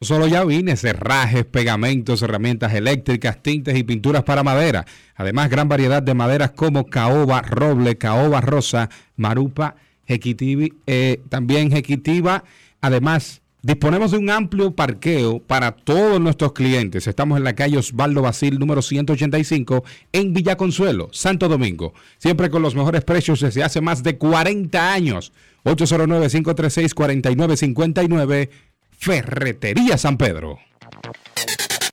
No 0.00 0.06
solo 0.06 0.28
llavines, 0.28 0.80
cerrajes, 0.80 1.44
pegamentos, 1.44 2.22
herramientas 2.22 2.72
eléctricas, 2.72 3.42
tintes 3.42 3.76
y 3.76 3.82
pinturas 3.82 4.22
para 4.22 4.44
madera. 4.44 4.86
Además, 5.16 5.50
gran 5.50 5.68
variedad 5.68 6.02
de 6.02 6.14
maderas 6.14 6.52
como 6.52 6.86
caoba, 6.86 7.42
roble, 7.42 7.98
caoba 7.98 8.40
rosa, 8.40 8.90
marupa, 9.16 9.74
jequitivi, 10.06 10.72
eh, 10.86 11.20
también 11.28 11.72
jequitiva. 11.72 12.44
Además, 12.80 13.42
disponemos 13.62 14.12
de 14.12 14.18
un 14.18 14.30
amplio 14.30 14.74
parqueo 14.74 15.40
para 15.40 15.72
todos 15.72 16.20
nuestros 16.20 16.52
clientes. 16.52 17.06
Estamos 17.06 17.38
en 17.38 17.44
la 17.44 17.54
calle 17.54 17.78
Osvaldo 17.78 18.20
Basil, 18.22 18.58
número 18.58 18.82
185, 18.82 19.84
en 20.12 20.32
Villa 20.32 20.56
Consuelo, 20.56 21.08
Santo 21.12 21.48
Domingo. 21.48 21.94
Siempre 22.18 22.50
con 22.50 22.62
los 22.62 22.74
mejores 22.74 23.04
precios 23.04 23.40
desde 23.40 23.62
hace 23.64 23.80
más 23.80 24.02
de 24.02 24.18
40 24.18 24.92
años. 24.92 25.32
809-536-4959, 25.64 28.50
Ferretería 28.96 29.98
San 29.98 30.16
Pedro. 30.16 30.58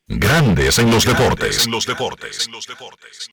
Grandes 0.08 0.78
en 0.78 0.88
los 0.90 1.04
deportes. 1.04 1.66
En 1.66 1.72
los 1.72 1.84
deportes. 1.84 2.46
En 2.46 2.52
los 2.52 2.64
deportes. 2.66 3.28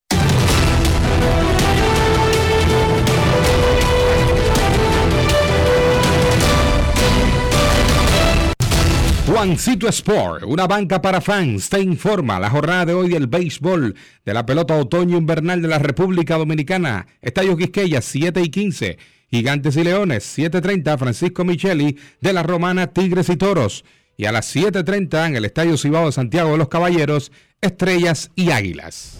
Juancito 9.25 9.87
Sport, 9.87 10.43
una 10.43 10.67
banca 10.67 11.01
para 11.01 11.21
fans, 11.21 11.69
te 11.69 11.79
informa 11.79 12.41
la 12.41 12.49
jornada 12.49 12.87
de 12.87 12.93
hoy 12.93 13.07
del 13.07 13.27
béisbol 13.27 13.95
de 14.25 14.33
la 14.33 14.45
pelota 14.45 14.75
otoño 14.75 15.17
invernal 15.17 15.61
de 15.61 15.69
la 15.69 15.79
República 15.79 16.37
Dominicana. 16.37 17.07
Estadio 17.21 17.55
Quisqueya, 17.55 18.01
7 18.01 18.41
y 18.41 18.49
15. 18.49 18.97
Gigantes 19.31 19.77
y 19.77 19.83
Leones, 19.85 20.37
7.30. 20.37 20.97
Francisco 20.97 21.45
Micheli 21.45 21.97
de 22.19 22.33
la 22.33 22.43
Romana, 22.43 22.87
Tigres 22.87 23.29
y 23.29 23.37
Toros. 23.37 23.85
Y 24.17 24.25
a 24.25 24.33
las 24.33 24.53
7.30 24.53 25.27
en 25.27 25.35
el 25.37 25.45
Estadio 25.45 25.77
Cibao 25.77 26.07
de 26.07 26.11
Santiago 26.11 26.51
de 26.51 26.57
los 26.57 26.67
Caballeros, 26.67 27.31
Estrellas 27.61 28.29
y 28.35 28.51
Águilas. 28.51 29.19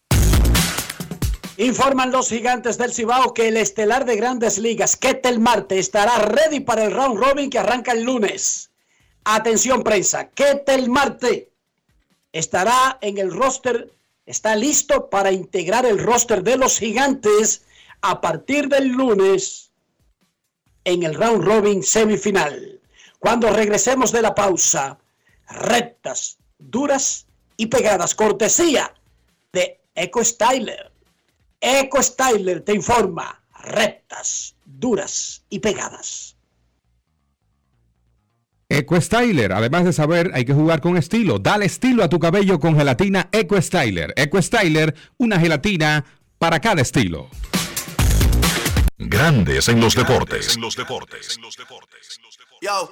Informan 1.57 2.11
los 2.11 2.29
gigantes 2.29 2.77
del 2.77 2.93
Cibao 2.93 3.33
que 3.33 3.49
el 3.49 3.57
estelar 3.57 4.05
de 4.05 4.15
grandes 4.15 4.57
ligas, 4.57 4.95
Ketel 4.95 5.39
Marte, 5.39 5.79
estará 5.79 6.17
ready 6.19 6.61
para 6.61 6.85
el 6.85 6.93
round 6.93 7.19
robin 7.19 7.49
que 7.49 7.59
arranca 7.59 7.91
el 7.91 8.03
lunes. 8.03 8.71
Atención 9.25 9.83
prensa, 9.83 10.29
Ketel 10.29 10.89
Marte 10.89 11.51
estará 12.31 12.97
en 13.01 13.17
el 13.17 13.31
roster, 13.31 13.91
está 14.25 14.55
listo 14.55 15.09
para 15.09 15.31
integrar 15.31 15.85
el 15.85 15.99
roster 15.99 16.41
de 16.41 16.55
los 16.55 16.79
gigantes 16.79 17.65
a 18.01 18.21
partir 18.21 18.69
del 18.69 18.87
lunes 18.87 19.71
en 20.85 21.03
el 21.03 21.13
round 21.15 21.43
robin 21.43 21.83
semifinal. 21.83 22.79
Cuando 23.19 23.51
regresemos 23.51 24.11
de 24.11 24.21
la 24.21 24.33
pausa, 24.33 24.97
rectas, 25.49 26.37
duras 26.57 27.27
y 27.57 27.67
pegadas, 27.67 28.15
cortesía 28.15 28.93
de 29.51 29.79
Eco 29.93 30.23
Styler. 30.23 30.90
Eco 31.61 32.01
Styler 32.01 32.61
te 32.61 32.73
informa, 32.73 33.43
rectas, 33.63 34.55
duras 34.65 35.43
y 35.47 35.59
pegadas. 35.59 36.35
Eco 38.67 38.99
Styler, 38.99 39.53
además 39.53 39.85
de 39.85 39.93
saber, 39.93 40.31
hay 40.33 40.43
que 40.43 40.53
jugar 40.53 40.81
con 40.81 40.97
estilo. 40.97 41.37
Dale 41.37 41.65
estilo 41.65 42.03
a 42.03 42.09
tu 42.09 42.19
cabello 42.19 42.59
con 42.59 42.75
gelatina 42.75 43.29
Eco 43.31 43.61
Styler. 43.61 44.13
Eco 44.15 44.41
Styler, 44.41 44.95
una 45.17 45.39
gelatina 45.39 46.03
para 46.39 46.59
cada 46.59 46.81
estilo. 46.81 47.29
Grandes 48.97 49.67
en 49.67 49.81
los 49.81 49.93
deportes. 49.93 50.55
En 50.55 50.61
los 50.61 50.75
deportes. 50.75 51.35
En 51.35 51.43
los 51.43 51.57
deportes. 51.57 52.19
Yo, 52.61 52.91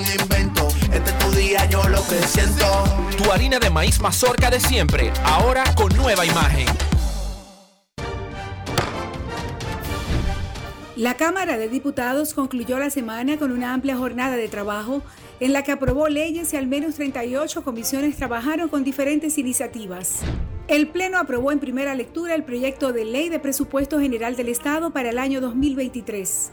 algún 0.00 0.20
invento. 0.20 0.68
Este 0.92 1.10
es 1.10 1.18
tu 1.18 1.30
día, 1.32 1.64
yo 1.66 1.82
lo 1.88 2.02
que 2.06 2.20
siento. 2.26 2.84
Tu 3.16 3.30
harina 3.30 3.58
de 3.58 3.70
maíz 3.70 4.00
mazorca 4.00 4.50
de 4.50 4.60
siempre, 4.60 5.12
ahora 5.24 5.64
con 5.74 5.94
nueva 5.96 6.24
imagen. 6.24 6.66
La 10.96 11.14
Cámara 11.14 11.56
de 11.56 11.68
Diputados 11.68 12.34
concluyó 12.34 12.78
la 12.78 12.90
semana 12.90 13.38
con 13.38 13.52
una 13.52 13.72
amplia 13.72 13.96
jornada 13.96 14.36
de 14.36 14.48
trabajo 14.48 15.02
en 15.40 15.54
la 15.54 15.62
que 15.62 15.72
aprobó 15.72 16.08
leyes 16.08 16.52
y 16.52 16.58
al 16.58 16.66
menos 16.66 16.96
38 16.96 17.64
comisiones 17.64 18.16
trabajaron 18.16 18.68
con 18.68 18.84
diferentes 18.84 19.38
iniciativas. 19.38 20.20
El 20.68 20.88
Pleno 20.88 21.18
aprobó 21.18 21.52
en 21.52 21.58
primera 21.58 21.94
lectura 21.94 22.34
el 22.34 22.44
proyecto 22.44 22.92
de 22.92 23.06
ley 23.06 23.30
de 23.30 23.38
presupuesto 23.38 23.98
general 23.98 24.36
del 24.36 24.50
Estado 24.50 24.92
para 24.92 25.08
el 25.08 25.18
año 25.18 25.40
2023. 25.40 26.52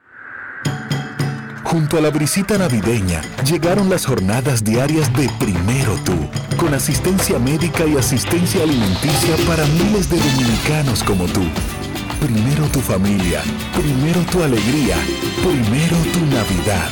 Junto 1.71 1.97
a 1.97 2.01
la 2.01 2.09
brisita 2.09 2.57
navideña 2.57 3.21
llegaron 3.45 3.89
las 3.89 4.05
jornadas 4.05 4.61
diarias 4.61 5.09
de 5.13 5.29
Primero 5.39 5.95
Tú, 6.03 6.11
con 6.57 6.73
asistencia 6.73 7.39
médica 7.39 7.85
y 7.85 7.95
asistencia 7.95 8.63
alimenticia 8.63 9.37
para 9.47 9.65
miles 9.67 10.09
de 10.09 10.17
dominicanos 10.17 11.01
como 11.01 11.27
tú. 11.27 11.43
Primero 12.19 12.65
tu 12.73 12.81
familia, 12.81 13.41
primero 13.73 14.19
tu 14.29 14.43
alegría, 14.43 14.97
primero 15.41 15.95
tu 16.11 16.25
Navidad. 16.25 16.91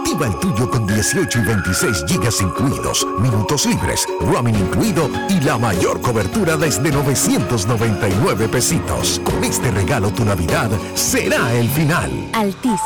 Activa 0.11 0.27
el 0.27 0.39
tuyo 0.41 0.69
con 0.69 0.85
18 0.85 1.39
y 1.39 1.41
26 1.41 2.03
gigas 2.05 2.41
incluidos, 2.41 3.07
minutos 3.19 3.65
libres, 3.65 4.05
roaming 4.19 4.55
incluido 4.55 5.09
y 5.29 5.39
la 5.39 5.57
mayor 5.57 6.01
cobertura 6.01 6.57
desde 6.57 6.91
999 6.91 8.49
pesitos. 8.49 9.21
Con 9.23 9.41
este 9.41 9.71
regalo 9.71 10.11
tu 10.11 10.25
Navidad 10.25 10.69
será 10.95 11.53
el 11.53 11.69
final. 11.69 12.11
Altis, 12.33 12.81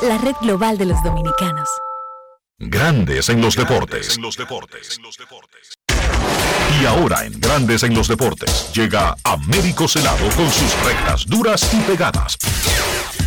la 0.00 0.16
red 0.16 0.34
global 0.40 0.78
de 0.78 0.86
los 0.86 1.02
dominicanos. 1.02 1.68
Grandes 2.58 3.28
en 3.28 3.42
los 3.42 3.56
deportes. 3.56 4.18
Y 6.80 6.86
ahora 6.86 7.26
en 7.26 7.38
Grandes 7.38 7.82
en 7.82 7.94
los 7.94 8.08
deportes 8.08 8.72
llega 8.72 9.14
Américo 9.24 9.86
Celado 9.86 10.26
con 10.34 10.50
sus 10.50 10.84
rectas 10.86 11.26
duras 11.26 11.74
y 11.74 11.80
pegadas. 11.80 12.38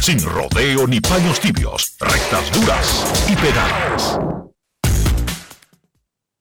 Sin 0.03 0.19
rodeo 0.21 0.85
ni 0.85 0.99
paños 0.99 1.39
tibios, 1.39 1.95
rectas 1.97 2.51
duras 2.59 3.25
y 3.31 3.37
pegadas. 3.37 4.19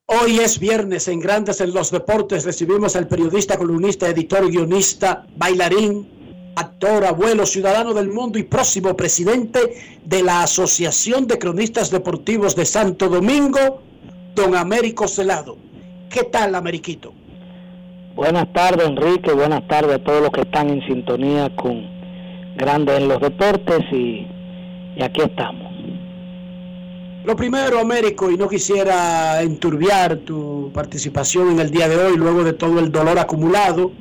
Hoy 0.07 0.41
es 0.41 0.59
viernes 0.59 1.07
en 1.07 1.21
Grandes 1.21 1.61
en 1.61 1.73
los 1.73 1.93
Deportes. 1.93 2.45
Recibimos 2.45 2.97
al 2.97 3.07
periodista, 3.07 3.57
columnista, 3.57 4.09
editor, 4.09 4.51
guionista, 4.51 5.29
bailarín, 5.37 6.53
actor, 6.57 7.05
abuelo, 7.05 7.47
ciudadano 7.47 7.95
del 7.95 8.09
mundo 8.09 8.37
y 8.37 8.43
próximo 8.43 8.97
presidente 8.97 10.01
de 10.05 10.25
la 10.25 10.43
Asociación 10.43 11.29
de 11.29 11.39
Cronistas 11.39 11.93
Deportivos 11.93 12.57
de 12.57 12.67
Santo 12.67 13.09
Domingo, 13.09 13.81
don 14.35 14.57
Américo 14.57 15.07
Celado. 15.07 15.57
¿Qué 16.11 16.25
tal, 16.25 16.57
Ameriquito? 16.57 17.15
Buenas 18.17 18.53
tardes, 18.53 18.89
Enrique. 18.89 19.33
Buenas 19.33 19.69
tardes 19.69 20.01
a 20.01 20.03
todos 20.03 20.21
los 20.21 20.33
que 20.33 20.41
están 20.41 20.69
en 20.69 20.85
sintonía 20.85 21.55
con 21.55 21.92
Grandes 22.57 22.99
en 22.99 23.09
los 23.09 23.21
Deportes 23.21 23.81
y, 23.93 24.27
y 24.97 25.03
aquí 25.03 25.23
estamos. 25.23 25.73
Lo 27.25 27.37
primero, 27.37 27.79
Américo, 27.79 28.31
y 28.31 28.37
no 28.37 28.49
quisiera 28.49 29.43
enturbiar 29.43 30.17
tu 30.17 30.73
participación 30.75 31.53
en 31.53 31.61
el 31.61 31.71
día 31.71 31.89
de 31.89 31.97
hoy, 31.97 32.17
luego 32.17 32.43
de 32.43 32.53
todo 32.53 32.81
el 32.81 32.91
dolor 32.91 33.19
acumulado, 33.19 33.93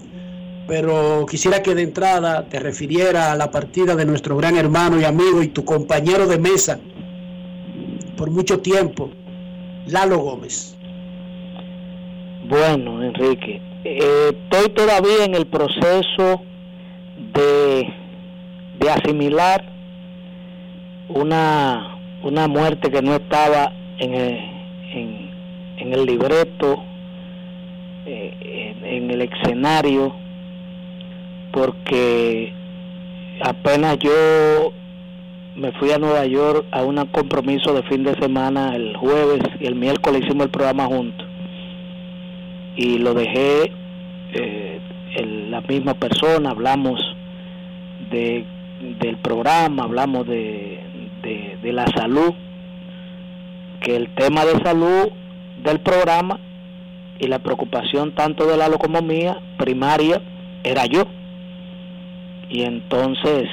pero 0.68 1.26
quisiera 1.30 1.62
que 1.62 1.76
de 1.76 1.84
entrada 1.84 2.48
te 2.50 2.60
refiriera 2.60 3.32
a 3.32 3.36
la 3.36 3.52
partida 3.52 3.96
de 3.96 4.06
nuestro 4.06 4.36
gran 4.38 4.58
hermano 4.58 5.00
y 5.00 5.04
amigo 5.04 5.44
y 5.44 5.50
tu 5.50 5.64
compañero 5.64 6.26
de 6.26 6.40
mesa 6.40 6.80
por 8.18 8.32
mucho 8.32 8.60
tiempo, 8.60 9.10
Lalo 9.88 10.20
Gómez. 10.20 10.78
Bueno, 12.48 13.04
Enrique, 13.04 13.62
eh, 13.84 14.32
estoy 14.32 14.70
todavía 14.70 15.26
en 15.26 15.36
el 15.36 15.48
proceso 15.48 16.42
de, 17.34 17.94
de 18.82 18.90
asimilar 18.90 19.64
una, 21.08 21.98
una 22.24 22.48
muerte 22.48 22.90
que 22.90 23.02
no 23.02 23.14
estaba 23.14 23.72
en 24.00 24.14
el, 24.14 24.38
en, 24.94 25.30
en 25.78 25.94
el 25.94 26.06
libreto, 26.06 26.84
eh, 28.06 28.76
en, 28.84 29.12
el 29.12 29.22
escenario, 29.22 30.14
porque 31.52 32.52
apenas 33.44 34.00
yo 34.00 34.74
me 35.56 35.72
fui 35.74 35.92
a 35.92 36.00
Nueva 36.00 36.26
York 36.26 36.66
a 36.72 36.82
un 36.84 36.98
compromiso 37.08 37.74
de 37.74 37.84
fin 37.84 38.04
de 38.04 38.16
semana 38.16 38.76
el 38.76 38.98
jueves 38.98 39.42
y 39.60 39.68
el 39.68 39.76
miércoles 39.76 40.24
hicimos 40.24 40.46
el 40.46 40.52
programa 40.52 40.86
juntos. 40.86 41.28
Y 42.76 42.98
lo 42.98 43.14
dejé 43.14 43.72
eh, 44.34 44.80
la 45.50 45.62
misma 45.62 45.94
persona 45.94 46.52
hablamos 46.52 47.00
de 48.10 48.46
del 48.82 49.18
programa 49.18 49.84
hablamos 49.84 50.26
de, 50.28 50.80
de, 51.62 51.74
la 51.74 51.86
salud 51.88 52.34
que 53.82 53.96
el 53.96 54.14
tema 54.16 54.44
de 54.44 54.62
salud 54.64 55.10
del 55.64 55.80
programa 55.80 56.40
y 57.20 57.28
la 57.28 57.40
preocupación 57.40 58.14
tanto 58.16 58.46
de 58.48 58.58
la 58.58 58.70
como 58.72 59.02
mía 59.02 59.40
primaria 59.58 60.22
era 60.64 60.86
yo. 60.86 61.04
Y 62.50 62.64
entonces 62.64 63.48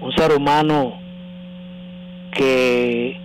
un 0.00 0.12
ser 0.12 0.32
humano 0.32 0.94
que 2.32 3.16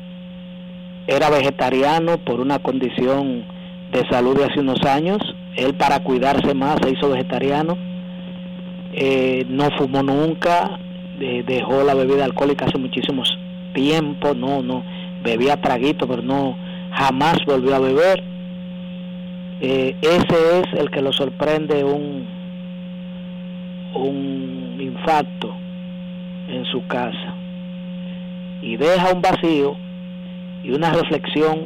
era 1.07 1.29
vegetariano 1.29 2.17
por 2.17 2.39
una 2.39 2.59
condición 2.59 3.45
de 3.91 4.07
salud 4.09 4.37
de 4.37 4.45
hace 4.45 4.59
unos 4.59 4.83
años, 4.83 5.19
él 5.55 5.75
para 5.75 6.03
cuidarse 6.03 6.53
más 6.53 6.77
se 6.81 6.91
hizo 6.91 7.09
vegetariano, 7.09 7.77
eh, 8.93 9.45
no 9.49 9.69
fumó 9.77 10.03
nunca, 10.03 10.79
de- 11.19 11.43
dejó 11.43 11.83
la 11.83 11.93
bebida 11.93 12.25
alcohólica 12.25 12.65
hace 12.65 12.77
muchísimos 12.77 13.37
tiempo, 13.73 14.33
no, 14.35 14.61
no, 14.61 14.83
bebía 15.23 15.57
traguito, 15.61 16.07
pero 16.07 16.21
no, 16.21 16.55
jamás 16.91 17.37
volvió 17.45 17.75
a 17.75 17.79
beber. 17.79 18.23
Eh, 19.61 19.95
ese 20.01 20.59
es 20.59 20.79
el 20.79 20.89
que 20.91 21.01
lo 21.01 21.13
sorprende 21.13 21.83
un, 21.83 22.25
un 23.95 24.77
infarto 24.79 25.55
en 26.49 26.65
su 26.65 26.85
casa 26.87 27.33
y 28.61 28.75
deja 28.75 29.13
un 29.13 29.21
vacío 29.21 29.75
y 30.63 30.71
una 30.71 30.91
reflexión 30.91 31.65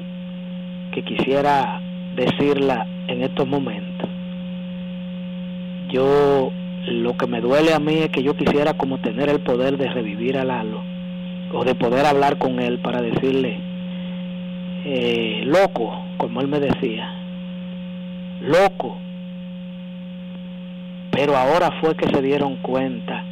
que 0.91 1.03
quisiera 1.03 1.81
decirla 2.15 2.85
en 3.07 3.23
estos 3.23 3.47
momentos. 3.47 4.09
Yo 5.89 6.51
lo 6.87 7.17
que 7.17 7.27
me 7.27 7.41
duele 7.41 7.73
a 7.73 7.79
mí 7.79 7.95
es 7.95 8.09
que 8.09 8.23
yo 8.23 8.35
quisiera 8.35 8.73
como 8.75 8.99
tener 8.99 9.29
el 9.29 9.41
poder 9.41 9.77
de 9.77 9.89
revivir 9.89 10.37
a 10.37 10.45
Lalo 10.45 10.81
o 11.53 11.63
de 11.63 11.75
poder 11.75 12.05
hablar 12.05 12.37
con 12.37 12.59
él 12.59 12.79
para 12.79 13.01
decirle, 13.01 13.59
eh, 14.85 15.43
loco, 15.45 15.97
como 16.17 16.41
él 16.41 16.47
me 16.47 16.59
decía, 16.59 17.13
loco. 18.41 18.97
Pero 21.11 21.35
ahora 21.35 21.71
fue 21.81 21.95
que 21.95 22.07
se 22.09 22.21
dieron 22.21 22.57
cuenta 22.57 23.23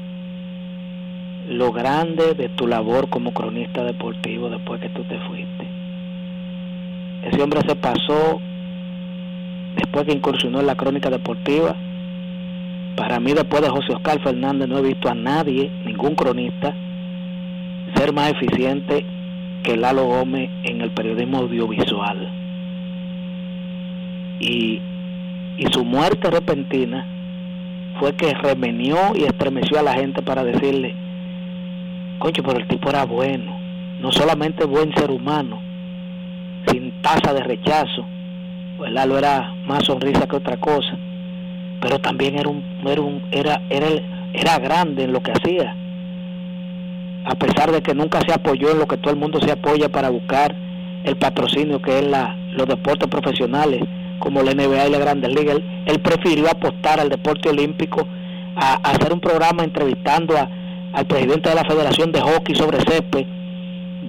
lo 1.50 1.72
grande 1.72 2.34
de 2.34 2.50
tu 2.50 2.68
labor 2.68 3.10
como 3.10 3.32
cronista 3.32 3.84
deportivo 3.84 4.50
después 4.50 4.82
que 4.82 4.90
tú 4.90 5.04
te 5.04 5.20
fuiste. 5.20 5.68
Ese 7.24 7.42
hombre 7.42 7.62
se 7.68 7.76
pasó, 7.76 8.40
después 9.76 10.06
que 10.06 10.14
incursionó 10.14 10.60
en 10.60 10.68
la 10.68 10.76
crónica 10.76 11.10
deportiva, 11.10 11.76
para 12.96 13.20
mí 13.20 13.34
después 13.34 13.62
de 13.62 13.70
José 13.70 13.94
Oscar 13.94 14.22
Fernández 14.22 14.68
no 14.68 14.78
he 14.78 14.82
visto 14.82 15.10
a 15.10 15.16
nadie, 15.16 15.70
ningún 15.86 16.16
cronista, 16.16 16.74
ser 17.96 18.14
más 18.14 18.32
eficiente 18.32 19.06
que 19.64 19.78
Lalo 19.78 20.06
Gómez 20.06 20.50
en 20.64 20.82
el 20.82 20.92
periodismo 20.92 21.40
audiovisual. 21.40 22.30
Y, 24.40 24.82
y 25.58 25.66
su 25.72 25.84
muerte 25.84 26.30
repentina 26.30 27.06
fue 28.00 28.14
que 28.14 28.34
remenió 28.34 28.98
y 29.16 29.24
estremeció 29.24 29.80
a 29.80 29.84
la 29.84 29.94
gente 29.94 30.22
para 30.22 30.44
decirle, 30.44 30.94
concho, 32.20 32.44
pero 32.44 32.60
el 32.60 32.68
tipo 32.68 32.90
era 32.90 33.06
bueno, 33.06 33.58
no 34.02 34.12
solamente 34.12 34.66
buen 34.66 34.94
ser 34.96 35.12
humano, 35.12 35.62
tasa 37.06 37.34
de 37.34 37.44
rechazo. 37.44 38.06
Pues 38.78 38.92
Lalo 38.92 39.18
era 39.18 39.54
más 39.66 39.86
sonrisa 39.86 40.28
que 40.28 40.36
otra 40.36 40.58
cosa, 40.58 40.98
pero 41.82 42.00
también 42.00 42.38
era 42.38 42.50
un, 42.50 42.64
era 42.86 43.02
un, 43.02 43.24
era, 43.32 43.62
era, 43.70 43.88
era 44.34 44.60
grande 44.60 45.04
en 45.04 45.14
lo 45.14 45.22
que 45.22 45.32
hacía. 45.32 45.76
A 47.26 47.36
pesar 47.36 47.72
de 47.72 47.82
que 47.82 47.96
nunca 47.96 48.20
se 48.22 48.34
apoyó 48.34 48.72
en 48.72 48.80
lo 48.80 48.88
que 48.88 48.98
todo 48.98 49.12
el 49.12 49.20
mundo 49.20 49.40
se 49.42 49.52
apoya 49.52 49.90
para 49.90 50.10
buscar 50.10 50.56
el 51.04 51.16
patrocinio 51.18 51.82
que 51.82 52.00
es 52.00 52.08
la, 52.08 52.36
los 52.52 52.68
deportes 52.68 53.08
profesionales, 53.08 53.82
como 54.20 54.42
la 54.42 54.54
NBA 54.54 54.88
y 54.88 54.92
la 54.92 55.00
Grandes 55.00 55.34
Ligas, 55.34 55.56
él, 55.58 55.84
él 55.86 56.00
prefirió 56.00 56.50
apostar 56.50 57.00
al 57.00 57.10
deporte 57.10 57.50
olímpico, 57.50 58.08
a, 58.56 58.76
hacer 58.90 59.14
un 59.14 59.20
programa 59.20 59.64
entrevistando 59.64 60.38
a, 60.38 60.50
al 60.94 61.06
presidente 61.06 61.50
de 61.50 61.56
la 61.56 61.66
Federación 61.66 62.12
de 62.12 62.22
Hockey 62.22 62.56
sobre 62.56 62.80
césped, 62.80 63.26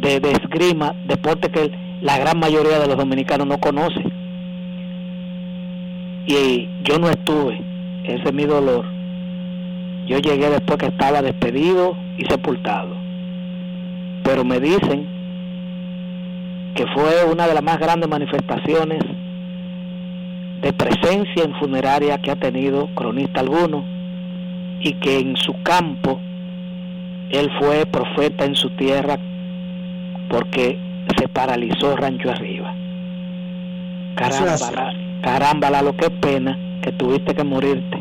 de, 0.01 0.21
de 0.21 0.33
esgrima, 0.33 0.95
deporte 1.07 1.51
que 1.51 1.71
la 2.01 2.19
gran 2.19 2.39
mayoría 2.39 2.79
de 2.79 2.87
los 2.87 2.97
dominicanos 2.97 3.47
no 3.47 3.59
conoce. 3.59 4.03
Y 6.27 6.69
yo 6.83 6.99
no 6.99 7.09
estuve, 7.09 7.61
ese 8.05 8.25
es 8.25 8.35
mi 8.35 8.45
dolor. 8.45 8.85
Yo 10.07 10.19
llegué 10.19 10.51
después 10.51 10.79
que 10.79 10.87
estaba 10.87 11.23
despedido 11.23 11.97
y 12.19 12.25
sepultado. 12.25 12.97
Pero 14.25 14.45
me 14.45 14.61
dicen 14.61 15.07
que 16.75 16.87
fue 16.89 17.25
una 17.33 17.47
de 17.47 17.55
las 17.55 17.63
más 17.63 17.79
grandes 17.79 18.09
manifestaciones 18.09 19.03
de 20.63 20.73
presencia 20.73 21.45
en 21.45 21.55
funeraria 21.57 22.19
que 22.19 22.31
ha 22.31 22.37
tenido 22.37 22.89
cronista 22.95 23.41
alguno 23.41 23.85
y 24.81 24.95
que 24.95 25.21
en 25.21 25.37
su 25.37 25.55
campo 25.63 26.21
él 27.31 27.51
fue 27.59 27.87
profeta 27.87 28.45
en 28.45 28.55
su 28.55 28.71
tierra 28.71 29.19
porque 30.29 30.79
se 31.19 31.29
paralizó 31.29 31.97
Rancho 31.97 32.31
Arriba. 32.31 32.75
Caramba, 34.17 34.93
caramba, 35.23 35.83
lo 35.83 35.97
que 35.97 36.11
pena 36.11 36.59
que 36.83 36.93
tuviste 36.93 37.35
que 37.35 37.45
morirte 37.45 37.99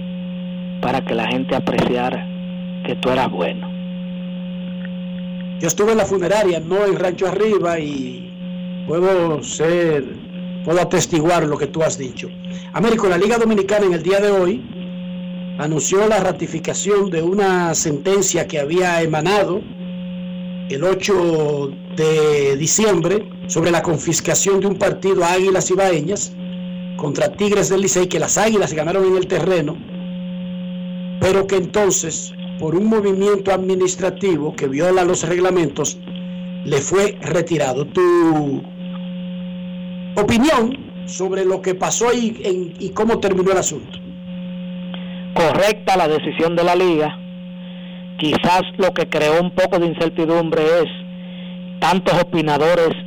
para 0.82 1.04
que 1.04 1.16
la 1.16 1.28
gente 1.28 1.56
apreciara 1.56 2.28
que 2.86 2.96
tú 2.96 3.10
eras 3.10 3.32
bueno. 3.32 3.68
Yo 5.60 5.68
estuve 5.68 5.94
en 5.94 5.98
la 5.98 6.06
funeraria, 6.06 6.60
no 6.60 6.86
en 6.86 7.00
Rancho 7.00 7.28
Arriba, 7.28 7.80
y 7.80 8.86
puedo 8.88 9.42
ser, 9.42 10.06
puedo 10.64 10.82
atestiguar 10.82 11.46
lo 11.46 11.58
que 11.58 11.68
tú 11.68 11.82
has 11.82 11.98
dicho. 11.98 12.30
Américo, 12.74 13.08
la 13.08 13.18
Liga 13.18 13.38
Dominicana 13.38 13.86
en 13.86 13.94
el 13.94 14.04
día 14.04 14.20
de 14.20 14.32
hoy 14.32 14.64
anunció 15.58 16.08
la 16.08 16.20
ratificación 16.20 17.10
de 17.10 17.22
una 17.22 17.74
sentencia 17.74 18.48
que 18.48 18.60
había 18.60 19.02
emanado 19.02 19.62
el 20.70 20.84
8 20.84 21.72
de 21.96 22.58
diciembre 22.58 23.28
sobre 23.48 23.72
la 23.72 23.82
confiscación 23.82 24.60
de 24.60 24.68
un 24.68 24.76
partido 24.76 25.24
a 25.24 25.34
Águilas 25.34 25.70
Ibaeñas 25.72 26.34
contra 27.06 27.32
Tigres 27.34 27.69
del 27.69 27.82
Licey, 27.82 28.07
que 28.07 28.18
las 28.18 28.36
Águilas 28.36 28.73
ganaron 28.73 29.06
en 29.06 29.15
el 29.15 29.27
terreno, 29.27 29.77
pero 31.22 31.45
que 31.45 31.56
entonces, 31.56 32.34
por 32.57 32.73
un 32.73 32.88
movimiento 32.88 33.53
administrativo 33.53 34.56
que 34.56 34.68
viola 34.68 35.03
los 35.03 35.22
reglamentos, 35.22 35.99
le 36.64 36.77
fue 36.77 37.15
retirado. 37.22 37.86
Tu 37.86 38.64
opinión 40.15 40.76
sobre 41.06 41.45
lo 41.45 41.61
que 41.61 41.76
pasó 41.76 42.11
y, 42.11 42.41
en, 42.44 42.73
y 42.80 42.90
cómo 42.90 43.19
terminó 43.19 43.52
el 43.52 43.60
asunto. 43.60 43.99
Correcta 45.36 45.98
la 45.98 46.07
decisión 46.07 46.56
de 46.56 46.64
la 46.64 46.76
liga. 46.76 47.19
Quizás 48.18 48.64
lo 48.77 48.95
que 48.95 49.07
creó 49.07 49.44
un 49.44 49.52
poco 49.52 49.77
de 49.77 49.86
incertidumbre 49.86 50.64
es 50.82 50.90
tantos 51.80 52.19
opinadores 52.19 53.05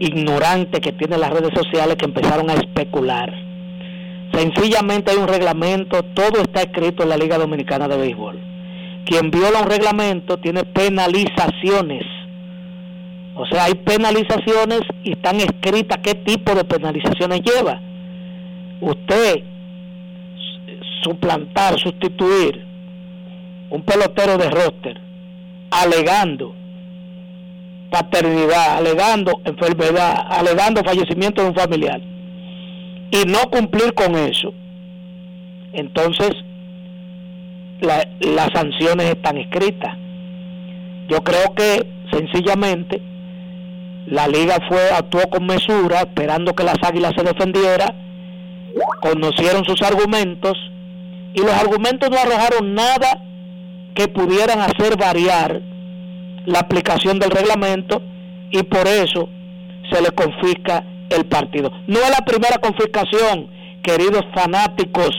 ignorantes 0.00 0.80
que 0.80 0.92
tienen 0.92 1.20
las 1.20 1.30
redes 1.30 1.52
sociales 1.54 1.96
que 1.96 2.06
empezaron 2.06 2.50
a 2.50 2.54
especular. 2.54 3.32
Sencillamente 4.32 5.12
hay 5.12 5.18
un 5.18 5.28
reglamento, 5.28 6.02
todo 6.02 6.40
está 6.40 6.62
escrito 6.62 7.02
en 7.02 7.10
la 7.10 7.16
Liga 7.16 7.38
Dominicana 7.38 7.86
de 7.86 7.96
Béisbol. 7.96 8.40
Quien 9.04 9.30
viola 9.30 9.60
un 9.60 9.68
reglamento 9.68 10.38
tiene 10.38 10.64
penalizaciones. 10.64 12.04
O 13.36 13.46
sea, 13.46 13.64
hay 13.64 13.74
penalizaciones 13.74 14.80
y 15.04 15.12
están 15.12 15.36
escritas 15.36 15.98
qué 16.02 16.14
tipo 16.14 16.54
de 16.54 16.64
penalizaciones 16.64 17.42
lleva. 17.42 17.80
Usted 18.80 19.42
suplantar, 21.02 21.78
sustituir 21.78 22.64
un 23.70 23.82
pelotero 23.82 24.36
de 24.38 24.50
roster 24.50 25.00
alegando 25.70 26.54
paternidad, 27.90 28.78
alegando 28.78 29.40
enfermedad, 29.44 30.26
alegando 30.28 30.82
fallecimiento 30.84 31.42
de 31.42 31.48
un 31.48 31.54
familiar 31.54 32.00
y 33.10 33.24
no 33.26 33.50
cumplir 33.50 33.92
con 33.94 34.14
eso, 34.14 34.52
entonces 35.72 36.30
la, 37.80 38.06
las 38.20 38.48
sanciones 38.54 39.10
están 39.10 39.36
escritas. 39.38 39.96
Yo 41.08 41.22
creo 41.24 41.54
que 41.54 41.86
sencillamente 42.12 43.02
la 44.06 44.28
liga 44.28 44.56
fue 44.68 44.90
actuó 44.90 45.28
con 45.28 45.46
mesura, 45.46 46.00
esperando 46.00 46.54
que 46.54 46.64
las 46.64 46.76
águilas 46.82 47.12
se 47.16 47.24
defendiera, 47.24 47.94
conocieron 49.00 49.64
sus 49.64 49.82
argumentos 49.82 50.56
y 51.34 51.40
los 51.40 51.52
argumentos 51.52 52.10
no 52.10 52.16
arrojaron 52.16 52.74
nada 52.74 53.22
que 53.94 54.08
pudieran 54.08 54.60
hacer 54.60 54.96
variar 54.96 55.60
la 56.46 56.60
aplicación 56.60 57.18
del 57.18 57.30
reglamento 57.30 58.02
y 58.50 58.62
por 58.62 58.86
eso 58.86 59.28
se 59.90 60.00
le 60.02 60.10
confisca 60.10 60.84
el 61.10 61.26
partido. 61.26 61.70
No 61.86 61.98
es 62.00 62.10
la 62.10 62.24
primera 62.24 62.58
confiscación, 62.58 63.48
queridos 63.82 64.24
fanáticos 64.34 65.10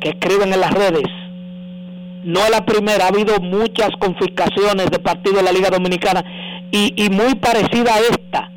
que 0.00 0.10
escriben 0.10 0.52
en 0.52 0.60
las 0.60 0.72
redes. 0.72 1.06
No 2.24 2.40
es 2.40 2.50
la 2.50 2.64
primera, 2.64 3.04
ha 3.04 3.08
habido 3.08 3.38
muchas 3.40 3.90
confiscaciones 3.98 4.90
de 4.90 4.98
partidos 4.98 5.38
de 5.38 5.44
la 5.44 5.52
Liga 5.52 5.68
Dominicana 5.70 6.24
y, 6.70 6.92
y 6.96 7.10
muy 7.10 7.34
parecida 7.34 7.94
a 7.94 8.00
esta, 8.00 8.50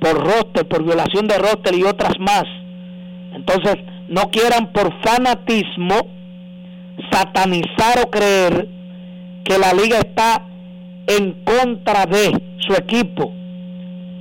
por 0.00 0.24
roster, 0.24 0.66
por 0.66 0.84
violación 0.84 1.26
de 1.26 1.38
roster 1.38 1.74
y 1.74 1.82
otras 1.82 2.18
más. 2.20 2.44
Entonces, 3.34 3.76
no 4.08 4.30
quieran 4.30 4.72
por 4.72 4.92
fanatismo 5.02 5.96
satanizar 7.10 8.04
o 8.04 8.10
creer 8.10 8.68
que 9.44 9.58
la 9.58 9.72
liga 9.72 9.98
está 9.98 10.44
en 11.06 11.44
contra 11.44 12.06
de 12.06 12.32
su 12.58 12.72
equipo, 12.74 13.32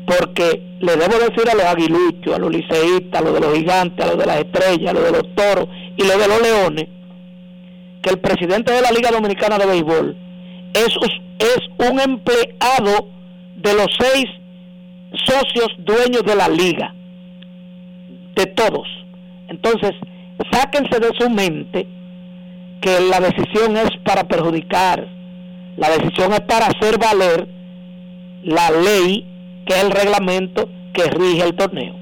porque 0.05 0.61
le 0.79 0.95
debo 0.97 1.13
decir 1.13 1.49
a 1.49 1.55
los 1.55 1.63
aguiluchos, 1.63 2.35
a 2.35 2.39
los 2.39 2.51
liceístas, 2.51 3.21
a 3.21 3.23
los 3.23 3.33
de 3.33 3.39
los 3.39 3.53
gigantes, 3.57 4.05
a 4.05 4.09
los 4.09 4.17
de 4.17 4.25
las 4.25 4.37
estrellas, 4.39 4.91
a 4.91 4.93
los 4.93 5.03
de 5.03 5.11
los 5.11 5.35
toros 5.35 5.67
y 5.95 6.03
los 6.03 6.17
de 6.17 6.27
los 6.27 6.41
leones, 6.41 6.87
que 8.01 8.09
el 8.09 8.19
presidente 8.19 8.73
de 8.73 8.81
la 8.81 8.91
Liga 8.91 9.11
Dominicana 9.11 9.57
de 9.57 9.65
Béisbol 9.65 10.17
es, 10.73 10.97
es 11.39 11.89
un 11.89 11.99
empleado 11.99 13.07
de 13.55 13.73
los 13.73 13.87
seis 13.97 14.25
socios 15.25 15.69
dueños 15.79 16.23
de 16.25 16.35
la 16.35 16.49
liga, 16.49 16.93
de 18.35 18.45
todos. 18.47 18.87
Entonces, 19.47 19.91
sáquense 20.51 20.99
de 20.99 21.11
su 21.17 21.29
mente 21.29 21.87
que 22.81 22.99
la 22.99 23.19
decisión 23.19 23.77
es 23.77 23.89
para 24.03 24.23
perjudicar, 24.23 25.07
la 25.77 25.89
decisión 25.89 26.33
es 26.33 26.41
para 26.41 26.67
hacer 26.67 26.97
valer 26.97 27.47
la 28.43 28.71
ley, 28.71 29.63
que 29.65 29.73
es 29.73 29.83
el 29.83 29.91
reglamento 29.91 30.69
que 30.93 31.05
rige 31.05 31.43
el 31.43 31.55
torneo. 31.55 31.95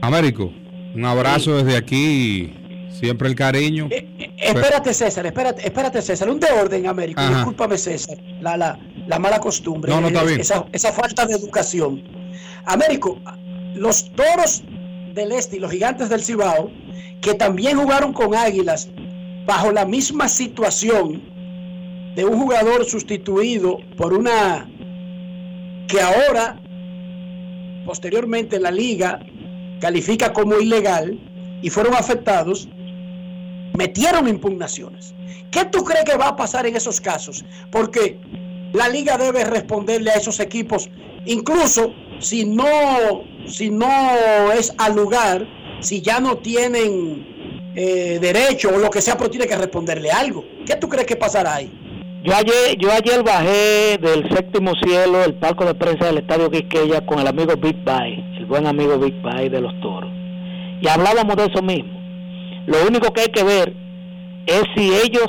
Américo, 0.00 0.52
un 0.94 1.04
abrazo 1.04 1.58
sí. 1.58 1.64
desde 1.64 1.78
aquí, 1.78 2.54
siempre 2.90 3.28
el 3.28 3.34
cariño. 3.36 3.86
Eh, 3.90 4.08
eh, 4.18 4.32
espérate 4.38 4.92
César, 4.92 5.24
espérate, 5.26 5.64
espérate 5.64 6.02
César, 6.02 6.28
un 6.28 6.40
de 6.40 6.48
orden 6.50 6.86
Américo, 6.86 7.20
Ajá. 7.20 7.36
discúlpame 7.36 7.78
César, 7.78 8.18
la, 8.40 8.56
la, 8.56 8.78
la 9.06 9.18
mala 9.18 9.38
costumbre, 9.38 9.92
no, 9.92 10.00
no 10.00 10.08
está 10.08 10.24
bien. 10.24 10.40
Esa, 10.40 10.66
esa 10.72 10.92
falta 10.92 11.24
de 11.24 11.34
educación. 11.34 12.02
Américo, 12.64 13.18
los 13.74 14.10
toros 14.12 14.62
del 15.14 15.32
este 15.32 15.56
y 15.56 15.60
los 15.60 15.70
gigantes 15.70 16.08
del 16.08 16.22
Cibao, 16.22 16.70
que 17.20 17.34
también 17.34 17.78
jugaron 17.78 18.12
con 18.12 18.34
Águilas 18.34 18.88
bajo 19.46 19.72
la 19.72 19.84
misma 19.84 20.28
situación 20.28 21.22
de 22.14 22.24
un 22.24 22.38
jugador 22.38 22.84
sustituido 22.84 23.78
por 23.96 24.12
una 24.12 24.68
que 25.88 26.00
ahora, 26.00 26.60
posteriormente 27.84 28.60
la 28.60 28.70
liga 28.70 29.20
califica 29.80 30.32
como 30.32 30.58
ilegal 30.58 31.18
y 31.62 31.70
fueron 31.70 31.94
afectados, 31.94 32.68
metieron 33.76 34.28
impugnaciones. 34.28 35.14
¿Qué 35.50 35.64
tú 35.66 35.84
crees 35.84 36.04
que 36.04 36.16
va 36.16 36.28
a 36.28 36.36
pasar 36.36 36.66
en 36.66 36.76
esos 36.76 37.00
casos? 37.00 37.44
Porque 37.70 38.18
la 38.72 38.88
liga 38.88 39.18
debe 39.18 39.44
responderle 39.44 40.10
a 40.10 40.14
esos 40.14 40.40
equipos, 40.40 40.88
incluso 41.26 41.92
si 42.20 42.44
no, 42.44 43.24
si 43.46 43.70
no 43.70 43.90
es 44.52 44.72
al 44.78 44.94
lugar, 44.94 45.46
si 45.80 46.00
ya 46.00 46.20
no 46.20 46.38
tienen 46.38 47.31
eh, 47.74 48.18
derecho 48.20 48.70
o 48.74 48.78
lo 48.78 48.90
que 48.90 49.00
sea, 49.00 49.16
pero 49.16 49.30
tiene 49.30 49.46
que 49.46 49.56
responderle 49.56 50.10
algo. 50.10 50.44
¿Qué 50.66 50.76
tú 50.76 50.88
crees 50.88 51.06
que 51.06 51.16
pasará 51.16 51.56
ahí? 51.56 51.70
Yo 52.24 52.34
ayer, 52.34 52.76
yo 52.78 52.92
ayer 52.92 53.22
bajé 53.24 53.98
del 53.98 54.28
séptimo 54.30 54.72
cielo 54.80 55.24
el 55.24 55.34
palco 55.34 55.64
de 55.64 55.74
prensa 55.74 56.06
del 56.06 56.18
Estadio 56.18 56.50
Quisqueya 56.50 57.04
con 57.04 57.18
el 57.18 57.26
amigo 57.26 57.54
Big 57.56 57.82
Bay, 57.82 58.36
el 58.38 58.46
buen 58.46 58.66
amigo 58.66 58.96
Big 58.98 59.20
Bay 59.22 59.48
de 59.48 59.60
los 59.60 59.72
toros. 59.80 60.10
Y 60.80 60.86
hablábamos 60.86 61.34
de 61.36 61.46
eso 61.46 61.62
mismo. 61.62 61.92
Lo 62.66 62.86
único 62.86 63.12
que 63.12 63.22
hay 63.22 63.28
que 63.28 63.42
ver 63.42 63.74
es 64.46 64.62
si 64.76 64.92
ellos 65.04 65.26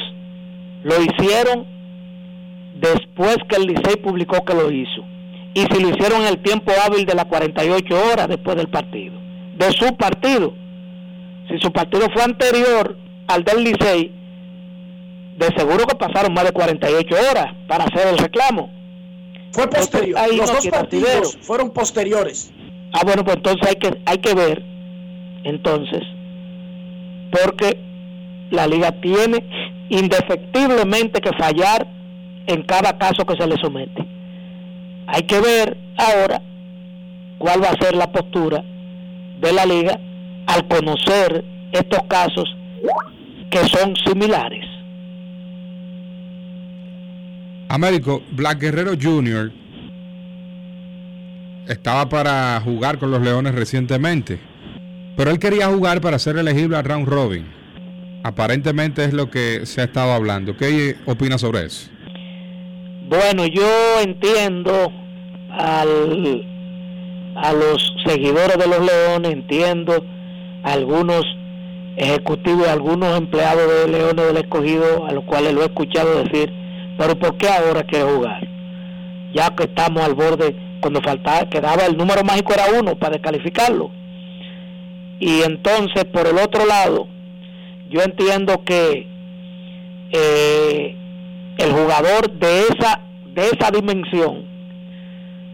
lo 0.83 0.95
hicieron 1.01 1.65
después 2.75 3.37
que 3.49 3.55
el 3.55 3.67
Licey 3.67 3.95
publicó 3.97 4.43
que 4.45 4.53
lo 4.53 4.69
hizo. 4.69 5.03
Y 5.55 5.61
si 5.61 5.81
lo 5.81 5.89
hicieron 5.89 6.21
en 6.21 6.27
el 6.27 6.43
tiempo 6.43 6.71
hábil 6.85 7.05
de 7.05 7.15
las 7.15 7.25
48 7.25 7.85
horas 8.11 8.27
después 8.27 8.55
del 8.57 8.69
partido. 8.69 9.15
De 9.55 9.71
su 9.71 9.95
partido. 9.95 10.53
Si 11.49 11.57
su 11.59 11.71
partido 11.71 12.07
fue 12.13 12.23
anterior 12.23 12.97
al 13.27 13.43
del 13.43 13.63
Licey, 13.63 14.11
de 15.37 15.47
seguro 15.57 15.85
que 15.85 15.95
pasaron 15.95 16.33
más 16.33 16.45
de 16.45 16.51
48 16.51 17.15
horas 17.31 17.53
para 17.67 17.85
hacer 17.85 18.07
el 18.07 18.17
reclamo. 18.17 18.71
Fue 19.51 19.67
posterior. 19.67 20.19
Los 20.35 20.51
dos 20.51 20.67
partidos 20.67 21.37
fueron 21.41 21.71
posteriores. 21.71 22.51
Ah, 22.93 23.01
bueno, 23.03 23.23
pues 23.23 23.37
entonces 23.37 23.67
hay 23.67 23.75
que, 23.75 24.01
hay 24.05 24.17
que 24.19 24.35
ver, 24.35 24.63
entonces, 25.43 26.01
porque 27.31 27.79
la 28.51 28.67
liga 28.67 28.91
tiene 29.01 29.43
indefectiblemente 29.89 31.19
que 31.19 31.31
fallar 31.37 31.87
en 32.45 32.61
cada 32.63 32.97
caso 32.97 33.25
que 33.25 33.35
se 33.35 33.47
le 33.47 33.57
somete. 33.57 34.05
Hay 35.07 35.23
que 35.23 35.39
ver 35.39 35.77
ahora 35.97 36.41
cuál 37.39 37.63
va 37.63 37.69
a 37.69 37.83
ser 37.83 37.95
la 37.95 38.11
postura 38.11 38.63
de 39.39 39.53
la 39.53 39.65
liga 39.65 39.99
al 40.47 40.67
conocer 40.67 41.43
estos 41.71 42.03
casos 42.07 42.55
que 43.49 43.59
son 43.67 43.95
similares. 43.95 44.65
Américo, 47.69 48.21
Black 48.31 48.59
Guerrero 48.59 48.91
Jr. 48.99 49.51
estaba 51.67 52.07
para 52.07 52.61
jugar 52.61 52.99
con 52.99 53.09
los 53.09 53.21
Leones 53.21 53.55
recientemente, 53.55 54.39
pero 55.17 55.31
él 55.31 55.39
quería 55.39 55.67
jugar 55.67 56.01
para 56.01 56.19
ser 56.19 56.37
elegible 56.37 56.77
a 56.77 56.81
round 56.81 57.07
robin. 57.07 57.47
Aparentemente 58.23 59.03
es 59.03 59.13
lo 59.13 59.29
que 59.29 59.65
se 59.65 59.81
ha 59.81 59.83
estado 59.85 60.13
hablando. 60.13 60.55
¿Qué 60.55 60.95
opina 61.05 61.37
sobre 61.37 61.65
eso? 61.65 61.89
Bueno, 63.09 63.45
yo 63.47 63.99
entiendo 64.01 64.91
al, 65.51 66.47
a 67.35 67.53
los 67.53 67.93
seguidores 68.05 68.57
de 68.57 68.67
los 68.67 68.85
Leones, 68.85 69.31
entiendo 69.31 70.05
algunos 70.63 71.23
ejecutivos, 71.95 72.67
algunos 72.67 73.17
empleados 73.17 73.67
de 73.67 73.91
Leones 73.91 74.25
del 74.27 74.37
Escogido, 74.37 75.05
a 75.05 75.11
los 75.11 75.23
cuales 75.25 75.53
lo 75.53 75.61
he 75.61 75.65
escuchado 75.65 76.23
decir 76.23 76.63
pero 76.97 77.17
¿por 77.17 77.37
qué 77.37 77.47
ahora 77.47 77.83
quiere 77.83 78.05
jugar? 78.05 78.47
Ya 79.33 79.49
que 79.55 79.63
estamos 79.63 80.03
al 80.03 80.13
borde, 80.13 80.55
cuando 80.79 81.01
faltaba, 81.01 81.49
quedaba 81.49 81.85
el 81.85 81.97
número 81.97 82.23
mágico 82.23 82.53
era 82.53 82.79
uno 82.79 82.95
para 82.95 83.13
descalificarlo. 83.13 83.89
Y 85.19 85.41
entonces, 85.41 86.05
por 86.05 86.27
el 86.27 86.37
otro 86.37 86.65
lado, 86.65 87.07
yo 87.89 88.01
entiendo 88.01 88.63
que 88.63 89.07
eh, 90.11 90.95
el 91.57 91.71
jugador 91.71 92.31
de 92.31 92.61
esa, 92.61 93.01
de 93.33 93.47
esa 93.47 93.71
dimensión, 93.71 94.45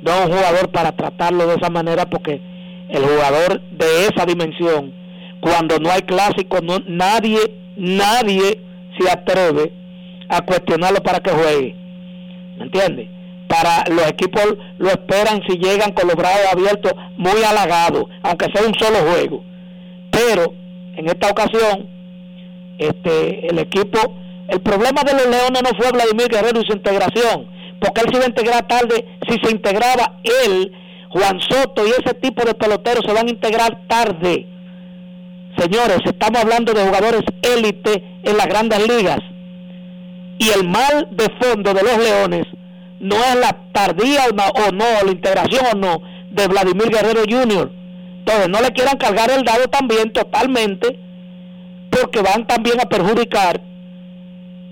no 0.02 0.12
es 0.12 0.26
un 0.26 0.32
jugador 0.32 0.70
para 0.70 0.92
tratarlo 0.94 1.48
de 1.48 1.56
esa 1.56 1.70
manera, 1.70 2.10
porque 2.10 2.42
el 2.90 3.04
jugador 3.04 3.62
de 3.72 4.08
esa 4.08 4.26
dimensión, 4.26 4.94
cuando 5.40 5.80
no 5.80 5.92
hay 5.92 6.02
clásico, 6.02 6.60
no, 6.62 6.80
nadie, 6.88 7.40
nadie 7.78 8.62
se 8.98 9.10
atreve 9.10 9.72
a 10.30 10.42
cuestionarlo 10.42 11.02
para 11.02 11.20
que 11.20 11.32
juegue. 11.32 11.76
¿Me 12.58 12.66
entiendes? 12.66 13.08
Para 13.48 13.84
los 13.90 14.08
equipos 14.08 14.44
lo 14.78 14.90
esperan 14.90 15.42
si 15.48 15.58
llegan 15.58 15.92
con 15.94 16.08
los 16.08 16.16
brazos 16.16 16.54
abiertos, 16.54 16.94
muy 17.18 17.44
halagados, 17.44 18.06
aunque 18.22 18.48
sea 18.54 18.68
un 18.68 18.76
solo 18.76 19.00
juego. 19.10 19.44
Pero 20.12 20.54
en 20.96 21.08
esta 21.08 21.30
ocasión, 21.30 21.88
este, 22.78 23.48
el 23.48 23.60
equipo, 23.60 24.00
el 24.50 24.62
problema 24.62 25.02
de 25.04 25.14
los 25.14 25.28
Leones 25.28 25.64
no 25.64 25.70
fue 25.78 25.92
Vladimir 25.92 26.28
Guerrero 26.28 26.62
y 26.62 26.66
su 26.66 26.74
integración, 26.74 27.48
porque 27.80 28.02
él 28.02 28.08
se 28.12 28.18
iba 28.18 28.26
a 28.26 28.30
integrar 28.30 28.68
tarde. 28.68 29.06
Si 29.28 29.38
se 29.42 29.52
integraba 29.52 30.20
él, 30.46 30.72
Juan 31.10 31.40
Soto 31.42 31.88
y 31.88 31.90
ese 31.90 32.14
tipo 32.16 32.46
de 32.46 32.54
peloteros 32.54 33.04
se 33.06 33.14
van 33.14 33.28
a 33.28 33.32
integrar 33.32 33.88
tarde. 33.88 34.46
Señores, 35.58 36.00
estamos 36.06 36.42
hablando 36.42 36.74
de 36.74 36.86
jugadores 36.86 37.24
élite 37.42 38.04
en 38.24 38.38
las 38.38 38.48
grandes 38.48 38.88
ligas. 38.88 39.20
Y 40.38 40.50
el 40.50 40.68
mal 40.68 41.10
de 41.12 41.28
fondo 41.42 41.74
de 41.74 41.84
los 41.84 41.98
Leones 41.98 42.46
no 43.00 43.16
es 43.16 43.36
la 43.36 43.58
tardía 43.74 44.26
o 44.30 44.72
no, 44.72 44.86
la 45.06 45.12
integración 45.12 45.66
o 45.74 45.78
no 45.78 46.02
de 46.32 46.48
Vladimir 46.48 46.90
Guerrero 46.90 47.24
Jr. 47.28 47.72
Entonces 48.20 48.50
no 48.50 48.62
le 48.62 48.72
quieran 48.72 48.98
cargar 48.98 49.32
el 49.32 49.44
dado 49.44 49.68
también 49.68 50.14
totalmente 50.14 51.00
porque 51.90 52.22
van 52.22 52.46
también 52.46 52.80
a 52.80 52.86
perjudicar 52.86 53.60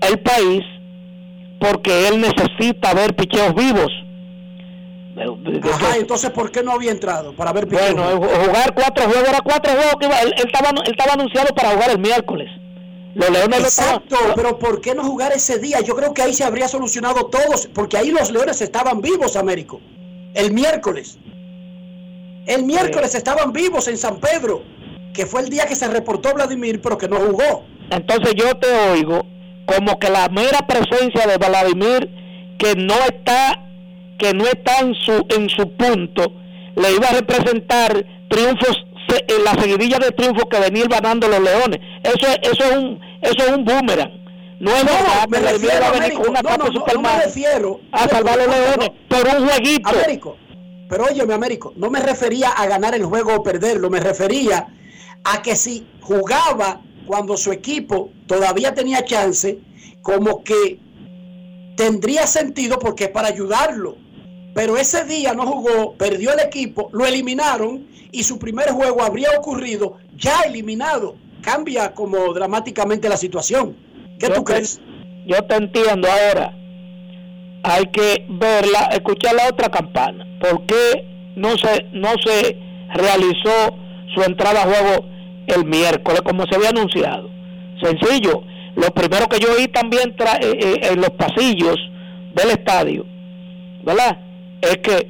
el 0.08 0.18
país 0.20 0.62
porque 1.58 2.08
él 2.08 2.20
necesita 2.20 2.94
ver 2.94 3.16
picheos 3.16 3.54
vivos. 3.54 3.90
Ajá, 5.20 5.96
entonces 5.96 6.30
¿por 6.30 6.50
qué 6.50 6.62
no 6.62 6.72
había 6.72 6.90
entrado? 6.90 7.34
Para 7.34 7.52
ver 7.52 7.66
picheos. 7.66 7.94
Bueno, 7.94 8.16
jugar 8.16 8.74
cuatro 8.74 9.04
juegos, 9.04 9.28
era 9.28 9.40
cuatro 9.40 9.72
juegos 9.72 9.94
que 10.00 10.06
él, 10.06 10.34
estaba, 10.36 10.70
él 10.70 10.90
estaba 10.90 11.12
anunciado 11.14 11.54
para 11.54 11.70
jugar 11.70 11.90
el 11.90 11.98
miércoles. 11.98 12.48
Los 13.14 13.30
Leones 13.30 13.60
Exacto, 13.60 14.16
pero 14.36 14.58
¿por 14.58 14.80
qué 14.80 14.94
no 14.94 15.02
jugar 15.02 15.32
ese 15.32 15.58
día? 15.58 15.80
Yo 15.80 15.96
creo 15.96 16.14
que 16.14 16.22
ahí 16.22 16.34
se 16.34 16.44
habría 16.44 16.68
solucionado 16.68 17.26
todos, 17.26 17.68
porque 17.74 17.96
ahí 17.96 18.10
los 18.10 18.30
Leones 18.30 18.60
estaban 18.60 19.00
vivos, 19.00 19.34
Américo. 19.36 19.80
El 20.34 20.52
miércoles. 20.52 21.18
El 22.46 22.64
miércoles 22.64 23.14
estaban 23.14 23.52
vivos 23.52 23.88
en 23.88 23.98
San 23.98 24.20
Pedro, 24.20 24.62
que 25.12 25.26
fue 25.26 25.40
el 25.40 25.48
día 25.48 25.66
que 25.66 25.74
se 25.74 25.88
reportó 25.88 26.32
Vladimir, 26.32 26.80
pero 26.80 26.96
que 26.96 27.08
no 27.08 27.16
jugó. 27.16 27.64
Entonces 27.90 28.34
yo 28.34 28.56
te 28.56 28.68
oigo 28.90 29.26
como 29.66 29.98
que 29.98 30.08
la 30.08 30.28
mera 30.28 30.66
presencia 30.66 31.26
de 31.26 31.36
Vladimir, 31.36 32.08
que 32.58 32.74
no 32.74 32.94
está, 33.06 33.67
que 34.18 34.34
no 34.34 34.44
está 34.44 34.80
en 34.80 34.94
su, 34.94 35.26
en 35.30 35.48
su 35.48 35.70
punto, 35.76 36.32
le 36.76 36.92
iba 36.92 37.08
a 37.08 37.12
representar 37.12 38.04
triunfos 38.28 38.84
en 39.08 39.44
la 39.44 39.54
seguidilla 39.54 39.98
de 39.98 40.10
triunfo 40.10 40.48
que 40.48 40.58
venir 40.60 40.88
ganando 40.88 41.28
los 41.28 41.40
leones. 41.40 41.80
Eso 42.02 42.26
es, 42.26 42.38
eso 42.42 42.64
es 42.64 42.76
un, 42.76 43.00
eso 43.22 43.46
es 43.46 43.56
un 43.56 43.64
boomerang. 43.64 44.18
No 44.60 44.74
es 44.74 44.84
verdad 44.84 45.28
me 45.28 45.38
refiero, 45.38 45.84
a 45.84 45.92
venir 45.92 46.14
con 46.14 46.30
una 46.30 46.42
no, 46.42 46.56
no, 46.56 46.68
no, 46.68 47.00
me 47.00 47.22
refiero 47.22 47.80
a 47.92 48.08
salvar 48.08 48.36
los 48.38 48.48
leones 48.48 48.90
por 49.08 49.26
un 49.26 49.48
jueguito. 49.48 49.88
Américo, 49.88 50.36
pero 50.88 51.04
óyeme, 51.04 51.34
Américo, 51.34 51.72
no 51.76 51.90
me 51.90 52.00
refería 52.00 52.50
a 52.50 52.66
ganar 52.66 52.94
el 52.94 53.04
juego 53.04 53.36
o 53.36 53.42
perderlo, 53.42 53.88
me 53.88 54.00
refería 54.00 54.66
a 55.24 55.42
que 55.42 55.54
si 55.54 55.86
jugaba 56.00 56.82
cuando 57.06 57.36
su 57.36 57.52
equipo 57.52 58.10
todavía 58.26 58.74
tenía 58.74 59.04
chance, 59.04 59.60
como 60.02 60.42
que 60.42 60.80
tendría 61.76 62.26
sentido 62.26 62.78
porque 62.78 63.04
es 63.04 63.10
para 63.10 63.28
ayudarlo. 63.28 63.96
Pero 64.58 64.76
ese 64.76 65.04
día 65.04 65.34
no 65.34 65.46
jugó, 65.46 65.94
perdió 65.94 66.32
el 66.32 66.40
equipo, 66.40 66.90
lo 66.92 67.06
eliminaron 67.06 67.86
y 68.10 68.24
su 68.24 68.40
primer 68.40 68.70
juego 68.70 69.04
habría 69.04 69.28
ocurrido 69.38 69.98
ya 70.16 70.40
eliminado. 70.40 71.14
Cambia 71.42 71.94
como 71.94 72.34
dramáticamente 72.34 73.08
la 73.08 73.16
situación. 73.16 73.76
¿Qué 74.18 74.28
tú 74.30 74.42
crees? 74.42 74.80
Yo 75.28 75.40
te 75.44 75.54
entiendo 75.54 76.08
ahora. 76.10 76.52
Hay 77.62 77.84
que 77.92 78.26
verla, 78.30 78.88
escuchar 78.90 79.36
la 79.36 79.46
otra 79.46 79.68
campana. 79.68 80.26
¿Por 80.40 80.66
qué 80.66 81.04
no 81.36 81.56
se, 81.56 81.84
no 81.92 82.14
se 82.26 82.58
realizó 82.94 83.76
su 84.12 84.24
entrada 84.24 84.64
a 84.64 84.66
juego 84.66 85.06
el 85.46 85.66
miércoles 85.66 86.22
como 86.22 86.42
se 86.46 86.56
había 86.56 86.70
anunciado? 86.70 87.30
Sencillo. 87.80 88.42
Lo 88.74 88.90
primero 88.90 89.28
que 89.28 89.38
yo 89.38 89.52
oí 89.56 89.68
también 89.68 90.16
eh, 90.18 90.40
eh, 90.42 90.80
en 90.90 91.00
los 91.00 91.10
pasillos 91.10 91.76
del 92.34 92.50
estadio, 92.50 93.06
¿verdad? 93.84 94.18
Es 94.60 94.78
que, 94.78 95.08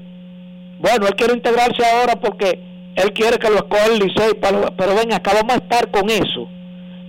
bueno, 0.78 1.06
él 1.06 1.14
quiere 1.14 1.34
integrarse 1.34 1.82
ahora 1.84 2.14
porque 2.20 2.60
él 2.96 3.12
quiere 3.12 3.38
que 3.38 3.48
lo 3.48 3.56
escoja 3.56 3.86
el 3.86 3.98
Licey, 4.00 4.34
pero, 4.40 4.72
pero 4.76 4.94
ven, 4.94 5.12
acá 5.12 5.32
vamos 5.34 5.54
a 5.54 5.58
estar 5.58 5.90
con 5.90 6.10
eso. 6.10 6.48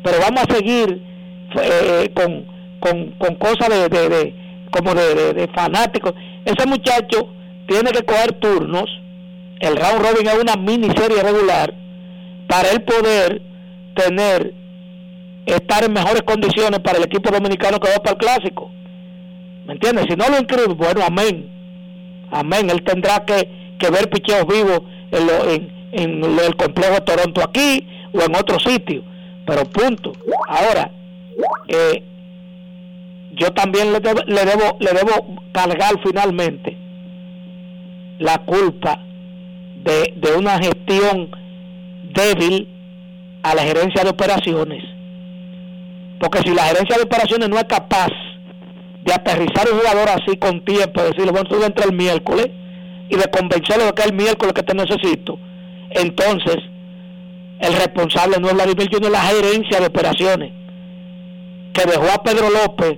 Pero 0.04 0.18
vamos 0.20 0.44
a 0.48 0.56
seguir 0.56 1.02
eh, 1.62 2.12
con, 2.14 2.46
con, 3.18 3.36
cosas 3.36 3.70
de, 3.70 3.90
de, 3.90 4.36
como 4.72 4.94
de, 4.94 5.34
de, 5.34 5.48
fanáticos. 5.48 6.14
Ese 6.46 6.68
muchacho 6.68 7.30
tiene 7.68 7.92
que 7.92 8.04
coger 8.04 8.34
turnos. 8.34 8.86
El 9.60 9.76
round 9.76 10.02
robin 10.06 10.28
es 10.28 10.36
una 10.36 10.56
miniserie 10.56 11.22
regular 11.22 11.74
para 12.48 12.70
él 12.70 12.82
poder 12.84 13.42
tener, 13.96 14.54
estar 15.46 15.84
en 15.84 15.94
mejores 15.94 16.22
condiciones 16.22 16.80
para 16.80 17.00
el 17.00 17.06
equipo 17.06 17.32
dominicano 17.32 17.80
que 17.80 17.90
va 17.90 17.98
para 17.98 18.12
el 18.12 18.18
clásico. 18.18 18.72
¿Me 19.66 19.74
entiendes? 19.74 20.06
Si 20.10 20.16
no 20.16 20.30
lo 20.30 20.38
inscribe, 20.38 20.74
bueno, 20.74 21.02
amén. 21.06 21.59
Amén. 22.32 22.70
Él 22.70 22.84
tendrá 22.84 23.26
que, 23.26 23.76
que 23.80 23.90
ver 23.90 24.10
picheos 24.10 24.46
vivos 24.48 24.82
en, 25.12 25.30
en, 25.92 26.24
en 26.24 26.40
el 26.40 26.56
complejo 26.56 26.96
de 26.96 27.02
Toronto 27.02 27.42
aquí 27.44 27.88
o 28.14 28.22
en 28.22 28.36
otro 28.36 28.60
sitio, 28.60 29.04
pero 29.46 29.66
punto. 29.66 30.14
Ahora, 30.48 30.92
eh, 31.68 32.04
yo 33.32 33.52
también 33.54 33.94
le 33.94 34.00
debo, 34.00 34.22
le 34.26 34.46
debo, 34.46 34.78
le 34.80 34.92
debo 34.92 35.36
cargar 35.52 35.94
finalmente 36.04 36.78
la 38.20 38.38
culpa 38.40 39.00
de, 39.84 40.14
de 40.16 40.36
una 40.38 40.58
gestión 40.60 41.30
débil 42.14 42.68
a 43.44 43.56
la 43.56 43.64
gerencia 43.64 44.04
de 44.04 44.10
operaciones. 44.10 44.84
Porque 46.20 46.40
si 46.40 46.54
la 46.54 46.64
gerencia 46.64 46.98
de 46.98 47.04
operaciones 47.04 47.50
no 47.50 47.58
es 47.58 47.64
capaz 47.64 48.10
de 49.04 49.14
aterrizar 49.14 49.68
un 49.72 49.80
jugador 49.80 50.10
así 50.10 50.38
con 50.38 50.64
tiempo, 50.66 51.02
decirle, 51.02 51.32
bueno, 51.32 51.50
tú 51.50 51.64
entra 51.64 51.86
el 51.86 51.94
miércoles 51.94 52.50
y 53.10 53.16
de 53.16 53.26
convencerlo 53.32 53.86
de 53.86 53.94
que 53.94 54.02
es 54.02 54.08
el 54.10 54.16
miércoles 54.16 54.54
que 54.54 54.64
te 54.64 54.74
necesito, 54.74 55.40
entonces 55.92 56.58
el 57.60 57.74
responsable 57.74 58.38
no 58.40 58.48
es 58.48 58.54
Vladimir 58.54 58.90
Junior, 58.92 59.12
la 59.12 59.22
gerencia 59.22 59.80
de 59.80 59.88
operaciones, 59.88 60.52
que 61.74 61.86
dejó 61.86 62.06
a 62.14 62.24
Pedro 62.24 62.50
López 62.50 62.98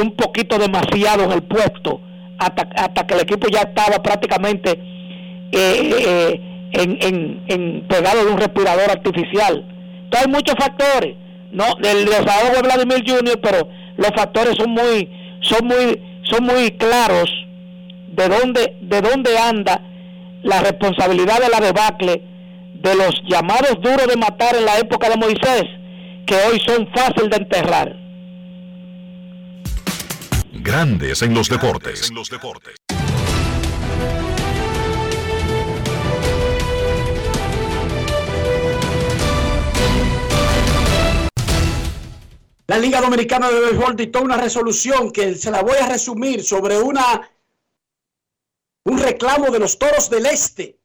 un 0.00 0.12
poquito 0.12 0.58
demasiado 0.58 1.24
en 1.24 1.32
el 1.32 1.42
puesto 1.42 2.00
hasta, 2.38 2.68
hasta 2.76 3.06
que 3.06 3.14
el 3.14 3.20
equipo 3.20 3.48
ya 3.48 3.60
estaba 3.60 4.02
prácticamente 4.02 4.70
eh, 5.50 5.90
eh, 5.98 6.40
en, 6.72 6.98
en, 7.00 7.42
en 7.48 7.88
pegado 7.88 8.24
de 8.24 8.30
un 8.30 8.38
respirador 8.38 8.90
artificial. 8.90 9.64
Entonces 10.04 10.26
hay 10.26 10.32
muchos 10.32 10.54
factores, 10.56 11.16
no 11.52 11.64
el 11.82 12.04
desahogo 12.04 12.56
de 12.56 12.62
Vladimir 12.62 13.04
Junior, 13.06 13.40
pero 13.40 13.68
los 13.96 14.10
factores 14.14 14.54
son 14.56 14.70
muy 14.70 15.08
son 15.42 15.66
muy 15.66 16.02
son 16.24 16.44
muy 16.44 16.70
claros 16.72 17.30
de 18.08 18.28
dónde 18.28 18.76
de 18.82 19.00
dónde 19.00 19.38
anda 19.38 19.80
la 20.42 20.60
responsabilidad 20.60 21.40
de 21.40 21.48
la 21.48 21.60
debacle 21.60 22.22
de 22.82 22.94
los 22.94 23.22
llamados 23.28 23.74
duros 23.82 24.06
de 24.06 24.16
matar 24.16 24.56
en 24.56 24.64
la 24.64 24.78
época 24.78 25.08
de 25.10 25.16
Moisés, 25.16 25.64
que 26.26 26.34
hoy 26.34 26.60
son 26.64 26.88
fáciles 26.94 27.30
de 27.30 27.36
enterrar. 27.36 27.96
Grandes 30.52 31.22
en 31.22 31.34
los 31.34 31.48
deportes. 31.48 32.10
La 42.68 42.76
Liga 42.76 43.00
Dominicana 43.00 43.50
de 43.50 43.60
Béisbol 43.60 43.96
dictó 43.96 44.20
una 44.20 44.36
resolución 44.36 45.10
que 45.10 45.34
se 45.36 45.50
la 45.50 45.62
voy 45.62 45.78
a 45.80 45.88
resumir 45.88 46.44
sobre 46.44 46.76
una 46.76 47.30
un 48.84 48.98
reclamo 48.98 49.50
de 49.50 49.58
los 49.58 49.78
Toros 49.78 50.10
del 50.10 50.26
Este 50.26 50.78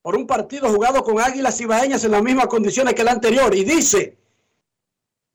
por 0.00 0.16
un 0.16 0.26
partido 0.26 0.70
jugado 0.70 1.02
con 1.02 1.20
Águilas 1.20 1.60
Ibaeñas 1.60 2.02
en 2.04 2.12
las 2.12 2.22
mismas 2.22 2.46
condiciones 2.46 2.94
que 2.94 3.02
el 3.02 3.08
anterior 3.08 3.54
y 3.54 3.62
dice, 3.62 4.16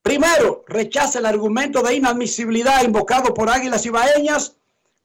primero, 0.02 0.65
rechaza 0.68 1.20
el 1.20 1.28
argumento 1.28 1.84
de 1.84 1.94
inadmisibilidad 1.94 2.84
invocado 2.84 3.32
por 3.32 3.52
Águilas 3.52 3.86
Ibaeñas 3.86 4.56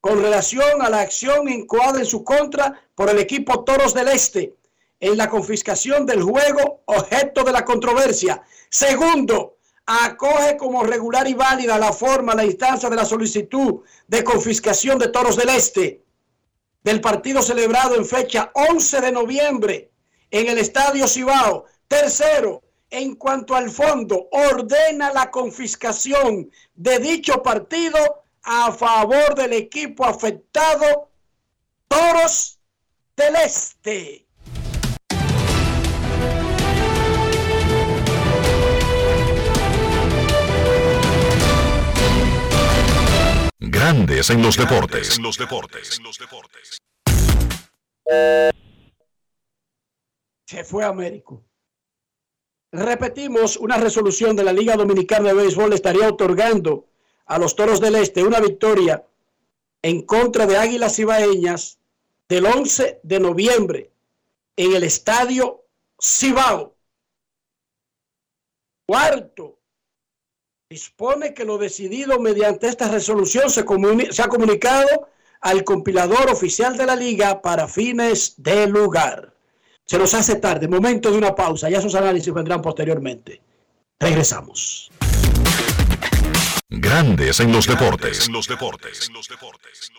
con 0.01 0.23
relación 0.23 0.81
a 0.81 0.89
la 0.89 1.03
acción 1.03 1.51
incoada 1.51 1.99
en 1.99 2.07
su 2.07 2.25
contra 2.25 2.81
por 2.95 3.11
el 3.11 3.19
equipo 3.19 3.63
Toros 3.63 3.93
del 3.93 4.09
Este 4.09 4.57
en 5.01 5.19
la 5.19 5.29
confiscación 5.29 6.07
del 6.07 6.23
juego 6.23 6.81
objeto 6.87 7.45
de 7.45 7.53
la 7.53 7.67
controversia. 7.67 8.43
Segundo, 8.71 9.58
acoge 9.89 10.59
como 10.59 10.85
regular 10.85 11.27
y 11.27 11.33
válida 11.33 11.79
la 11.79 11.95
forma, 11.95 12.35
la 12.35 12.45
instancia 12.45 12.91
de 12.91 12.97
la 12.97 13.07
solicitud 13.07 13.81
de 14.07 14.23
confiscación 14.23 14.99
de 14.99 15.09
Toros 15.09 15.37
del 15.37 15.49
Este 15.49 16.05
del 16.85 17.01
partido 17.01 17.43
celebrado 17.43 17.97
en 17.97 18.07
fecha 18.07 18.51
11 18.55 19.01
de 19.01 19.13
noviembre 19.13 19.91
en 20.31 20.49
el 20.49 20.59
Estadio 20.59 21.09
Cibao. 21.09 21.65
Tercero, 21.89 22.63
en 22.91 23.17
cuanto 23.17 23.55
al 23.57 23.71
fondo, 23.71 24.29
ordena 24.31 25.13
la 25.13 25.31
confiscación 25.31 26.51
de 26.75 26.99
dicho 26.99 27.43
partido 27.43 27.99
a 28.43 28.73
favor 28.73 29.35
del 29.35 29.55
equipo 29.55 30.05
afectado, 30.05 31.11
Toros 31.89 32.61
del 33.17 33.37
Este. 33.37 34.28
Grandes 43.79 44.29
en 44.31 44.43
los 44.43 44.57
deportes. 44.57 45.19
En 45.19 45.23
los 45.23 45.39
deportes. 45.39 45.99
En 45.99 46.03
los 46.03 46.19
deportes. 46.19 46.79
Se 50.47 50.65
fue 50.65 50.83
a 50.83 50.89
Américo. 50.89 51.45
Repetimos, 52.73 53.57
una 53.57 53.77
resolución 53.77 54.35
de 54.35 54.43
la 54.43 54.53
Liga 54.53 54.75
Dominicana 54.75 55.29
de 55.29 55.35
Béisbol 55.35 55.73
estaría 55.75 56.09
otorgando 56.09 56.89
a 57.27 57.39
los 57.39 57.55
Toros 57.55 57.81
del 57.81 57.95
Este 57.95 58.25
una 58.25 58.41
victoria 58.41 59.07
en 59.83 60.03
contra 60.03 60.45
de 60.47 60.57
Águilas 60.57 60.99
Ibaeñas 60.99 61.79
del 62.29 62.47
11 62.47 62.99
de 63.05 63.21
noviembre 63.21 63.93
en 64.57 64.75
el 64.75 64.83
Estadio 64.83 65.67
Cibao. 66.03 66.75
Cuarto, 68.87 69.58
dispone 70.71 71.33
que 71.33 71.47
lo 71.47 71.57
decidido 71.57 72.21
mediante 72.21 72.69
esta 72.69 72.89
resolución 72.89 73.49
se, 73.49 73.65
se, 74.11 74.23
ha 74.23 74.29
comunicado 74.29 75.09
al 75.41 75.65
compilador 75.65 76.31
oficial 76.31 76.77
de 76.77 76.85
la 76.85 76.95
liga 76.95 77.41
para 77.41 77.67
fines 77.67 78.35
de 78.37 78.67
lugar. 78.67 79.33
Se 79.87 79.97
nos 79.97 80.13
hace 80.13 80.37
tarde, 80.37 80.69
momento 80.69 81.11
de 81.11 81.17
una 81.17 81.35
pausa, 81.35 81.71
ya 81.71 81.81
sus 81.81 81.95
análisis 81.95 82.35
vendrán 82.35 82.61
posteriormente. 82.61 83.41
Regresamos. 83.99 84.91
Grandes 86.69 87.41
en 87.41 87.51
los 87.51 87.67
deportes. 87.67 88.27
En 88.27 88.35
los 88.35 88.47
deportes. 88.47 89.09
En 89.09 89.15
los 89.15 89.27
deportes. 89.27 89.91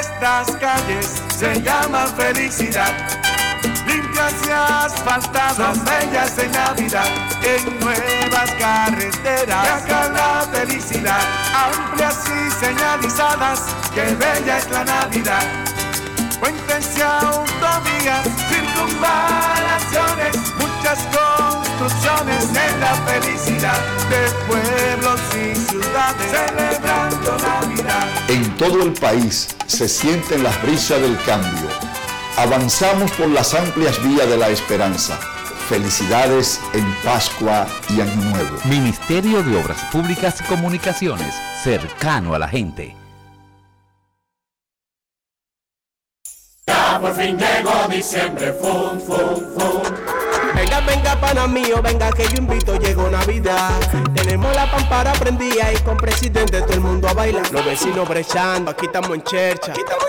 Estas 0.00 0.56
calles 0.56 1.22
se 1.38 1.62
llaman 1.62 2.08
felicidad 2.16 3.39
limpias 3.86 4.34
y 4.46 4.50
asfaltadas, 4.50 5.56
son 5.56 5.84
bellas 5.84 6.38
en 6.38 6.52
Navidad, 6.52 7.08
en 7.42 7.80
nuevas 7.80 8.50
carreteras, 8.58 9.68
acá 9.68 10.08
la 10.08 10.46
felicidad, 10.52 11.20
amplias 11.54 12.24
y 12.26 12.50
señalizadas, 12.64 13.60
que 13.94 14.02
bella 14.14 14.58
es 14.58 14.70
la 14.70 14.84
Navidad. 14.84 15.42
Puentes 16.38 16.96
y 16.96 17.02
autovías, 17.02 18.24
circunvalaciones, 18.48 20.36
muchas 20.58 20.98
construcciones 21.12 22.48
en 22.48 22.80
la 22.80 22.94
felicidad 23.06 23.78
de 24.08 24.30
pueblos 24.46 25.20
y 25.34 25.54
ciudades, 25.54 26.30
celebrando 26.30 27.36
Navidad. 27.38 28.08
En 28.28 28.56
todo 28.56 28.82
el 28.82 28.92
país 28.94 29.48
se 29.66 29.88
sienten 29.88 30.42
las 30.42 30.60
brisas 30.62 31.00
del 31.00 31.16
cambio 31.24 31.89
Avanzamos 32.36 33.10
por 33.12 33.28
las 33.28 33.54
amplias 33.54 34.02
vías 34.02 34.28
de 34.28 34.36
la 34.36 34.48
esperanza. 34.48 35.18
Felicidades 35.68 36.60
en 36.72 36.84
Pascua 37.04 37.66
y 37.90 38.00
Año 38.00 38.30
Nuevo. 38.30 38.58
Ministerio 38.64 39.42
de 39.42 39.56
Obras 39.56 39.82
Públicas 39.92 40.40
y 40.40 40.44
Comunicaciones, 40.44 41.34
cercano 41.62 42.34
a 42.34 42.38
la 42.38 42.48
gente. 42.48 42.96
Ya 46.66 46.98
por 47.00 47.14
fin 47.14 47.36
llegó 47.38 47.88
diciembre, 47.88 48.52
fum, 48.52 48.98
fum, 49.00 49.36
fum. 49.54 50.19
Venga, 50.60 50.80
venga, 50.80 51.16
pana 51.18 51.46
mío, 51.46 51.80
venga 51.82 52.10
que 52.10 52.28
yo 52.28 52.36
invito, 52.36 52.76
llegó 52.76 53.08
Navidad. 53.08 53.80
Tenemos 54.14 54.54
la 54.54 54.70
pampara 54.70 55.14
prendida 55.14 55.72
y 55.72 55.76
con 55.78 55.96
presidente 55.96 56.60
todo 56.60 56.74
el 56.74 56.80
mundo 56.80 57.08
a 57.08 57.14
bailar. 57.14 57.50
Los 57.50 57.64
vecinos 57.64 58.06
brechando, 58.06 58.70
aquí 58.70 58.84
estamos 58.84 59.10
en 59.10 59.22
chercha. 59.22 59.72
Aquí 59.72 59.80
estamos 59.80 60.04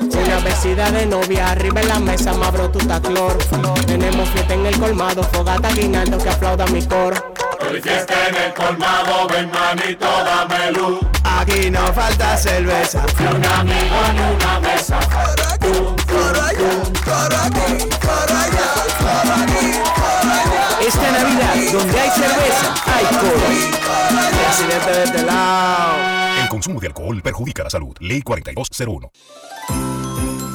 en 0.00 0.10
chercha. 0.10 0.24
Una 0.24 0.40
vecina 0.40 0.90
de 0.90 1.06
novia, 1.06 1.52
arriba 1.52 1.82
en 1.82 1.88
la 1.88 2.00
mesa, 2.00 2.34
mabro 2.34 2.68
tu 2.68 2.80
taclor. 2.80 3.38
Tenemos 3.86 4.28
fiesta 4.30 4.54
en 4.54 4.66
el 4.66 4.76
colmado, 4.76 5.22
fogata 5.22 5.70
guinaldo 5.70 6.18
que 6.18 6.30
aplauda 6.30 6.66
mi 6.66 6.84
coro. 6.84 7.32
Hoy 7.60 7.80
fiesta 7.80 8.28
en 8.28 8.34
el 8.34 8.54
colmado, 8.54 9.28
ven 9.28 9.52
manito, 9.52 10.06
dame 10.24 10.72
luz. 10.72 10.98
Aquí 11.22 11.70
no 11.70 11.92
falta 11.92 12.36
cerveza. 12.36 13.04
Ni 13.20 13.26
un 13.26 13.44
amigo 13.44 13.96
en 14.10 14.34
una 14.34 14.58
mesa. 14.58 14.98
Esta 20.86 21.10
Navidad, 21.12 21.54
donde 21.72 22.00
hay 22.00 22.10
cerveza, 22.10 22.74
hay 22.86 23.04
coro. 23.16 23.46
Presidente 24.46 24.90
de 24.90 25.04
este 25.04 25.22
lado. 25.22 25.94
El 26.42 26.48
consumo 26.48 26.80
de 26.80 26.88
alcohol 26.88 27.22
perjudica 27.22 27.64
la 27.64 27.70
salud. 27.70 27.96
Ley 28.00 28.22
4201 28.22 29.10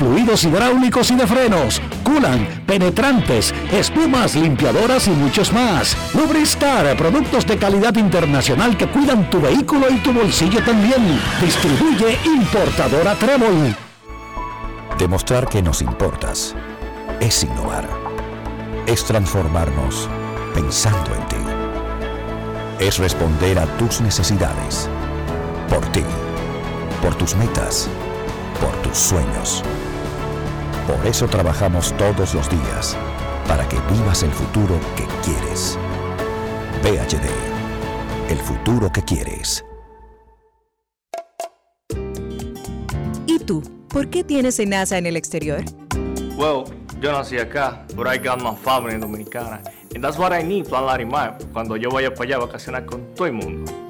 fluidos 0.00 0.44
hidráulicos 0.44 1.10
y 1.10 1.14
de 1.14 1.26
frenos, 1.26 1.82
culan, 2.02 2.62
penetrantes, 2.66 3.54
espumas, 3.70 4.34
limpiadoras 4.34 5.06
y 5.06 5.10
muchos 5.10 5.52
más. 5.52 5.94
Lubristar, 6.14 6.96
productos 6.96 7.46
de 7.46 7.58
calidad 7.58 7.94
internacional 7.96 8.78
que 8.78 8.86
cuidan 8.86 9.28
tu 9.28 9.42
vehículo 9.42 9.90
y 9.90 9.98
tu 9.98 10.12
bolsillo 10.12 10.64
también. 10.64 11.20
Distribuye 11.40 12.18
importadora 12.24 13.14
Trébol. 13.14 13.76
Demostrar 14.98 15.46
que 15.48 15.60
nos 15.60 15.82
importas 15.82 16.54
es 17.20 17.44
innovar. 17.44 17.86
Es 18.86 19.04
transformarnos 19.04 20.08
pensando 20.54 21.14
en 21.14 21.26
ti. 21.28 21.36
Es 22.78 22.98
responder 22.98 23.58
a 23.58 23.66
tus 23.76 24.00
necesidades. 24.00 24.88
Por 25.68 25.84
ti. 25.92 26.02
Por 27.02 27.14
tus 27.14 27.36
metas 27.36 27.88
por 28.60 28.72
tus 28.82 28.96
sueños. 28.96 29.62
Por 30.86 31.06
eso 31.06 31.26
trabajamos 31.26 31.94
todos 31.96 32.34
los 32.34 32.48
días, 32.50 32.96
para 33.46 33.68
que 33.68 33.76
vivas 33.92 34.22
el 34.22 34.30
futuro 34.30 34.78
que 34.96 35.04
quieres. 35.24 35.78
PHD, 36.82 37.28
el 38.30 38.38
futuro 38.38 38.90
que 38.92 39.02
quieres. 39.02 39.64
¿Y 43.26 43.38
tú? 43.38 43.62
¿Por 43.88 44.08
qué 44.08 44.24
tienes 44.24 44.58
NASA 44.66 44.98
en 44.98 45.06
el 45.06 45.16
exterior? 45.16 45.62
Well, 46.36 46.64
yo 47.00 47.12
nací 47.12 47.38
acá, 47.38 47.84
but 47.94 48.06
I 48.06 48.18
got 48.18 48.42
my 48.42 48.54
family 48.56 48.98
dominicana. 48.98 49.60
And 49.94 50.02
that's 50.02 50.16
what 50.18 50.32
I 50.32 50.42
need, 50.42 50.68
Plan 50.68 50.86
Larimar, 50.86 51.38
cuando 51.52 51.76
yo 51.76 51.90
vaya 51.90 52.14
para 52.14 52.24
allá 52.24 52.36
a 52.36 52.46
vacacionar 52.46 52.86
con 52.86 53.14
todo 53.14 53.26
el 53.26 53.32
mundo. 53.32 53.89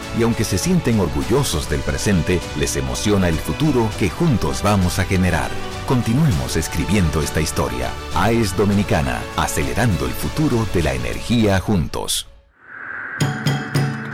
Y 0.17 0.23
aunque 0.23 0.43
se 0.43 0.57
sienten 0.57 0.99
orgullosos 0.99 1.69
del 1.69 1.81
presente, 1.81 2.39
les 2.59 2.75
emociona 2.75 3.29
el 3.29 3.37
futuro 3.37 3.89
que 3.97 4.09
juntos 4.09 4.61
vamos 4.61 4.99
a 4.99 5.05
generar. 5.05 5.49
Continuemos 5.87 6.55
escribiendo 6.57 7.21
esta 7.21 7.41
historia. 7.41 7.89
AES 8.15 8.55
Dominicana, 8.57 9.21
acelerando 9.37 10.05
el 10.05 10.11
futuro 10.11 10.67
de 10.73 10.83
la 10.83 10.93
energía 10.93 11.59
juntos. 11.59 12.27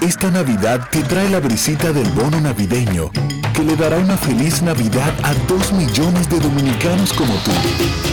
Esta 0.02 0.30
Navidad 0.30 0.88
te 0.92 1.02
trae 1.04 1.30
la 1.30 1.40
brisita 1.40 1.92
del 1.92 2.10
bono 2.12 2.40
navideño, 2.40 3.10
que 3.54 3.64
le 3.64 3.76
dará 3.76 3.98
una 3.98 4.16
feliz 4.16 4.62
Navidad 4.62 5.14
a 5.24 5.34
dos 5.48 5.74
millones 5.74 6.30
de 6.30 6.40
dominicanos 6.40 7.12
como 7.14 7.34
tú, 7.34 7.52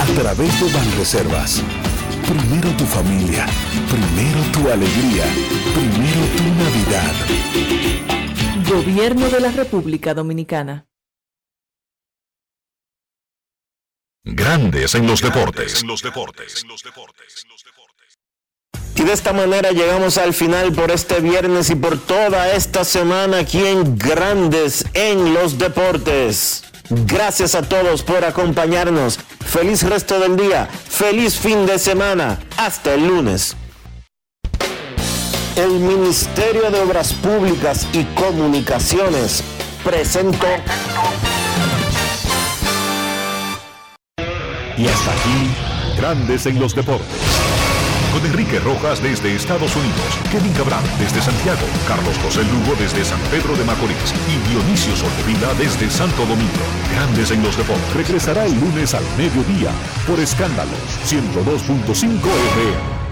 a 0.01 0.21
través 0.21 0.61
de 0.61 0.73
Banreservas. 0.73 1.63
Primero 2.27 2.71
tu 2.79 2.87
familia, 2.87 3.47
primero 3.91 4.41
tu 4.53 4.69
alegría, 4.71 5.25
primero 5.75 6.23
tu 6.37 6.45
Navidad. 6.63 7.15
Gobierno 8.67 9.29
de 9.29 9.41
la 9.41 9.51
República 9.51 10.15
Dominicana. 10.15 10.87
Grandes 14.25 14.95
en 14.95 15.07
los 15.07 15.21
deportes. 15.21 15.83
En 15.83 15.89
los 15.89 16.03
deportes. 16.03 16.65
Y 18.97 19.03
de 19.03 19.13
esta 19.13 19.33
manera 19.33 19.71
llegamos 19.73 20.17
al 20.17 20.33
final 20.33 20.73
por 20.73 20.91
este 20.91 21.21
viernes 21.21 21.69
y 21.69 21.75
por 21.75 21.99
toda 21.99 22.53
esta 22.53 22.85
semana 22.85 23.41
aquí 23.41 23.63
en 23.67 23.99
Grandes 23.99 24.87
en 24.95 25.35
los 25.35 25.59
Deportes. 25.59 26.65
Gracias 26.91 27.55
a 27.55 27.63
todos 27.63 28.03
por 28.03 28.25
acompañarnos. 28.25 29.19
Feliz 29.45 29.83
resto 29.83 30.19
del 30.21 30.37
día. 30.37 30.67
Feliz 30.67 31.39
fin 31.39 31.67
de 31.67 31.79
semana. 31.79 32.39
Hasta 32.57 32.95
el 32.95 33.07
lunes. 33.07 33.57
El 35.57 35.71
Ministerio 35.71 36.71
de 36.71 36.81
Obras 36.81 37.13
Públicas 37.15 37.87
y 37.93 38.05
Comunicaciones 38.15 39.43
presentó. 39.85 40.47
Y 44.77 44.89
hasta 44.89 45.13
aquí, 45.13 45.97
Grandes 45.97 46.47
en 46.47 46.59
los 46.59 46.75
Deportes. 46.75 47.64
Con 48.15 48.25
Enrique 48.27 48.61
Rojas 48.61 49.03
desde 49.03 49.35
Estados 49.35 49.75
Unidos, 49.75 49.99
Kevin 50.31 50.53
Cabral 50.53 50.85
desde 51.01 51.21
Santiago, 51.21 51.67
Carlos 51.89 52.17
José 52.23 52.45
Lugo 52.45 52.77
desde 52.79 53.05
San 53.05 53.19
Pedro 53.23 53.57
de 53.57 53.65
Macorís 53.65 54.15
y 54.31 54.49
Dionisio 54.49 54.95
Solterida 54.95 55.53
desde 55.55 55.91
Santo 55.91 56.25
Domingo. 56.25 56.63
Grandes 56.93 57.33
en 57.33 57.43
los 57.43 57.57
Deportes. 57.57 57.93
Regresará 57.93 58.47
el 58.47 58.55
lunes 58.61 58.95
al 58.95 59.03
mediodía 59.19 59.73
por 60.07 60.21
Escándalos 60.21 60.79
102.5 61.05 62.15
FM. 62.15 63.04